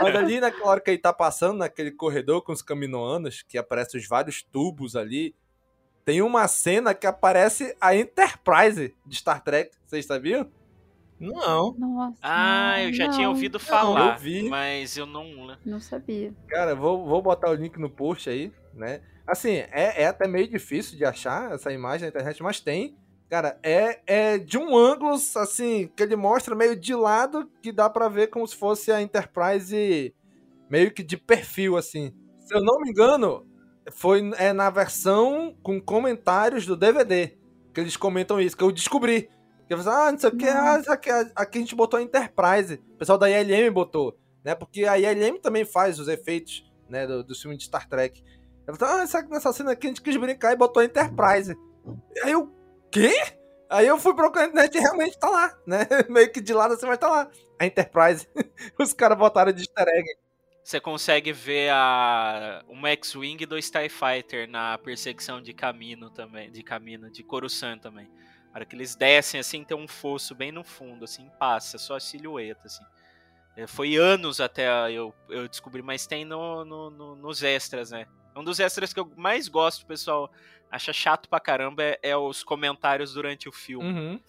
Mas 0.00 0.16
ali 0.16 0.38
naquela 0.40 0.70
hora 0.70 0.80
que 0.80 0.90
ele 0.90 0.98
tá 0.98 1.12
passando 1.12 1.58
naquele 1.58 1.90
corredor 1.90 2.42
com 2.42 2.52
os 2.52 2.62
caminoanos, 2.62 3.42
que 3.42 3.58
aparecem 3.58 4.00
os 4.00 4.06
vários 4.06 4.42
tubos 4.42 4.96
ali, 4.96 5.34
tem 6.04 6.22
uma 6.22 6.48
cena 6.48 6.94
que 6.94 7.06
aparece 7.06 7.76
a 7.80 7.94
Enterprise 7.94 8.94
de 9.06 9.16
Star 9.16 9.42
Trek. 9.42 9.70
Vocês 9.86 10.06
sabiam? 10.06 10.50
Não. 11.20 11.74
Nossa. 11.78 12.16
Ah, 12.22 12.82
eu 12.82 12.92
já 12.94 13.10
tinha 13.10 13.24
não, 13.24 13.34
ouvido 13.34 13.56
eu 13.56 13.60
falar, 13.60 14.16
vi. 14.16 14.48
mas 14.48 14.96
eu 14.96 15.04
não. 15.04 15.54
Não 15.64 15.78
sabia. 15.78 16.32
Cara, 16.48 16.74
vou, 16.74 17.04
vou 17.06 17.20
botar 17.20 17.50
o 17.50 17.54
link 17.54 17.78
no 17.78 17.90
post 17.90 18.30
aí, 18.30 18.50
né? 18.74 19.00
Assim, 19.26 19.50
é, 19.70 20.02
é 20.02 20.06
até 20.06 20.26
meio 20.26 20.48
difícil 20.48 20.96
de 20.96 21.04
achar 21.04 21.52
essa 21.52 21.72
imagem 21.72 22.02
na 22.02 22.08
internet, 22.08 22.42
mas 22.42 22.60
tem. 22.60 22.96
Cara, 23.28 23.58
é, 23.62 24.00
é 24.06 24.38
de 24.38 24.58
um 24.58 24.76
ângulo, 24.76 25.14
assim, 25.36 25.88
que 25.94 26.02
ele 26.02 26.16
mostra 26.16 26.54
meio 26.54 26.74
de 26.74 26.94
lado, 26.94 27.48
que 27.62 27.70
dá 27.70 27.88
pra 27.88 28.08
ver 28.08 28.26
como 28.26 28.46
se 28.46 28.56
fosse 28.56 28.90
a 28.90 29.00
Enterprise 29.00 30.12
meio 30.68 30.92
que 30.92 31.02
de 31.02 31.16
perfil, 31.16 31.76
assim. 31.76 32.12
Se 32.40 32.54
eu 32.54 32.60
não 32.60 32.80
me 32.80 32.90
engano, 32.90 33.46
foi 33.92 34.30
é 34.36 34.52
na 34.52 34.68
versão 34.68 35.56
com 35.62 35.80
comentários 35.80 36.66
do 36.66 36.76
DVD 36.76 37.38
que 37.72 37.80
eles 37.80 37.96
comentam 37.96 38.40
isso, 38.40 38.56
que 38.56 38.64
eu 38.64 38.72
descobri. 38.72 39.30
Que 39.66 39.74
eu 39.74 39.78
falei, 39.78 40.08
ah, 40.08 40.12
não 40.12 40.18
sei 40.18 40.30
o 40.30 40.36
que, 40.36 40.48
ah, 40.48 40.78
isso 40.80 40.90
aqui, 40.90 41.10
aqui 41.10 41.58
a 41.58 41.60
gente 41.60 41.76
botou 41.76 41.98
a 41.98 42.02
Enterprise. 42.02 42.74
O 42.74 42.98
pessoal 42.98 43.16
da 43.16 43.30
ILM 43.30 43.72
botou, 43.72 44.18
né? 44.44 44.54
Porque 44.54 44.84
a 44.84 44.98
ILM 44.98 45.38
também 45.38 45.64
faz 45.64 46.00
os 46.00 46.08
efeitos, 46.08 46.68
né, 46.88 47.06
do, 47.06 47.22
do 47.22 47.34
filme 47.34 47.56
de 47.56 47.64
Star 47.64 47.88
Trek. 47.88 48.22
Eu 48.70 48.76
falei, 48.76 49.00
ah, 49.00 49.02
essa, 49.02 49.22
nessa 49.22 49.52
cena 49.52 49.72
aqui 49.72 49.86
a 49.86 49.90
gente 49.90 50.02
quis 50.02 50.16
brincar 50.16 50.52
e 50.52 50.56
botou 50.56 50.80
a 50.80 50.84
Enterprise. 50.84 51.56
Aí 52.24 52.32
eu, 52.32 52.52
quê? 52.90 53.12
Aí 53.68 53.86
eu 53.86 53.98
fui 53.98 54.14
procurar 54.14 54.42
na 54.46 54.48
internet 54.66 54.76
e 54.76 54.80
realmente 54.80 55.18
tá 55.18 55.28
lá, 55.30 55.56
né? 55.66 55.86
Meio 56.08 56.30
que 56.32 56.40
de 56.40 56.52
lado 56.52 56.74
assim, 56.74 56.86
mas 56.86 56.98
tá 56.98 57.08
lá. 57.08 57.30
A 57.58 57.66
Enterprise. 57.66 58.28
Os 58.78 58.92
caras 58.92 59.18
botaram 59.18 59.52
de 59.52 59.60
easter 59.62 59.86
egg. 59.88 60.08
Você 60.62 60.80
consegue 60.80 61.32
ver 61.32 61.70
a 61.72 62.62
uma 62.68 62.90
X-Wing 62.90 63.42
e 63.42 63.46
dois 63.46 63.70
TIE 63.70 63.88
Fighter 63.88 64.48
na 64.48 64.76
perseguição 64.78 65.40
de 65.40 65.52
Camino 65.52 66.10
também, 66.10 66.50
de 66.50 66.62
Camino, 66.62 67.10
de 67.10 67.22
Coruscant 67.24 67.80
também. 67.80 68.06
Na 68.52 68.56
hora 68.56 68.66
que 68.66 68.76
eles 68.76 68.94
descem, 68.94 69.40
assim, 69.40 69.64
tem 69.64 69.76
um 69.76 69.88
fosso 69.88 70.34
bem 70.34 70.52
no 70.52 70.62
fundo, 70.62 71.04
assim, 71.04 71.28
passa, 71.38 71.78
só 71.78 71.96
a 71.96 72.00
silhueta, 72.00 72.62
assim. 72.66 72.84
É, 73.56 73.66
Foi 73.66 73.96
anos 73.96 74.40
até 74.40 74.68
eu, 74.92 75.14
eu 75.28 75.48
descobrir, 75.48 75.82
mas 75.82 76.06
tem 76.06 76.24
no, 76.24 76.64
no- 76.64 76.90
no- 76.90 77.16
nos 77.16 77.42
extras, 77.42 77.90
né? 77.90 78.06
Um 78.36 78.44
dos 78.44 78.60
extras 78.60 78.92
que 78.92 79.00
eu 79.00 79.10
mais 79.16 79.48
gosto, 79.48 79.86
pessoal 79.86 80.30
acha 80.70 80.92
chato 80.92 81.28
pra 81.28 81.40
caramba, 81.40 81.82
é, 81.82 81.98
é 82.02 82.16
os 82.16 82.44
comentários 82.44 83.12
durante 83.12 83.48
o 83.48 83.52
filme. 83.52 83.86
Uhum. 83.86 84.20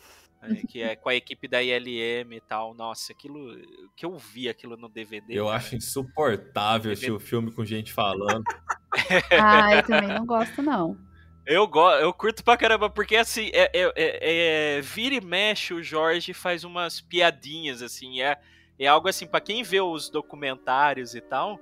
né, 0.41 0.61
que 0.67 0.81
é 0.81 0.95
com 0.95 1.09
a 1.09 1.15
equipe 1.15 1.47
da 1.47 1.61
ILM 1.61 2.33
e 2.33 2.41
tal. 2.41 2.73
Nossa, 2.73 3.13
aquilo. 3.13 3.55
Que 3.95 4.05
eu 4.05 4.17
vi 4.17 4.49
aquilo 4.49 4.75
no 4.75 4.89
DVD. 4.89 5.33
Eu 5.33 5.45
cara. 5.45 5.57
acho 5.57 5.75
insuportável 5.75 6.91
assistir 6.91 7.11
o 7.11 7.19
filme 7.19 7.51
com 7.51 7.63
gente 7.63 7.93
falando. 7.93 8.43
Ah, 9.31 9.73
eu 9.75 9.83
também 9.83 10.09
não 10.09 10.25
gosto, 10.25 10.61
não. 10.61 10.97
Eu, 11.45 11.65
go 11.65 11.89
eu 11.91 12.13
curto 12.13 12.43
pra 12.43 12.57
caramba, 12.57 12.89
porque 12.89 13.15
assim, 13.15 13.49
é, 13.53 13.71
é, 13.73 13.93
é, 13.95 14.77
é, 14.77 14.81
vira 14.81 15.15
e 15.15 15.21
mexe, 15.21 15.73
o 15.73 15.81
Jorge 15.81 16.33
faz 16.33 16.63
umas 16.63 17.01
piadinhas, 17.01 17.81
assim, 17.81 18.21
é, 18.21 18.37
é 18.77 18.87
algo 18.87 19.07
assim, 19.07 19.25
pra 19.25 19.41
quem 19.41 19.63
vê 19.63 19.81
os 19.81 20.09
documentários 20.09 21.15
e 21.15 21.21
tal, 21.21 21.59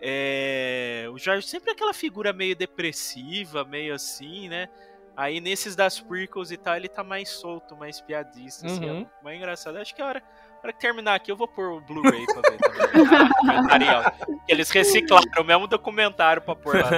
é, 0.00 1.06
o 1.12 1.18
Jorge 1.18 1.46
sempre 1.46 1.70
é 1.70 1.72
aquela 1.72 1.92
figura 1.94 2.32
meio 2.32 2.56
depressiva, 2.56 3.64
meio 3.64 3.94
assim, 3.94 4.48
né? 4.48 4.68
Aí 5.16 5.40
nesses 5.40 5.76
das 5.76 6.00
prequels 6.00 6.50
e 6.50 6.56
tal, 6.56 6.76
ele 6.76 6.88
tá 6.88 7.04
mais 7.04 7.28
solto, 7.28 7.76
mais 7.76 8.00
piadista, 8.00 8.66
assim, 8.66 8.88
Uhum. 8.88 9.06
é 9.20 9.24
mais 9.24 9.36
engraçado. 9.36 9.76
Acho 9.76 9.94
que 9.94 10.00
a 10.00 10.06
hora, 10.06 10.22
a 10.22 10.64
hora 10.64 10.72
que 10.72 10.80
terminar 10.80 11.14
aqui 11.14 11.30
eu 11.30 11.36
vou 11.36 11.46
pôr 11.48 11.72
o 11.72 11.80
Blu-ray 11.82 12.24
pra 12.26 12.50
ver 12.50 12.56
também. 12.58 13.28
Ah, 13.70 14.14
Eles 14.48 14.70
reciclaram 14.70 15.26
o 15.40 15.44
mesmo 15.44 15.66
documentário 15.66 16.40
pra 16.40 16.54
pôr 16.56 16.76
lá 16.76 16.90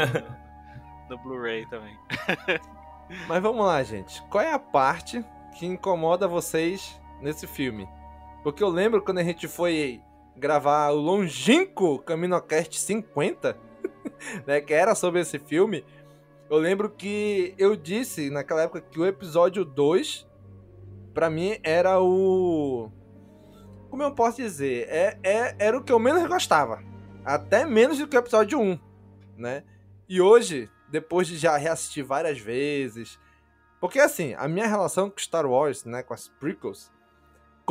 no, 1.09 1.16
no 1.16 1.22
Blu-ray 1.22 1.66
também. 1.66 1.96
Mas 3.26 3.42
vamos 3.42 3.66
lá, 3.66 3.82
gente. 3.82 4.22
Qual 4.24 4.42
é 4.42 4.53
a 4.53 4.59
parte 4.59 5.24
que 5.59 5.66
incomoda 5.66 6.28
vocês 6.28 7.00
nesse 7.20 7.46
filme? 7.46 7.88
Porque 8.42 8.62
eu 8.62 8.68
lembro 8.68 9.03
quando 9.03 9.18
a 9.18 9.24
gente 9.24 9.48
foi 9.48 10.00
gravar 10.37 10.91
o 10.91 10.97
longínquo 10.97 11.99
CaminoCast 12.01 12.78
50, 12.78 13.57
né, 14.47 14.61
que 14.61 14.72
era 14.72 14.95
sobre 14.95 15.20
esse 15.20 15.39
filme, 15.39 15.85
eu 16.51 16.59
lembro 16.59 16.91
que 16.91 17.55
eu 17.57 17.74
disse 17.74 18.30
naquela 18.30 18.62
época 18.62 18.80
que 18.80 19.01
o 19.01 19.07
episódio 19.07 19.64
2 19.64 20.26
pra 21.14 21.30
mim 21.30 21.59
era 21.62 22.01
o 22.01 22.91
como 23.89 24.03
eu 24.03 24.14
posso 24.14 24.39
dizer, 24.39 24.87
é, 24.89 25.18
é, 25.22 25.55
era 25.59 25.76
o 25.76 25.83
que 25.83 25.93
eu 25.93 25.99
menos 25.99 26.26
gostava. 26.26 26.83
Até 27.24 27.66
menos 27.66 27.99
do 27.99 28.09
que 28.09 28.16
o 28.16 28.20
episódio 28.20 28.59
1, 28.59 28.78
né? 29.37 29.64
E 30.09 30.20
hoje, 30.20 30.70
depois 30.91 31.26
de 31.26 31.39
já 31.39 31.57
reassistir 31.57 32.05
várias 32.05 32.39
vezes. 32.39 33.18
Porque 33.80 33.99
assim, 33.99 34.35
a 34.35 34.47
minha 34.47 34.66
relação 34.66 35.09
com 35.09 35.18
Star 35.18 35.47
Wars, 35.47 35.85
né, 35.85 36.03
com 36.03 36.12
as 36.12 36.28
prequels, 36.28 36.91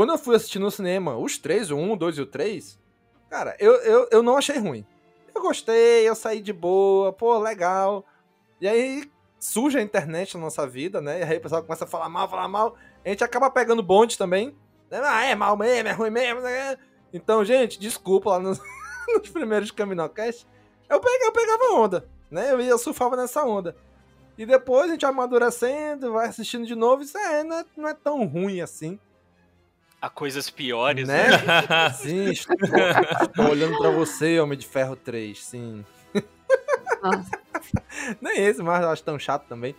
quando 0.01 0.13
eu 0.13 0.17
fui 0.17 0.35
assistir 0.35 0.57
no 0.57 0.71
cinema, 0.71 1.15
os 1.15 1.37
três, 1.37 1.69
o 1.69 1.75
1, 1.75 1.91
o 1.91 1.95
2 1.95 2.17
e 2.17 2.21
o 2.21 2.25
3, 2.25 2.79
cara, 3.29 3.55
eu, 3.59 3.75
eu, 3.83 4.07
eu 4.09 4.23
não 4.23 4.35
achei 4.35 4.57
ruim. 4.57 4.83
Eu 5.31 5.43
gostei, 5.43 6.09
eu 6.09 6.15
saí 6.15 6.41
de 6.41 6.51
boa, 6.51 7.13
pô, 7.13 7.37
legal. 7.37 8.03
E 8.59 8.67
aí 8.67 9.07
surge 9.37 9.77
a 9.77 9.81
internet 9.83 10.33
na 10.33 10.41
nossa 10.41 10.65
vida, 10.65 10.99
né? 10.99 11.19
E 11.19 11.23
aí 11.23 11.37
o 11.37 11.41
pessoal 11.41 11.61
começa 11.61 11.83
a 11.83 11.87
falar 11.87 12.09
mal, 12.09 12.27
falar 12.27 12.47
mal. 12.47 12.75
A 13.05 13.09
gente 13.09 13.23
acaba 13.23 13.47
pegando 13.51 13.83
bonde 13.83 14.17
também. 14.17 14.57
né? 14.89 14.99
Ah, 15.03 15.23
é 15.23 15.35
mal 15.35 15.55
mesmo, 15.55 15.89
é 15.89 15.91
ruim 15.91 16.09
mesmo. 16.09 16.41
Né? 16.41 16.79
Então, 17.13 17.45
gente, 17.45 17.79
desculpa 17.79 18.31
lá 18.31 18.39
nos, 18.39 18.59
nos 19.13 19.29
primeiros 19.29 19.69
Caminocast. 19.69 20.47
Eu, 20.89 20.99
peguei, 20.99 21.27
eu 21.27 21.31
pegava 21.31 21.73
onda, 21.75 22.09
né? 22.31 22.51
Eu, 22.51 22.59
ia, 22.59 22.75
surfava 22.79 23.15
nessa 23.15 23.43
onda. 23.45 23.75
E 24.35 24.47
depois 24.47 24.89
a 24.89 24.93
gente 24.93 25.05
amadurecendo, 25.05 26.13
vai 26.13 26.27
assistindo 26.27 26.65
de 26.65 26.73
novo. 26.73 27.03
Isso 27.03 27.15
é, 27.19 27.43
não, 27.43 27.59
é, 27.59 27.65
não 27.77 27.87
é 27.87 27.93
tão 27.93 28.25
ruim 28.25 28.61
assim. 28.61 28.99
Há 30.01 30.09
coisas 30.09 30.49
piores, 30.49 31.07
Né? 31.07 31.27
né? 31.29 31.89
Sim, 31.93 32.31
estou, 32.31 32.55
estou 33.21 33.49
olhando 33.49 33.77
pra 33.77 33.91
você, 33.91 34.39
Homem 34.39 34.57
de 34.57 34.65
Ferro 34.65 34.95
3, 34.95 35.37
sim. 35.37 35.85
Nem 38.19 38.43
esse, 38.45 38.61
mas 38.63 38.81
eu 38.81 38.89
acho 38.89 39.03
tão 39.03 39.19
chato 39.19 39.45
também. 39.47 39.75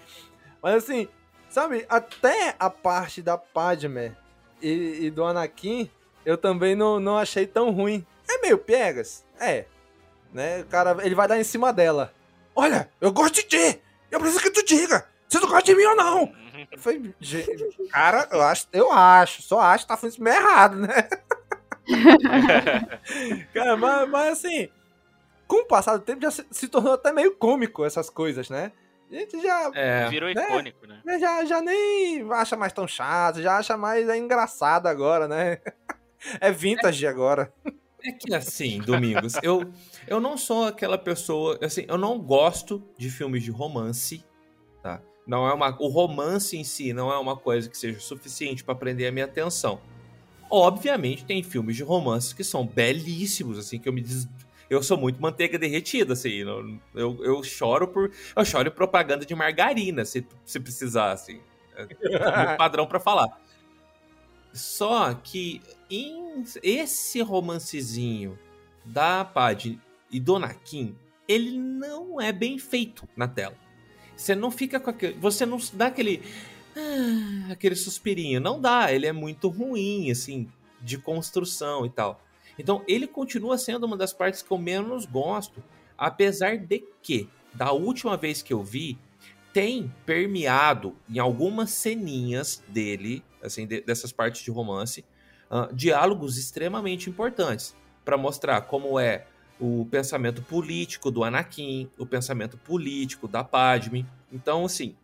Mas 0.63 0.85
assim, 0.85 1.09
sabe, 1.49 1.85
até 1.89 2.55
a 2.59 2.71
parte 2.71 3.21
da 3.21 3.37
Padme 3.37 4.13
e, 4.61 5.07
e 5.07 5.11
do 5.11 5.25
Anakin, 5.25 5.91
eu 6.25 6.37
também 6.39 6.77
não, 6.77 7.01
não 7.01 7.19
achei 7.19 7.47
tão 7.47 7.71
ruim. 7.71 8.07
É 8.31 8.39
meio 8.39 8.59
piegas? 8.59 9.25
É. 9.41 9.65
Né? 10.33 10.61
O 10.61 10.67
cara, 10.67 10.97
ele 11.05 11.15
vai 11.17 11.27
dar 11.27 11.39
em 11.39 11.45
cima 11.45 11.73
dela. 11.73 12.13
Olha, 12.55 12.89
eu 13.01 13.13
gosto 13.13 13.35
de 13.35 13.43
ti! 13.43 13.81
Eu 14.11 14.21
preciso 14.21 14.43
que 14.43 14.51
tu 14.51 14.65
diga! 14.65 15.07
Se 15.29 15.41
tu 15.41 15.47
gosta 15.49 15.63
de 15.65 15.75
mim 15.75 15.85
ou 15.85 15.97
não! 15.97 16.33
"Gente, 17.21 17.89
cara, 17.91 18.29
eu 18.31 18.43
acho, 18.43 18.67
eu 18.73 18.93
acho, 18.93 19.43
só 19.43 19.61
acho 19.61 19.85
que 19.85 19.89
tá 19.89 19.97
fazendo 19.97 20.13
isso 20.13 20.23
meio 20.23 20.37
errado, 20.37 20.77
né? 20.77 21.09
cara, 23.53 23.77
mas, 23.77 24.09
mas 24.09 24.33
assim, 24.39 24.69
com 25.47 25.63
o 25.63 25.67
passar 25.67 25.97
do 25.97 26.05
tempo 26.05 26.23
já 26.23 26.31
se, 26.31 26.47
se 26.51 26.69
tornou 26.69 26.95
até 26.95 27.13
meio 27.13 27.35
cômico 27.37 27.85
essas 27.85 28.09
coisas, 28.09 28.49
né? 28.49 28.73
A 29.11 29.15
gente 29.15 29.43
já. 29.43 29.71
É. 29.75 30.09
Virou 30.09 30.33
né? 30.33 30.43
icônico, 30.43 30.87
né? 30.87 31.19
Já, 31.21 31.45
já 31.45 31.61
nem 31.61 32.27
acha 32.33 32.57
mais 32.57 32.73
tão 32.73 32.89
chato, 32.89 33.43
já 33.43 33.59
acha 33.59 33.77
mais 33.77 34.09
é 34.09 34.17
engraçado 34.17 34.87
agora, 34.87 35.29
né? 35.29 35.59
É 36.41 36.51
vintage 36.51 37.07
agora. 37.07 37.53
É 38.05 38.13
que 38.13 38.35
assim, 38.35 38.81
Domingos, 38.81 39.35
eu, 39.43 39.71
eu 40.09 40.21
não 40.21 40.37
sou 40.37 40.67
aquela 40.67 40.97
pessoa, 40.97 41.59
assim, 41.63 41.85
eu 41.87 41.99
não 41.99 42.19
gosto 42.19 42.83
de 42.97 43.11
filmes 43.11 43.43
de 43.43 43.51
romance? 43.51 44.25
Não 45.27 45.47
é 45.49 45.53
uma, 45.55 45.77
o 45.81 45.89
romance 45.89 46.57
em 46.57 46.65
si 46.65 46.93
não 46.93 47.13
é 47.13 47.19
uma 47.19 47.37
coisa 47.37 47.69
que 47.69 47.79
seja 47.79 48.01
suficiente 48.01 48.65
para 48.65 48.75
prender 48.75 49.09
a 49.09 49.13
minha 49.13 49.25
atenção. 49.25 49.81
Obviamente 50.51 51.25
tem 51.25 51.43
filmes 51.43 51.77
de 51.77 51.83
romance 51.83 52.35
que 52.35 52.45
são 52.45 52.67
belíssimos, 52.67 53.59
assim, 53.59 53.79
que 53.79 53.89
eu 53.89 53.93
me 53.93 54.03
des... 54.03 54.29
eu 54.69 54.83
sou 54.83 54.99
muito 54.99 55.21
manteiga 55.23 55.59
derretida, 55.59 56.13
assim, 56.13 56.45
não- 56.45 56.81
eu, 56.95 57.25
eu 57.25 57.43
choro 57.43 57.89
por 57.89 58.11
eu 58.37 58.45
choro 58.45 58.71
propaganda 58.71 59.25
de 59.25 59.35
margarina, 59.35 60.05
se, 60.05 60.27
se 60.45 60.61
precisar, 60.61 61.13
assim, 61.13 61.41
é 61.77 61.85
o 61.85 61.89
padrão 62.59 62.87
para 62.87 63.01
falar. 63.01 63.29
Só 64.53 65.15
que 65.15 65.63
em 65.91 66.45
esse 66.63 67.21
romancezinho 67.23 68.39
da 68.85 69.25
Padme 69.25 69.81
e 70.11 70.21
do 70.21 70.37
Anakin, 70.37 70.95
ele 71.27 71.57
não 71.59 72.21
é 72.21 72.33
bem 72.33 72.59
feito 72.59 73.09
na 73.17 73.27
tela. 73.27 73.57
Você 74.23 74.35
não 74.37 74.51
fica 74.53 74.79
com 74.79 74.91
aquele. 74.91 75.15
Você 75.15 75.45
não 75.45 75.59
dá 75.73 75.87
aquele. 75.87 76.23
ah, 76.77 77.53
aquele 77.53 77.75
suspirinho. 77.75 78.41
Não 78.41 78.61
dá. 78.61 78.93
Ele 78.93 79.07
é 79.07 79.13
muito 79.13 79.49
ruim, 79.49 80.11
assim, 80.11 80.49
de 80.81 80.97
construção 80.97 81.85
e 81.85 81.91
tal. 81.91 82.23
Então, 82.59 82.85
ele 82.87 83.07
continua 83.09 83.59
sendo 83.59 83.85
uma 83.85 83.97
das 83.97 84.13
partes 84.13 84.41
que 84.43 84.51
eu 84.51 84.59
menos 84.59 85.07
gosto. 85.07 85.63
Apesar 85.99 86.57
de 86.57 86.85
que, 87.03 87.29
da 87.53 87.73
última 87.73 88.17
vez 88.17 88.43
que 88.43 88.53
eu 88.53 88.63
vi, 88.63 88.97
tem 89.53 89.93
permeado 90.07 90.97
em 91.11 91.19
algumas 91.19 91.71
ceninhas 91.71 92.63
dele, 92.69 93.23
assim, 93.43 93.67
de- 93.67 93.81
dessas 93.81 94.13
partes 94.13 94.43
de 94.43 94.51
romance, 94.51 95.05
ah, 95.51 95.69
diálogos 95.73 96.39
extremamente 96.39 97.11
importantes 97.11 97.75
para 98.05 98.17
mostrar 98.17 98.61
como 98.63 98.99
é 98.99 99.27
o 99.63 99.87
pensamento 99.89 100.43
político 100.43 101.09
do 101.09 101.23
Anakin, 101.23 101.89
o 101.97 102.05
pensamento 102.05 102.59
político 102.59 103.29
da 103.29 103.45
Padme. 103.45 104.05
Então, 104.33 104.65
assim, 104.65 104.97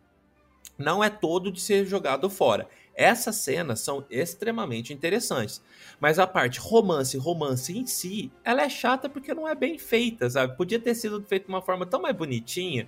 não 0.77 1.01
é 1.01 1.09
todo 1.09 1.49
de 1.49 1.61
ser 1.61 1.85
jogado 1.85 2.29
fora. 2.29 2.67
Essas 2.93 3.37
cenas 3.37 3.79
são 3.79 4.05
extremamente 4.09 4.91
interessantes. 4.91 5.61
Mas 5.97 6.19
a 6.19 6.27
parte 6.27 6.59
romance, 6.59 7.17
romance 7.17 7.77
em 7.77 7.85
si, 7.85 8.29
ela 8.43 8.61
é 8.61 8.67
chata 8.67 9.07
porque 9.07 9.33
não 9.33 9.47
é 9.47 9.55
bem 9.55 9.77
feita, 9.77 10.29
sabe? 10.29 10.57
Podia 10.57 10.79
ter 10.79 10.93
sido 10.93 11.23
feita 11.23 11.45
de 11.45 11.53
uma 11.53 11.61
forma 11.61 11.85
tão 11.85 12.01
mais 12.01 12.15
bonitinha 12.15 12.85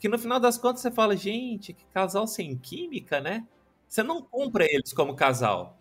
que 0.00 0.08
no 0.08 0.18
final 0.18 0.40
das 0.40 0.58
contas 0.58 0.82
você 0.82 0.90
fala, 0.90 1.16
gente, 1.16 1.72
que 1.72 1.84
casal 1.94 2.26
sem 2.26 2.56
química, 2.56 3.20
né? 3.20 3.46
Você 3.86 4.02
não 4.02 4.20
compra 4.20 4.64
eles 4.68 4.92
como 4.92 5.14
casal. 5.14 5.78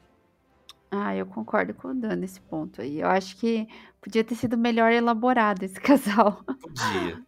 Ah, 0.91 1.15
eu 1.15 1.25
concordo 1.25 1.73
com 1.73 1.89
o 1.89 1.93
Dan 1.95 2.17
nesse 2.17 2.41
ponto 2.41 2.81
aí. 2.81 2.99
Eu 2.99 3.07
acho 3.09 3.37
que 3.37 3.67
podia 4.01 4.23
ter 4.23 4.35
sido 4.35 4.57
melhor 4.57 4.91
elaborado 4.91 5.63
esse 5.63 5.79
casal. 5.81 6.43
Podia. 6.61 7.23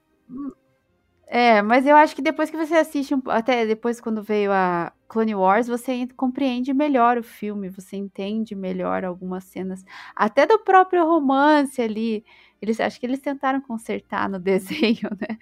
É, 1.28 1.62
mas 1.62 1.86
eu 1.88 1.96
acho 1.96 2.16
que 2.16 2.22
depois 2.22 2.50
que 2.50 2.58
você 2.58 2.76
assiste, 2.76 3.16
um- 3.16 3.22
até 3.30 3.66
depois 3.66 4.00
quando 4.00 4.22
veio 4.22 4.52
a 4.52 4.92
Clone 5.14 5.36
Wars, 5.36 5.68
você 5.68 5.94
en- 5.94 6.08
compreende 6.08 6.74
melhor 6.74 7.18
o 7.18 7.24
filme, 7.24 7.70
você 7.70 7.96
entende 7.98 8.56
melhor 8.56 9.06
algumas 9.06 9.44
cenas, 9.46 9.84
até 10.16 10.46
do 10.46 10.60
próprio 10.60 11.06
romance 11.06 11.82
ali. 11.82 12.26
Eles 12.62 12.80
acho 12.80 13.00
que 13.00 13.06
eles 13.06 13.20
tentaram 13.20 13.60
consertar 13.62 14.30
no 14.30 14.40
desenho, 14.40 15.10
né? 15.20 15.38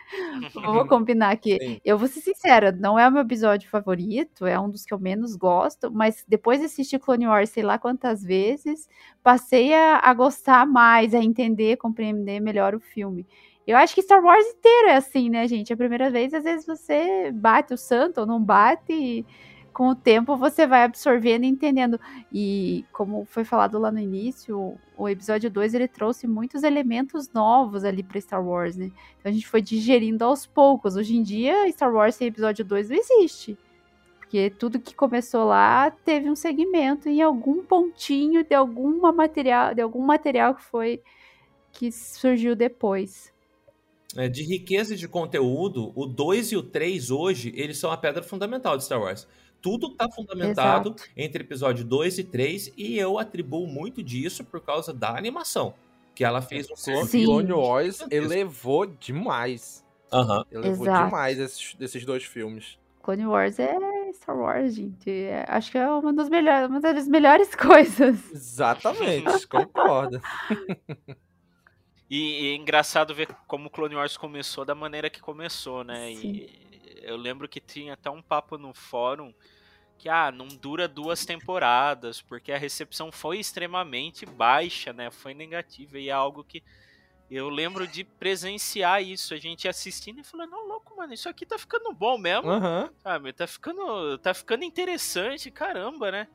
Vou 0.64 0.86
combinar 0.88 1.32
aqui. 1.32 1.58
Sim. 1.62 1.80
Eu 1.86 1.98
vou 1.98 2.08
ser 2.08 2.22
sincera, 2.22 2.72
não 2.72 2.98
é 3.00 3.08
o 3.08 3.12
meu 3.12 3.22
episódio 3.22 3.70
favorito, 3.70 4.46
é 4.46 4.60
um 4.60 4.70
dos 4.70 4.84
que 4.86 4.94
eu 4.94 5.00
menos 5.00 5.36
gosto, 5.36 5.92
mas 5.92 6.24
depois 6.28 6.60
de 6.60 6.66
assistir 6.66 7.00
Clone 7.00 7.28
Wars 7.28 7.50
sei 7.50 7.64
lá 7.64 7.78
quantas 7.78 8.24
vezes, 8.24 8.90
passei 9.24 9.74
a, 9.74 10.00
a 10.00 10.14
gostar 10.14 10.66
mais, 10.66 11.14
a 11.14 11.20
entender, 11.24 11.78
compreender 11.78 12.40
melhor 12.40 12.76
o 12.76 12.80
filme. 12.80 13.26
Eu 13.66 13.78
acho 13.78 13.94
que 13.94 14.02
Star 14.02 14.22
Wars 14.24 14.46
inteiro 14.48 14.88
é 14.90 14.96
assim, 14.96 15.30
né, 15.30 15.48
gente? 15.48 15.72
A 15.72 15.78
primeira 15.78 16.10
vez, 16.10 16.34
às 16.34 16.44
vezes 16.44 16.66
você 16.66 17.32
bate 17.32 17.74
o 17.74 17.78
santo 17.78 18.20
ou 18.22 18.26
não 18.26 18.44
bate, 18.44 18.92
e 18.92 19.26
com 19.74 19.90
o 19.90 19.96
tempo 19.96 20.36
você 20.36 20.68
vai 20.68 20.84
absorvendo 20.84 21.44
e 21.44 21.48
entendendo. 21.48 22.00
E 22.32 22.86
como 22.92 23.26
foi 23.26 23.44
falado 23.44 23.80
lá 23.80 23.92
no 23.92 24.00
início, 24.00 24.78
o 24.98 25.10
episódio 25.10 25.50
2 25.50 25.74
ele 25.74 25.88
trouxe 25.88 26.28
muitos 26.28 26.64
elementos 26.64 27.32
novos 27.32 27.84
ali 27.84 28.04
para 28.04 28.22
Star 28.22 28.46
Wars, 28.46 28.76
né? 28.76 28.92
Então 29.20 29.30
a 29.30 29.34
gente 29.34 29.48
foi 29.48 29.62
digerindo 29.62 30.24
aos 30.24 30.46
poucos. 30.46 30.96
Hoje 30.96 31.16
em 31.16 31.24
dia, 31.24 31.70
Star 31.72 31.94
Wars 31.94 32.16
sem 32.16 32.28
episódio 32.28 32.64
2 32.64 32.90
não 32.90 32.98
existe. 32.98 33.58
Porque 34.20 34.50
tudo 34.50 34.80
que 34.80 34.96
começou 34.96 35.44
lá 35.44 35.92
teve 35.92 36.30
um 36.30 36.36
segmento 36.36 37.10
em 37.10 37.22
algum 37.22 37.64
pontinho 37.64 38.46
de 38.46 38.56
alguma 38.56 39.12
material, 39.12 39.74
de 39.74 39.82
algum 39.82 40.02
material 40.02 40.56
que 40.56 40.64
foi 40.64 41.02
que 41.72 41.92
surgiu 41.92 42.56
depois. 42.56 43.32
É, 44.16 44.28
de 44.28 44.44
riqueza 44.44 44.96
de 44.96 45.08
conteúdo, 45.08 45.92
o 45.96 46.06
2 46.06 46.52
e 46.52 46.58
o 46.58 46.64
3 46.64 47.12
hoje, 47.12 47.54
eles 47.56 47.78
são 47.78 47.92
a 47.92 47.98
pedra 47.98 48.22
fundamental 48.22 48.78
de 48.78 48.84
Star 48.84 49.02
Wars. 49.02 49.28
Tudo 49.62 49.88
está 49.88 50.10
fundamentado 50.10 50.90
Exato. 50.90 51.12
entre 51.16 51.44
episódio 51.44 51.86
2 51.86 52.20
e 52.20 52.24
3, 52.24 52.74
e 52.76 52.98
eu 52.98 53.20
atribuo 53.20 53.68
muito 53.68 54.02
disso 54.02 54.44
por 54.44 54.60
causa 54.62 54.92
da 54.92 55.16
animação. 55.16 55.74
Que 56.16 56.24
ela 56.24 56.42
fez 56.42 56.70
um 56.70 56.76
Sim. 56.76 57.26
Clone 57.26 57.54
Wars 57.54 58.04
elevou 58.10 58.86
demais. 58.86 59.86
Uhum. 60.12 60.44
Elevou 60.52 60.86
Exato. 60.86 61.06
demais 61.06 61.40
esses, 61.40 61.76
esses 61.80 62.06
dois 62.06 62.24
filmes. 62.24 62.78
Clone 63.02 63.26
Wars 63.26 63.60
é 63.60 63.74
Star 64.14 64.38
Wars, 64.38 64.76
gente. 64.76 65.10
É, 65.10 65.46
acho 65.48 65.72
que 65.72 65.78
é 65.78 65.88
uma 65.90 66.14
das 66.14 66.30
melhores, 66.30 66.70
uma 66.70 66.80
das 66.80 67.08
melhores 67.08 67.54
coisas. 67.56 68.32
Exatamente, 68.32 69.46
concordo. 69.48 70.22
E, 72.10 72.44
e, 72.44 72.52
é 72.52 72.56
engraçado 72.56 73.16
ver 73.16 73.28
como 73.48 73.68
o 73.68 73.70
Clone 73.70 73.96
Wars 73.96 74.18
começou 74.18 74.66
da 74.66 74.76
maneira 74.76 75.10
que 75.10 75.22
começou, 75.22 75.84
né? 75.84 76.14
Sim. 76.16 76.32
E 76.32 76.71
eu 77.02 77.18
lembro 77.18 77.48
que 77.48 77.60
tinha 77.60 77.94
até 77.94 78.10
um 78.10 78.22
papo 78.22 78.58
no 78.58 78.74
fórum 78.74 79.34
que 79.98 80.10
ah, 80.10 80.32
não 80.32 80.48
dura 80.48 80.88
duas 80.88 81.24
temporadas, 81.26 82.22
porque 82.22 82.52
a 82.52 82.58
recepção 82.58 83.12
foi 83.12 83.38
extremamente 83.38 84.26
baixa, 84.26 84.92
né? 84.92 85.12
Foi 85.12 85.34
negativa 85.34 86.00
e 86.00 86.10
é 86.10 86.12
algo 86.12 86.44
que 86.44 86.64
eu 87.30 87.50
lembro 87.50 87.88
de 87.88 88.04
presenciar 88.04 89.02
isso, 89.02 89.34
a 89.34 89.38
gente 89.38 89.68
assistindo 89.68 90.20
e 90.20 90.24
falando, 90.24 90.50
não, 90.50 90.68
louco, 90.68 90.98
mano, 90.98 91.14
isso 91.14 91.30
aqui 91.30 91.46
tá 91.46 91.58
ficando 91.58 91.94
bom 91.94 92.18
mesmo. 92.18 92.52
Uhum. 92.52 92.90
Sabe? 92.98 93.32
Tá 93.32 93.46
ficando, 93.46 94.18
tá 94.18 94.34
ficando 94.34 94.66
interessante, 94.66 95.52
caramba, 95.52 96.12
né? 96.12 96.28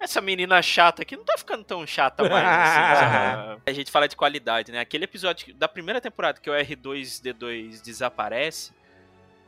Essa 0.00 0.20
menina 0.20 0.62
chata 0.62 1.02
aqui 1.02 1.16
não 1.16 1.24
tá 1.24 1.36
ficando 1.36 1.64
tão 1.64 1.84
chata 1.86 2.26
mais. 2.28 2.46
Assim, 2.46 3.60
a 3.66 3.72
gente 3.72 3.90
fala 3.90 4.08
de 4.08 4.14
qualidade, 4.14 4.70
né? 4.70 4.80
Aquele 4.80 5.04
episódio 5.04 5.52
da 5.54 5.66
primeira 5.66 6.00
temporada 6.00 6.40
que 6.40 6.48
o 6.48 6.52
R2D2 6.52 7.82
desaparece, 7.82 8.72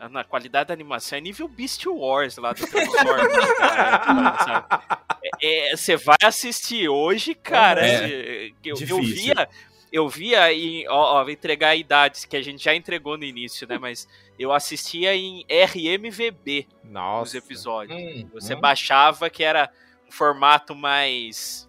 na 0.08 0.24
qualidade 0.24 0.68
da 0.68 0.74
animação 0.74 1.18
é 1.18 1.20
nível 1.20 1.46
Beast 1.46 1.84
Wars 1.86 2.36
lá 2.36 2.52
do 2.52 2.66
Transformers. 2.66 3.32
é, 5.42 5.76
você 5.76 5.96
vai 5.96 6.16
assistir 6.22 6.88
hoje, 6.88 7.34
cara. 7.34 7.86
É, 7.86 8.50
eu, 8.64 8.76
eu, 8.88 9.02
via, 9.02 9.48
eu 9.92 10.08
via 10.08 10.52
em. 10.52 10.88
Ó, 10.88 11.18
ó, 11.18 11.22
vou 11.22 11.30
entregar 11.30 11.70
a 11.70 11.76
idade 11.76 12.26
que 12.26 12.36
a 12.36 12.42
gente 12.42 12.64
já 12.64 12.74
entregou 12.74 13.18
no 13.18 13.24
início, 13.24 13.68
né? 13.68 13.78
Mas 13.78 14.08
eu 14.38 14.52
assistia 14.52 15.14
em 15.14 15.44
RMVB 15.50 16.66
Nossa. 16.84 17.22
os 17.22 17.44
episódios. 17.44 18.00
Hum, 18.00 18.28
você 18.32 18.54
hum. 18.54 18.60
baixava 18.60 19.28
que 19.28 19.44
era 19.44 19.70
um 20.08 20.12
formato 20.12 20.74
mais. 20.74 21.68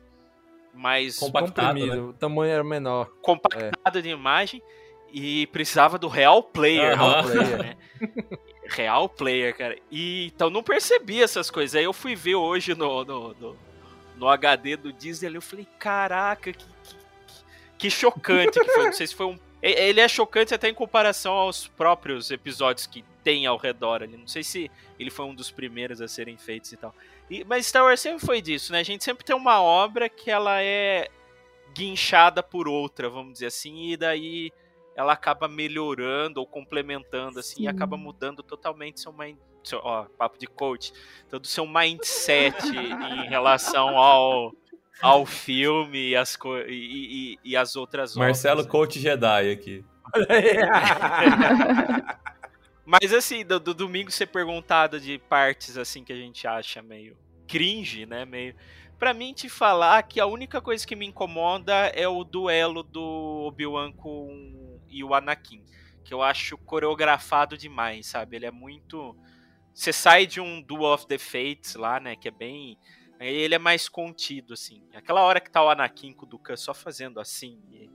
Mais 0.74 1.20
compactado, 1.20 1.86
né? 1.86 1.98
o 1.98 2.14
tamanho 2.14 2.54
era 2.54 2.64
menor. 2.64 3.12
Compactado 3.22 4.00
é. 4.00 4.02
de 4.02 4.08
imagem 4.08 4.64
e 5.12 5.48
precisava 5.48 5.98
do 5.98 6.08
Real 6.08 6.42
Player. 6.42 7.00
Uhum. 7.00 7.10
Real 7.10 7.24
Player, 7.24 7.58
né? 7.58 7.78
Real 8.70 9.10
Player, 9.10 9.58
cara. 9.58 9.78
E, 9.92 10.28
então 10.28 10.50
não 10.50 10.64
percebi 10.64 11.22
essas 11.22 11.50
coisas. 11.50 11.76
Aí 11.76 11.84
eu 11.84 11.94
fui 11.94 12.16
ver 12.16 12.36
hoje 12.36 12.74
no, 12.74 13.04
no, 13.04 13.34
no, 13.34 13.58
no 14.16 14.30
HD 14.30 14.78
do 14.78 14.94
Disney 14.94 15.28
ali, 15.28 15.36
eu 15.36 15.42
falei, 15.42 15.68
caraca, 15.78 16.54
que, 16.54 16.64
que, 16.64 16.96
que 17.78 17.90
chocante 17.90 18.60
que 18.60 18.72
foi. 18.72 18.86
Não 18.86 18.94
sei 18.94 19.08
se 19.08 19.16
foi 19.16 19.26
um. 19.26 19.40
Ele 19.62 20.00
é 20.00 20.08
chocante 20.08 20.56
até 20.56 20.70
em 20.70 20.74
comparação 20.74 21.34
aos 21.34 21.68
próprios 21.68 22.32
episódios 22.32 22.88
que 22.88 23.04
tem 23.24 23.46
ao 23.46 23.58
redor 23.58 24.02
ali. 24.02 24.18
Não 24.18 24.28
sei 24.28 24.44
se 24.44 24.72
ele 24.98 25.12
foi 25.12 25.26
um 25.26 25.36
dos 25.36 25.52
primeiros 25.52 26.02
a 26.02 26.08
serem 26.08 26.36
feitos 26.36 26.72
e 26.72 26.78
tal. 26.78 26.96
E, 27.30 27.44
mas 27.44 27.68
Star 27.68 27.84
Wars 27.84 28.00
sempre 28.00 28.26
foi 28.26 28.42
disso, 28.42 28.72
né? 28.72 28.80
A 28.80 28.84
gente 28.84 29.04
sempre 29.04 29.24
tem 29.24 29.36
uma 29.36 29.62
obra 29.62 30.10
que 30.10 30.32
ela 30.32 30.64
é 30.64 31.10
guinchada 31.76 32.42
por 32.42 32.68
outra, 32.68 33.08
vamos 33.08 33.34
dizer 33.34 33.46
assim, 33.48 33.92
e 33.92 33.98
daí 33.98 34.52
ela 34.96 35.14
acaba 35.14 35.48
melhorando 35.48 36.40
ou 36.40 36.46
complementando, 36.46 37.40
assim, 37.40 37.58
Sim. 37.58 37.64
e 37.64 37.68
acaba 37.68 37.98
mudando 37.98 38.44
totalmente 38.44 39.00
seu 39.00 39.14
mind, 39.14 39.38
seu, 39.64 39.80
ó, 39.80 40.06
papo 40.18 40.38
de 40.38 40.48
coach, 40.48 40.94
todo 41.30 41.48
seu 41.48 41.66
mindset 41.66 42.56
em 42.68 43.28
relação 43.30 43.98
ao, 43.98 44.54
ao 45.02 45.26
filme 45.26 46.10
e 46.10 46.16
as, 46.16 46.36
co 46.36 46.58
e, 46.60 47.34
e, 47.34 47.40
e 47.52 47.58
as 47.58 47.76
outras 47.76 48.16
Marcelo 48.16 48.62
obras. 48.62 48.72
Coach 48.72 49.00
Jedi 49.00 49.52
aqui. 49.52 49.86
Mas 52.86 53.14
assim, 53.14 53.46
do, 53.46 53.60
do, 53.60 53.74
domingo 53.74 54.12
ser 54.12 54.28
perguntado 54.28 55.00
de 55.00 55.18
partes 55.18 55.78
assim 55.78 56.04
que 56.04 56.12
a 56.12 56.18
gente 56.18 56.46
acha 56.46 56.82
meio 56.82 57.16
cringe, 57.48 58.06
né? 58.06 58.26
Meio. 58.26 58.54
Pra 59.00 59.14
mim 59.14 59.34
te 59.34 59.48
falar 59.48 60.04
que 60.04 60.20
a 60.20 60.26
única 60.26 60.60
coisa 60.60 60.86
que 60.86 60.96
me 60.96 61.06
incomoda 61.06 61.74
é 61.74 62.08
o 62.08 62.24
duelo 62.24 62.84
do 62.84 63.46
Obi-Wan 63.48 63.92
com 63.94 64.61
e 64.92 65.04
o 65.04 65.14
Anakin. 65.14 65.64
Que 66.04 66.14
eu 66.14 66.22
acho 66.22 66.58
coreografado 66.58 67.58
demais, 67.58 68.08
sabe? 68.08 68.36
Ele 68.36 68.46
é 68.46 68.52
muito. 68.52 69.16
Você 69.74 69.94
sai 69.94 70.26
de 70.26 70.42
um 70.42 70.62
Duel 70.62 70.94
of 70.94 71.08
the 71.08 71.18
Fates 71.18 71.76
lá, 71.76 72.00
né? 72.00 72.16
Que 72.16 72.28
é 72.28 72.32
bem. 72.32 72.78
Ele 73.20 73.54
é 73.54 73.60
mais 73.60 73.88
contido, 73.88 74.54
assim. 74.54 74.84
Aquela 74.94 75.22
hora 75.22 75.40
que 75.40 75.50
tá 75.50 75.64
o 75.64 75.70
Anakin 75.70 76.12
com 76.14 76.26
o 76.26 76.30
Dukan 76.30 76.56
só 76.56 76.74
fazendo 76.74 77.20
assim. 77.20 77.62
E 77.70 77.90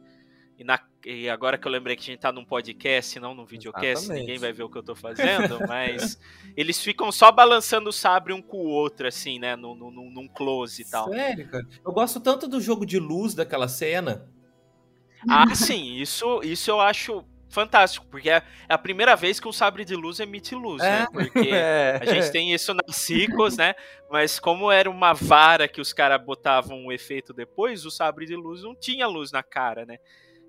e, 0.58 0.64
na, 0.64 0.80
e, 1.04 1.28
agora 1.28 1.58
que 1.58 1.68
eu 1.68 1.72
lembrei 1.72 1.96
que 1.96 2.02
a 2.02 2.06
gente 2.06 2.20
tá 2.20 2.32
num 2.32 2.44
podcast, 2.44 3.20
não 3.20 3.34
num 3.34 3.44
videocast, 3.44 4.04
Exatamente. 4.04 4.20
ninguém 4.20 4.38
vai 4.38 4.52
ver 4.52 4.62
o 4.62 4.70
que 4.70 4.78
eu 4.78 4.82
tô 4.82 4.94
fazendo, 4.94 5.58
mas 5.68 6.18
eles 6.56 6.80
ficam 6.80 7.12
só 7.12 7.30
balançando 7.30 7.90
o 7.90 7.92
sabre 7.92 8.32
um 8.32 8.40
com 8.40 8.56
o 8.56 8.68
outro, 8.68 9.06
assim, 9.06 9.38
né? 9.38 9.54
Num, 9.54 9.74
num, 9.74 10.10
num 10.10 10.26
close 10.26 10.80
e 10.80 10.90
tal. 10.90 11.10
Sério, 11.10 11.48
cara? 11.50 11.66
Eu 11.84 11.92
gosto 11.92 12.20
tanto 12.20 12.48
do 12.48 12.58
jogo 12.58 12.86
de 12.86 12.98
luz 12.98 13.34
daquela 13.34 13.68
cena. 13.68 14.26
Ah, 15.28 15.46
sim, 15.54 15.96
isso, 15.96 16.40
isso 16.42 16.70
eu 16.70 16.80
acho 16.80 17.24
fantástico, 17.48 18.06
porque 18.10 18.28
é 18.28 18.42
a 18.68 18.76
primeira 18.76 19.16
vez 19.16 19.40
que 19.40 19.48
um 19.48 19.52
sabre 19.52 19.84
de 19.84 19.94
luz 19.94 20.20
emite 20.20 20.54
luz, 20.54 20.82
é. 20.82 21.00
né? 21.00 21.06
Porque 21.10 21.48
é. 21.52 21.98
a 22.02 22.04
gente 22.04 22.30
tem 22.30 22.52
isso 22.52 22.74
nas 22.74 22.96
ciclos, 22.96 23.56
né? 23.56 23.74
Mas 24.10 24.38
como 24.38 24.70
era 24.70 24.90
uma 24.90 25.12
vara 25.14 25.66
que 25.66 25.80
os 25.80 25.92
caras 25.92 26.22
botavam 26.22 26.76
um 26.76 26.92
efeito 26.92 27.32
depois, 27.32 27.86
o 27.86 27.90
sabre 27.90 28.26
de 28.26 28.36
luz 28.36 28.62
não 28.62 28.74
tinha 28.74 29.06
luz 29.06 29.32
na 29.32 29.42
cara, 29.42 29.86
né? 29.86 29.98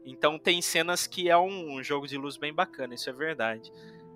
Então 0.05 0.39
tem 0.39 0.61
cenas 0.61 1.05
que 1.05 1.29
é 1.29 1.37
um 1.37 1.83
jogo 1.83 2.07
de 2.07 2.17
luz 2.17 2.37
bem 2.37 2.53
bacana, 2.53 2.93
isso 2.93 3.09
é 3.09 3.13
verdade. 3.13 3.71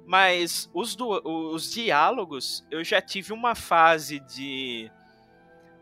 Mas 0.06 0.70
os, 0.74 0.96
do, 0.96 1.22
os 1.54 1.72
diálogos, 1.72 2.66
eu 2.72 2.84
já 2.84 3.02
tive 3.02 3.34
uma 3.34 3.56
fase 3.56 4.20
de. 4.20 4.92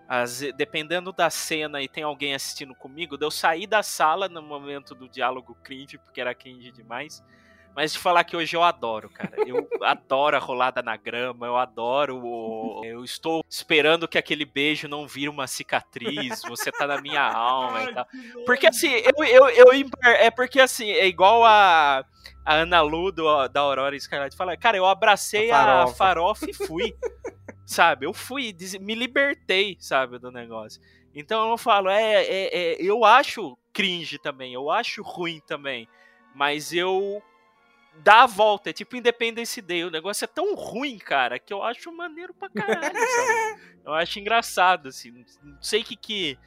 As, 0.10 0.40
dependendo 0.56 1.14
da 1.14 1.30
cena 1.30 1.84
e 1.84 1.88
tem 1.88 2.02
alguém 2.02 2.34
assistindo 2.34 2.74
comigo, 2.74 3.16
eu 3.22 3.30
sair 3.30 3.68
da 3.68 3.84
sala 3.84 4.28
no 4.28 4.42
momento 4.42 4.96
do 4.96 5.08
diálogo 5.08 5.56
cringe, 5.64 6.00
porque 6.00 6.20
era 6.20 6.34
cringe 6.34 6.72
demais. 6.72 7.24
Mas 7.76 7.94
de 7.94 8.00
falar 8.00 8.24
que 8.24 8.36
hoje 8.36 8.56
eu 8.56 8.64
adoro, 8.64 9.08
cara. 9.08 9.36
Eu 9.46 9.68
adoro 9.86 10.36
a 10.36 10.40
rolada 10.40 10.82
na 10.82 10.98
grama, 10.98 11.46
eu 11.46 11.56
adoro. 11.56 12.20
O... 12.26 12.82
Eu 12.84 13.04
estou 13.04 13.44
esperando 13.48 14.08
que 14.08 14.18
aquele 14.18 14.46
beijo 14.46 14.88
não 14.88 15.08
vire 15.08 15.30
uma 15.30 15.46
cicatriz. 15.46 16.42
Você 16.50 16.72
tá 16.72 16.88
na 16.88 17.00
minha 17.00 17.22
alma 17.32 17.84
e 17.84 17.94
tal. 17.94 18.08
Porque 18.48 18.66
assim, 18.66 18.90
eu, 18.90 19.24
eu, 19.24 19.50
eu 19.50 19.90
é 20.04 20.32
porque 20.32 20.60
assim, 20.60 20.90
é 20.90 21.06
igual 21.06 21.46
a, 21.46 22.04
a 22.44 22.56
Ana 22.56 22.82
Lu 22.82 23.12
do, 23.12 23.48
da 23.48 23.62
Aurora 23.62 23.98
Scarlet 24.00 24.36
fala, 24.36 24.58
cara, 24.58 24.76
eu 24.76 24.88
abracei 24.88 25.52
a 25.52 25.58
farofa, 25.58 25.92
a 25.92 25.96
farofa 25.96 26.50
e 26.50 26.54
fui. 26.54 26.96
sabe? 27.70 28.08
Eu 28.08 28.14
fui, 28.14 28.56
me 28.82 28.96
libertei, 28.96 29.78
sabe, 29.80 30.18
do 30.18 30.32
negócio. 30.32 30.82
Então 31.14 31.52
eu 31.52 31.58
falo, 31.58 31.88
é, 31.88 32.24
é, 32.24 32.58
é 32.58 32.82
eu 32.82 33.06
acho 33.06 33.56
cringe 33.72 34.18
também, 34.18 34.54
eu 34.54 34.72
acho 34.72 35.04
ruim 35.04 35.40
também. 35.46 35.88
Mas 36.34 36.74
eu 36.74 37.22
dá 38.04 38.24
a 38.24 38.26
volta. 38.26 38.72
É 38.72 38.74
tipo 38.74 38.96
Independence 38.96 39.62
Day. 39.62 39.84
O 39.84 39.92
negócio 39.92 40.26
é 40.26 40.28
tão 40.28 40.56
ruim, 40.56 40.98
cara, 40.98 41.38
que 41.38 41.54
eu 41.54 41.62
acho 41.62 41.92
maneiro 41.92 42.34
pra 42.34 42.50
caralho, 42.50 42.98
sabe? 42.98 43.70
Eu 43.86 43.94
acho 43.94 44.20
engraçado, 44.20 44.90
assim. 44.90 45.26
Não 45.42 45.62
sei 45.62 45.84
que 45.84 45.96
que. 45.96 46.38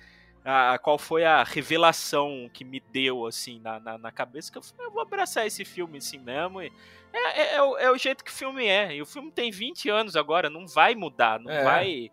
A, 0.44 0.78
qual 0.78 0.98
foi 0.98 1.24
a 1.24 1.42
revelação 1.42 2.48
que 2.52 2.64
me 2.64 2.78
deu, 2.92 3.26
assim, 3.26 3.58
na, 3.58 3.80
na, 3.80 3.98
na 3.98 4.12
cabeça, 4.12 4.52
que 4.52 4.58
eu 4.58 4.62
falei, 4.62 4.86
eu 4.86 4.92
vou 4.92 5.02
abraçar 5.02 5.46
esse 5.46 5.64
filme 5.64 5.98
assim 5.98 6.18
mesmo. 6.18 6.62
E 6.62 6.70
é, 7.12 7.40
é, 7.40 7.54
é, 7.54 7.62
o, 7.62 7.78
é, 7.78 7.90
o, 7.90 7.98
jeito 7.98 8.24
que 8.24 8.30
o 8.30 8.34
filme 8.34 8.66
é. 8.66 8.94
E 8.94 9.02
o 9.02 9.06
filme 9.06 9.30
tem 9.30 9.50
20 9.50 9.88
anos 9.90 10.16
agora, 10.16 10.48
não 10.48 10.66
vai 10.66 10.94
mudar, 10.94 11.38
não 11.38 11.50
é. 11.50 11.62
vai. 11.62 12.10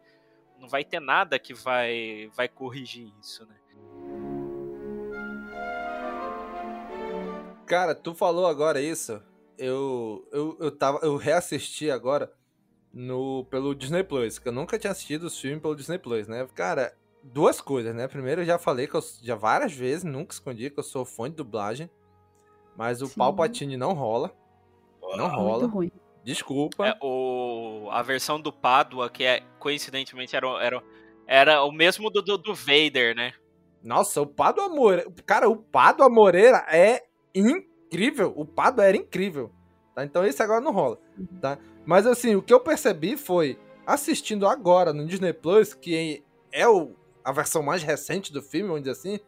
Não 0.60 0.68
vai 0.68 0.84
ter 0.84 1.00
nada 1.00 1.40
que 1.40 1.54
vai, 1.54 2.30
vai 2.36 2.50
corrigir 2.50 3.14
isso, 3.22 3.46
né? 3.46 3.56
Cara, 7.66 7.96
tu 7.96 8.14
falou 8.14 8.46
agora 8.46 8.82
isso. 8.82 9.22
Eu, 9.58 10.28
eu, 10.32 10.58
eu, 10.60 10.72
tava, 10.72 11.00
eu 11.02 11.16
reassisti 11.16 11.90
agora. 11.90 12.34
no, 12.92 13.46
pelo 13.46 13.76
Disney 13.76 14.04
Plus, 14.04 14.40
que 14.40 14.48
eu 14.48 14.52
nunca 14.52 14.78
tinha 14.78 14.92
assistido 14.92 15.24
os 15.24 15.40
filmes 15.40 15.62
pelo 15.62 15.76
Disney 15.76 16.00
Plus, 16.00 16.28
né? 16.28 16.48
Cara, 16.56 16.94
duas 17.24 17.62
coisas, 17.62 17.96
né? 17.96 18.08
Primeiro, 18.08 18.42
eu 18.42 18.46
já 18.46 18.58
falei 18.58 18.88
que 18.88 18.96
eu 18.96 19.04
já 19.22 19.36
várias 19.36 19.74
vezes, 19.74 20.04
nunca 20.04 20.34
escondi 20.34 20.70
que 20.70 20.80
eu 20.80 20.84
sou 20.84 21.06
fã 21.06 21.30
de 21.30 21.36
dublagem, 21.36 21.90
mas 22.76 23.02
o 23.02 23.08
Sim. 23.08 23.16
Palpatine 23.16 23.78
não 23.78 23.94
rola. 23.94 24.36
Não 25.18 25.28
rola. 25.28 25.60
Muito 25.60 25.74
ruim. 25.74 25.92
Desculpa. 26.24 26.88
É, 26.88 26.98
o, 27.02 27.90
a 27.92 28.02
versão 28.02 28.40
do 28.40 28.52
Padua, 28.52 29.10
que 29.10 29.24
é, 29.24 29.42
coincidentemente 29.58 30.36
era, 30.36 30.48
era, 30.64 30.84
era 31.28 31.64
o 31.64 31.72
mesmo 31.72 32.10
do, 32.10 32.22
do, 32.22 32.38
do 32.38 32.54
Vader, 32.54 33.16
né? 33.16 33.34
Nossa, 33.84 34.22
o 34.22 34.28
Pado 34.28 34.70
Moreira. 34.70 35.10
Cara, 35.26 35.50
o 35.50 35.56
Pado 35.56 36.08
Moreira 36.10 36.66
é 36.70 37.04
incrível. 37.34 38.34
O 38.36 38.46
Pado 38.46 38.82
era 38.82 38.96
incrível. 38.96 39.52
Tá? 39.96 40.04
Então 40.04 40.26
esse 40.26 40.42
agora 40.44 40.62
não 40.62 40.72
rola. 40.72 41.00
Tá? 41.42 41.58
Mas 41.86 42.06
assim, 42.06 42.36
o 42.36 42.42
que 42.42 42.54
eu 42.54 42.60
percebi 42.60 43.18
foi, 43.18 43.58
assistindo 43.86 44.48
agora 44.48 44.94
no 44.94 45.06
Disney 45.06 45.34
Plus, 45.34 45.74
que 45.74 46.24
é 46.52 46.68
o, 46.68 46.96
a 47.24 47.32
versão 47.32 47.64
mais 47.64 47.84
recente 47.84 48.32
do 48.32 48.42
filme, 48.42 48.68
vamos 48.68 48.84
dizer 48.84 48.92
assim, 48.92 49.20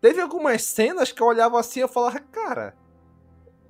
teve 0.00 0.20
algumas 0.20 0.62
cenas 0.62 1.12
que 1.12 1.22
eu 1.22 1.26
olhava 1.26 1.58
assim 1.60 1.80
e 1.80 1.82
eu 1.82 1.88
falava, 1.88 2.18
cara, 2.20 2.74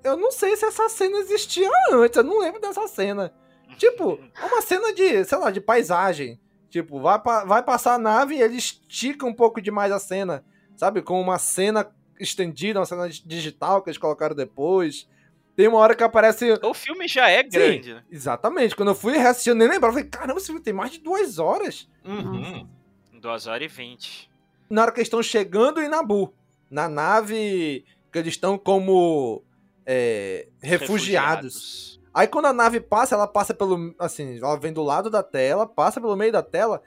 eu 0.03 0.17
não 0.17 0.31
sei 0.31 0.57
se 0.57 0.65
essa 0.65 0.89
cena 0.89 1.19
existia 1.19 1.69
antes, 1.93 2.17
eu 2.17 2.25
não 2.25 2.41
lembro 2.41 2.61
dessa 2.61 2.87
cena. 2.87 3.33
Tipo, 3.77 4.19
uma 4.43 4.63
cena 4.63 4.93
de, 4.93 5.25
sei 5.25 5.39
lá, 5.39 5.51
de 5.51 5.61
paisagem. 5.61 6.41
Tipo, 6.71 7.01
vai, 7.01 7.19
vai 7.47 7.63
passar 7.63 7.95
a 7.95 7.99
nave 7.99 8.35
e 8.37 8.43
ele 8.43 8.57
estica 8.57 9.27
um 9.27 9.33
pouco 9.33 9.61
demais 9.61 9.93
a 9.93 9.99
cena, 9.99 10.45
sabe? 10.77 11.01
Com 11.03 11.21
uma 11.21 11.39
cena 11.39 11.91
estendida, 12.19 12.81
uma 12.81 12.87
cena 12.87 13.09
digital 13.09 13.83
que 13.83 13.91
eles 13.91 13.99
colocaram 13.99 14.35
depois. 14.35 15.09
Tem 15.57 15.67
uma 15.67 15.79
hora 15.79 15.95
que 15.95 16.05
aparece. 16.05 16.53
O 16.63 16.75
filme 16.75 17.09
já 17.09 17.29
é 17.29 17.43
grande, 17.43 17.89
Sim, 17.89 17.95
né? 17.95 18.05
Exatamente. 18.11 18.77
Quando 18.77 18.91
eu 18.91 18.95
fui 18.95 19.17
reassistir, 19.17 19.51
eu 19.51 19.57
nem 19.57 19.69
lembrava. 19.69 19.89
Eu 19.99 20.05
falei, 20.05 20.09
caramba, 20.09 20.39
esse 20.39 20.47
filme 20.47 20.61
tem 20.61 20.73
mais 20.73 20.93
de 20.93 21.01
duas 21.01 21.39
horas. 21.39 21.89
Uhum. 22.05 22.69
2 23.21 23.47
horas 23.47 23.65
e 23.65 23.69
20. 23.69 24.31
Na 24.71 24.83
hora 24.83 24.93
que 24.93 25.01
eles 25.01 25.07
estão 25.07 25.23
chegando 25.23 25.81
em 25.81 25.89
Nabu, 25.89 26.33
na 26.71 26.89
nave 26.89 27.85
que 28.13 28.19
eles 28.19 28.35
estão 28.35 28.57
como 28.57 29.43
é, 29.91 30.47
refugiados. 30.61 31.99
Aí 32.13 32.27
quando 32.27 32.45
a 32.45 32.53
nave 32.53 32.79
passa, 32.79 33.15
ela 33.15 33.27
passa 33.27 33.55
pelo. 33.55 33.95
Assim, 33.99 34.37
ela 34.37 34.59
vem 34.59 34.73
do 34.73 34.83
lado 34.83 35.09
da 35.09 35.23
tela, 35.23 35.67
passa 35.67 35.99
pelo 35.99 36.15
meio 36.15 36.31
da 36.31 36.43
tela. 36.43 36.83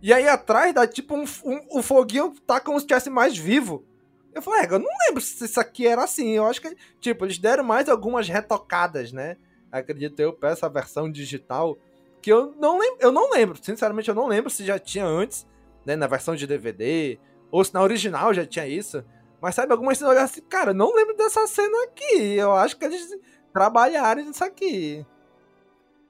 E 0.00 0.12
aí 0.12 0.28
atrás 0.28 0.72
dá 0.72 0.86
tipo 0.86 1.16
um, 1.16 1.24
um, 1.44 1.78
o 1.78 1.82
foguinho 1.82 2.32
tá 2.46 2.60
como 2.60 2.78
se 2.78 2.84
estivesse 2.84 3.10
mais 3.10 3.36
vivo. 3.36 3.84
Eu 4.32 4.40
falei, 4.40 4.62
é, 4.62 4.72
eu 4.72 4.78
não 4.78 4.88
lembro 5.06 5.20
se 5.20 5.44
isso 5.44 5.58
aqui 5.58 5.88
era 5.88 6.04
assim. 6.04 6.30
Eu 6.30 6.46
acho 6.46 6.60
que, 6.60 6.76
tipo, 7.00 7.24
eles 7.24 7.36
deram 7.36 7.64
mais 7.64 7.88
algumas 7.88 8.28
retocadas, 8.28 9.12
né? 9.12 9.36
Acredito 9.72 10.20
eu, 10.20 10.32
pra 10.32 10.50
essa 10.50 10.68
versão 10.68 11.10
digital. 11.10 11.76
Que 12.22 12.32
eu 12.32 12.54
não 12.58 12.78
lembro. 12.78 12.98
Eu 13.00 13.10
não 13.10 13.30
lembro. 13.30 13.58
Sinceramente, 13.60 14.08
eu 14.08 14.14
não 14.14 14.28
lembro 14.28 14.50
se 14.50 14.64
já 14.64 14.78
tinha 14.78 15.04
antes, 15.04 15.46
né? 15.84 15.96
Na 15.96 16.06
versão 16.06 16.36
de 16.36 16.46
DVD. 16.46 17.18
Ou 17.50 17.64
se 17.64 17.74
na 17.74 17.82
original 17.82 18.32
já 18.32 18.46
tinha 18.46 18.68
isso. 18.68 19.04
Mas 19.40 19.54
sabe, 19.54 19.72
algumas 19.72 19.96
cenas 19.98 20.14
eu 20.16 20.22
assim, 20.22 20.42
cara, 20.42 20.70
eu 20.70 20.74
não 20.74 20.94
lembro 20.94 21.16
dessa 21.16 21.46
cena 21.46 21.84
aqui. 21.84 22.34
Eu 22.36 22.52
acho 22.52 22.76
que 22.76 22.84
eles 22.84 23.08
trabalharam 23.52 24.24
nisso 24.24 24.44
aqui. 24.44 25.04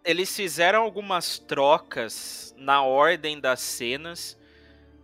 Eles 0.05 0.35
fizeram 0.35 0.83
algumas 0.83 1.39
trocas 1.39 2.55
na 2.57 2.83
ordem 2.83 3.39
das 3.41 3.61
cenas. 3.61 4.39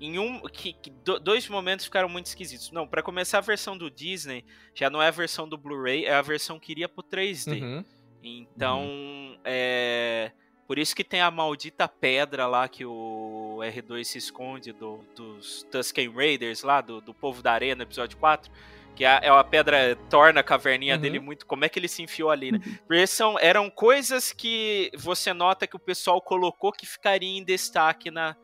Em 0.00 0.18
um. 0.18 0.40
Que, 0.42 0.72
que 0.74 0.90
do- 0.90 1.20
dois 1.20 1.48
momentos 1.48 1.84
ficaram 1.86 2.08
muito 2.08 2.26
esquisitos. 2.26 2.70
Não, 2.70 2.86
pra 2.86 3.02
começar 3.02 3.38
a 3.38 3.42
versão 3.42 3.76
do 3.78 3.90
Disney, 3.90 4.44
já 4.74 4.90
não 4.90 5.00
é 5.00 5.08
a 5.08 5.12
versão 5.12 5.48
do 5.48 5.56
Blu-ray, 5.56 6.04
é 6.04 6.14
a 6.14 6.22
versão 6.22 6.58
que 6.58 6.72
iria 6.72 6.88
pro 6.88 7.02
3D. 7.02 7.62
Uhum. 7.62 7.84
Então, 8.22 9.38
é. 9.44 10.32
Por 10.66 10.78
isso 10.78 10.96
que 10.96 11.04
tem 11.04 11.20
a 11.20 11.30
maldita 11.30 11.86
pedra 11.88 12.46
lá 12.46 12.68
que 12.68 12.84
o 12.84 13.58
R2 13.62 14.04
se 14.04 14.18
esconde 14.18 14.72
do- 14.72 14.98
dos 15.14 15.62
Tusken 15.70 16.10
Raiders 16.12 16.62
lá, 16.62 16.80
do, 16.80 17.00
do 17.00 17.14
povo 17.14 17.40
da 17.42 17.52
areia 17.52 17.76
no 17.76 17.82
episódio 17.82 18.18
4. 18.18 18.50
Que 18.96 19.04
é, 19.04 19.20
é 19.24 19.30
uma 19.32 19.44
pedra, 19.44 19.94
torna 20.10 20.40
a 20.40 20.42
caverninha 20.42 20.94
Uhum. 20.94 21.00
dele 21.00 21.20
muito. 21.20 21.46
Como 21.46 21.64
é 21.64 21.68
que 21.68 21.78
ele 21.78 21.86
se 21.86 22.02
enfiou 22.02 22.30
ali, 22.30 22.50
né? 22.50 22.60
Porque 22.86 23.06
são, 23.06 23.38
eram 23.38 23.68
coisas 23.70 24.32
que 24.32 24.90
você 24.96 25.32
nota 25.34 25.66
que 25.66 25.76
o 25.76 25.78
pessoal 25.78 26.20
colocou 26.20 26.72
que 26.72 26.86
ficaria 26.86 27.38
em 27.38 27.44
destaque 27.44 28.10
na, 28.10 28.34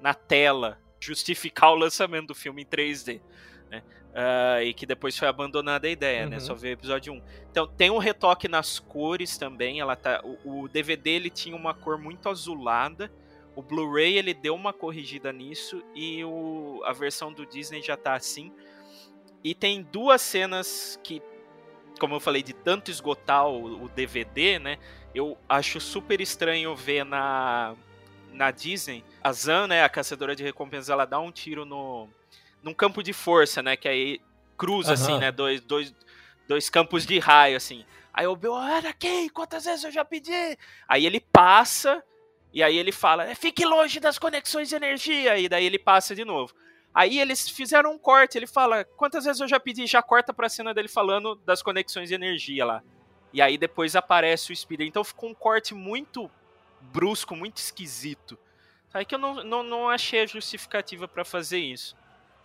na 0.00 0.12
tela. 0.14 0.78
Justificar 1.00 1.72
o 1.72 1.76
lançamento 1.76 2.26
do 2.28 2.34
filme 2.34 2.62
em 2.62 2.66
3D. 2.66 3.20
Né? 3.70 3.82
Ah, 4.14 4.62
e 4.62 4.72
que 4.72 4.86
depois 4.86 5.18
foi 5.18 5.28
abandonada 5.28 5.86
a 5.86 5.90
ideia, 5.90 6.26
né? 6.26 6.36
Uhum. 6.36 6.40
Só 6.40 6.54
veio 6.54 6.74
o 6.74 6.78
episódio 6.78 7.12
1. 7.12 7.22
Então 7.50 7.66
tem 7.66 7.90
um 7.90 7.98
retoque 7.98 8.48
nas 8.48 8.78
cores 8.78 9.36
também. 9.36 9.80
Ela 9.80 9.94
tá, 9.94 10.22
o, 10.24 10.62
o 10.62 10.68
DVD 10.68 11.10
ele 11.10 11.30
tinha 11.30 11.54
uma 11.54 11.74
cor 11.74 11.98
muito 11.98 12.28
azulada. 12.28 13.12
O 13.54 13.62
Blu-ray 13.62 14.16
ele 14.16 14.32
deu 14.32 14.54
uma 14.54 14.72
corrigida 14.72 15.32
nisso 15.32 15.82
e 15.94 16.24
o, 16.24 16.82
a 16.84 16.92
versão 16.92 17.32
do 17.32 17.44
Disney 17.44 17.82
já 17.82 17.96
tá 17.96 18.14
assim. 18.14 18.52
E 19.44 19.54
tem 19.54 19.82
duas 19.82 20.22
cenas 20.22 20.98
que, 21.02 21.22
como 22.00 22.14
eu 22.14 22.20
falei, 22.20 22.42
de 22.42 22.52
tanto 22.52 22.90
esgotar 22.90 23.46
o, 23.46 23.84
o 23.84 23.88
DVD, 23.88 24.58
né? 24.58 24.78
Eu 25.14 25.38
acho 25.48 25.80
super 25.80 26.20
estranho 26.20 26.74
ver 26.74 27.04
na, 27.04 27.74
na 28.32 28.50
Disney. 28.50 29.04
A 29.22 29.32
Zan, 29.32 29.66
né, 29.68 29.82
a 29.82 29.88
caçadora 29.88 30.36
de 30.36 30.42
recompensas, 30.42 30.90
ela 30.90 31.04
dá 31.04 31.18
um 31.18 31.32
tiro 31.32 31.64
no 31.64 32.08
num 32.66 32.74
campo 32.74 33.00
de 33.00 33.12
força, 33.12 33.62
né? 33.62 33.76
Que 33.76 33.88
aí 33.88 34.20
cruza, 34.58 34.92
Aham. 34.92 35.02
assim, 35.02 35.18
né? 35.18 35.30
Dois, 35.30 35.60
dois, 35.60 35.94
dois 36.48 36.68
campos 36.68 37.06
de 37.06 37.18
raio, 37.20 37.56
assim. 37.56 37.86
Aí 38.12 38.26
o 38.26 38.34
Bill, 38.34 38.54
Anakin, 38.54 39.28
quantas 39.28 39.64
vezes 39.64 39.84
eu 39.84 39.92
já 39.92 40.04
pedi? 40.04 40.58
Aí 40.88 41.06
ele 41.06 41.20
passa, 41.20 42.02
e 42.52 42.62
aí 42.62 42.76
ele 42.76 42.90
fala, 42.90 43.32
fique 43.36 43.64
longe 43.64 44.00
das 44.00 44.18
conexões 44.18 44.68
de 44.68 44.74
energia, 44.74 45.38
e 45.38 45.48
daí 45.48 45.64
ele 45.64 45.78
passa 45.78 46.14
de 46.14 46.24
novo. 46.24 46.52
Aí 46.92 47.20
eles 47.20 47.48
fizeram 47.48 47.92
um 47.92 47.98
corte, 47.98 48.36
ele 48.36 48.46
fala, 48.46 48.84
quantas 48.84 49.26
vezes 49.26 49.40
eu 49.40 49.46
já 49.46 49.60
pedi? 49.60 49.86
Já 49.86 50.02
corta 50.02 50.32
pra 50.34 50.48
cena 50.48 50.74
dele 50.74 50.88
falando 50.88 51.36
das 51.36 51.62
conexões 51.62 52.08
de 52.08 52.14
energia 52.14 52.64
lá. 52.64 52.82
E 53.32 53.40
aí 53.40 53.58
depois 53.58 53.94
aparece 53.94 54.50
o 54.50 54.54
espírito. 54.54 54.88
Então 54.88 55.04
ficou 55.04 55.28
um 55.28 55.34
corte 55.34 55.74
muito 55.74 56.30
brusco, 56.80 57.36
muito 57.36 57.58
esquisito. 57.58 58.38
Aí 58.94 59.04
que 59.04 59.14
eu 59.14 59.18
não, 59.18 59.44
não, 59.44 59.62
não 59.62 59.88
achei 59.90 60.22
a 60.22 60.26
justificativa 60.26 61.06
pra 61.06 61.22
fazer 61.22 61.58
isso. 61.58 61.94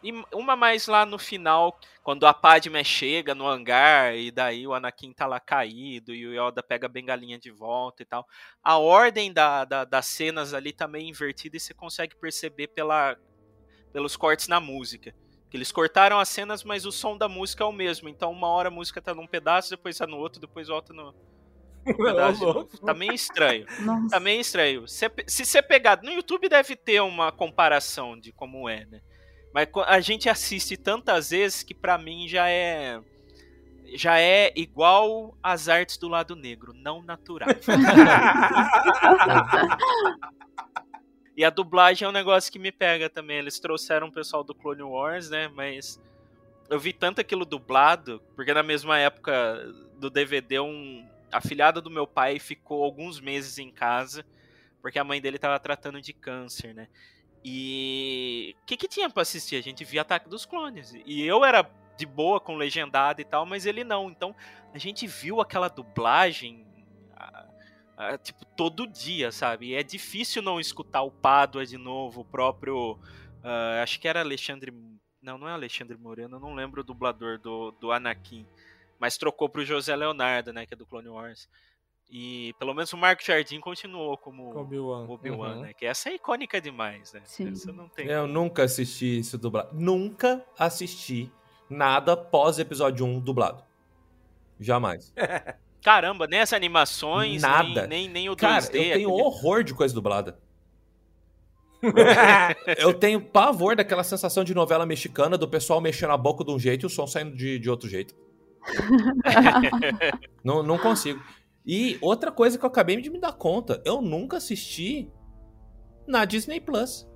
E 0.04 0.12
uma 0.34 0.56
mais 0.56 0.88
lá 0.88 1.06
no 1.06 1.20
final, 1.20 1.80
quando 2.04 2.26
a 2.26 2.34
Padme 2.34 2.84
chega 2.84 3.36
no 3.36 3.48
hangar, 3.48 4.16
e 4.16 4.32
daí 4.32 4.66
o 4.66 4.74
Anakin 4.74 5.14
tá 5.14 5.28
lá 5.28 5.40
caído, 5.40 6.14
e 6.14 6.26
o 6.26 6.34
Yoda 6.34 6.64
pega 6.64 6.88
a 6.88 6.90
bengalinha 6.90 7.38
de 7.38 7.52
volta 7.52 8.02
e 8.02 8.06
tal. 8.06 8.26
A 8.64 8.78
ordem 8.78 9.32
da, 9.32 9.64
da- 9.66 9.86
das 9.86 10.08
cenas 10.08 10.54
ali 10.54 10.74
tá 10.74 10.88
meio 10.88 11.08
invertida 11.08 11.56
e 11.58 11.60
você 11.60 11.74
consegue 11.74 12.16
perceber 12.16 12.68
pela, 12.70 13.16
pelos 13.94 14.16
cortes 14.16 14.48
na 14.48 14.60
música. 14.60 15.14
Que 15.50 15.58
eles 15.58 15.72
cortaram 15.72 16.18
as 16.20 16.30
cenas, 16.30 16.64
mas 16.64 16.86
o 16.86 16.92
som 16.92 17.18
da 17.18 17.28
música 17.28 17.64
é 17.64 17.68
o 17.68 17.74
mesmo. 17.74 18.08
Então 18.08 18.32
uma 18.32 18.48
hora 18.48 18.70
a 18.70 18.72
música 18.72 19.02
tá 19.02 19.14
num 19.14 19.28
pedaço, 19.28 19.70
depois 19.70 19.98
tá 19.98 20.08
no 20.08 20.18
outro, 20.18 20.40
depois 20.40 20.70
volta 20.70 20.94
no, 20.94 21.14
no 21.86 21.98
pedaço 21.98 22.40
de 22.40 22.46
novo. 22.46 22.80
Tá 22.86 22.94
meio 22.94 23.14
estranho. 23.14 23.66
Nossa. 23.82 24.10
Tá 24.10 24.20
meio 24.20 24.40
estranho. 24.40 24.88
Se, 24.88 25.12
se 25.28 25.46
você 25.46 25.62
pegar. 25.62 26.02
No 26.02 26.10
YouTube 26.12 26.48
deve 26.48 26.76
ter 26.76 27.02
uma 27.02 27.32
comparação 27.34 28.18
de 28.18 28.32
como 28.32 28.70
é, 28.70 28.86
né? 28.86 29.02
Mas 29.54 29.68
a 29.86 30.00
gente 30.00 30.30
assiste 30.30 30.78
tantas 30.78 31.32
vezes 31.32 31.64
que 31.64 31.74
pra 31.74 31.98
mim 31.98 32.28
já 32.28 32.50
é. 32.50 33.02
Já 33.94 34.20
é 34.20 34.54
igual 34.56 35.38
as 35.44 35.68
artes 35.68 35.98
do 35.98 36.08
lado 36.08 36.34
negro, 36.34 36.72
não 36.74 37.02
natural. 37.02 37.50
e 41.36 41.44
a 41.44 41.50
dublagem 41.50 42.06
é 42.06 42.10
um 42.10 42.14
negócio 42.14 42.50
que 42.50 42.58
me 42.58 42.72
pega 42.72 43.10
também. 43.10 43.40
Eles 43.40 43.60
trouxeram 43.60 44.08
o 44.08 44.12
pessoal 44.12 44.46
do 44.46 44.56
Clone 44.56 44.84
Wars, 44.84 45.30
né? 45.30 45.50
Mas 45.50 46.02
eu 46.70 46.80
vi 46.80 46.94
tanto 46.94 47.20
aquilo 47.20 47.44
dublado, 47.44 48.24
porque 48.34 48.54
na 48.54 48.64
mesma 48.64 48.98
época 48.98 49.62
do 49.98 50.10
DVD, 50.10 50.62
um 50.62 51.06
afilhado 51.30 51.82
do 51.82 51.90
meu 51.90 52.08
pai 52.08 52.40
ficou 52.40 52.86
alguns 52.86 53.20
meses 53.20 53.58
em 53.58 53.70
casa, 53.70 54.26
porque 54.82 54.98
a 54.98 55.04
mãe 55.04 55.20
dele 55.20 55.38
tava 55.38 55.60
tratando 55.60 56.02
de 56.02 56.14
câncer, 56.14 56.74
né? 56.74 56.88
E 57.44 58.56
o 58.62 58.66
que, 58.66 58.78
que 58.78 58.88
tinha 58.88 59.10
pra 59.10 59.24
assistir? 59.24 59.56
A 59.56 59.62
gente 59.62 59.84
via 59.84 60.02
Ataque 60.02 60.30
dos 60.30 60.46
Clones. 60.46 60.94
E 61.06 61.24
eu 61.24 61.44
era 61.44 61.70
de 61.98 62.06
boa 62.06 62.40
com 62.40 62.56
legendado 62.56 63.22
e 63.22 63.26
tal, 63.26 63.46
mas 63.46 63.66
ele 63.66 63.84
não. 63.84 64.10
Então 64.10 64.36
a 64.74 64.78
gente 64.78 65.08
viu 65.08 65.42
aquela 65.42 65.68
dublagem 65.68 66.66
tipo 68.18 68.46
todo 68.58 68.88
dia, 68.88 69.32
sabe? 69.32 69.68
E 69.68 69.76
é 69.76 69.84
difícil 69.84 70.42
não 70.42 70.60
escutar 70.60 71.02
o 71.02 71.12
Pádua 71.12 71.66
de 71.66 71.78
novo, 71.78 72.22
o 72.22 72.26
próprio. 72.26 73.00
ah, 73.44 73.82
acho 73.84 74.00
que 74.00 74.08
era 74.08 74.22
Alexandre. 74.22 74.74
Não, 75.22 75.38
não 75.38 75.48
é 75.48 75.54
Alexandre 75.54 75.98
Moreno, 75.98 76.40
não 76.40 76.56
lembro 76.56 76.82
o 76.82 76.84
dublador 76.84 77.38
do, 77.38 77.72
do 77.72 77.92
Anakin. 77.92 78.46
Mas 79.00 79.18
trocou 79.18 79.48
pro 79.50 79.66
José 79.66 79.96
Leonardo, 79.96 80.52
né? 80.52 80.66
Que 80.66 80.74
é 80.74 80.78
do 80.78 80.86
Clone 80.86 81.10
Wars. 81.10 81.48
E 82.14 82.54
pelo 82.60 82.74
menos 82.74 82.92
o 82.92 82.98
Marco 82.98 83.24
Jardim 83.24 83.62
continuou 83.62 84.18
como 84.18 84.54
Obi-Wan. 84.58 85.06
Obi-Wan, 85.08 85.56
Uhum. 85.56 85.62
né? 85.62 85.74
Que 85.74 85.86
essa 85.86 86.10
é 86.10 86.16
icônica 86.16 86.60
demais, 86.60 87.14
né? 87.14 87.22
Sim. 87.24 87.50
Essa 87.52 87.72
não 87.72 87.88
tem. 87.88 88.06
Eu 88.08 88.28
nunca 88.28 88.64
assisti 88.64 89.20
isso 89.20 89.38
dublado. 89.38 89.70
Nunca 89.74 90.44
assisti 90.60 91.32
nada 91.70 92.18
pós 92.18 92.60
episódio 92.60 93.06
1 93.06 93.20
dublado. 93.22 93.64
Jamais. 94.60 95.14
Caramba, 95.82 96.28
nem 96.28 96.42
as 96.42 96.52
animações, 96.52 97.42
Nada. 97.42 97.88
Nem, 97.88 98.04
nem, 98.04 98.10
nem 98.10 98.30
o 98.30 98.36
2D. 98.36 98.40
Cara, 98.40 98.66
eu 98.66 98.70
tenho 98.70 98.90
aquele- 98.92 99.06
horror 99.08 99.64
de 99.64 99.74
coisa 99.74 99.94
dublada. 99.96 100.38
eu 102.78 102.94
tenho 102.94 103.20
pavor 103.22 103.76
daquela 103.76 104.04
sensação 104.04 104.44
de 104.44 104.54
novela 104.54 104.86
mexicana 104.86 105.38
do 105.38 105.48
pessoal 105.48 105.82
mexendo 105.82 106.12
a 106.12 106.18
boca 106.18 106.44
de 106.44 106.52
um 106.52 106.60
jeito 106.60 106.84
e 106.84 106.88
o 106.88 106.90
som 106.90 107.08
saindo 107.08 107.36
de, 107.36 107.58
de 107.58 107.70
outro 107.70 107.90
jeito. 107.90 108.14
não, 110.44 110.62
não 110.62 110.78
consigo. 110.78 111.24
E 111.66 111.98
outra 112.02 112.32
coisa 112.32 112.58
que 112.58 112.66
eu 112.66 112.70
acabei 112.70 113.00
de 113.02 113.10
me 113.10 113.20
dar 113.20 113.34
conta, 113.34 113.82
eu 113.86 114.02
nunca 114.02 114.38
assisti 114.38 115.10
na 116.08 116.26
Disney 116.26 116.60
Plus. 116.60 117.08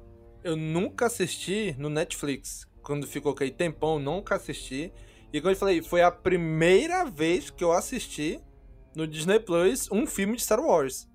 Eu 0.44 0.56
nunca 0.56 1.08
assisti 1.08 1.76
no 1.80 1.90
Netflix. 1.90 2.68
Quando 2.84 3.08
ficou 3.08 3.32
aquele 3.32 3.52
tempão, 3.52 3.98
nunca 3.98 4.36
assisti. 4.36 4.94
E 5.34 5.42
como 5.42 5.52
eu 5.52 5.58
falei, 5.58 5.82
foi 5.82 6.04
a 6.04 6.12
primeira 6.12 7.04
vez 7.04 7.50
que 7.50 7.64
eu 7.64 7.72
assisti 7.72 8.40
no 8.96 9.08
Disney 9.08 9.40
Plus 9.40 9.90
um 9.92 10.06
filme 10.06 10.36
de 10.36 10.44
Star 10.44 10.60
Wars. 10.60 11.10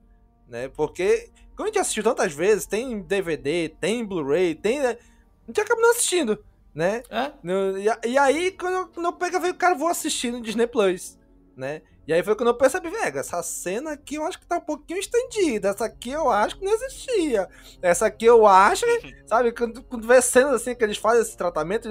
Né? 0.48 0.68
Porque, 0.68 1.30
como 1.54 1.68
a 1.68 1.72
gente 1.72 1.78
assistiu 1.78 2.02
tantas 2.02 2.32
vezes, 2.32 2.66
tem 2.66 3.00
DVD, 3.02 3.68
tem 3.80 4.04
Blu-ray, 4.04 4.56
tem. 4.56 4.80
né? 4.80 4.98
A 5.44 5.46
gente 5.46 5.60
acaba 5.60 5.80
não 5.80 5.92
assistindo, 5.92 6.44
né? 6.74 7.02
No- 7.42 7.78
e, 7.78 8.18
aí, 8.18 8.50
quando 8.50 8.74
eu, 8.74 8.86
quando 8.88 9.06
eu 9.06 9.12
pego, 9.12 9.46
eu 9.46 9.54
cara, 9.54 9.76
vou 9.76 9.88
assistir 9.88 10.32
no 10.32 10.42
Disney 10.42 10.66
Plus, 10.66 11.16
né? 11.56 11.82
E 12.10 12.12
aí 12.12 12.24
foi 12.24 12.34
quando 12.34 12.48
eu 12.48 12.56
percebi, 12.56 12.90
velho, 12.90 13.20
essa 13.20 13.40
cena 13.40 13.92
aqui 13.92 14.16
eu 14.16 14.26
acho 14.26 14.40
que 14.40 14.44
tá 14.44 14.56
um 14.56 14.60
pouquinho 14.60 14.98
estendida. 14.98 15.68
Essa 15.68 15.84
aqui 15.84 16.10
eu 16.10 16.28
acho 16.28 16.58
que 16.58 16.64
não 16.64 16.72
existia. 16.72 17.48
Essa 17.80 18.06
aqui 18.06 18.24
eu 18.24 18.48
acho, 18.48 18.84
que, 18.84 19.14
sabe, 19.28 19.52
quando, 19.52 19.80
quando 19.84 20.08
vê 20.08 20.20
cenas 20.20 20.54
assim 20.54 20.74
que 20.74 20.82
eles 20.82 20.96
fazem 20.96 21.22
esse 21.22 21.36
tratamento, 21.36 21.88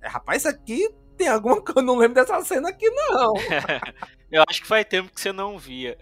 é, 0.00 0.08
rapaz, 0.08 0.38
isso 0.38 0.48
aqui 0.48 0.88
tem 1.18 1.28
alguma 1.28 1.56
coisa, 1.60 1.80
eu 1.80 1.82
não 1.82 1.98
lembro 1.98 2.14
dessa 2.14 2.40
cena 2.40 2.70
aqui, 2.70 2.88
não. 2.88 3.34
Eu 4.32 4.42
acho 4.48 4.62
que 4.62 4.66
faz 4.66 4.86
tempo 4.86 5.12
que 5.12 5.20
você 5.20 5.32
não 5.32 5.58
via. 5.58 5.98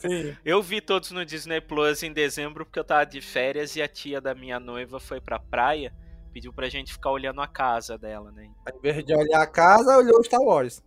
Sim. 0.00 0.36
Eu 0.42 0.62
vi 0.62 0.80
todos 0.80 1.10
no 1.10 1.24
Disney 1.24 1.60
Plus 1.60 2.02
em 2.02 2.12
dezembro 2.12 2.66
porque 2.66 2.78
eu 2.78 2.84
tava 2.84 3.06
de 3.06 3.22
férias 3.22 3.74
e 3.74 3.80
a 3.80 3.88
tia 3.88 4.20
da 4.20 4.34
minha 4.34 4.60
noiva 4.60 5.00
foi 5.00 5.18
pra 5.18 5.38
praia, 5.38 5.90
pediu 6.30 6.52
pra 6.52 6.68
gente 6.68 6.92
ficar 6.92 7.10
olhando 7.10 7.40
a 7.40 7.46
casa 7.46 7.96
dela, 7.96 8.30
né? 8.32 8.50
Ao 8.66 8.78
invés 8.78 9.02
de 9.02 9.14
olhar 9.14 9.40
a 9.40 9.46
casa, 9.46 9.96
olhou 9.96 10.22
Star 10.22 10.42
Wars. 10.42 10.82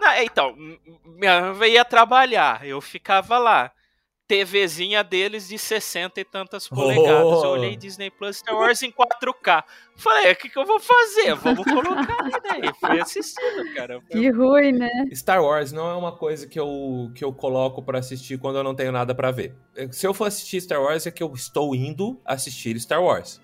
Não, 0.00 0.10
é, 0.10 0.24
então, 0.24 0.54
minha 1.04 1.40
noiva 1.40 1.68
ia 1.68 1.84
trabalhar, 1.84 2.66
eu 2.66 2.80
ficava 2.80 3.38
lá. 3.38 3.72
TVzinha 4.30 5.02
deles 5.02 5.48
de 5.48 5.58
60 5.58 6.20
e 6.20 6.24
tantas 6.24 6.68
polegadas. 6.68 7.42
Eu 7.42 7.50
olhei 7.50 7.74
Disney 7.74 8.12
Plus 8.12 8.36
Star 8.36 8.54
Wars 8.54 8.80
em 8.80 8.92
4K. 8.92 9.64
Falei, 9.96 10.30
o 10.30 10.36
que, 10.36 10.48
que 10.48 10.56
eu 10.56 10.64
vou 10.64 10.78
fazer? 10.78 11.34
Vamos 11.34 11.64
colocar 11.64 12.16
ali 12.20 12.30
daí. 12.44 12.72
Fui 12.78 13.00
assistindo, 13.00 13.74
cara. 13.74 14.00
Que 14.08 14.30
ruim, 14.30 14.70
né? 14.70 14.88
Star 15.12 15.42
Wars 15.42 15.72
não 15.72 15.90
é 15.90 15.94
uma 15.96 16.12
coisa 16.12 16.46
que 16.46 16.60
eu, 16.60 17.10
que 17.12 17.24
eu 17.24 17.32
coloco 17.32 17.82
pra 17.82 17.98
assistir 17.98 18.38
quando 18.38 18.54
eu 18.54 18.62
não 18.62 18.72
tenho 18.72 18.92
nada 18.92 19.12
pra 19.16 19.32
ver. 19.32 19.52
Se 19.90 20.06
eu 20.06 20.14
for 20.14 20.26
assistir 20.26 20.60
Star 20.60 20.80
Wars, 20.80 21.08
é 21.08 21.10
que 21.10 21.24
eu 21.24 21.32
estou 21.34 21.74
indo 21.74 22.20
assistir 22.24 22.78
Star 22.78 23.02
Wars. 23.02 23.42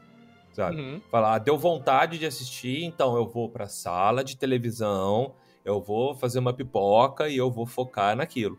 Sabe? 0.53 0.77
Uhum. 0.77 1.03
Falar, 1.11 1.35
ah, 1.35 1.39
deu 1.39 1.59
vontade 1.59 2.17
de 2.17 2.27
assistir, 2.27 2.85
então 2.85 3.17
eu 3.17 3.27
vou 3.27 3.49
pra 3.49 3.67
sala 3.67 4.23
de 4.23 4.37
televisão, 4.37 5.35
eu 5.67 5.83
vou 5.83 6.15
fazer 6.15 6.39
uma 6.39 6.55
pipoca 6.55 7.29
e 7.29 7.37
eu 7.37 7.51
vou 7.51 7.67
focar 7.67 8.17
naquilo. 8.17 8.59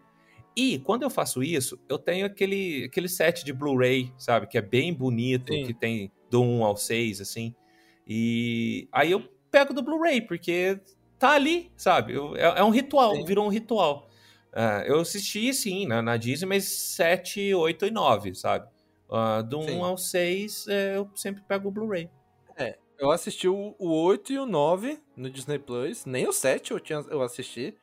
E 0.55 0.79
quando 0.79 1.03
eu 1.03 1.09
faço 1.09 1.41
isso, 1.41 1.79
eu 1.87 1.97
tenho 1.97 2.25
aquele, 2.25 2.85
aquele 2.85 3.07
set 3.07 3.45
de 3.45 3.53
Blu-ray, 3.53 4.11
sabe? 4.17 4.47
Que 4.47 4.57
é 4.57 4.61
bem 4.61 4.93
bonito, 4.93 5.53
Sim. 5.53 5.65
que 5.65 5.73
tem 5.73 6.11
do 6.29 6.41
1 6.43 6.65
ao 6.65 6.75
6, 6.75 7.21
assim. 7.21 7.55
E 8.05 8.87
aí 8.91 9.11
eu 9.11 9.21
pego 9.49 9.73
do 9.73 9.81
Blu-ray, 9.81 10.19
porque 10.21 10.79
tá 11.17 11.31
ali, 11.31 11.71
sabe? 11.77 12.13
Eu- 12.13 12.35
é, 12.35 12.59
é 12.59 12.63
um 12.63 12.69
ritual, 12.69 13.23
virou 13.25 13.45
um 13.45 13.49
ritual. 13.49 14.09
Ah, 14.51 14.83
eu 14.85 14.99
assisti, 14.99 15.53
sim, 15.53 15.85
na, 15.85 16.01
na 16.01 16.17
Disney, 16.17 16.47
mas 16.47 16.65
7, 16.65 17.53
8 17.53 17.85
e 17.85 17.91
9, 17.91 18.33
sabe? 18.33 18.67
Ah, 19.09 19.41
do 19.41 19.59
1 19.59 19.63
Sim. 19.67 19.81
ao 19.81 19.97
6, 19.97 20.67
é, 20.67 20.97
eu 20.97 21.09
sempre 21.15 21.43
pego 21.47 21.69
o 21.69 21.71
Blu-ray. 21.71 22.09
É, 22.57 22.77
eu 22.99 23.11
assisti 23.11 23.47
o, 23.47 23.75
o 23.77 23.89
8 24.03 24.33
e 24.33 24.39
o 24.39 24.45
9 24.45 24.99
no 25.15 25.29
Disney 25.29 25.59
Plus. 25.59 26.05
Nem 26.05 26.27
o 26.27 26.33
7 26.33 26.71
eu, 26.71 26.79
tinha, 26.79 27.03
eu 27.09 27.21
assisti. 27.21 27.75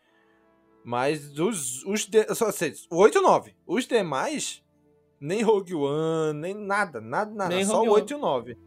Mas 0.84 1.38
os. 1.38 1.84
os 1.84 2.06
de, 2.06 2.34
só 2.34 2.50
sei, 2.52 2.74
o 2.90 2.96
8 2.96 3.16
e 3.16 3.20
o 3.20 3.22
9. 3.22 3.56
Os 3.66 3.86
demais, 3.86 4.62
nem 5.20 5.42
Rogue 5.42 5.74
One, 5.74 6.38
nem 6.38 6.54
nada, 6.54 7.00
nada, 7.00 7.32
nada. 7.32 7.54
Nem 7.54 7.64
só 7.64 7.76
Rogue 7.76 7.88
o 7.88 7.92
One. 7.92 8.00
8 8.02 8.12
e 8.12 8.14
o 8.14 8.18
9. 8.18 8.58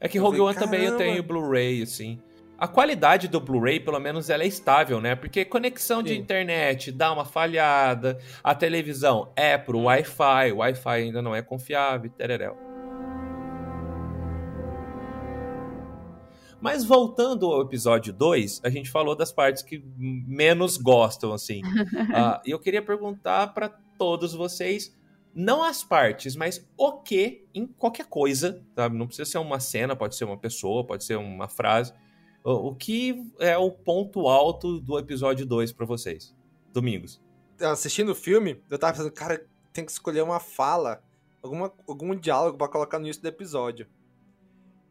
É 0.00 0.08
que 0.08 0.18
Eu 0.18 0.22
Rogue 0.22 0.38
falei, 0.38 0.54
One 0.54 0.64
também 0.64 0.84
eu 0.84 0.96
tenho 0.96 1.22
Blu-ray, 1.22 1.82
assim. 1.82 2.20
A 2.56 2.68
qualidade 2.68 3.26
do 3.26 3.40
Blu-ray, 3.40 3.80
pelo 3.80 3.98
menos, 3.98 4.30
ela 4.30 4.44
é 4.44 4.46
estável, 4.46 5.00
né? 5.00 5.16
Porque 5.16 5.44
conexão 5.44 6.02
de 6.02 6.10
Sim. 6.10 6.20
internet 6.20 6.92
dá 6.92 7.12
uma 7.12 7.24
falhada, 7.24 8.18
a 8.42 8.54
televisão 8.54 9.32
é 9.34 9.58
pro 9.58 9.80
Wi-Fi, 9.80 10.52
o 10.52 10.58
Wi-Fi 10.58 11.02
ainda 11.02 11.20
não 11.20 11.34
é 11.34 11.42
confiável, 11.42 12.10
tereréu. 12.10 12.56
Mas 16.64 16.82
voltando 16.82 17.44
ao 17.52 17.60
episódio 17.60 18.10
2, 18.10 18.62
a 18.64 18.70
gente 18.70 18.90
falou 18.90 19.14
das 19.14 19.30
partes 19.30 19.62
que 19.62 19.84
menos 19.94 20.78
gostam, 20.78 21.30
assim. 21.34 21.60
E 22.46 22.50
eu 22.50 22.58
queria 22.58 22.80
perguntar 22.80 23.52
pra 23.52 23.68
todos 23.98 24.32
vocês, 24.32 24.96
não 25.34 25.62
as 25.62 25.84
partes, 25.84 26.34
mas 26.34 26.66
o 26.74 26.92
que 27.02 27.44
em 27.52 27.66
qualquer 27.66 28.06
coisa, 28.06 28.64
sabe? 28.74 28.96
Não 28.96 29.06
precisa 29.06 29.30
ser 29.30 29.36
uma 29.36 29.60
cena, 29.60 29.94
pode 29.94 30.16
ser 30.16 30.24
uma 30.24 30.38
pessoa, 30.38 30.86
pode 30.86 31.04
ser 31.04 31.18
uma 31.18 31.48
frase. 31.48 31.92
O, 32.42 32.68
o 32.68 32.74
que 32.74 33.30
é 33.40 33.58
o 33.58 33.70
ponto 33.70 34.26
alto 34.26 34.80
do 34.80 34.98
episódio 34.98 35.44
2 35.44 35.70
pra 35.70 35.84
vocês? 35.84 36.34
Domingos. 36.72 37.20
Assistindo 37.60 38.12
o 38.12 38.14
filme, 38.14 38.58
eu 38.70 38.78
tava 38.78 38.94
pensando, 38.94 39.12
cara, 39.12 39.46
tem 39.70 39.84
que 39.84 39.92
escolher 39.92 40.22
uma 40.22 40.40
fala, 40.40 41.04
alguma, 41.42 41.70
algum 41.86 42.14
diálogo 42.16 42.56
pra 42.56 42.68
colocar 42.68 42.98
no 42.98 43.04
início 43.04 43.20
do 43.20 43.28
episódio. 43.28 43.86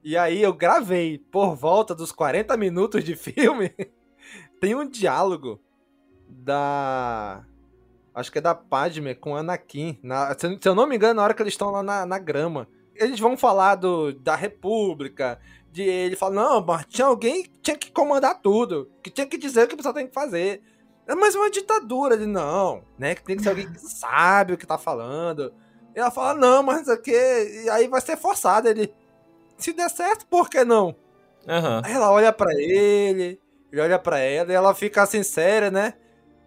E 0.04 0.18
aí 0.18 0.42
eu 0.42 0.54
gravei, 0.54 1.18
por 1.18 1.56
volta 1.56 1.96
dos 1.96 2.12
40 2.12 2.58
minutos 2.58 3.04
de 3.04 3.16
filme, 3.16 3.74
tem 4.60 4.76
um 4.76 4.88
diálogo 4.88 5.62
da. 6.28 7.44
Acho 8.14 8.32
que 8.32 8.38
é 8.38 8.42
da 8.42 8.54
Padme 8.54 9.16
com 9.16 9.32
o 9.32 9.36
Anakin. 9.36 9.98
Na- 10.04 10.36
se, 10.38 10.60
eu 10.66 10.76
não 10.76 10.86
me 10.86 10.96
engano, 10.96 11.16
na 11.16 11.24
hora 11.24 11.34
que 11.34 11.42
eles 11.42 11.54
estão 11.54 11.72
lá 11.72 11.82
na, 11.82 12.06
na 12.06 12.20
grama. 12.20 12.68
Eles 12.96 13.20
vão 13.20 13.36
falar 13.36 13.76
do, 13.76 14.14
da 14.14 14.36
República. 14.36 15.40
De 15.72 15.82
ele 15.82 16.16
fala, 16.16 16.36
não, 16.36 16.64
mas 16.64 16.86
tinha 16.86 17.08
alguém 17.08 17.42
que 17.44 17.50
tinha 17.60 17.76
que 17.78 17.92
comandar 17.92 18.40
tudo. 18.40 18.92
Que 19.02 19.10
tinha 19.10 19.26
que 19.26 19.38
dizer 19.38 19.64
o 19.64 19.68
que 19.68 19.74
o 19.74 19.78
pessoal 19.78 19.96
tem 19.96 20.06
que 20.08 20.14
fazer. 20.14 20.62
É 21.08 21.16
mais 21.16 21.34
uma 21.34 21.50
ditadura. 21.50 22.14
Ele, 22.14 22.28
não, 22.28 22.84
né? 23.00 23.16
Que 23.16 23.24
tem 23.24 23.36
que 23.36 23.42
ser 23.42 23.50
alguém 23.50 23.72
que 23.72 23.80
sabe 23.80 24.54
o 24.54 24.58
que 24.58 24.68
tá 24.68 24.78
falando. 24.78 25.52
E 25.96 26.00
ela 26.00 26.12
fala, 26.12 26.36
não, 26.40 26.62
mas 26.62 26.82
isso 26.84 26.92
aqui. 26.92 27.12
E 27.12 27.70
aí 27.72 27.88
vai 27.88 28.02
ser 28.02 28.16
forçado. 28.16 28.68
Ele. 28.68 28.94
Se 29.58 29.74
der 29.74 29.90
certo, 29.90 30.26
por 30.28 30.50
que 30.50 30.64
não? 30.64 30.96
Aham. 31.48 31.82
Aí 31.84 31.94
ela 31.94 32.12
olha 32.12 32.32
pra 32.32 32.54
ele, 32.54 33.40
ele 33.72 33.82
olha 33.82 34.00
pra 34.00 34.20
ela 34.20 34.52
e 34.52 34.56
ela 34.56 34.74
fica 34.74 35.04
assim, 35.04 35.24
séria, 35.24 35.70
né? 35.70 35.94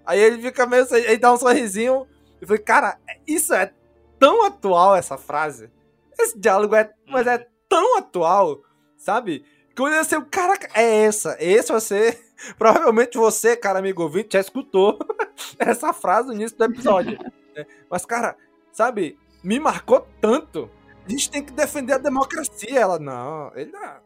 Aí 0.04 0.20
ele 0.20 0.40
fica 0.40 0.66
meio. 0.66 0.82
assim, 0.82 0.94
Aí 0.96 1.18
dá 1.18 1.32
um 1.32 1.36
sorrisinho. 1.36 2.06
Eu 2.40 2.46
falei, 2.46 2.62
cara, 2.62 2.98
isso 3.26 3.52
é 3.52 3.72
tão 4.18 4.44
atual 4.44 4.94
essa 4.94 5.18
frase. 5.18 5.70
Esse 6.18 6.38
diálogo 6.38 6.74
é. 6.74 6.92
Mas 7.08 7.26
é 7.26 7.46
tão 7.68 7.98
atual, 7.98 8.60
sabe? 8.96 9.44
Que 9.74 9.82
eu 9.82 9.86
olhei 9.86 9.98
assim, 9.98 10.20
caraca, 10.22 10.68
é 10.74 11.02
essa. 11.04 11.36
Esse 11.40 11.72
você. 11.72 12.18
Provavelmente 12.58 13.16
você, 13.16 13.56
cara, 13.56 13.78
amigo 13.78 14.02
ouvinte, 14.02 14.34
já 14.34 14.40
escutou 14.40 14.98
essa 15.58 15.92
frase 15.92 16.28
no 16.28 16.34
início 16.34 16.56
do 16.56 16.64
episódio. 16.64 17.18
Mas, 17.90 18.04
cara, 18.04 18.36
sabe, 18.72 19.18
me 19.42 19.58
marcou 19.58 20.06
tanto. 20.20 20.70
A 21.06 21.10
gente 21.10 21.30
tem 21.30 21.44
que 21.44 21.52
defender 21.52 21.92
a 21.94 21.98
democracia. 21.98 22.78
Ela, 22.78 22.98
não, 22.98 23.52
ele 23.54 23.70
não. 23.70 23.96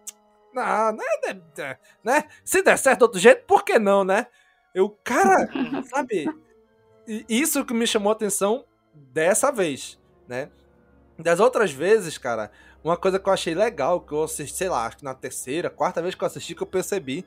Não, 0.53 0.93
não 0.93 1.05
é, 1.25 1.33
de- 1.33 1.79
né? 2.05 2.25
Se 2.45 2.61
der 2.63 2.77
certo 2.77 2.99
de 2.99 3.05
outro 3.05 3.21
jeito, 3.21 3.45
por 3.47 3.65
que 3.65 3.79
não, 3.79 4.03
né? 4.05 4.27
Eu, 4.75 4.91
cara, 5.05 5.49
sabe? 5.89 6.29
Isso 7.29 7.65
que 7.65 7.73
me 7.75 7.87
chamou 7.87 8.11
a 8.11 8.15
atenção 8.15 8.65
dessa 8.95 9.51
vez, 9.51 9.99
né? 10.29 10.51
Das 11.19 11.39
outras 11.41 11.71
vezes, 11.73 12.19
cara, 12.19 12.51
uma 12.83 12.97
coisa 12.97 13.19
que 13.19 13.29
eu 13.29 13.33
achei 13.33 13.55
legal, 13.55 14.01
que 14.01 14.13
eu 14.13 14.25
assisti, 14.25 14.57
sei 14.57 14.69
lá, 14.69 14.87
acho 14.87 14.99
que 14.99 15.05
na 15.05 15.15
terceira, 15.15 15.71
quarta 15.71 16.01
vez 16.03 16.15
que 16.15 16.23
eu 16.23 16.27
assisti, 16.27 16.55
que 16.55 16.63
eu 16.63 16.67
percebi, 16.67 17.27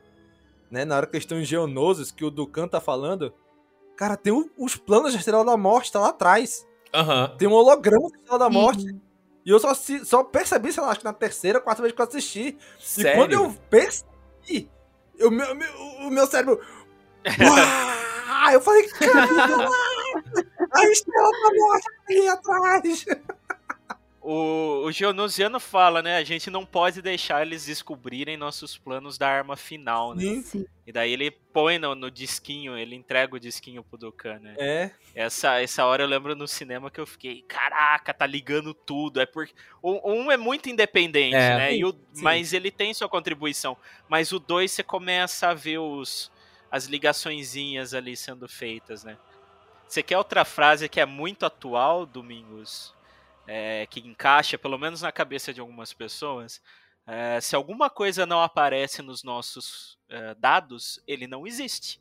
né? 0.70 0.84
Na 0.86 0.98
hora 0.98 1.08
que 1.08 1.16
eles 1.16 1.24
estão 1.24 1.40
em 1.40 1.46
Geonosis, 1.46 2.12
que 2.12 2.26
o 2.26 2.32
Dukan 2.32 2.68
tá 2.68 2.80
falando, 2.82 3.34
cara, 3.96 4.18
tem 4.18 4.34
o- 4.34 4.50
os 4.58 4.76
planos 4.76 5.14
da 5.14 5.20
Estrela 5.20 5.46
da 5.46 5.56
Morte, 5.58 5.92
tá 5.92 6.00
lá 6.00 6.10
atrás. 6.10 6.68
Aham. 6.94 7.36
Tem 7.38 7.48
um 7.48 7.54
holograma 7.54 8.10
da 8.10 8.18
Estrela 8.18 8.40
da 8.40 8.50
Morte. 8.50 8.86
E 9.46 9.50
eu 9.50 9.60
só, 9.60 9.74
só 9.74 10.24
percebi, 10.24 10.72
sei 10.72 10.82
lá, 10.82 10.90
acho 10.92 11.00
que 11.00 11.06
na 11.06 11.14
terceira, 11.14 11.60
quarta 11.60 11.82
vez 11.82 11.94
que 11.94 12.02
eu 12.02 12.06
assisti. 12.06 12.58
E 12.80 12.84
Sério? 12.84 13.16
quando 13.20 13.34
eu 13.34 13.54
percebi, 13.70 14.70
eu, 15.18 15.30
meu, 15.30 15.54
meu- 15.54 15.74
o 16.02 16.10
meu 16.10 16.26
cérebro. 16.28 16.60
Uau! 17.40 18.52
Eu 18.54 18.62
falei, 18.62 18.88
caramba! 18.90 19.70
A 20.72 20.86
estrela 20.86 21.30
tá 21.32 21.80
ali 22.10 22.28
atrás! 22.28 23.06
O, 24.36 24.86
o 24.88 24.92
Geonusiano 24.92 25.60
fala, 25.60 26.02
né? 26.02 26.18
A 26.18 26.24
gente 26.24 26.50
não 26.50 26.66
pode 26.66 27.02
deixar 27.04 27.46
eles 27.46 27.66
descobrirem 27.68 28.36
nossos 28.36 28.76
planos 28.78 29.16
da 29.18 29.28
arma 29.30 29.56
final, 29.56 30.16
né? 30.16 30.42
Sim. 30.44 30.66
E 30.88 30.92
daí 30.92 31.12
ele 31.14 31.30
põe 31.30 31.78
no, 31.78 31.94
no 31.94 32.10
disquinho, 32.10 32.76
ele 32.76 32.96
entrega 32.96 33.36
o 33.36 33.40
disquinho 33.40 33.84
pro 33.84 33.98
Dukan, 33.98 34.40
né? 34.40 34.56
É. 34.58 34.92
Essa, 35.14 35.62
essa 35.62 35.86
hora 35.86 36.04
eu 36.04 36.08
lembro 36.08 36.36
no 36.36 36.48
cinema 36.48 36.90
que 36.90 37.00
eu 37.00 37.06
fiquei, 37.06 37.44
caraca, 37.44 38.12
tá 38.14 38.26
ligando 38.26 38.74
tudo. 38.74 39.22
É 39.22 39.26
porque. 39.26 39.54
o- 39.82 40.12
Um 40.12 40.32
é 40.32 40.38
muito 40.38 40.68
independente, 40.68 41.36
É. 41.36 41.56
né? 41.58 41.76
E 41.76 41.86
o, 41.86 41.92
Sim. 41.92 42.24
mas 42.24 42.54
ele 42.54 42.72
tem 42.72 42.92
sua 42.94 43.08
contribuição. 43.08 43.78
Mas 44.10 44.32
o 44.32 44.40
2 44.40 44.72
você 44.72 44.82
começa 44.84 45.50
a 45.50 45.54
ver 45.54 45.78
os, 45.78 46.32
as 46.72 46.86
ligaçõezinhas 46.86 47.94
ali 47.94 48.18
sendo 48.18 48.48
feitas, 48.50 49.04
né? 49.04 49.16
Você 49.88 50.02
quer 50.02 50.18
outra 50.18 50.44
frase 50.44 50.90
que 50.90 51.00
é 51.00 51.06
muito 51.06 51.46
atual, 51.46 52.04
Domingos? 52.06 52.96
É, 53.48 53.86
que 53.88 54.00
encaixa, 54.00 54.58
pelo 54.58 54.78
menos 54.78 55.02
na 55.02 55.12
cabeça 55.12 55.54
de 55.54 55.60
algumas 55.60 55.94
pessoas. 55.94 56.62
É, 57.06 57.42
se 57.42 57.56
alguma 57.56 57.90
coisa 57.90 58.26
não 58.26 58.42
aparece 58.42 59.02
nos 59.02 59.24
nossos 59.24 59.98
é, 60.10 60.34
dados, 60.36 61.02
ele 61.08 61.28
não 61.28 61.46
existe. 61.46 62.00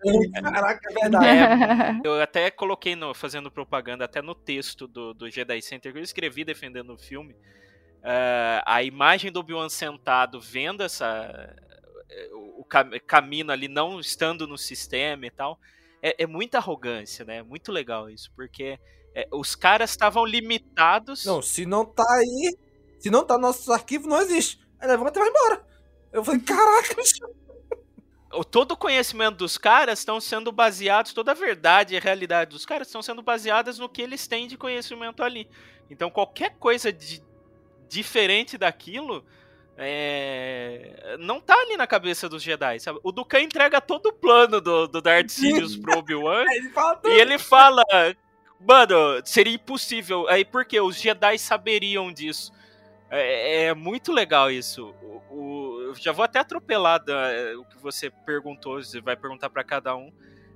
Caraca, 0.42 0.80
é 0.90 0.94
verdade. 0.94 1.26
É, 1.26 2.00
eu 2.04 2.20
até 2.22 2.50
coloquei 2.50 2.94
no, 2.94 3.14
fazendo 3.14 3.50
propaganda 3.50 4.04
até 4.04 4.22
no 4.22 4.34
texto 4.34 4.86
do, 4.86 5.12
do 5.14 5.30
Jedi 5.30 5.60
Center 5.62 5.92
que 5.92 5.98
eu 5.98 6.02
escrevi 6.02 6.44
defendendo 6.44 6.92
o 6.94 6.98
filme. 6.98 7.36
é, 8.02 8.62
a 8.66 8.82
imagem 8.82 9.32
do 9.32 9.40
Obi-Wan 9.40 9.68
sentado 9.68 10.40
vendo 10.40 10.82
essa 10.82 11.54
é, 12.10 12.28
o 12.32 12.54
o 12.60 12.64
cam- 12.64 12.90
caminho 13.06 13.50
ali 13.50 13.68
não 13.68 14.00
estando 14.00 14.46
no 14.46 14.56
sistema 14.56 15.26
e 15.26 15.30
tal 15.30 15.58
é, 16.02 16.24
é 16.24 16.26
muita 16.26 16.58
arrogância, 16.58 17.24
né? 17.24 17.38
É 17.38 17.42
muito 17.42 17.72
legal 17.72 18.10
isso, 18.10 18.30
porque 18.36 18.78
é, 19.14 19.28
os 19.30 19.54
caras 19.54 19.90
estavam 19.90 20.24
limitados. 20.24 21.24
Não, 21.24 21.40
se 21.40 21.64
não 21.64 21.84
tá 21.84 22.04
aí, 22.14 22.56
se 22.98 23.10
não 23.10 23.24
tá 23.24 23.34
nos 23.34 23.42
nossos 23.42 23.70
arquivos, 23.70 24.08
não 24.08 24.20
existe. 24.20 24.58
Aí 24.80 24.88
levanta 24.88 25.18
e 25.18 25.22
vai 25.22 25.28
embora. 25.28 25.64
Eu 26.12 26.24
falei, 26.24 26.40
caraca, 26.40 26.96
todo 28.50 28.72
o 28.72 28.76
conhecimento 28.76 29.36
dos 29.36 29.56
caras 29.56 30.00
estão 30.00 30.20
sendo 30.20 30.50
baseados, 30.50 31.12
toda 31.12 31.30
a 31.30 31.34
verdade 31.34 31.94
e 31.94 31.96
a 31.96 32.00
realidade 32.00 32.50
dos 32.50 32.66
caras 32.66 32.88
estão 32.88 33.02
sendo 33.02 33.22
baseadas 33.22 33.78
no 33.78 33.88
que 33.88 34.02
eles 34.02 34.26
têm 34.26 34.48
de 34.48 34.56
conhecimento 34.56 35.22
ali. 35.22 35.48
Então 35.88 36.10
qualquer 36.10 36.56
coisa 36.58 36.92
de 36.92 37.22
diferente 37.88 38.58
daquilo 38.58 39.24
é, 39.76 41.16
não 41.20 41.40
tá 41.40 41.54
ali 41.54 41.76
na 41.76 41.86
cabeça 41.86 42.28
dos 42.28 42.42
Jedi, 42.42 42.80
sabe? 42.80 42.98
O 43.02 43.12
Dukan 43.12 43.40
entrega 43.40 43.80
todo 43.80 44.06
o 44.06 44.12
plano 44.12 44.60
do, 44.60 44.88
do 44.88 45.00
Darth 45.00 45.30
Sidious 45.30 45.76
pro 45.76 45.98
Obi-Wan 45.98 46.44
Ele 46.50 46.72
e 47.04 47.20
ele 47.20 47.38
fala, 47.38 47.82
mano, 48.60 49.20
seria 49.24 49.54
impossível. 49.54 50.28
Aí 50.28 50.44
porque 50.44 50.80
os 50.80 50.96
Jedi 51.00 51.38
saberiam 51.38 52.12
disso. 52.12 52.52
É, 53.10 53.66
é 53.66 53.74
muito 53.74 54.12
legal 54.12 54.50
isso. 54.50 54.94
O, 55.30 55.90
o- 55.90 55.94
já 55.96 56.12
vou 56.12 56.24
até 56.24 56.40
atropelar 56.40 57.04
da- 57.04 57.30
o 57.58 57.64
que 57.66 57.78
você 57.78 58.10
perguntou, 58.10 58.82
você 58.82 59.00
vai 59.00 59.16
perguntar 59.16 59.50
pra 59.50 59.64
cada 59.64 59.96
um. 59.96 60.12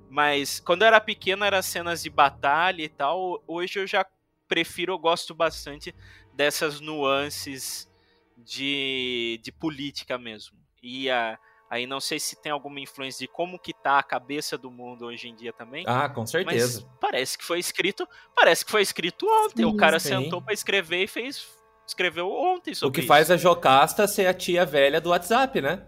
Mas 0.09 0.59
quando 0.59 0.81
eu 0.83 0.87
era 0.87 1.01
pequeno, 1.01 1.45
eram 1.45 1.61
cenas 1.61 2.03
de 2.03 2.09
batalha 2.09 2.83
e 2.83 2.89
tal. 2.89 3.43
Hoje 3.47 3.79
eu 3.79 3.87
já 3.87 4.05
prefiro, 4.47 4.93
eu 4.93 4.99
gosto 4.99 5.35
bastante 5.35 5.93
dessas 6.33 6.79
nuances 6.81 7.89
de, 8.37 9.39
de 9.43 9.51
política 9.51 10.17
mesmo. 10.17 10.57
E 10.81 11.09
a, 11.09 11.37
aí 11.69 11.85
não 11.85 11.99
sei 11.99 12.19
se 12.19 12.35
tem 12.41 12.51
alguma 12.51 12.79
influência 12.79 13.19
de 13.19 13.27
como 13.31 13.59
que 13.59 13.73
tá 13.73 13.99
a 13.99 14.03
cabeça 14.03 14.57
do 14.57 14.71
mundo 14.71 15.05
hoje 15.05 15.27
em 15.29 15.35
dia 15.35 15.53
também. 15.53 15.83
Ah, 15.87 16.09
com 16.09 16.25
certeza. 16.25 16.81
Mas 16.81 16.97
parece 16.99 17.37
que 17.37 17.45
foi 17.45 17.59
escrito, 17.59 18.07
parece 18.35 18.65
que 18.65 18.71
foi 18.71 18.81
escrito 18.81 19.25
ontem. 19.27 19.65
o 19.65 19.71
Sim, 19.71 19.77
cara 19.77 19.99
sim. 19.99 20.09
sentou 20.09 20.41
pra 20.41 20.53
escrever 20.53 21.03
e 21.03 21.07
fez 21.07 21.47
escreveu 21.87 22.31
ontem 22.31 22.71
O 22.71 22.75
sobre 22.75 22.93
que 22.95 22.99
isso. 23.01 23.07
faz 23.07 23.31
a 23.31 23.37
Jocasta 23.37 24.07
ser 24.07 24.27
a 24.27 24.33
tia 24.33 24.63
velha 24.65 25.01
do 25.01 25.09
WhatsApp, 25.09 25.59
né? 25.61 25.85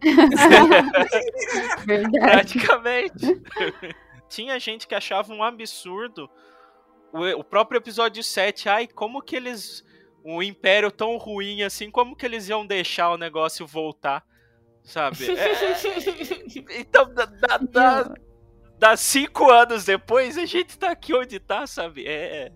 Praticamente. 2.20 3.42
Tinha 4.28 4.58
gente 4.58 4.86
que 4.86 4.94
achava 4.94 5.32
um 5.32 5.42
absurdo 5.42 6.28
o, 7.12 7.24
o 7.40 7.44
próprio 7.44 7.78
episódio 7.78 8.22
7. 8.22 8.68
Ai, 8.68 8.86
como 8.86 9.22
que 9.22 9.36
eles. 9.36 9.84
Um 10.24 10.42
império 10.42 10.90
tão 10.90 11.16
ruim 11.18 11.62
assim, 11.62 11.88
como 11.88 12.16
que 12.16 12.26
eles 12.26 12.48
iam 12.48 12.66
deixar 12.66 13.10
o 13.10 13.16
negócio 13.16 13.64
voltar? 13.64 14.24
Sabe? 14.86 15.16
É, 15.36 16.80
então, 16.80 17.12
dá, 17.12 17.26
dá, 17.26 17.58
dá, 17.58 18.14
dá 18.78 18.96
cinco 18.96 19.50
anos 19.50 19.84
depois, 19.84 20.38
a 20.38 20.46
gente 20.46 20.78
tá 20.78 20.92
aqui 20.92 21.12
onde 21.12 21.38
tá, 21.40 21.66
sabe? 21.66 22.06
É. 22.06 22.52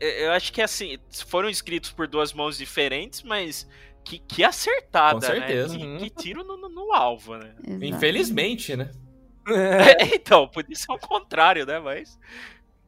é, 0.00 0.26
Eu 0.26 0.32
acho 0.32 0.52
que 0.52 0.60
assim, 0.62 0.98
foram 1.26 1.48
escritos 1.48 1.92
por 1.92 2.08
duas 2.08 2.32
mãos 2.32 2.56
diferentes, 2.56 3.22
mas 3.22 3.68
que, 4.04 4.18
que 4.18 4.42
acertada, 4.42 5.14
Com 5.14 5.20
certeza. 5.20 5.78
né? 5.78 5.98
Que, 5.98 6.10
que 6.10 6.22
tiro 6.22 6.42
no, 6.42 6.56
no- 6.56 6.68
no 6.68 6.92
alvo, 6.92 7.36
né? 7.36 7.54
Infelizmente, 7.82 8.74
né? 8.76 8.90
então, 10.14 10.48
podia 10.48 10.74
ser 10.74 10.90
o 10.90 10.98
contrário, 10.98 11.66
né? 11.66 11.78
Mas. 11.78 12.18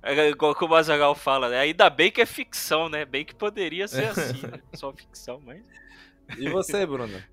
É 0.03 0.29
igual 0.29 0.55
que 0.55 0.65
o 0.65 0.69
Mazagal 0.69 1.15
fala, 1.17 1.49
né? 1.49 1.59
Ainda 1.59 1.91
bem 1.91 2.11
que 2.13 2.21
é 2.21 2.27
ficção, 2.27 2.89
né? 2.89 3.05
Bem 3.05 3.25
que 3.25 3.35
poderia 3.35 3.89
ser 3.89 4.07
assim, 4.11 4.41
né? 4.47 4.61
Só 4.75 4.93
ficção, 4.93 5.41
mas. 5.45 5.63
E 6.39 6.49
você, 6.49 6.87
Bruna? 6.87 7.25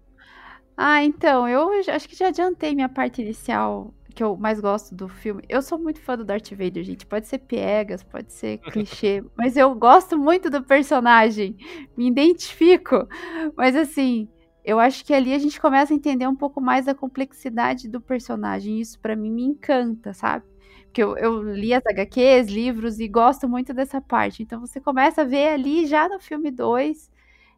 Ah, 0.75 1.03
então, 1.03 1.47
eu 1.47 1.69
acho 1.89 2.09
que 2.09 2.15
já 2.15 2.27
adiantei 2.27 2.73
minha 2.73 2.89
parte 2.89 3.21
inicial, 3.21 3.93
que 4.15 4.23
eu 4.23 4.35
mais 4.35 4.59
gosto 4.59 4.95
do 4.95 5.07
filme. 5.07 5.43
Eu 5.47 5.61
sou 5.61 5.77
muito 5.77 6.01
fã 6.01 6.17
do 6.17 6.25
Darth 6.25 6.49
Vader, 6.51 6.83
gente. 6.83 7.05
Pode 7.05 7.27
ser 7.27 7.39
piegas, 7.39 8.03
pode 8.03 8.33
ser 8.33 8.57
clichê, 8.71 9.23
mas 9.37 9.55
eu 9.55 9.73
gosto 9.75 10.17
muito 10.17 10.49
do 10.49 10.63
personagem. 10.63 11.55
Me 11.95 12.07
identifico. 12.07 13.07
Mas 13.55 13.75
assim, 13.75 14.27
eu 14.63 14.79
acho 14.79 15.05
que 15.05 15.13
ali 15.13 15.33
a 15.33 15.39
gente 15.39 15.59
começa 15.61 15.93
a 15.93 15.95
entender 15.95 16.27
um 16.27 16.35
pouco 16.35 16.59
mais 16.61 16.87
a 16.87 16.95
complexidade 16.95 17.87
do 17.87 18.01
personagem. 18.01 18.79
Isso 18.79 18.99
pra 18.99 19.15
mim 19.15 19.31
me 19.31 19.43
encanta, 19.43 20.13
sabe? 20.13 20.45
Porque 20.85 21.03
eu, 21.03 21.17
eu 21.17 21.41
li 21.53 21.73
as 21.73 21.85
HQs, 21.85 22.47
livros 22.47 22.99
e 22.99 23.07
gosto 23.07 23.47
muito 23.49 23.73
dessa 23.73 23.99
parte. 24.01 24.41
Então 24.43 24.59
você 24.59 24.79
começa 24.79 25.21
a 25.21 25.25
ver 25.25 25.49
ali 25.49 25.85
já 25.87 26.07
no 26.09 26.19
filme 26.19 26.51
2 26.51 27.11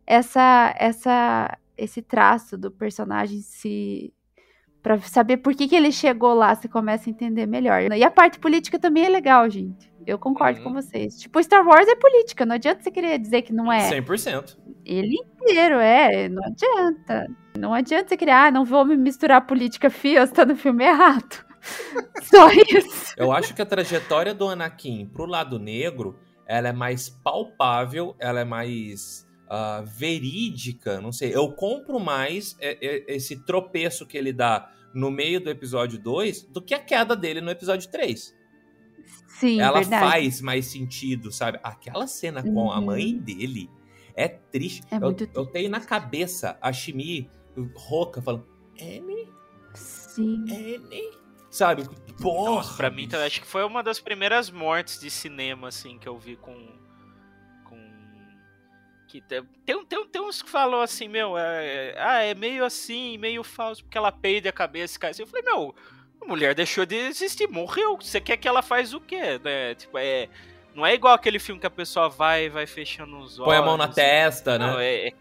essa 0.07 0.73
essa 0.77 1.57
esse 1.77 2.01
traço 2.01 2.57
do 2.57 2.71
personagem 2.71 3.41
se 3.41 4.13
para 4.85 5.01
saber 5.01 5.37
por 5.37 5.55
que, 5.55 5.67
que 5.67 5.75
ele 5.75 5.91
chegou 5.91 6.35
lá, 6.35 6.53
você 6.53 6.67
começa 6.67 7.09
a 7.09 7.11
entender 7.11 7.47
melhor. 7.47 7.91
E 7.91 8.03
a 8.03 8.11
parte 8.11 8.37
política 8.37 8.77
também 8.77 9.05
é 9.05 9.09
legal, 9.09 9.49
gente. 9.49 9.91
Eu 10.05 10.19
concordo 10.19 10.61
com 10.61 10.71
vocês. 10.71 11.19
Tipo, 11.19 11.41
Star 11.41 11.65
Wars 11.65 11.87
é 11.87 11.95
política, 11.95 12.45
não 12.45 12.53
adianta 12.53 12.83
você 12.83 12.91
querer 12.91 13.17
dizer 13.17 13.41
que 13.41 13.51
não 13.51 13.71
é. 13.71 13.89
100%. 13.89 14.55
Ele 14.85 15.15
inteiro, 15.15 15.79
é, 15.79 16.29
não 16.29 16.43
adianta. 16.43 17.27
Não 17.57 17.73
adianta 17.73 18.09
você 18.09 18.17
criar, 18.17 18.45
ah, 18.45 18.51
não 18.51 18.63
vou 18.63 18.85
me 18.85 18.95
misturar 18.95 19.47
política 19.47 19.89
fia, 19.89 20.27
você 20.27 20.33
tá 20.33 20.45
no 20.45 20.55
filme 20.55 20.85
errado. 20.85 21.43
Só 22.21 22.47
isso. 22.51 23.15
Eu 23.17 23.31
acho 23.31 23.55
que 23.55 23.63
a 23.63 23.65
trajetória 23.65 24.35
do 24.35 24.47
Anakin 24.47 25.07
pro 25.07 25.25
lado 25.25 25.57
negro, 25.57 26.15
ela 26.45 26.69
é 26.69 26.73
mais 26.73 27.09
palpável, 27.09 28.15
ela 28.19 28.41
é 28.41 28.45
mais 28.45 29.24
ah, 29.49 29.83
verídica, 29.85 30.99
não 31.01 31.11
sei. 31.11 31.35
Eu 31.35 31.51
compro 31.53 31.99
mais 31.99 32.55
esse 32.59 33.43
tropeço 33.45 34.05
que 34.05 34.17
ele 34.17 34.33
dá 34.33 34.71
no 34.93 35.11
meio 35.11 35.41
do 35.41 35.49
episódio 35.49 35.99
2 35.99 36.43
do 36.43 36.61
que 36.61 36.73
a 36.73 36.79
queda 36.79 37.15
dele 37.15 37.41
no 37.41 37.51
episódio 37.51 37.89
3. 37.91 38.33
Sim, 39.27 39.59
ela 39.59 39.79
verdade. 39.79 40.09
faz 40.09 40.41
mais 40.41 40.65
sentido, 40.67 41.31
sabe? 41.31 41.59
Aquela 41.61 42.07
cena 42.07 42.41
com 42.41 42.71
a 42.71 42.79
Uhum. 42.79 42.85
mãe 42.85 43.17
dele 43.17 43.69
é 44.15 44.29
triste. 44.29 44.81
É 44.89 44.95
eu, 44.95 45.01
muito 45.01 45.29
eu 45.33 45.45
tenho 45.45 45.69
na 45.69 45.81
cabeça 45.81 46.57
a 46.61 46.71
Shimi 46.71 47.29
rouca 47.75 48.21
falando, 48.21 48.47
Annie, 48.81 49.27
Sim. 49.73 50.45
Annie, 50.49 51.11
sabe? 51.49 51.83
Porra, 52.21 52.51
Nossa, 52.55 52.77
pra 52.77 52.89
mim, 52.89 53.09
acho 53.25 53.41
que 53.41 53.47
foi 53.47 53.65
uma 53.65 53.83
das 53.83 53.99
primeiras 53.99 54.49
mortes 54.49 54.99
de 54.99 55.09
cinema, 55.11 55.67
assim, 55.67 55.97
que 55.99 56.07
eu 56.07 56.17
vi 56.17 56.37
com... 56.37 56.55
Que 59.07 59.21
tem, 59.21 59.43
tem, 59.65 59.85
tem, 59.85 60.07
tem 60.07 60.21
uns 60.21 60.41
que 60.41 60.49
falam 60.49 60.81
assim, 60.81 61.07
meu, 61.07 61.37
é, 61.37 61.65
é- 61.65 61.95
ah, 61.97 62.21
é 62.23 62.33
meio 62.33 62.65
assim, 62.65 63.17
meio 63.17 63.43
falso, 63.43 63.83
porque 63.83 63.97
ela 63.97 64.11
peida 64.11 64.49
a 64.49 64.53
cabeça 64.53 64.97
e 64.97 64.99
cai 64.99 65.11
assim. 65.11 65.21
Eu 65.23 65.27
falei, 65.27 65.43
meu, 65.43 65.75
a 66.21 66.25
mulher 66.25 66.55
deixou 66.55 66.85
de 66.85 66.95
existir, 66.95 67.47
morreu. 67.47 67.97
Você 67.97 68.19
quer 68.19 68.37
que 68.37 68.47
ela 68.47 68.61
faz 68.61 68.93
o 68.93 68.99
quê? 68.99 69.39
Né? 69.43 69.75
Tipo, 69.75 69.97
é. 69.97 70.27
Não 70.73 70.85
é 70.85 70.93
igual 70.93 71.13
aquele 71.13 71.39
filme 71.39 71.61
que 71.61 71.67
a 71.67 71.71
pessoa 71.71 72.09
vai 72.09 72.49
vai 72.49 72.67
fechando 72.67 73.17
os 73.17 73.39
olhos. 73.39 73.45
Põe 73.45 73.57
a 73.57 73.61
mão 73.61 73.77
na 73.77 73.87
testa, 73.87 74.59
né? 74.59 74.67
Não, 74.67 74.79
é, 74.79 75.07
é, 75.07 75.13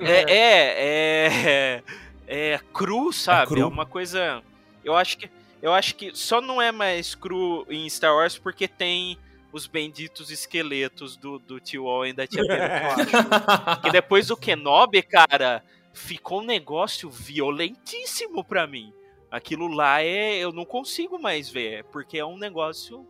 é, 0.00 0.24
é, 0.28 1.82
é, 2.28 2.52
é 2.52 2.60
cru, 2.72 3.12
sabe? 3.12 3.48
cru. 3.48 3.62
É 3.62 3.66
uma 3.66 3.84
coisa. 3.84 4.42
Eu 4.84 4.94
acho 4.94 5.18
que 5.18 5.28
eu 5.60 5.72
acho 5.72 5.94
que 5.96 6.14
só 6.14 6.40
não 6.40 6.60
é 6.60 6.70
mais 6.70 7.14
cru 7.14 7.66
em 7.70 7.88
Star 7.88 8.14
Wars 8.14 8.38
porque 8.38 8.68
tem 8.68 9.18
os 9.54 9.68
benditos 9.68 10.32
esqueletos 10.32 11.16
do, 11.16 11.38
do 11.38 11.60
tio 11.60 11.84
Owen 11.84 12.10
e 12.10 12.12
da 12.12 12.26
tia. 12.26 12.42
Porque 13.76 13.90
depois 13.92 14.26
do 14.26 14.36
Kenobi, 14.36 15.00
cara, 15.00 15.62
ficou 15.92 16.40
um 16.40 16.44
negócio 16.44 17.08
violentíssimo 17.08 18.42
pra 18.42 18.66
mim. 18.66 18.92
Aquilo 19.30 19.68
lá 19.68 20.02
é. 20.02 20.36
Eu 20.38 20.50
não 20.50 20.64
consigo 20.64 21.20
mais 21.20 21.48
ver, 21.48 21.84
porque 21.84 22.18
é 22.18 22.26
um 22.26 22.36
negócio 22.36 23.06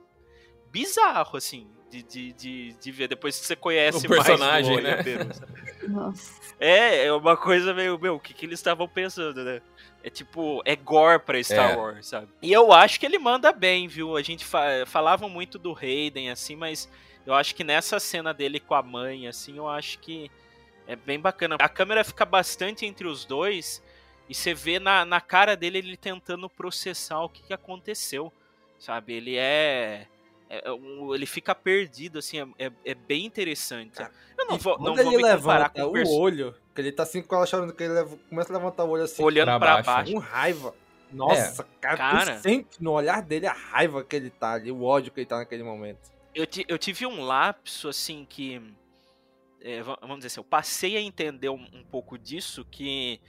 bizarro, 0.74 1.36
assim, 1.36 1.68
de, 1.88 2.02
de, 2.02 2.32
de, 2.32 2.72
de 2.72 2.90
ver. 2.90 3.06
Depois 3.06 3.38
que 3.38 3.46
você 3.46 3.54
conhece 3.54 4.04
O 4.04 4.10
personagem, 4.10 4.82
mais 4.82 5.04
do 5.04 5.24
né? 5.24 5.28
Nossa. 5.86 6.40
É, 6.58 7.06
é 7.06 7.12
uma 7.12 7.36
coisa 7.36 7.72
meio, 7.72 7.96
meu, 7.96 8.16
o 8.16 8.20
que, 8.20 8.34
que 8.34 8.44
eles 8.44 8.58
estavam 8.58 8.88
pensando, 8.88 9.44
né? 9.44 9.62
É 10.02 10.10
tipo, 10.10 10.60
é 10.64 10.74
gore 10.74 11.20
pra 11.20 11.42
Star 11.42 11.70
É. 11.70 11.76
Wars, 11.76 12.08
sabe? 12.08 12.28
E 12.42 12.52
eu 12.52 12.72
acho 12.72 12.98
que 12.98 13.06
ele 13.06 13.18
manda 13.18 13.52
bem, 13.52 13.86
viu? 13.86 14.16
A 14.16 14.22
gente 14.22 14.44
fa 14.44 14.84
falava 14.84 15.28
muito 15.28 15.58
do 15.58 15.72
Hayden, 15.72 16.30
assim, 16.30 16.56
mas 16.56 16.90
eu 17.24 17.32
acho 17.32 17.54
que 17.54 17.62
nessa 17.62 18.00
cena 18.00 18.34
dele 18.34 18.58
com 18.58 18.74
a 18.74 18.82
mãe, 18.82 19.28
assim, 19.28 19.56
eu 19.56 19.68
acho 19.68 20.00
que 20.00 20.28
é 20.88 20.96
bem 20.96 21.20
bacana. 21.20 21.56
A 21.60 21.68
câmera 21.68 22.02
fica 22.02 22.24
bastante 22.24 22.84
entre 22.84 23.06
os 23.06 23.24
dois 23.24 23.80
e 24.28 24.34
você 24.34 24.52
vê 24.52 24.78
na, 24.80 25.04
na 25.04 25.20
cara 25.20 25.56
dele 25.56 25.78
ele 25.78 25.96
tentando 25.96 26.50
processar 26.50 27.20
o 27.22 27.28
que, 27.28 27.42
que 27.44 27.54
aconteceu, 27.54 28.32
sabe? 28.78 29.14
Ele 29.14 29.36
é. 29.36 30.08
É 30.64 30.72
um- 30.72 31.14
ele 31.14 31.26
fica 31.26 31.54
perdido, 31.54 32.18
assim, 32.18 32.40
é, 32.58 32.66
é, 32.66 32.72
é 32.84 32.94
bem 32.94 33.24
interessante. 33.24 34.00
Eu 34.38 34.46
não 34.46 34.58
vou, 34.58 34.78
não 34.78 34.94
vou 34.94 35.10
me 35.12 35.22
comparar 35.22 35.70
com 35.70 35.80
o 35.82 36.18
olho, 36.20 36.54
que 36.74 36.80
ele 36.80 36.92
tá 36.92 37.02
assim 37.04 37.22
com 37.22 37.34
ela 37.36 37.46
chorando, 37.46 37.72
que 37.72 37.82
ele 37.82 37.92
leva- 37.94 38.16
começa 38.28 38.52
a 38.52 38.56
levantar 38.56 38.84
o 38.84 38.90
olho 38.90 39.04
assim. 39.04 39.22
Olhando 39.22 39.46
Pra 39.46 39.58
pra 39.58 39.74
baixo. 39.74 39.86
baixo. 39.86 40.12
Com 40.12 40.18
raiva. 40.18 40.74
Nossa, 41.12 41.64
cara, 41.80 41.96
Cara. 41.96 42.36
tu 42.36 42.42
sente 42.42 42.82
no 42.82 42.90
olhar 42.92 43.22
dele 43.22 43.46
a 43.46 43.52
raiva 43.52 44.02
que 44.02 44.16
ele 44.16 44.30
tá 44.30 44.54
ali, 44.54 44.72
o 44.72 44.82
ódio 44.82 45.12
que 45.12 45.20
ele 45.20 45.26
tá 45.26 45.36
naquele 45.38 45.62
momento. 45.62 45.98
eu, 46.34 46.44
eu 46.66 46.76
tive 46.78 47.06
um 47.06 47.22
lapso, 47.22 47.88
assim, 47.88 48.26
que. 48.28 48.60
é, 49.60 49.80
va- 49.82 49.96
vamos 50.00 50.16
dizer 50.16 50.26
assim, 50.28 50.40
eu 50.40 50.44
passei 50.44 50.96
a 50.96 51.00
entender 51.00 51.48
um, 51.48 51.64
um 51.72 51.84
pouco 51.84 52.18
disso, 52.18 52.66
que 52.68 53.20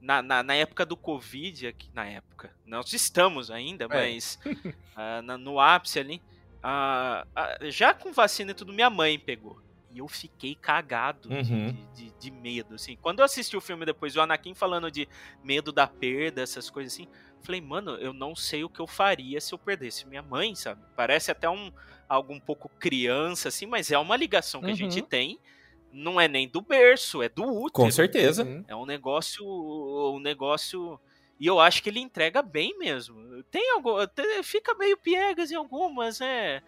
na, 0.00 0.22
na, 0.22 0.42
na 0.42 0.54
época 0.54 0.86
do 0.86 0.96
Covid, 0.96 1.66
aqui, 1.66 1.90
na 1.92 2.06
época, 2.06 2.50
nós 2.66 2.90
estamos 2.94 3.50
ainda, 3.50 3.86
mas 3.88 4.38
ah, 4.96 5.20
na- 5.22 5.36
no 5.38 5.60
ápice 5.60 5.98
ali, 5.98 6.22
ah, 6.66 7.26
ah, 7.36 7.58
já 7.64 7.92
com 7.92 8.10
vacina 8.12 8.52
e 8.52 8.54
tudo, 8.54 8.72
minha 8.72 8.88
mãe 8.88 9.18
pegou. 9.18 9.60
E 9.90 9.98
eu 9.98 10.08
fiquei 10.08 10.54
cagado 10.56 11.28
de- 11.28 11.52
Uhum. 11.52 11.72
de, 11.94 12.10
de, 12.10 12.10
de 12.18 12.30
medo, 12.30 12.74
assim. 12.74 12.96
Quando 12.96 13.18
eu 13.20 13.24
assisti 13.24 13.56
o 13.56 13.60
filme 13.60 13.84
depois, 13.84 14.16
o 14.16 14.20
Anakin 14.20 14.54
falando 14.54 14.90
de 14.90 15.06
medo 15.42 15.70
da 15.70 15.86
perda, 15.86 16.40
essas 16.42 16.68
coisas 16.70 16.92
assim, 16.94 17.06
falei, 17.42 17.60
mano, 17.60 17.92
eu 17.96 18.12
não 18.12 18.34
sei 18.34 18.64
o 18.64 18.68
que 18.68 18.80
eu 18.80 18.86
faria 18.86 19.40
se 19.40 19.52
eu 19.54 19.58
perdesse 19.58 20.06
minha 20.08 20.22
mãe, 20.22 20.54
sabe? 20.54 20.82
Parece 20.96 21.30
até 21.30 21.48
um 21.48 21.70
algo 22.08 22.32
um 22.32 22.40
pouco 22.40 22.68
criança, 22.80 23.48
assim, 23.48 23.66
mas 23.66 23.90
é 23.92 23.98
uma 23.98 24.16
ligação 24.16 24.60
que 24.62 24.70
a 24.70 24.74
gente 24.74 25.00
Uhum. 25.00 25.06
tem. 25.06 25.38
Não 25.92 26.20
é 26.20 26.26
nem 26.26 26.48
do 26.48 26.60
berço, 26.60 27.22
é 27.22 27.28
do 27.28 27.44
útero. 27.44 27.72
Com 27.72 27.90
certeza. 27.90 28.42
Uhum. 28.42 28.64
É 28.66 28.74
um 28.74 28.84
negócio. 28.86 29.44
Um 29.46 30.18
negócio. 30.18 30.98
E 31.44 31.46
eu 31.46 31.60
acho 31.60 31.82
que 31.82 31.90
ele 31.90 32.00
entrega 32.00 32.40
bem 32.40 32.74
mesmo. 32.78 33.44
Tem 33.50 33.70
algo. 33.72 33.96
Fica 34.42 34.74
meio 34.76 34.96
piegas 34.96 35.50
em 35.50 35.54
algumas, 35.54 36.18
é. 36.22 36.62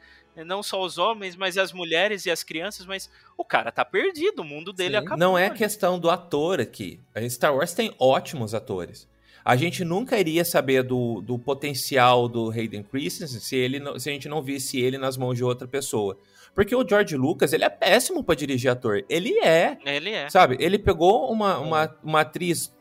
Não 0.45 0.63
só 0.63 0.83
os 0.83 0.99
homens, 0.99 1.35
mas 1.35 1.57
as 1.57 1.73
mulheres 1.73 2.27
e 2.27 2.31
as 2.31 2.45
crianças, 2.45 2.85
mas 2.85 3.09
o 3.39 3.43
cara 3.43 3.73
tá 3.73 3.87
perdido, 3.87 4.43
o 4.43 4.45
mundo 4.45 4.75
dele 4.75 4.99
acabou. 4.99 5.17
Não 5.17 5.39
é 5.39 5.47
ali. 5.47 5.57
questão 5.57 5.99
do 5.99 6.11
ator 6.11 6.61
aqui. 6.61 7.01
A 7.15 7.27
Star 7.27 7.57
Wars 7.57 7.73
tem 7.73 7.91
ótimos 7.99 8.53
atores. 8.53 9.09
A 9.43 9.57
gente 9.57 9.83
nunca 9.83 10.21
iria 10.21 10.45
saber 10.45 10.83
do, 10.83 11.23
do 11.23 11.39
potencial 11.39 12.29
do 12.29 12.51
Hayden 12.51 12.83
Christensen 12.83 13.41
se, 13.41 13.57
ele, 13.57 13.81
se 13.99 14.11
a 14.11 14.13
gente 14.13 14.29
não 14.29 14.43
visse 14.43 14.79
ele 14.79 14.99
nas 14.99 15.17
mãos 15.17 15.37
de 15.37 15.43
outra 15.43 15.67
pessoa. 15.67 16.19
Porque 16.55 16.77
o 16.77 16.87
George 16.87 17.17
Lucas, 17.17 17.55
ele 17.55 17.65
é 17.65 17.71
péssimo 17.71 18.23
pra 18.23 18.35
dirigir 18.35 18.71
ator. 18.71 19.03
Ele 19.09 19.39
é. 19.39 19.79
Ele 19.87 20.11
é. 20.11 20.29
Sabe? 20.29 20.59
Ele 20.61 20.79
pegou 20.79 21.33
uma, 21.33 21.59
uma, 21.59 21.99
uma 22.03 22.21
atriz 22.21 22.76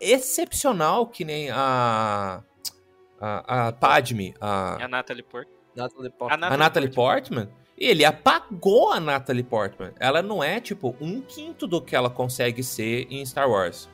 excepcional, 0.00 1.06
que 1.06 1.24
nem 1.24 1.50
a. 1.50 2.42
A, 3.22 3.68
a 3.68 3.72
Padme, 3.72 4.34
a, 4.40 4.82
A 4.84 4.88
Natalie 4.88 5.22
Portman. 5.22 5.54
Natalie 5.76 6.12
a 6.30 6.56
Natalie 6.56 6.90
Portman. 6.90 7.48
E 7.76 7.86
ele 7.86 8.04
apagou 8.04 8.92
a 8.92 8.98
Natalie 8.98 9.42
Portman. 9.42 9.92
Ela 9.98 10.22
não 10.22 10.42
é, 10.42 10.58
tipo, 10.58 10.96
um 11.00 11.20
quinto 11.20 11.66
do 11.66 11.82
que 11.82 11.94
ela 11.94 12.08
consegue 12.08 12.62
ser 12.62 13.06
em 13.10 13.24
Star 13.26 13.48
Wars. 13.50 13.88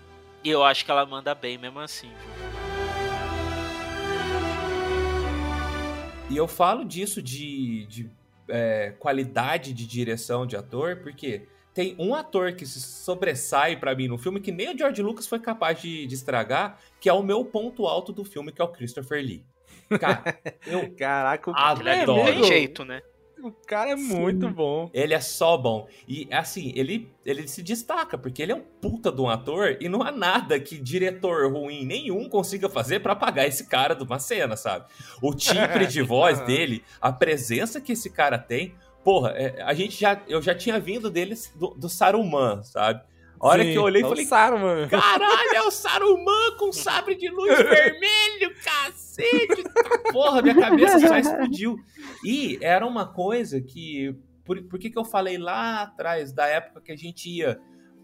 E 0.45 0.51
eu 0.51 0.63
acho 0.63 0.85
que 0.85 0.91
ela 0.93 1.05
manda 1.05 1.35
bem 1.35 1.59
mesmo 1.59 1.81
assim, 1.81 2.09
viu? 2.09 2.67
E 6.29 6.37
eu 6.37 6.49
falo 6.49 6.85
disso 6.85 7.23
de, 7.23 7.87
de, 7.87 8.11
é, 8.49 8.93
qualidade 8.99 9.73
de 9.73 9.87
direção 9.87 10.45
de 10.45 10.57
ator, 10.57 10.97
porque 10.97 11.47
tem 11.77 11.95
um 11.99 12.15
ator 12.15 12.55
que 12.55 12.65
se 12.65 12.81
sobressai 12.81 13.77
pra 13.77 13.95
mim 13.95 14.09
no 14.09 14.17
filme 14.17 14.41
que 14.41 14.51
nem 14.51 14.75
o 14.75 14.79
George 14.79 15.03
Lucas 15.03 15.29
foi 15.29 15.39
capaz 15.39 15.79
de, 15.83 16.07
de 16.07 16.15
estragar, 16.15 16.81
que 16.99 17.07
é 17.07 17.13
o 17.13 17.23
meu 17.23 17.45
ponto 17.45 17.87
alto 17.87 18.15
do 18.15 18.25
filme, 18.25 18.51
que 18.51 18.63
é 18.63 18.65
o 18.65 18.69
Christopher 18.69 19.23
Lee. 19.23 19.45
Cara, 20.01 20.23
eu 20.67 20.91
Caraca, 20.97 21.51
o 21.51 21.55
adoro. 21.55 21.85
cara 21.85 21.97
é 21.99 22.07
mesmo. 22.07 22.45
jeito, 22.45 22.83
né? 22.83 23.03
O 23.43 23.53
cara 23.53 23.91
é 23.91 23.95
muito 23.95 24.49
bom. 24.49 24.91
Ele 24.95 25.13
é 25.13 25.21
só 25.21 25.59
bom. 25.59 25.87
E 26.09 26.27
assim, 26.33 26.73
ele, 26.75 27.13
ele 27.27 27.47
se 27.47 27.63
destaca, 27.63 28.17
porque 28.17 28.43
ele 28.43 28.53
é 28.53 28.55
um 28.55 28.63
puta 28.81 29.13
de 29.13 29.21
um 29.21 29.29
ator 29.29 29.77
e 29.79 29.87
não 29.87 30.03
há 30.03 30.11
nada 30.11 30.59
que 30.59 30.79
diretor 30.79 31.53
ruim 31.53 31.85
nenhum 31.85 32.27
consiga 32.27 32.71
fazer 32.71 33.01
pra 33.01 33.13
apagar 33.13 33.47
esse 33.47 33.67
cara 33.67 33.95
de 33.95 34.03
uma 34.03 34.19
cena, 34.19 34.57
sabe? 34.57 34.87
O 35.21 35.35
timbre 35.35 35.87
de 35.87 36.01
voz 36.03 36.41
dele, 36.41 36.83
a 37.01 37.13
presença 37.13 37.83
que 37.83 37.93
esse 37.93 38.09
cara 38.09 38.39
tem. 38.39 38.75
Porra, 39.07 39.31
é, 39.37 39.63
a 39.63 39.73
gente 39.73 40.01
já. 40.01 40.21
Eu 40.27 40.43
já 40.43 40.53
tinha 40.53 40.81
vindo 40.81 41.09
deles 41.09 41.53
do, 41.55 41.69
do 41.69 41.89
Saruman, 41.89 42.61
sabe? 42.65 43.05
A 43.39 43.47
hora 43.47 43.63
Sim, 43.63 43.71
que 43.71 43.79
eu 43.79 43.85
olhei 43.85 44.03
é 44.03 44.05
o 44.05 44.09
falei. 44.09 44.25
Saruman. 44.25 44.89
Caralho, 44.89 45.55
é 45.55 45.63
o 45.63 45.71
Saruman 45.71 46.57
com 46.59 46.73
sabre 46.73 47.15
de 47.15 47.29
luz 47.29 47.55
vermelho, 47.57 48.53
cacete! 48.65 49.63
Porra, 50.11 50.43
minha 50.43 50.57
cabeça 50.57 50.99
já 50.99 51.21
explodiu. 51.21 51.79
E 52.25 52.59
era 52.61 52.85
uma 52.85 53.07
coisa 53.07 53.61
que. 53.61 54.13
Por, 54.45 54.61
por 54.65 54.77
que, 54.77 54.91
que 54.91 54.99
eu 54.99 55.05
falei 55.05 55.39
lá 55.39 55.83
atrás, 55.83 56.33
da 56.33 56.49
época 56.49 56.81
que 56.81 56.91
a 56.91 56.97
gente 56.97 57.31
ia 57.31 57.61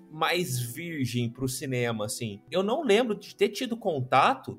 mais 0.08 0.60
virgem 0.60 1.28
pro 1.28 1.48
cinema, 1.48 2.04
assim? 2.04 2.40
Eu 2.48 2.62
não 2.62 2.84
lembro 2.84 3.16
de 3.16 3.34
ter 3.34 3.48
tido 3.48 3.76
contato 3.76 4.56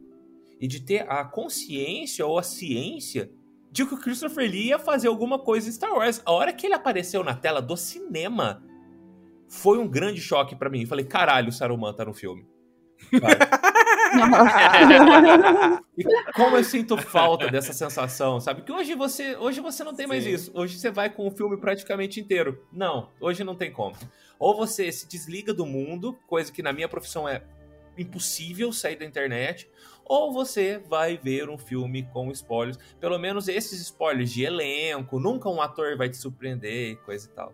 e 0.60 0.68
de 0.68 0.82
ter 0.82 1.10
a 1.10 1.24
consciência 1.24 2.26
ou 2.26 2.38
a 2.38 2.44
ciência 2.44 3.32
de 3.74 3.88
que 3.88 3.96
o 3.96 3.98
Christopher 3.98 4.50
Lee 4.50 4.68
ia 4.68 4.78
fazer 4.78 5.08
alguma 5.08 5.40
coisa 5.40 5.68
em 5.68 5.72
Star 5.72 5.92
Wars. 5.92 6.22
A 6.24 6.32
hora 6.32 6.54
que 6.54 6.68
ele 6.68 6.76
apareceu 6.76 7.24
na 7.24 7.34
tela 7.34 7.60
do 7.60 7.76
cinema 7.76 8.64
foi 9.50 9.80
um 9.80 9.88
grande 9.88 10.22
choque 10.22 10.56
pra 10.56 10.70
mim. 10.70 10.82
Eu 10.82 10.88
falei, 10.88 11.04
caralho, 11.04 11.50
o 11.50 11.52
Saruman 11.52 11.92
tá 11.92 12.06
no 12.06 12.14
filme. 12.14 12.48
E 15.98 16.04
como 16.34 16.56
eu 16.56 16.64
sinto 16.64 16.96
falta 16.98 17.50
dessa 17.50 17.74
sensação, 17.74 18.40
sabe? 18.40 18.62
Que 18.62 18.72
hoje 18.72 18.94
você, 18.94 19.36
hoje 19.36 19.60
você 19.60 19.84
não 19.84 19.96
tem 19.96 20.06
mais 20.06 20.24
Sim. 20.24 20.32
isso. 20.32 20.52
Hoje 20.54 20.78
você 20.78 20.92
vai 20.92 21.10
com 21.10 21.28
o 21.28 21.32
filme 21.32 21.58
praticamente 21.58 22.20
inteiro. 22.20 22.64
Não, 22.72 23.10
hoje 23.20 23.44
não 23.44 23.56
tem 23.56 23.72
como. 23.72 23.96
Ou 24.38 24.56
você 24.56 24.92
se 24.92 25.08
desliga 25.08 25.52
do 25.52 25.66
mundo, 25.66 26.16
coisa 26.28 26.52
que 26.52 26.62
na 26.62 26.72
minha 26.72 26.88
profissão 26.88 27.28
é 27.28 27.44
impossível 27.98 28.72
sair 28.72 28.96
da 28.96 29.06
internet, 29.06 29.70
ou 30.06 30.32
você 30.32 30.78
vai 30.78 31.18
ver 31.18 31.50
um 31.50 31.58
filme 31.58 32.04
com 32.04 32.32
spoilers. 32.32 32.78
Pelo 33.00 33.18
menos 33.18 33.48
esses 33.48 33.80
spoilers 33.82 34.32
de 34.32 34.44
elenco, 34.44 35.20
nunca 35.20 35.50
um 35.50 35.62
ator 35.62 35.98
vai 35.98 36.10
te 36.10 36.18
surpreender 36.18 36.92
e 36.92 36.96
coisa 36.98 37.28
e 37.28 37.32
tal. 37.32 37.54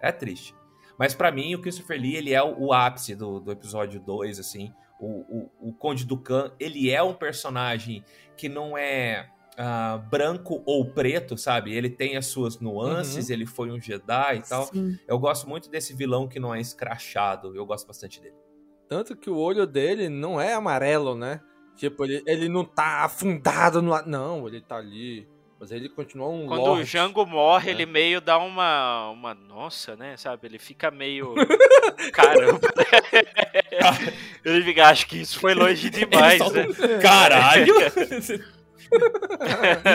É 0.00 0.12
triste. 0.12 0.54
Mas 0.98 1.14
pra 1.14 1.32
mim, 1.32 1.54
o 1.54 1.60
Christopher 1.60 2.00
Lee, 2.00 2.16
ele 2.16 2.32
é 2.32 2.42
o, 2.42 2.66
o 2.66 2.72
ápice 2.72 3.14
do, 3.14 3.40
do 3.40 3.50
episódio 3.50 4.00
2, 4.00 4.38
assim. 4.38 4.72
O, 5.00 5.06
o, 5.06 5.68
o 5.68 5.72
Conde 5.72 6.04
Dukan, 6.04 6.52
ele 6.58 6.90
é 6.90 7.02
um 7.02 7.14
personagem 7.14 8.04
que 8.36 8.48
não 8.48 8.78
é 8.78 9.28
ah, 9.56 9.98
branco 10.10 10.62
ou 10.66 10.84
preto, 10.84 11.38
sabe? 11.38 11.74
Ele 11.74 11.88
tem 11.88 12.16
as 12.16 12.26
suas 12.26 12.58
nuances, 12.58 13.30
ele 13.30 13.46
foi 13.46 13.70
um 13.70 13.80
Jedi 13.80 14.38
e 14.38 14.42
tal. 14.42 14.66
Sim. 14.66 14.98
Eu 15.06 15.18
gosto 15.18 15.48
muito 15.48 15.70
desse 15.70 15.94
vilão 15.94 16.26
que 16.26 16.40
não 16.40 16.54
é 16.54 16.60
escrachado, 16.60 17.54
eu 17.54 17.64
gosto 17.64 17.86
bastante 17.86 18.20
dele. 18.20 18.34
Tanto 18.88 19.16
que 19.16 19.30
o 19.30 19.36
olho 19.36 19.66
dele 19.66 20.08
não 20.08 20.40
é 20.40 20.54
amarelo, 20.54 21.14
né? 21.14 21.40
Tipo, 21.76 22.04
ele, 22.04 22.22
ele 22.26 22.48
não 22.48 22.64
tá 22.64 23.04
afundado 23.04 23.82
no. 23.82 23.92
ar- 23.92 24.06
Não, 24.06 24.46
ele 24.46 24.60
tá 24.60 24.76
ali. 24.76 25.26
Mas 25.58 25.70
ele 25.72 25.88
continua 25.88 26.28
um 26.28 26.46
Quando 26.46 26.60
lorde. 26.60 26.82
o 26.82 26.84
Jango 26.84 27.24
morre, 27.24 27.66
né? 27.66 27.70
ele 27.72 27.86
meio 27.86 28.20
dá 28.20 28.36
uma. 28.38 29.10
uma 29.10 29.34
nossa, 29.34 29.96
né? 29.96 30.16
Sabe? 30.16 30.46
Ele 30.46 30.58
fica 30.58 30.90
meio. 30.90 31.34
Caramba. 32.12 32.60
ele 34.44 34.62
fica, 34.62 34.86
acho 34.88 35.06
que 35.06 35.18
isso 35.18 35.38
foi 35.40 35.54
longe 35.54 35.88
demais, 35.90 36.40
né? 36.52 36.66
Caralho! 37.00 37.72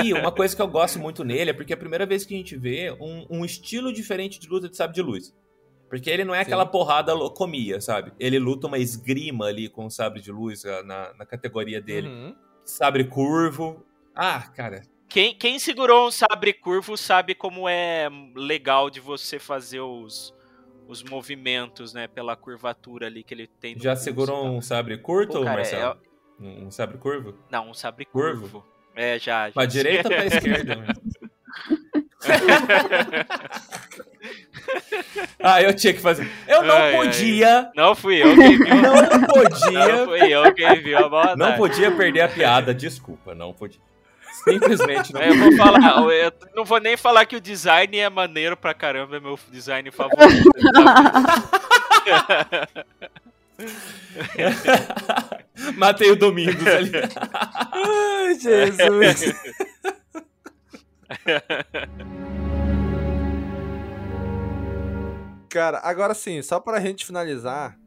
e 0.04 0.14
uma 0.14 0.32
coisa 0.32 0.56
que 0.56 0.62
eu 0.62 0.68
gosto 0.68 1.00
muito 1.00 1.24
nele 1.24 1.52
é 1.52 1.54
porque 1.54 1.74
é 1.74 1.76
a 1.76 1.80
primeira 1.80 2.06
vez 2.06 2.26
que 2.26 2.34
a 2.34 2.38
gente 2.38 2.58
vê 2.58 2.92
um, 3.00 3.26
um 3.30 3.46
estilo 3.46 3.94
diferente 3.94 4.40
de 4.40 4.48
luta 4.48 4.68
de 4.70 4.76
sabre 4.76 4.96
de 4.96 5.02
luz. 5.02 5.34
Porque 5.90 6.10
ele 6.10 6.24
não 6.24 6.36
é 6.36 6.42
aquela 6.42 6.66
porrada 6.66 7.14
locomia, 7.14 7.82
sabe? 7.82 8.14
Ele 8.20 8.38
luta 8.38 8.68
uma 8.68 8.78
esgrima 8.78 9.46
ali 9.46 9.68
com 9.68 9.86
o 9.88 9.90
sabre 9.90 10.22
de 10.22 10.32
luz 10.32 10.64
ah, 10.66 10.84
na, 10.84 11.14
na 11.16 11.26
categoria 11.26 11.82
dele. 11.82 12.08
Uhum. 12.08 12.36
Sabre 12.64 13.04
curvo. 13.06 13.84
Ah, 14.16 14.42
cara. 14.56 14.84
Quem, 15.08 15.34
quem 15.34 15.58
segurou 15.58 16.08
um 16.08 16.12
sabre 16.12 16.54
curvo 16.54 16.96
sabe 16.96 17.34
como 17.34 17.68
é 17.68 18.08
legal 18.36 18.92
de 18.92 19.00
você 19.00 19.40
fazer 19.40 19.80
os, 19.80 20.32
os 20.88 21.02
movimentos, 21.04 21.94
né? 21.94 22.08
Pela 22.08 22.36
curvatura 22.36 23.08
ali 23.08 23.24
que 23.24 23.34
ele 23.34 23.48
tem. 23.48 23.74
no 23.76 23.82
Já 23.82 23.92
pulso 23.92 24.04
segurou 24.04 24.44
tal. 24.44 24.54
um 24.54 24.62
sabre 24.62 24.98
curto, 25.00 25.40
Pô, 25.40 25.44
cara, 25.44 25.56
Marcelo? 25.56 25.98
Um 26.40 26.68
um 26.68 26.72
sabre 26.72 26.98
curvo? 27.00 27.34
Não, 27.50 27.70
um 27.72 27.74
sabre 27.74 28.06
Curvo? 28.06 28.42
curvo. 28.42 28.66
É, 28.96 29.18
já. 29.18 29.48
já. 29.48 29.54
Pra 29.54 29.66
direita 29.66 30.08
ou 30.08 30.16
pra 30.16 30.26
esquerda? 30.28 30.86
ah, 35.42 35.62
eu 35.62 35.74
tinha 35.74 35.94
que 35.94 36.02
fazer. 36.02 36.30
Eu 36.48 36.64
não 36.64 36.76
Ai, 36.76 36.96
podia. 36.96 37.60
ai. 37.60 37.70
Não 37.76 37.96
fui 37.96 38.22
eu 38.22 38.36
quem 38.36 38.58
viu. 38.58 38.68
Não 38.76 39.22
podia. 39.24 39.88
Não 39.88 40.06
fui 40.06 40.34
eu 40.34 40.54
quem 40.54 40.82
viu 40.82 40.98
a 40.98 41.10
maldade. 41.10 41.40
Não 41.40 41.56
podia 41.58 41.92
perder 41.92 42.22
a 42.22 42.30
piada, 42.30 42.74
desculpa, 42.74 43.36
não 43.36 43.54
podia. 43.54 43.80
Simplesmente 44.44 45.14
não 45.14 45.22
Eu 45.22 45.38
vou 45.38 45.56
falar, 45.58 46.02
eu 46.14 46.32
não 46.56 46.64
vou 46.64 46.80
nem 46.80 46.96
falar 46.96 47.26
que 47.26 47.36
o 47.36 47.42
design 47.42 47.98
é 47.98 48.10
maneiro 48.10 48.56
pra 48.56 48.74
caramba, 48.74 49.18
é 49.18 49.20
meu 49.20 49.38
design 49.52 49.92
favorito. 49.92 50.50
Matei 55.76 56.10
o 56.12 56.16
Domingos 56.16 56.66
ali. 56.66 56.92
Ai, 57.72 58.36
Jesus. 58.40 59.36
Cara, 65.50 65.80
agora 65.84 66.14
sim, 66.14 66.42
só 66.42 66.60
pra 66.60 66.80
gente 66.80 67.06
finalizar, 67.06 67.78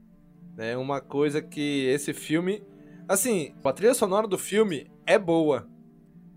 né, 0.56 0.76
uma 0.76 1.00
coisa 1.00 1.40
que 1.40 1.86
esse 1.86 2.12
filme, 2.12 2.62
assim, 3.08 3.54
a 3.64 3.72
trilha 3.72 3.94
sonora 3.94 4.26
do 4.26 4.36
filme 4.36 4.90
é 5.06 5.16
boa, 5.18 5.68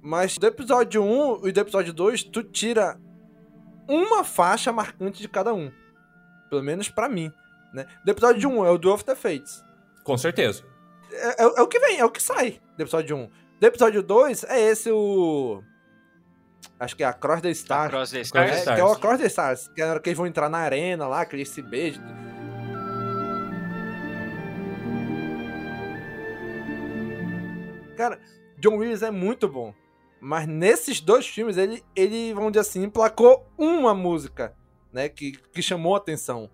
mas 0.02 0.38
do 0.38 0.46
episódio 0.46 1.04
1 1.04 1.48
e 1.48 1.52
do 1.52 1.60
episódio 1.60 1.92
2, 1.94 2.24
tu 2.26 2.44
tira 2.44 3.00
uma 3.88 4.24
faixa 4.24 4.72
marcante 4.72 5.22
de 5.22 5.28
cada 5.28 5.54
um. 5.54 5.72
Pelo 6.50 6.62
menos 6.64 6.90
pra 6.90 7.10
mim, 7.10 7.32
né? 7.74 7.86
Do 8.04 8.12
episódio 8.12 8.48
1 8.50 8.66
é 8.66 8.70
o 8.70 8.78
Duel 8.78 8.94
of 8.96 9.04
the 9.04 9.16
Fates. 9.16 9.64
Com 10.04 10.18
certeza. 10.18 10.64
É, 11.12 11.44
é- 11.44 11.54
é 11.58 11.62
o 11.62 11.68
que 11.68 11.80
vem, 11.80 11.98
é 12.00 12.06
o 12.06 12.10
que 12.12 12.22
sai 12.22 12.60
do 12.78 12.82
episódio 12.84 13.16
1. 13.18 13.30
Do 13.60 13.66
episódio 13.66 14.04
2 14.04 14.44
é 14.44 14.60
esse 14.62 14.92
o. 14.92 15.64
Acho 16.80 16.96
que 16.96 17.04
é 17.04 17.08
Across 17.08 17.42
the 17.42 17.52
Stars. 17.52 17.88
Across 17.94 18.12
the 18.12 18.18
É, 18.20 18.22
Stars. 18.22 18.64
que 18.76 18.82
é 18.82 18.84
o 18.84 18.92
Across 18.92 19.18
the 19.20 19.28
Stars. 19.28 19.68
Que 19.70 19.82
é 19.82 19.86
na 19.86 19.92
hora 19.92 20.00
que 20.00 20.10
eles 20.10 20.18
vão 20.18 20.28
entrar 20.28 20.50
na 20.50 20.58
arena 20.60 21.08
lá, 21.08 21.26
que 21.26 21.36
eles 21.36 21.50
se 21.50 21.62
beijam. 21.62 22.04
Cara, 27.96 28.20
John 28.60 28.78
Williams 28.78 29.02
é 29.04 29.12
muito 29.12 29.48
bom. 29.48 29.74
Mas 30.20 30.48
nesses 30.48 31.00
dois 31.00 31.28
filmes, 31.28 31.58
ele, 31.58 31.84
ele 31.96 32.34
vamos 32.34 32.52
dizer 32.52 32.62
assim, 32.62 32.84
emplacou 32.84 33.46
uma 33.58 33.94
música, 33.94 34.56
né? 34.92 35.08
Que, 35.08 35.34
que 35.34 35.62
chamou 35.62 35.94
a 35.94 35.98
atenção. 35.98 36.50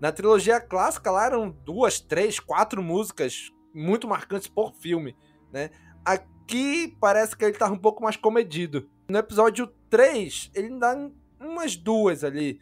Na 0.00 0.10
trilogia 0.10 0.60
clássica, 0.60 1.10
lá 1.10 1.26
eram 1.26 1.50
duas, 1.50 2.00
três, 2.00 2.40
quatro 2.40 2.82
músicas 2.82 3.50
muito 3.72 4.08
marcantes 4.08 4.48
por 4.48 4.72
filme, 4.74 5.16
né? 5.52 5.70
Aqui 6.04 6.96
parece 7.00 7.36
que 7.36 7.44
ele 7.44 7.56
tava 7.56 7.72
um 7.72 7.78
pouco 7.78 8.02
mais 8.02 8.16
comedido. 8.16 8.88
No 9.12 9.18
episódio 9.18 9.66
3, 9.90 10.50
ele 10.54 10.78
dá 10.78 10.96
umas 11.38 11.76
duas 11.76 12.24
ali. 12.24 12.58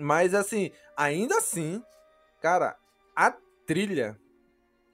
Mas 0.00 0.34
assim, 0.34 0.72
ainda 0.96 1.36
assim, 1.38 1.80
cara, 2.42 2.74
a 3.14 3.32
trilha, 3.64 4.18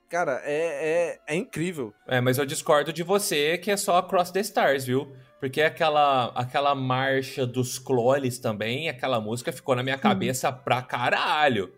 cara, 0.06 0.42
é, 0.44 1.14
é, 1.16 1.20
é 1.28 1.34
incrível. 1.34 1.94
É, 2.06 2.20
mas 2.20 2.36
eu 2.36 2.44
discordo 2.44 2.92
de 2.92 3.02
você 3.02 3.56
que 3.56 3.70
é 3.70 3.76
só 3.78 3.96
Across 3.96 4.32
the 4.32 4.40
Stars, 4.40 4.84
viu? 4.84 5.10
Porque 5.40 5.62
aquela, 5.62 6.26
aquela 6.34 6.74
marcha 6.74 7.46
dos 7.46 7.78
clones 7.78 8.38
também, 8.38 8.90
aquela 8.90 9.18
música 9.18 9.50
ficou 9.50 9.74
na 9.74 9.82
minha 9.82 9.96
cabeça 9.96 10.52
pra 10.52 10.82
caralho. 10.82 11.72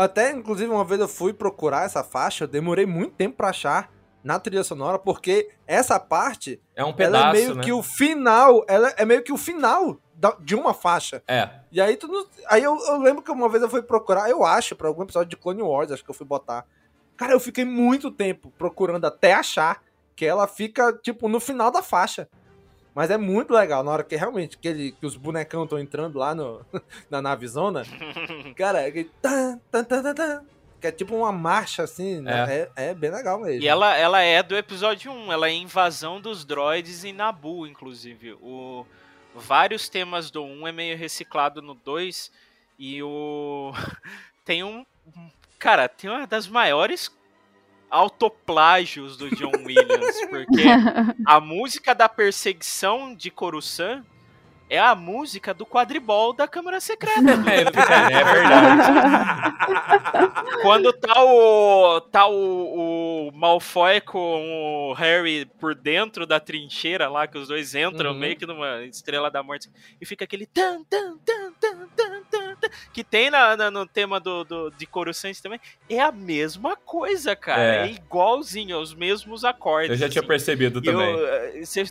Até, 0.00 0.32
inclusive, 0.32 0.70
uma 0.70 0.84
vez 0.84 1.00
eu 1.00 1.08
fui 1.08 1.32
procurar 1.32 1.84
essa 1.84 2.02
faixa, 2.02 2.44
eu 2.44 2.48
demorei 2.48 2.86
muito 2.86 3.14
tempo 3.14 3.36
pra 3.36 3.48
achar 3.50 3.90
na 4.22 4.38
trilha 4.38 4.62
sonora, 4.64 4.98
porque 4.98 5.50
essa 5.66 5.98
parte 5.98 6.60
É 6.76 6.82
um 6.84 6.88
ela 6.88 6.96
pedaço, 6.96 7.26
é 7.28 7.32
meio 7.32 7.54
né? 7.54 7.62
que 7.62 7.72
o 7.72 7.82
final, 7.82 8.64
ela 8.68 8.92
é 8.96 9.04
meio 9.04 9.22
que 9.22 9.32
o 9.32 9.36
final 9.38 9.98
da- 10.14 10.36
de 10.40 10.54
uma 10.54 10.74
faixa. 10.74 11.22
É. 11.26 11.48
E 11.72 11.80
aí 11.80 11.96
tu 11.96 12.06
não- 12.06 12.26
aí 12.48 12.62
eu, 12.62 12.76
eu 12.78 12.98
lembro 12.98 13.22
que 13.22 13.30
uma 13.30 13.48
vez 13.48 13.62
eu 13.62 13.68
fui 13.70 13.80
procurar, 13.82 14.28
eu 14.28 14.44
acho, 14.44 14.76
pra 14.76 14.88
algum 14.88 15.02
episódio 15.02 15.30
de 15.30 15.36
Clone 15.36 15.62
Wars, 15.62 15.90
acho 15.90 16.04
que 16.04 16.10
eu 16.10 16.14
fui 16.14 16.26
botar. 16.26 16.66
Cara, 17.16 17.32
eu 17.32 17.40
fiquei 17.40 17.64
muito 17.64 18.10
tempo 18.10 18.52
procurando 18.58 19.06
até 19.06 19.32
achar 19.32 19.82
que 20.14 20.26
ela 20.26 20.46
fica, 20.46 20.92
tipo, 20.92 21.28
no 21.28 21.40
final 21.40 21.70
da 21.70 21.82
faixa. 21.82 22.28
Mas 22.94 23.10
é 23.10 23.16
muito 23.16 23.52
legal, 23.52 23.84
na 23.84 23.92
hora 23.92 24.04
que 24.04 24.16
realmente 24.16 24.58
que, 24.58 24.66
ele, 24.66 24.92
que 24.92 25.06
os 25.06 25.16
bonecão 25.16 25.64
estão 25.64 25.78
entrando 25.78 26.18
lá 26.18 26.34
no, 26.34 26.64
na 27.08 27.22
navezona. 27.22 27.84
cara, 28.56 28.82
é 28.82 28.86
aquele 28.86 29.10
tan, 29.22 29.58
tan, 29.70 29.84
tan, 29.84 30.02
tan, 30.02 30.14
tan, 30.14 30.44
que 30.80 30.86
é 30.86 30.92
tipo 30.92 31.14
uma 31.14 31.30
marcha 31.30 31.84
assim, 31.84 32.20
né? 32.20 32.68
é. 32.76 32.90
é 32.90 32.94
bem 32.94 33.10
legal 33.10 33.40
mesmo. 33.40 33.62
E 33.62 33.68
ela, 33.68 33.96
ela 33.96 34.20
é 34.20 34.42
do 34.42 34.56
episódio 34.56 35.12
1, 35.12 35.32
ela 35.32 35.48
é 35.48 35.52
invasão 35.52 36.20
dos 36.20 36.44
droids 36.44 37.04
em 37.04 37.12
Nabu, 37.12 37.66
inclusive. 37.66 38.32
O, 38.40 38.84
vários 39.34 39.88
temas 39.88 40.30
do 40.30 40.42
1 40.42 40.68
é 40.68 40.72
meio 40.72 40.96
reciclado 40.96 41.62
no 41.62 41.74
2 41.74 42.32
e 42.78 43.02
o 43.02 43.72
tem 44.44 44.64
um 44.64 44.84
cara, 45.58 45.88
tem 45.88 46.08
uma 46.08 46.26
das 46.26 46.48
maiores 46.48 47.14
autoplágios 47.90 49.16
do 49.16 49.28
John 49.34 49.52
Williams, 49.64 50.26
porque 50.28 50.64
a 51.26 51.40
música 51.40 51.94
da 51.94 52.08
perseguição 52.08 53.14
de 53.14 53.30
Coruscant 53.30 54.04
é 54.68 54.78
a 54.78 54.94
música 54.94 55.52
do 55.52 55.66
quadribol 55.66 56.32
da 56.32 56.46
Câmara 56.46 56.78
Secreta. 56.80 57.20
É, 57.50 57.62
é 58.12 58.24
verdade. 58.24 58.82
Quando 60.62 60.92
tá 60.92 61.24
o 61.24 62.00
tá 62.02 62.26
o, 62.28 63.28
o 63.28 63.32
Malfoy 63.32 64.00
com 64.00 64.90
o 64.90 64.92
Harry 64.94 65.44
por 65.58 65.74
dentro 65.74 66.24
da 66.26 66.38
trincheira 66.38 67.08
lá, 67.08 67.26
que 67.26 67.36
os 67.36 67.48
dois 67.48 67.74
entram 67.74 68.12
Uhum. 68.12 68.18
meio 68.18 68.36
que 68.36 68.46
numa 68.46 68.82
estrela 68.84 69.28
da 69.30 69.42
morte, 69.42 69.68
e 70.00 70.06
fica 70.06 70.24
aquele 70.24 70.46
tan, 70.46 70.84
tan, 70.84 71.16
tan, 71.18 71.52
tan, 71.60 71.88
tan, 71.96 72.19
que 72.92 73.02
tem 73.04 73.30
na, 73.30 73.56
na- 73.56 73.70
no 73.70 73.86
tema 73.86 74.18
do, 74.20 74.44
do, 74.44 74.70
de 74.70 74.86
Coruscant 74.86 75.38
também, 75.40 75.60
é 75.88 76.00
a 76.00 76.12
mesma 76.12 76.76
coisa, 76.76 77.34
cara. 77.36 77.62
É. 77.62 77.86
É, 77.86 77.90
igualzinho, 77.92 78.74
é 78.76 78.78
os 78.78 78.94
mesmos 78.94 79.44
acordes. 79.44 79.90
Eu 79.90 79.96
já 79.96 80.08
tinha 80.08 80.20
assim. 80.20 80.28
percebido 80.28 80.80
E 80.80 80.82
também. 80.82 81.16
eh, 81.18 81.62
Você 81.64 81.84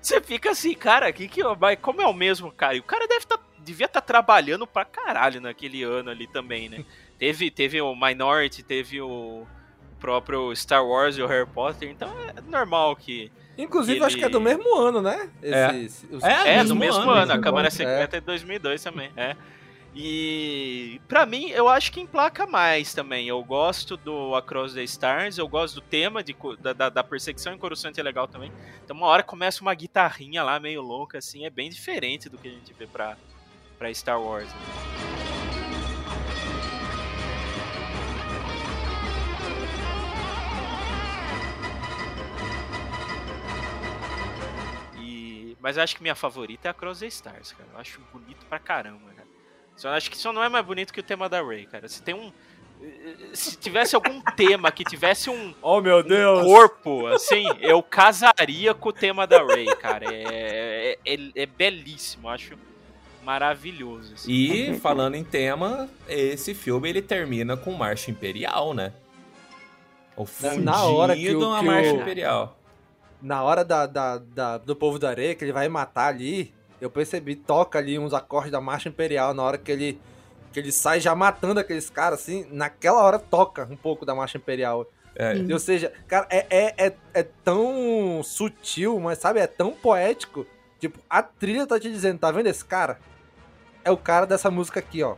você 0.00 0.20
fica 0.20 0.50
assim, 0.50 0.74
cara, 0.74 1.12
que 1.12 1.26
que, 1.28 1.42
mas 1.60 1.76
como 1.82 2.00
é 2.00 2.06
o 2.06 2.14
mesmo, 2.14 2.52
cara? 2.52 2.74
E 2.76 2.78
o 2.80 2.84
cara 2.84 3.06
deve 3.08 3.26
tá, 3.26 3.36
devia 3.58 3.86
estar 3.86 4.00
trabalhando 4.00 4.64
pra 4.66 4.84
caralho 4.84 5.40
naquele 5.40 5.82
ano 5.82 6.08
ali 6.10 6.26
também, 6.28 6.68
né? 6.68 6.84
teve, 7.18 7.50
teve 7.50 7.80
o 7.80 7.94
Minority, 7.96 8.62
teve 8.62 9.00
o 9.00 9.44
próprio 9.98 10.54
Star 10.54 10.86
Wars 10.86 11.16
e 11.18 11.22
o 11.22 11.26
Harry 11.26 11.48
Potter, 11.50 11.90
então 11.90 12.08
é 12.36 12.40
normal 12.48 12.94
que. 12.94 13.30
Inclusive, 13.58 13.98
que 13.98 14.04
acho 14.04 14.16
que 14.16 14.24
é 14.24 14.28
do 14.28 14.40
mesmo 14.40 14.76
ano, 14.78 15.02
né? 15.02 15.28
É. 15.42 15.74
Esse- 15.78 16.06
os- 16.12 16.22
É, 16.22 16.44
mesmo 16.58 16.68
do 16.68 16.76
mesmo 16.76 17.00
ano, 17.02 17.10
ano, 17.10 17.32
a 17.32 17.38
Câmara 17.40 17.66
ano, 17.66 17.70
Secreta 17.76 18.16
é 18.18 18.20
de 18.20 18.26
2002 18.26 18.80
também, 18.80 19.10
é. 19.16 19.34
E 20.00 21.00
pra 21.08 21.26
mim, 21.26 21.50
eu 21.50 21.68
acho 21.68 21.90
que 21.90 22.00
emplaca 22.00 22.46
mais 22.46 22.94
também. 22.94 23.26
Eu 23.26 23.42
gosto 23.42 23.96
do 23.96 24.32
Across 24.36 24.74
the 24.74 24.84
Stars, 24.84 25.38
eu 25.38 25.48
gosto 25.48 25.74
do 25.74 25.80
tema 25.80 26.22
de, 26.22 26.36
da, 26.60 26.88
da, 26.88 27.02
perseguição 27.02 27.52
em 27.52 27.58
Coruscant 27.58 27.98
é 27.98 28.02
legal 28.04 28.28
também. 28.28 28.52
Então 28.84 28.96
uma 28.96 29.08
hora 29.08 29.24
começa 29.24 29.60
uma 29.60 29.74
guitarrinha 29.74 30.44
lá 30.44 30.60
meio 30.60 30.82
louca, 30.82 31.18
assim, 31.18 31.44
é 31.44 31.50
bem 31.50 31.68
diferente 31.68 32.28
do 32.28 32.38
que 32.38 32.46
a 32.46 32.52
gente 32.52 32.72
vê 32.74 32.86
pra, 32.86 33.16
pra 33.76 33.92
Star 33.92 34.22
Wars. 34.22 34.48
né? 34.48 34.60
Mas 45.60 45.76
eu 45.76 45.82
acho 45.82 45.96
que 45.96 46.02
minha 46.02 46.14
favorita 46.14 46.68
é 46.68 46.70
a 46.70 46.74
Cross 46.74 47.00
the 47.00 47.06
Stars, 47.08 47.52
cara. 47.52 47.68
Eu 47.72 47.78
acho 47.80 48.00
bonito 48.12 48.46
pra 48.46 48.58
caramba, 48.58 49.12
Só 49.78 49.88
acho 49.90 50.10
que 50.10 50.18
só 50.18 50.30
não 50.32 50.44
é 50.44 50.48
mais 50.50 50.66
bonito 50.66 50.92
que 50.92 51.00
o 51.00 51.02
tema 51.02 51.26
da 51.28 51.40
Ray, 51.42 51.64
cara. 51.64 51.88
Se 51.88 52.02
tem 52.02 52.14
um. 52.14 52.30
Se 53.32 53.56
tivesse 53.56 53.94
algum 53.96 54.20
tema 54.36 54.70
que 54.70 54.84
tivesse 54.84 55.30
um, 55.30 55.54
Oh, 55.62 55.80
meu 55.80 55.98
um 55.98 56.02
Deus! 56.02 56.44
corpo, 56.44 57.06
assim, 57.06 57.44
eu 57.60 57.82
casaria 57.82 58.74
com 58.74 58.90
o 58.90 58.92
tema 58.92 59.26
da 59.26 59.42
Ray, 59.42 59.66
cara. 59.76 60.04
É, 60.14 60.96
é, 61.04 61.14
é- 61.14 61.30
é 61.42 61.46
belíssimo, 61.46 62.28
eu 62.28 62.32
acho 62.32 62.54
maravilhoso. 63.24 64.14
assim. 64.14 64.30
E 64.32 64.78
falando 64.80 65.14
em 65.14 65.24
tema, 65.24 65.88
esse 66.08 66.54
filme 66.54 66.88
ele 66.88 67.02
termina 67.02 67.56
com 67.56 67.72
Marcha 67.72 68.10
Imperial, 68.10 68.72
né? 68.74 68.92
O 70.16 70.24
fundido 70.24 70.62
Na 70.64 70.84
hora 70.84 71.14
que 71.16 71.34
o- 71.34 71.52
a 71.52 71.58
que 71.60 71.64
Marcha 71.66 71.92
o- 71.92 72.00
Imperial. 72.00 72.58
Na 73.20 73.42
hora 73.42 73.64
da, 73.64 73.86
da- 73.86 74.18
da- 74.18 74.58
do 74.58 74.74
povo 74.76 74.98
da 74.98 75.10
areia, 75.10 75.34
que 75.34 75.44
ele 75.44 75.52
vai 75.52 75.68
matar 75.68 76.08
ali, 76.08 76.54
eu 76.80 76.90
percebi, 76.90 77.34
toca 77.34 77.78
ali 77.78 77.98
uns 77.98 78.14
acordes 78.14 78.52
da 78.52 78.60
Marcha 78.60 78.88
Imperial, 78.88 79.34
na 79.34 79.42
hora 79.42 79.58
que 79.58 79.70
ele, 79.70 80.00
que 80.52 80.60
ele 80.60 80.72
sai 80.72 81.00
já 81.00 81.14
matando 81.14 81.60
aqueles 81.60 81.90
caras, 81.90 82.20
assim, 82.20 82.46
naquela 82.50 83.02
hora 83.02 83.18
toca 83.18 83.68
um 83.70 83.76
pouco 83.76 84.06
da 84.06 84.14
Marcha 84.14 84.38
Imperial. 84.38 84.86
É. 85.14 85.34
Ou 85.52 85.58
seja, 85.58 85.92
cara, 86.06 86.26
é, 86.30 86.46
é, 86.48 86.74
é, 86.86 86.96
é 87.12 87.22
tão 87.22 88.22
sutil, 88.22 89.00
mas 89.00 89.18
sabe, 89.18 89.40
é 89.40 89.46
tão 89.46 89.72
poético. 89.72 90.46
Tipo, 90.78 91.00
a 91.10 91.22
trilha 91.22 91.66
tá 91.66 91.78
te 91.80 91.90
dizendo, 91.90 92.20
tá 92.20 92.30
vendo 92.30 92.46
esse 92.46 92.64
cara? 92.64 93.00
É 93.84 93.90
o 93.90 93.96
cara 93.96 94.26
dessa 94.26 94.50
música 94.50 94.78
aqui, 94.78 95.02
ó. 95.02 95.16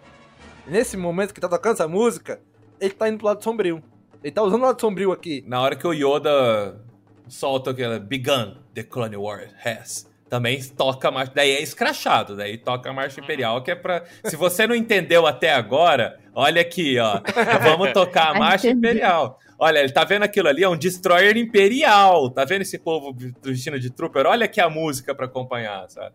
Nesse 0.66 0.96
momento 0.96 1.34
que 1.34 1.40
tá 1.40 1.48
tocando 1.48 1.74
essa 1.74 1.88
música, 1.88 2.40
ele 2.80 2.94
tá 2.94 3.08
indo 3.08 3.18
pro 3.18 3.26
lado 3.26 3.44
sombrio. 3.44 3.82
Ele 4.22 4.32
tá 4.32 4.42
usando 4.42 4.62
o 4.62 4.64
lado 4.64 4.80
sombrio 4.80 5.12
aqui. 5.12 5.44
Na 5.46 5.60
hora 5.60 5.76
que 5.76 5.86
o 5.86 5.92
Yoda 5.92 6.80
solta 7.28 7.70
aquela 7.70 7.98
Begun, 7.98 8.56
the 8.74 8.82
Clone 8.82 9.16
War 9.16 9.48
has. 9.64 10.09
Também 10.30 10.62
toca 10.62 11.08
a 11.08 11.10
marcha. 11.10 11.32
Daí 11.34 11.50
é 11.50 11.60
escrachado, 11.60 12.36
daí 12.36 12.56
toca 12.56 12.88
a 12.88 12.92
marcha 12.92 13.20
imperial, 13.20 13.60
que 13.64 13.72
é 13.72 13.74
pra. 13.74 14.04
Se 14.24 14.36
você 14.36 14.64
não 14.64 14.76
entendeu 14.76 15.26
até 15.26 15.52
agora, 15.52 16.20
olha 16.32 16.62
aqui, 16.62 17.00
ó. 17.00 17.20
Vamos 17.64 17.92
tocar 17.92 18.28
a 18.28 18.34
marcha 18.38 18.70
imperial. 18.70 19.40
Olha, 19.58 19.80
ele 19.80 19.90
tá 19.90 20.04
vendo 20.04 20.22
aquilo 20.22 20.48
ali, 20.48 20.62
é 20.62 20.68
um 20.68 20.76
destroyer 20.76 21.36
imperial. 21.36 22.30
Tá 22.30 22.44
vendo 22.44 22.62
esse 22.62 22.78
povo 22.78 23.12
vestindo 23.42 23.80
de 23.80 23.90
trooper? 23.90 24.24
Olha 24.24 24.44
aqui 24.44 24.60
a 24.60 24.70
música 24.70 25.12
para 25.12 25.26
acompanhar, 25.26 25.90
sabe? 25.90 26.14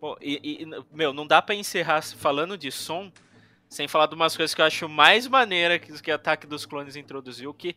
Pô, 0.00 0.16
e, 0.22 0.62
e, 0.62 0.66
meu, 0.90 1.12
não 1.12 1.26
dá 1.26 1.42
para 1.42 1.54
encerrar 1.54 2.02
falando 2.02 2.56
de 2.56 2.72
som 2.72 3.12
sem 3.68 3.86
falar 3.86 4.06
de 4.06 4.14
umas 4.14 4.34
coisas 4.36 4.54
que 4.54 4.60
eu 4.60 4.64
acho 4.64 4.88
mais 4.88 5.26
maneira 5.26 5.78
que, 5.78 5.92
que 6.00 6.10
Ataque 6.10 6.46
dos 6.46 6.64
Clones 6.64 6.96
introduziu, 6.96 7.52
que 7.52 7.76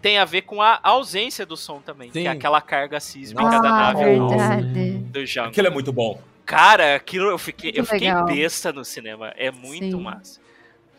tem 0.00 0.18
a 0.18 0.24
ver 0.24 0.42
com 0.42 0.62
a 0.62 0.80
ausência 0.82 1.44
do 1.44 1.56
som 1.56 1.80
também, 1.80 2.10
Sim. 2.12 2.22
que 2.22 2.28
é 2.28 2.30
aquela 2.30 2.60
carga 2.60 3.00
sísmica 3.00 3.46
ah, 3.46 3.58
da 3.58 3.70
nave 3.70 4.04
verdade. 4.04 4.98
do 4.98 5.26
Jango. 5.26 5.48
Aquilo 5.48 5.66
é 5.66 5.70
muito 5.70 5.92
bom. 5.92 6.20
Cara, 6.44 6.94
aquilo 6.94 7.28
eu 7.28 7.38
fiquei, 7.38 7.72
eu 7.74 7.84
fiquei 7.84 8.10
besta 8.24 8.72
no 8.72 8.84
cinema. 8.84 9.32
É 9.36 9.50
muito 9.50 9.96
Sim. 9.96 10.02
massa. 10.02 10.40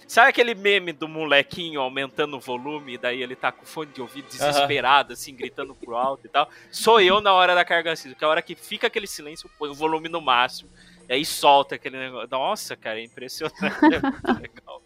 Sabe 0.09 0.29
aquele 0.29 0.55
meme 0.55 0.91
do 0.91 1.07
molequinho 1.07 1.79
aumentando 1.79 2.35
o 2.35 2.39
volume, 2.39 2.95
e 2.95 2.97
daí 2.97 3.21
ele 3.21 3.35
tá 3.35 3.51
com 3.51 3.63
fone 3.63 3.91
de 3.91 4.01
ouvido 4.01 4.27
desesperado, 4.27 5.13
assim, 5.13 5.35
gritando 5.35 5.75
pro 5.75 5.95
alto 5.95 6.25
e 6.25 6.29
tal? 6.29 6.49
Sou 6.71 6.99
eu 6.99 7.21
na 7.21 7.31
hora 7.31 7.53
da 7.53 7.63
carga 7.63 7.95
sísmica, 7.95 8.25
é 8.25 8.27
a 8.27 8.29
hora 8.29 8.41
que 8.41 8.55
fica 8.55 8.87
aquele 8.87 9.05
silêncio, 9.05 9.47
põe 9.59 9.69
o 9.69 9.73
volume 9.75 10.09
no 10.09 10.19
máximo, 10.19 10.67
e 11.07 11.13
aí 11.13 11.23
solta 11.23 11.75
aquele 11.75 11.99
negócio. 11.99 12.27
Nossa, 12.31 12.75
cara, 12.75 12.99
é 12.99 13.03
impressionante. 13.03 13.59
é 13.85 14.01
muito 14.01 14.41
legal. 14.41 14.81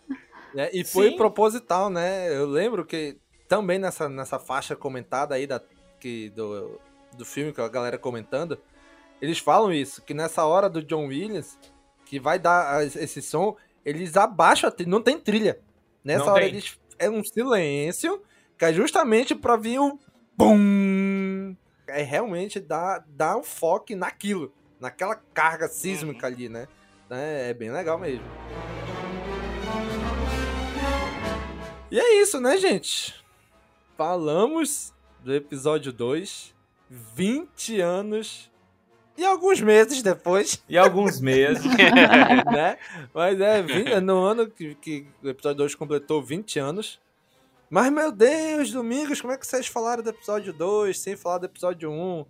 É, 0.57 0.77
e 0.77 0.84
foi 0.84 1.11
Sim. 1.11 1.15
proposital, 1.15 1.90
né? 1.90 2.27
Eu 2.27 2.45
lembro 2.45 2.85
que 2.85 3.18
também 3.53 3.77
nessa, 3.77 4.09
nessa 4.09 4.39
faixa 4.39 4.75
comentada 4.75 5.35
aí 5.35 5.45
da, 5.45 5.61
que, 5.99 6.31
do, 6.31 6.81
do 7.15 7.23
filme, 7.23 7.53
que 7.53 7.61
a 7.61 7.69
galera 7.69 7.99
comentando, 7.99 8.57
eles 9.21 9.38
falam 9.38 9.71
isso, 9.71 10.01
que 10.01 10.11
nessa 10.11 10.43
hora 10.43 10.67
do 10.67 10.81
John 10.81 11.05
Williams, 11.05 11.59
que 12.03 12.19
vai 12.19 12.39
dar 12.39 12.84
esse 12.84 13.21
som, 13.21 13.55
eles 13.85 14.17
abaixam 14.17 14.67
a 14.67 14.71
trilha, 14.71 14.89
não 14.89 15.03
tem 15.03 15.19
trilha. 15.19 15.59
Nessa 16.03 16.25
não 16.25 16.34
hora 16.34 16.41
tem. 16.41 16.49
eles 16.49 16.80
é 16.97 17.07
um 17.07 17.23
silêncio, 17.23 18.23
que 18.57 18.65
é 18.65 18.73
justamente 18.73 19.35
pra 19.35 19.55
vir 19.55 19.77
o 19.77 19.99
bum. 20.35 21.55
É 21.88 22.01
realmente 22.01 22.59
dar, 22.59 23.05
dar 23.07 23.38
um 23.38 23.43
foco 23.43 23.95
naquilo, 23.95 24.51
naquela 24.80 25.15
carga 25.31 25.67
sísmica 25.67 26.25
ali, 26.25 26.49
né? 26.49 26.67
É, 27.07 27.51
é 27.51 27.53
bem 27.53 27.69
legal 27.69 27.99
mesmo. 27.99 28.25
E 31.91 31.99
é 31.99 32.19
isso, 32.19 32.39
né, 32.39 32.57
gente? 32.57 33.23
Falamos 34.05 34.93
do 35.23 35.34
episódio 35.34 35.93
2, 35.93 36.53
20 36.89 37.80
anos 37.80 38.51
e 39.17 39.23
alguns 39.23 39.61
meses 39.61 40.03
depois. 40.03 40.61
E 40.67 40.77
alguns 40.77 41.21
meses. 41.21 41.63
né? 42.51 42.77
Mas 43.13 43.39
é, 43.39 43.61
20, 43.61 43.93
é 43.93 44.01
no 44.01 44.21
ano 44.25 44.49
que, 44.49 44.75
que 44.75 45.07
o 45.23 45.30
episódio 45.30 45.59
2 45.59 45.75
completou 45.75 46.21
20 46.21 46.59
anos. 46.59 46.99
Mas, 47.69 47.89
meu 47.93 48.11
Deus, 48.11 48.73
Domingos, 48.73 49.21
como 49.21 49.31
é 49.31 49.38
que 49.38 49.47
vocês 49.47 49.67
falaram 49.67 50.03
do 50.03 50.09
episódio 50.09 50.51
2 50.51 50.99
sem 50.99 51.15
falar 51.15 51.38
do 51.38 51.45
episódio 51.45 51.89
1? 51.89 52.25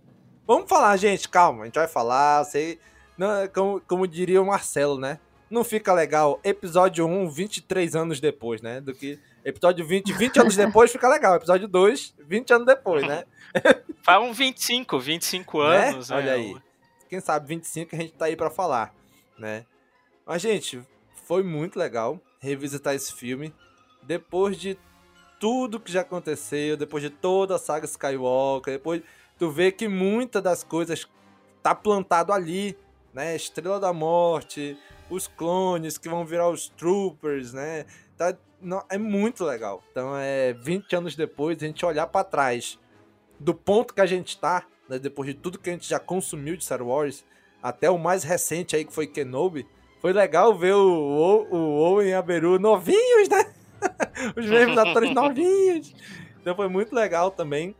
Vamos 0.46 0.68
falar, 0.68 0.96
gente, 0.96 1.28
calma, 1.28 1.62
a 1.62 1.64
gente 1.64 1.74
vai 1.74 1.88
falar, 1.88 2.44
sei. 2.44 2.78
Não, 3.18 3.48
como, 3.48 3.80
como 3.80 4.06
diria 4.06 4.40
o 4.40 4.46
Marcelo, 4.46 4.96
né? 4.96 5.18
Não 5.50 5.64
fica 5.64 5.92
legal 5.92 6.38
episódio 6.44 7.04
1 7.04 7.30
23 7.30 7.96
anos 7.96 8.20
depois, 8.20 8.62
né? 8.62 8.80
Do 8.80 8.94
que 8.94 9.18
episódio 9.44 9.86
20, 9.86 10.12
20 10.12 10.40
anos 10.40 10.56
depois 10.56 10.90
fica 10.90 11.08
legal. 11.08 11.36
Episódio 11.36 11.68
2, 11.68 12.14
20 12.18 12.52
anos 12.52 12.66
depois, 12.66 13.06
né? 13.06 13.24
Faz 14.02 14.22
um 14.22 14.32
25, 14.32 14.98
25 14.98 15.62
né? 15.62 15.88
anos. 15.88 16.10
Né? 16.10 16.16
Olha 16.16 16.32
aí 16.32 16.56
quem 17.14 17.20
sabe 17.20 17.46
25 17.46 17.94
a 17.94 17.98
gente 17.98 18.12
tá 18.14 18.24
aí 18.24 18.36
para 18.36 18.50
falar, 18.50 18.92
né? 19.38 19.64
Mas, 20.26 20.42
gente, 20.42 20.82
foi 21.26 21.44
muito 21.44 21.78
legal 21.78 22.20
revisitar 22.40 22.94
esse 22.94 23.12
filme. 23.12 23.54
Depois 24.02 24.56
de 24.56 24.76
tudo 25.38 25.78
que 25.78 25.92
já 25.92 26.00
aconteceu, 26.00 26.76
depois 26.76 27.02
de 27.02 27.10
toda 27.10 27.54
a 27.54 27.58
saga 27.58 27.86
Skywalker, 27.86 28.74
depois 28.74 29.02
tu 29.38 29.50
vê 29.50 29.70
que 29.70 29.86
muitas 29.86 30.42
das 30.42 30.64
coisas 30.64 31.06
tá 31.62 31.74
plantado 31.74 32.32
ali, 32.32 32.76
né? 33.12 33.36
Estrela 33.36 33.78
da 33.78 33.92
Morte, 33.92 34.76
os 35.08 35.28
clones 35.28 35.96
que 35.96 36.08
vão 36.08 36.26
virar 36.26 36.48
os 36.48 36.68
Troopers, 36.68 37.52
né? 37.52 37.84
Tá, 38.16 38.36
não, 38.60 38.84
é 38.88 38.98
muito 38.98 39.44
legal. 39.44 39.82
Então, 39.90 40.16
é 40.16 40.52
20 40.52 40.96
anos 40.96 41.16
depois, 41.16 41.62
a 41.62 41.66
gente 41.66 41.84
olhar 41.84 42.06
para 42.06 42.24
trás 42.24 42.78
do 43.38 43.54
ponto 43.54 43.92
que 43.92 44.00
a 44.00 44.06
gente 44.06 44.38
tá 44.38 44.66
né, 44.88 44.98
depois 44.98 45.28
de 45.28 45.34
tudo 45.34 45.58
que 45.58 45.70
a 45.70 45.72
gente 45.72 45.88
já 45.88 45.98
consumiu 45.98 46.56
de 46.56 46.64
Star 46.64 46.82
Wars, 46.82 47.24
até 47.62 47.90
o 47.90 47.98
mais 47.98 48.22
recente 48.24 48.76
aí 48.76 48.84
que 48.84 48.92
foi 48.92 49.06
Kenobi, 49.06 49.66
foi 50.00 50.12
legal 50.12 50.56
ver 50.56 50.74
o, 50.74 51.46
o, 51.50 51.56
o 51.56 51.78
Owen 51.78 52.08
e 52.08 52.14
a 52.14 52.20
Beru 52.20 52.58
novinhos, 52.58 53.28
né? 53.28 53.54
Os 54.36 54.46
mesmos 54.46 54.76
atores 54.76 55.12
novinhos. 55.14 55.94
Então 56.40 56.54
foi 56.54 56.68
muito 56.68 56.94
legal 56.94 57.30
também. 57.30 57.74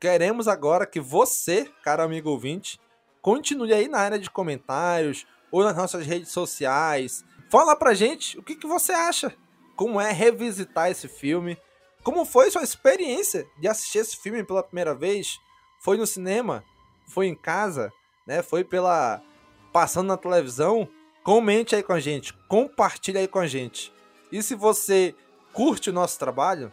Queremos 0.00 0.48
agora 0.48 0.86
que 0.86 1.00
você, 1.00 1.70
cara 1.82 2.02
amigo 2.02 2.30
ouvinte, 2.30 2.80
continue 3.22 3.72
aí 3.72 3.88
na 3.88 3.98
área 3.98 4.18
de 4.18 4.30
comentários 4.30 5.24
ou 5.50 5.62
nas 5.62 5.76
nossas 5.76 6.04
redes 6.04 6.30
sociais. 6.30 7.24
Fala 7.48 7.76
pra 7.76 7.94
gente 7.94 8.38
o 8.38 8.42
que, 8.42 8.56
que 8.56 8.66
você 8.66 8.92
acha. 8.92 9.32
Como 9.78 9.98
é 9.98 10.12
revisitar 10.12 10.90
esse 10.90 11.08
filme? 11.08 11.56
Como 12.02 12.26
foi 12.26 12.50
sua 12.50 12.62
experiência 12.62 13.46
de 13.58 13.66
assistir 13.66 14.00
esse 14.00 14.18
filme 14.18 14.44
pela 14.44 14.62
primeira 14.62 14.94
vez? 14.94 15.38
foi 15.78 15.96
no 15.96 16.06
cinema, 16.06 16.64
foi 17.06 17.26
em 17.26 17.34
casa, 17.34 17.92
né? 18.26 18.42
Foi 18.42 18.64
pela 18.64 19.22
passando 19.72 20.08
na 20.08 20.16
televisão, 20.16 20.88
comente 21.22 21.76
aí 21.76 21.82
com 21.82 21.92
a 21.92 22.00
gente, 22.00 22.32
compartilhe 22.48 23.18
aí 23.18 23.28
com 23.28 23.38
a 23.38 23.46
gente. 23.46 23.92
E 24.32 24.42
se 24.42 24.54
você 24.54 25.14
curte 25.52 25.90
o 25.90 25.92
nosso 25.92 26.18
trabalho, 26.18 26.72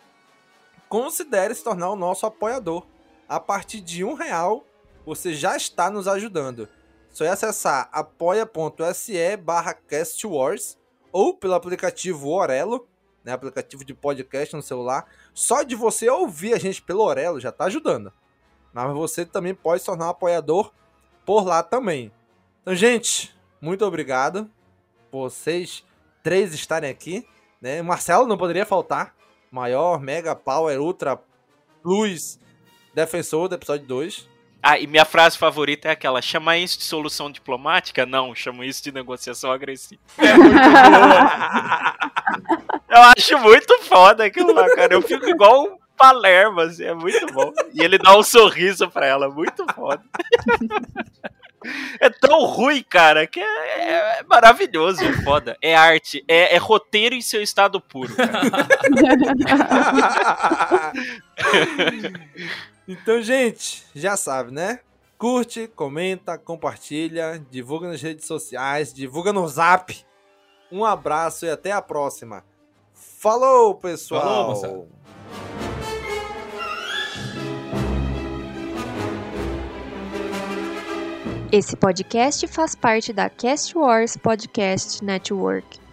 considere 0.90 1.54
se 1.54 1.64
tornar 1.64 1.90
o 1.92 1.96
nosso 1.96 2.26
apoiador. 2.26 2.86
A 3.28 3.40
partir 3.40 3.82
de 3.82 4.04
um 4.04 4.14
real, 4.14 4.66
você 5.06 5.34
já 5.34 5.56
está 5.56 5.90
nos 5.90 6.08
ajudando. 6.08 6.70
Só 7.10 7.26
é 7.26 7.30
acessar 7.30 7.90
apoia.se 7.92 9.38
barra 9.38 9.74
castwars 9.74 10.78
ou 11.12 11.34
pelo 11.34 11.54
aplicativo 11.54 12.30
Orelo, 12.30 12.88
né, 13.26 13.34
aplicativo 13.34 13.84
de 13.84 13.94
podcast 13.94 14.56
no 14.56 14.62
celular. 14.62 15.06
Só 15.34 15.64
de 15.64 15.76
você 15.76 16.08
ouvir 16.10 16.54
a 16.54 16.60
gente 16.60 16.82
pelo 16.82 17.02
Orelo 17.02 17.40
já 17.40 17.50
está 17.50 17.66
ajudando. 17.66 18.14
Mas 18.72 18.94
você 18.94 19.26
também 19.26 19.56
pode 19.56 19.82
se 19.82 19.88
tornar 19.88 20.06
um 20.06 20.10
apoiador 20.10 20.72
por 21.26 21.44
lá 21.44 21.64
também. 21.64 22.12
Então, 22.62 22.76
gente, 22.76 23.36
muito 23.60 23.84
obrigado 23.84 24.50
por 25.10 25.30
vocês 25.30 25.84
três 26.22 26.54
estarem 26.54 26.90
aqui. 26.90 27.28
Né? 27.62 27.82
Marcelo 27.82 28.28
não 28.28 28.38
poderia 28.38 28.66
faltar. 28.66 29.16
Maior, 29.50 30.00
mega, 30.00 30.36
power, 30.36 30.80
ultra, 30.80 31.20
plus, 31.82 32.38
defensor 32.94 33.48
do 33.48 33.56
episódio 33.56 33.88
2. 33.88 34.30
Ah, 34.68 34.80
e 34.80 34.88
minha 34.88 35.06
frase 35.06 35.38
favorita 35.38 35.88
é 35.88 35.92
aquela: 35.92 36.20
chama 36.24 36.58
isso 36.58 36.80
de 36.80 36.86
solução 36.86 37.32
diplomática? 37.32 38.04
Não, 38.04 38.34
chama 38.34 38.66
isso 38.66 38.84
de 38.84 38.92
negociação 38.92 39.52
agressiva. 39.52 40.02
É 40.18 40.34
muito 40.36 40.54
boa. 40.54 41.96
Eu 42.96 43.02
acho 43.02 43.38
muito 43.40 43.78
foda 43.84 44.24
aquilo 44.24 44.54
lá, 44.54 44.74
cara. 44.74 44.94
Eu 44.94 45.02
fico 45.02 45.28
igual 45.28 45.78
Palermo, 45.98 46.62
assim, 46.62 46.86
é 46.86 46.94
muito 46.94 47.26
bom. 47.34 47.52
E 47.74 47.82
ele 47.82 47.98
dá 47.98 48.18
um 48.18 48.24
sorriso 48.24 48.90
pra 48.90 49.06
ela, 49.06 49.30
muito 49.30 49.66
foda. 49.74 50.02
É 52.00 52.10
tão 52.10 52.46
ruim, 52.46 52.84
cara, 52.88 53.26
que 53.26 53.40
é, 53.40 54.20
é 54.20 54.24
maravilhoso, 54.24 55.04
é 55.04 55.14
foda. 55.24 55.58
É 55.62 55.76
arte, 55.76 56.24
é, 56.28 56.56
é, 56.56 56.58
roteiro 56.58 57.16
em 57.16 57.22
seu 57.22 57.42
estado 57.42 57.82
puro. 57.82 58.14
então, 62.88 63.22
gente, 63.22 63.84
já 63.96 64.16
sabe, 64.16 64.52
né? 64.52 64.80
Curte, 65.18 65.68
comenta, 65.76 66.38
compartilha, 66.38 67.44
divulga 67.50 67.88
nas 67.88 68.02
redes 68.02 68.28
sociais, 68.28 68.94
divulga 68.94 69.34
no 69.34 69.48
zap. 69.48 70.06
Um 70.72 70.86
abraço 70.86 71.46
e 71.46 71.50
até 71.50 71.72
a 71.72 71.82
próxima. 71.82 72.44
Falou, 73.26 73.74
pessoal! 73.74 74.56
Falou, 74.56 74.88
Esse 81.52 81.76
podcast 81.76 82.46
faz 82.46 82.76
parte 82.76 83.12
da 83.12 83.28
Cast 83.28 83.76
Wars 83.76 84.16
Podcast 84.16 85.04
Network. 85.04 85.85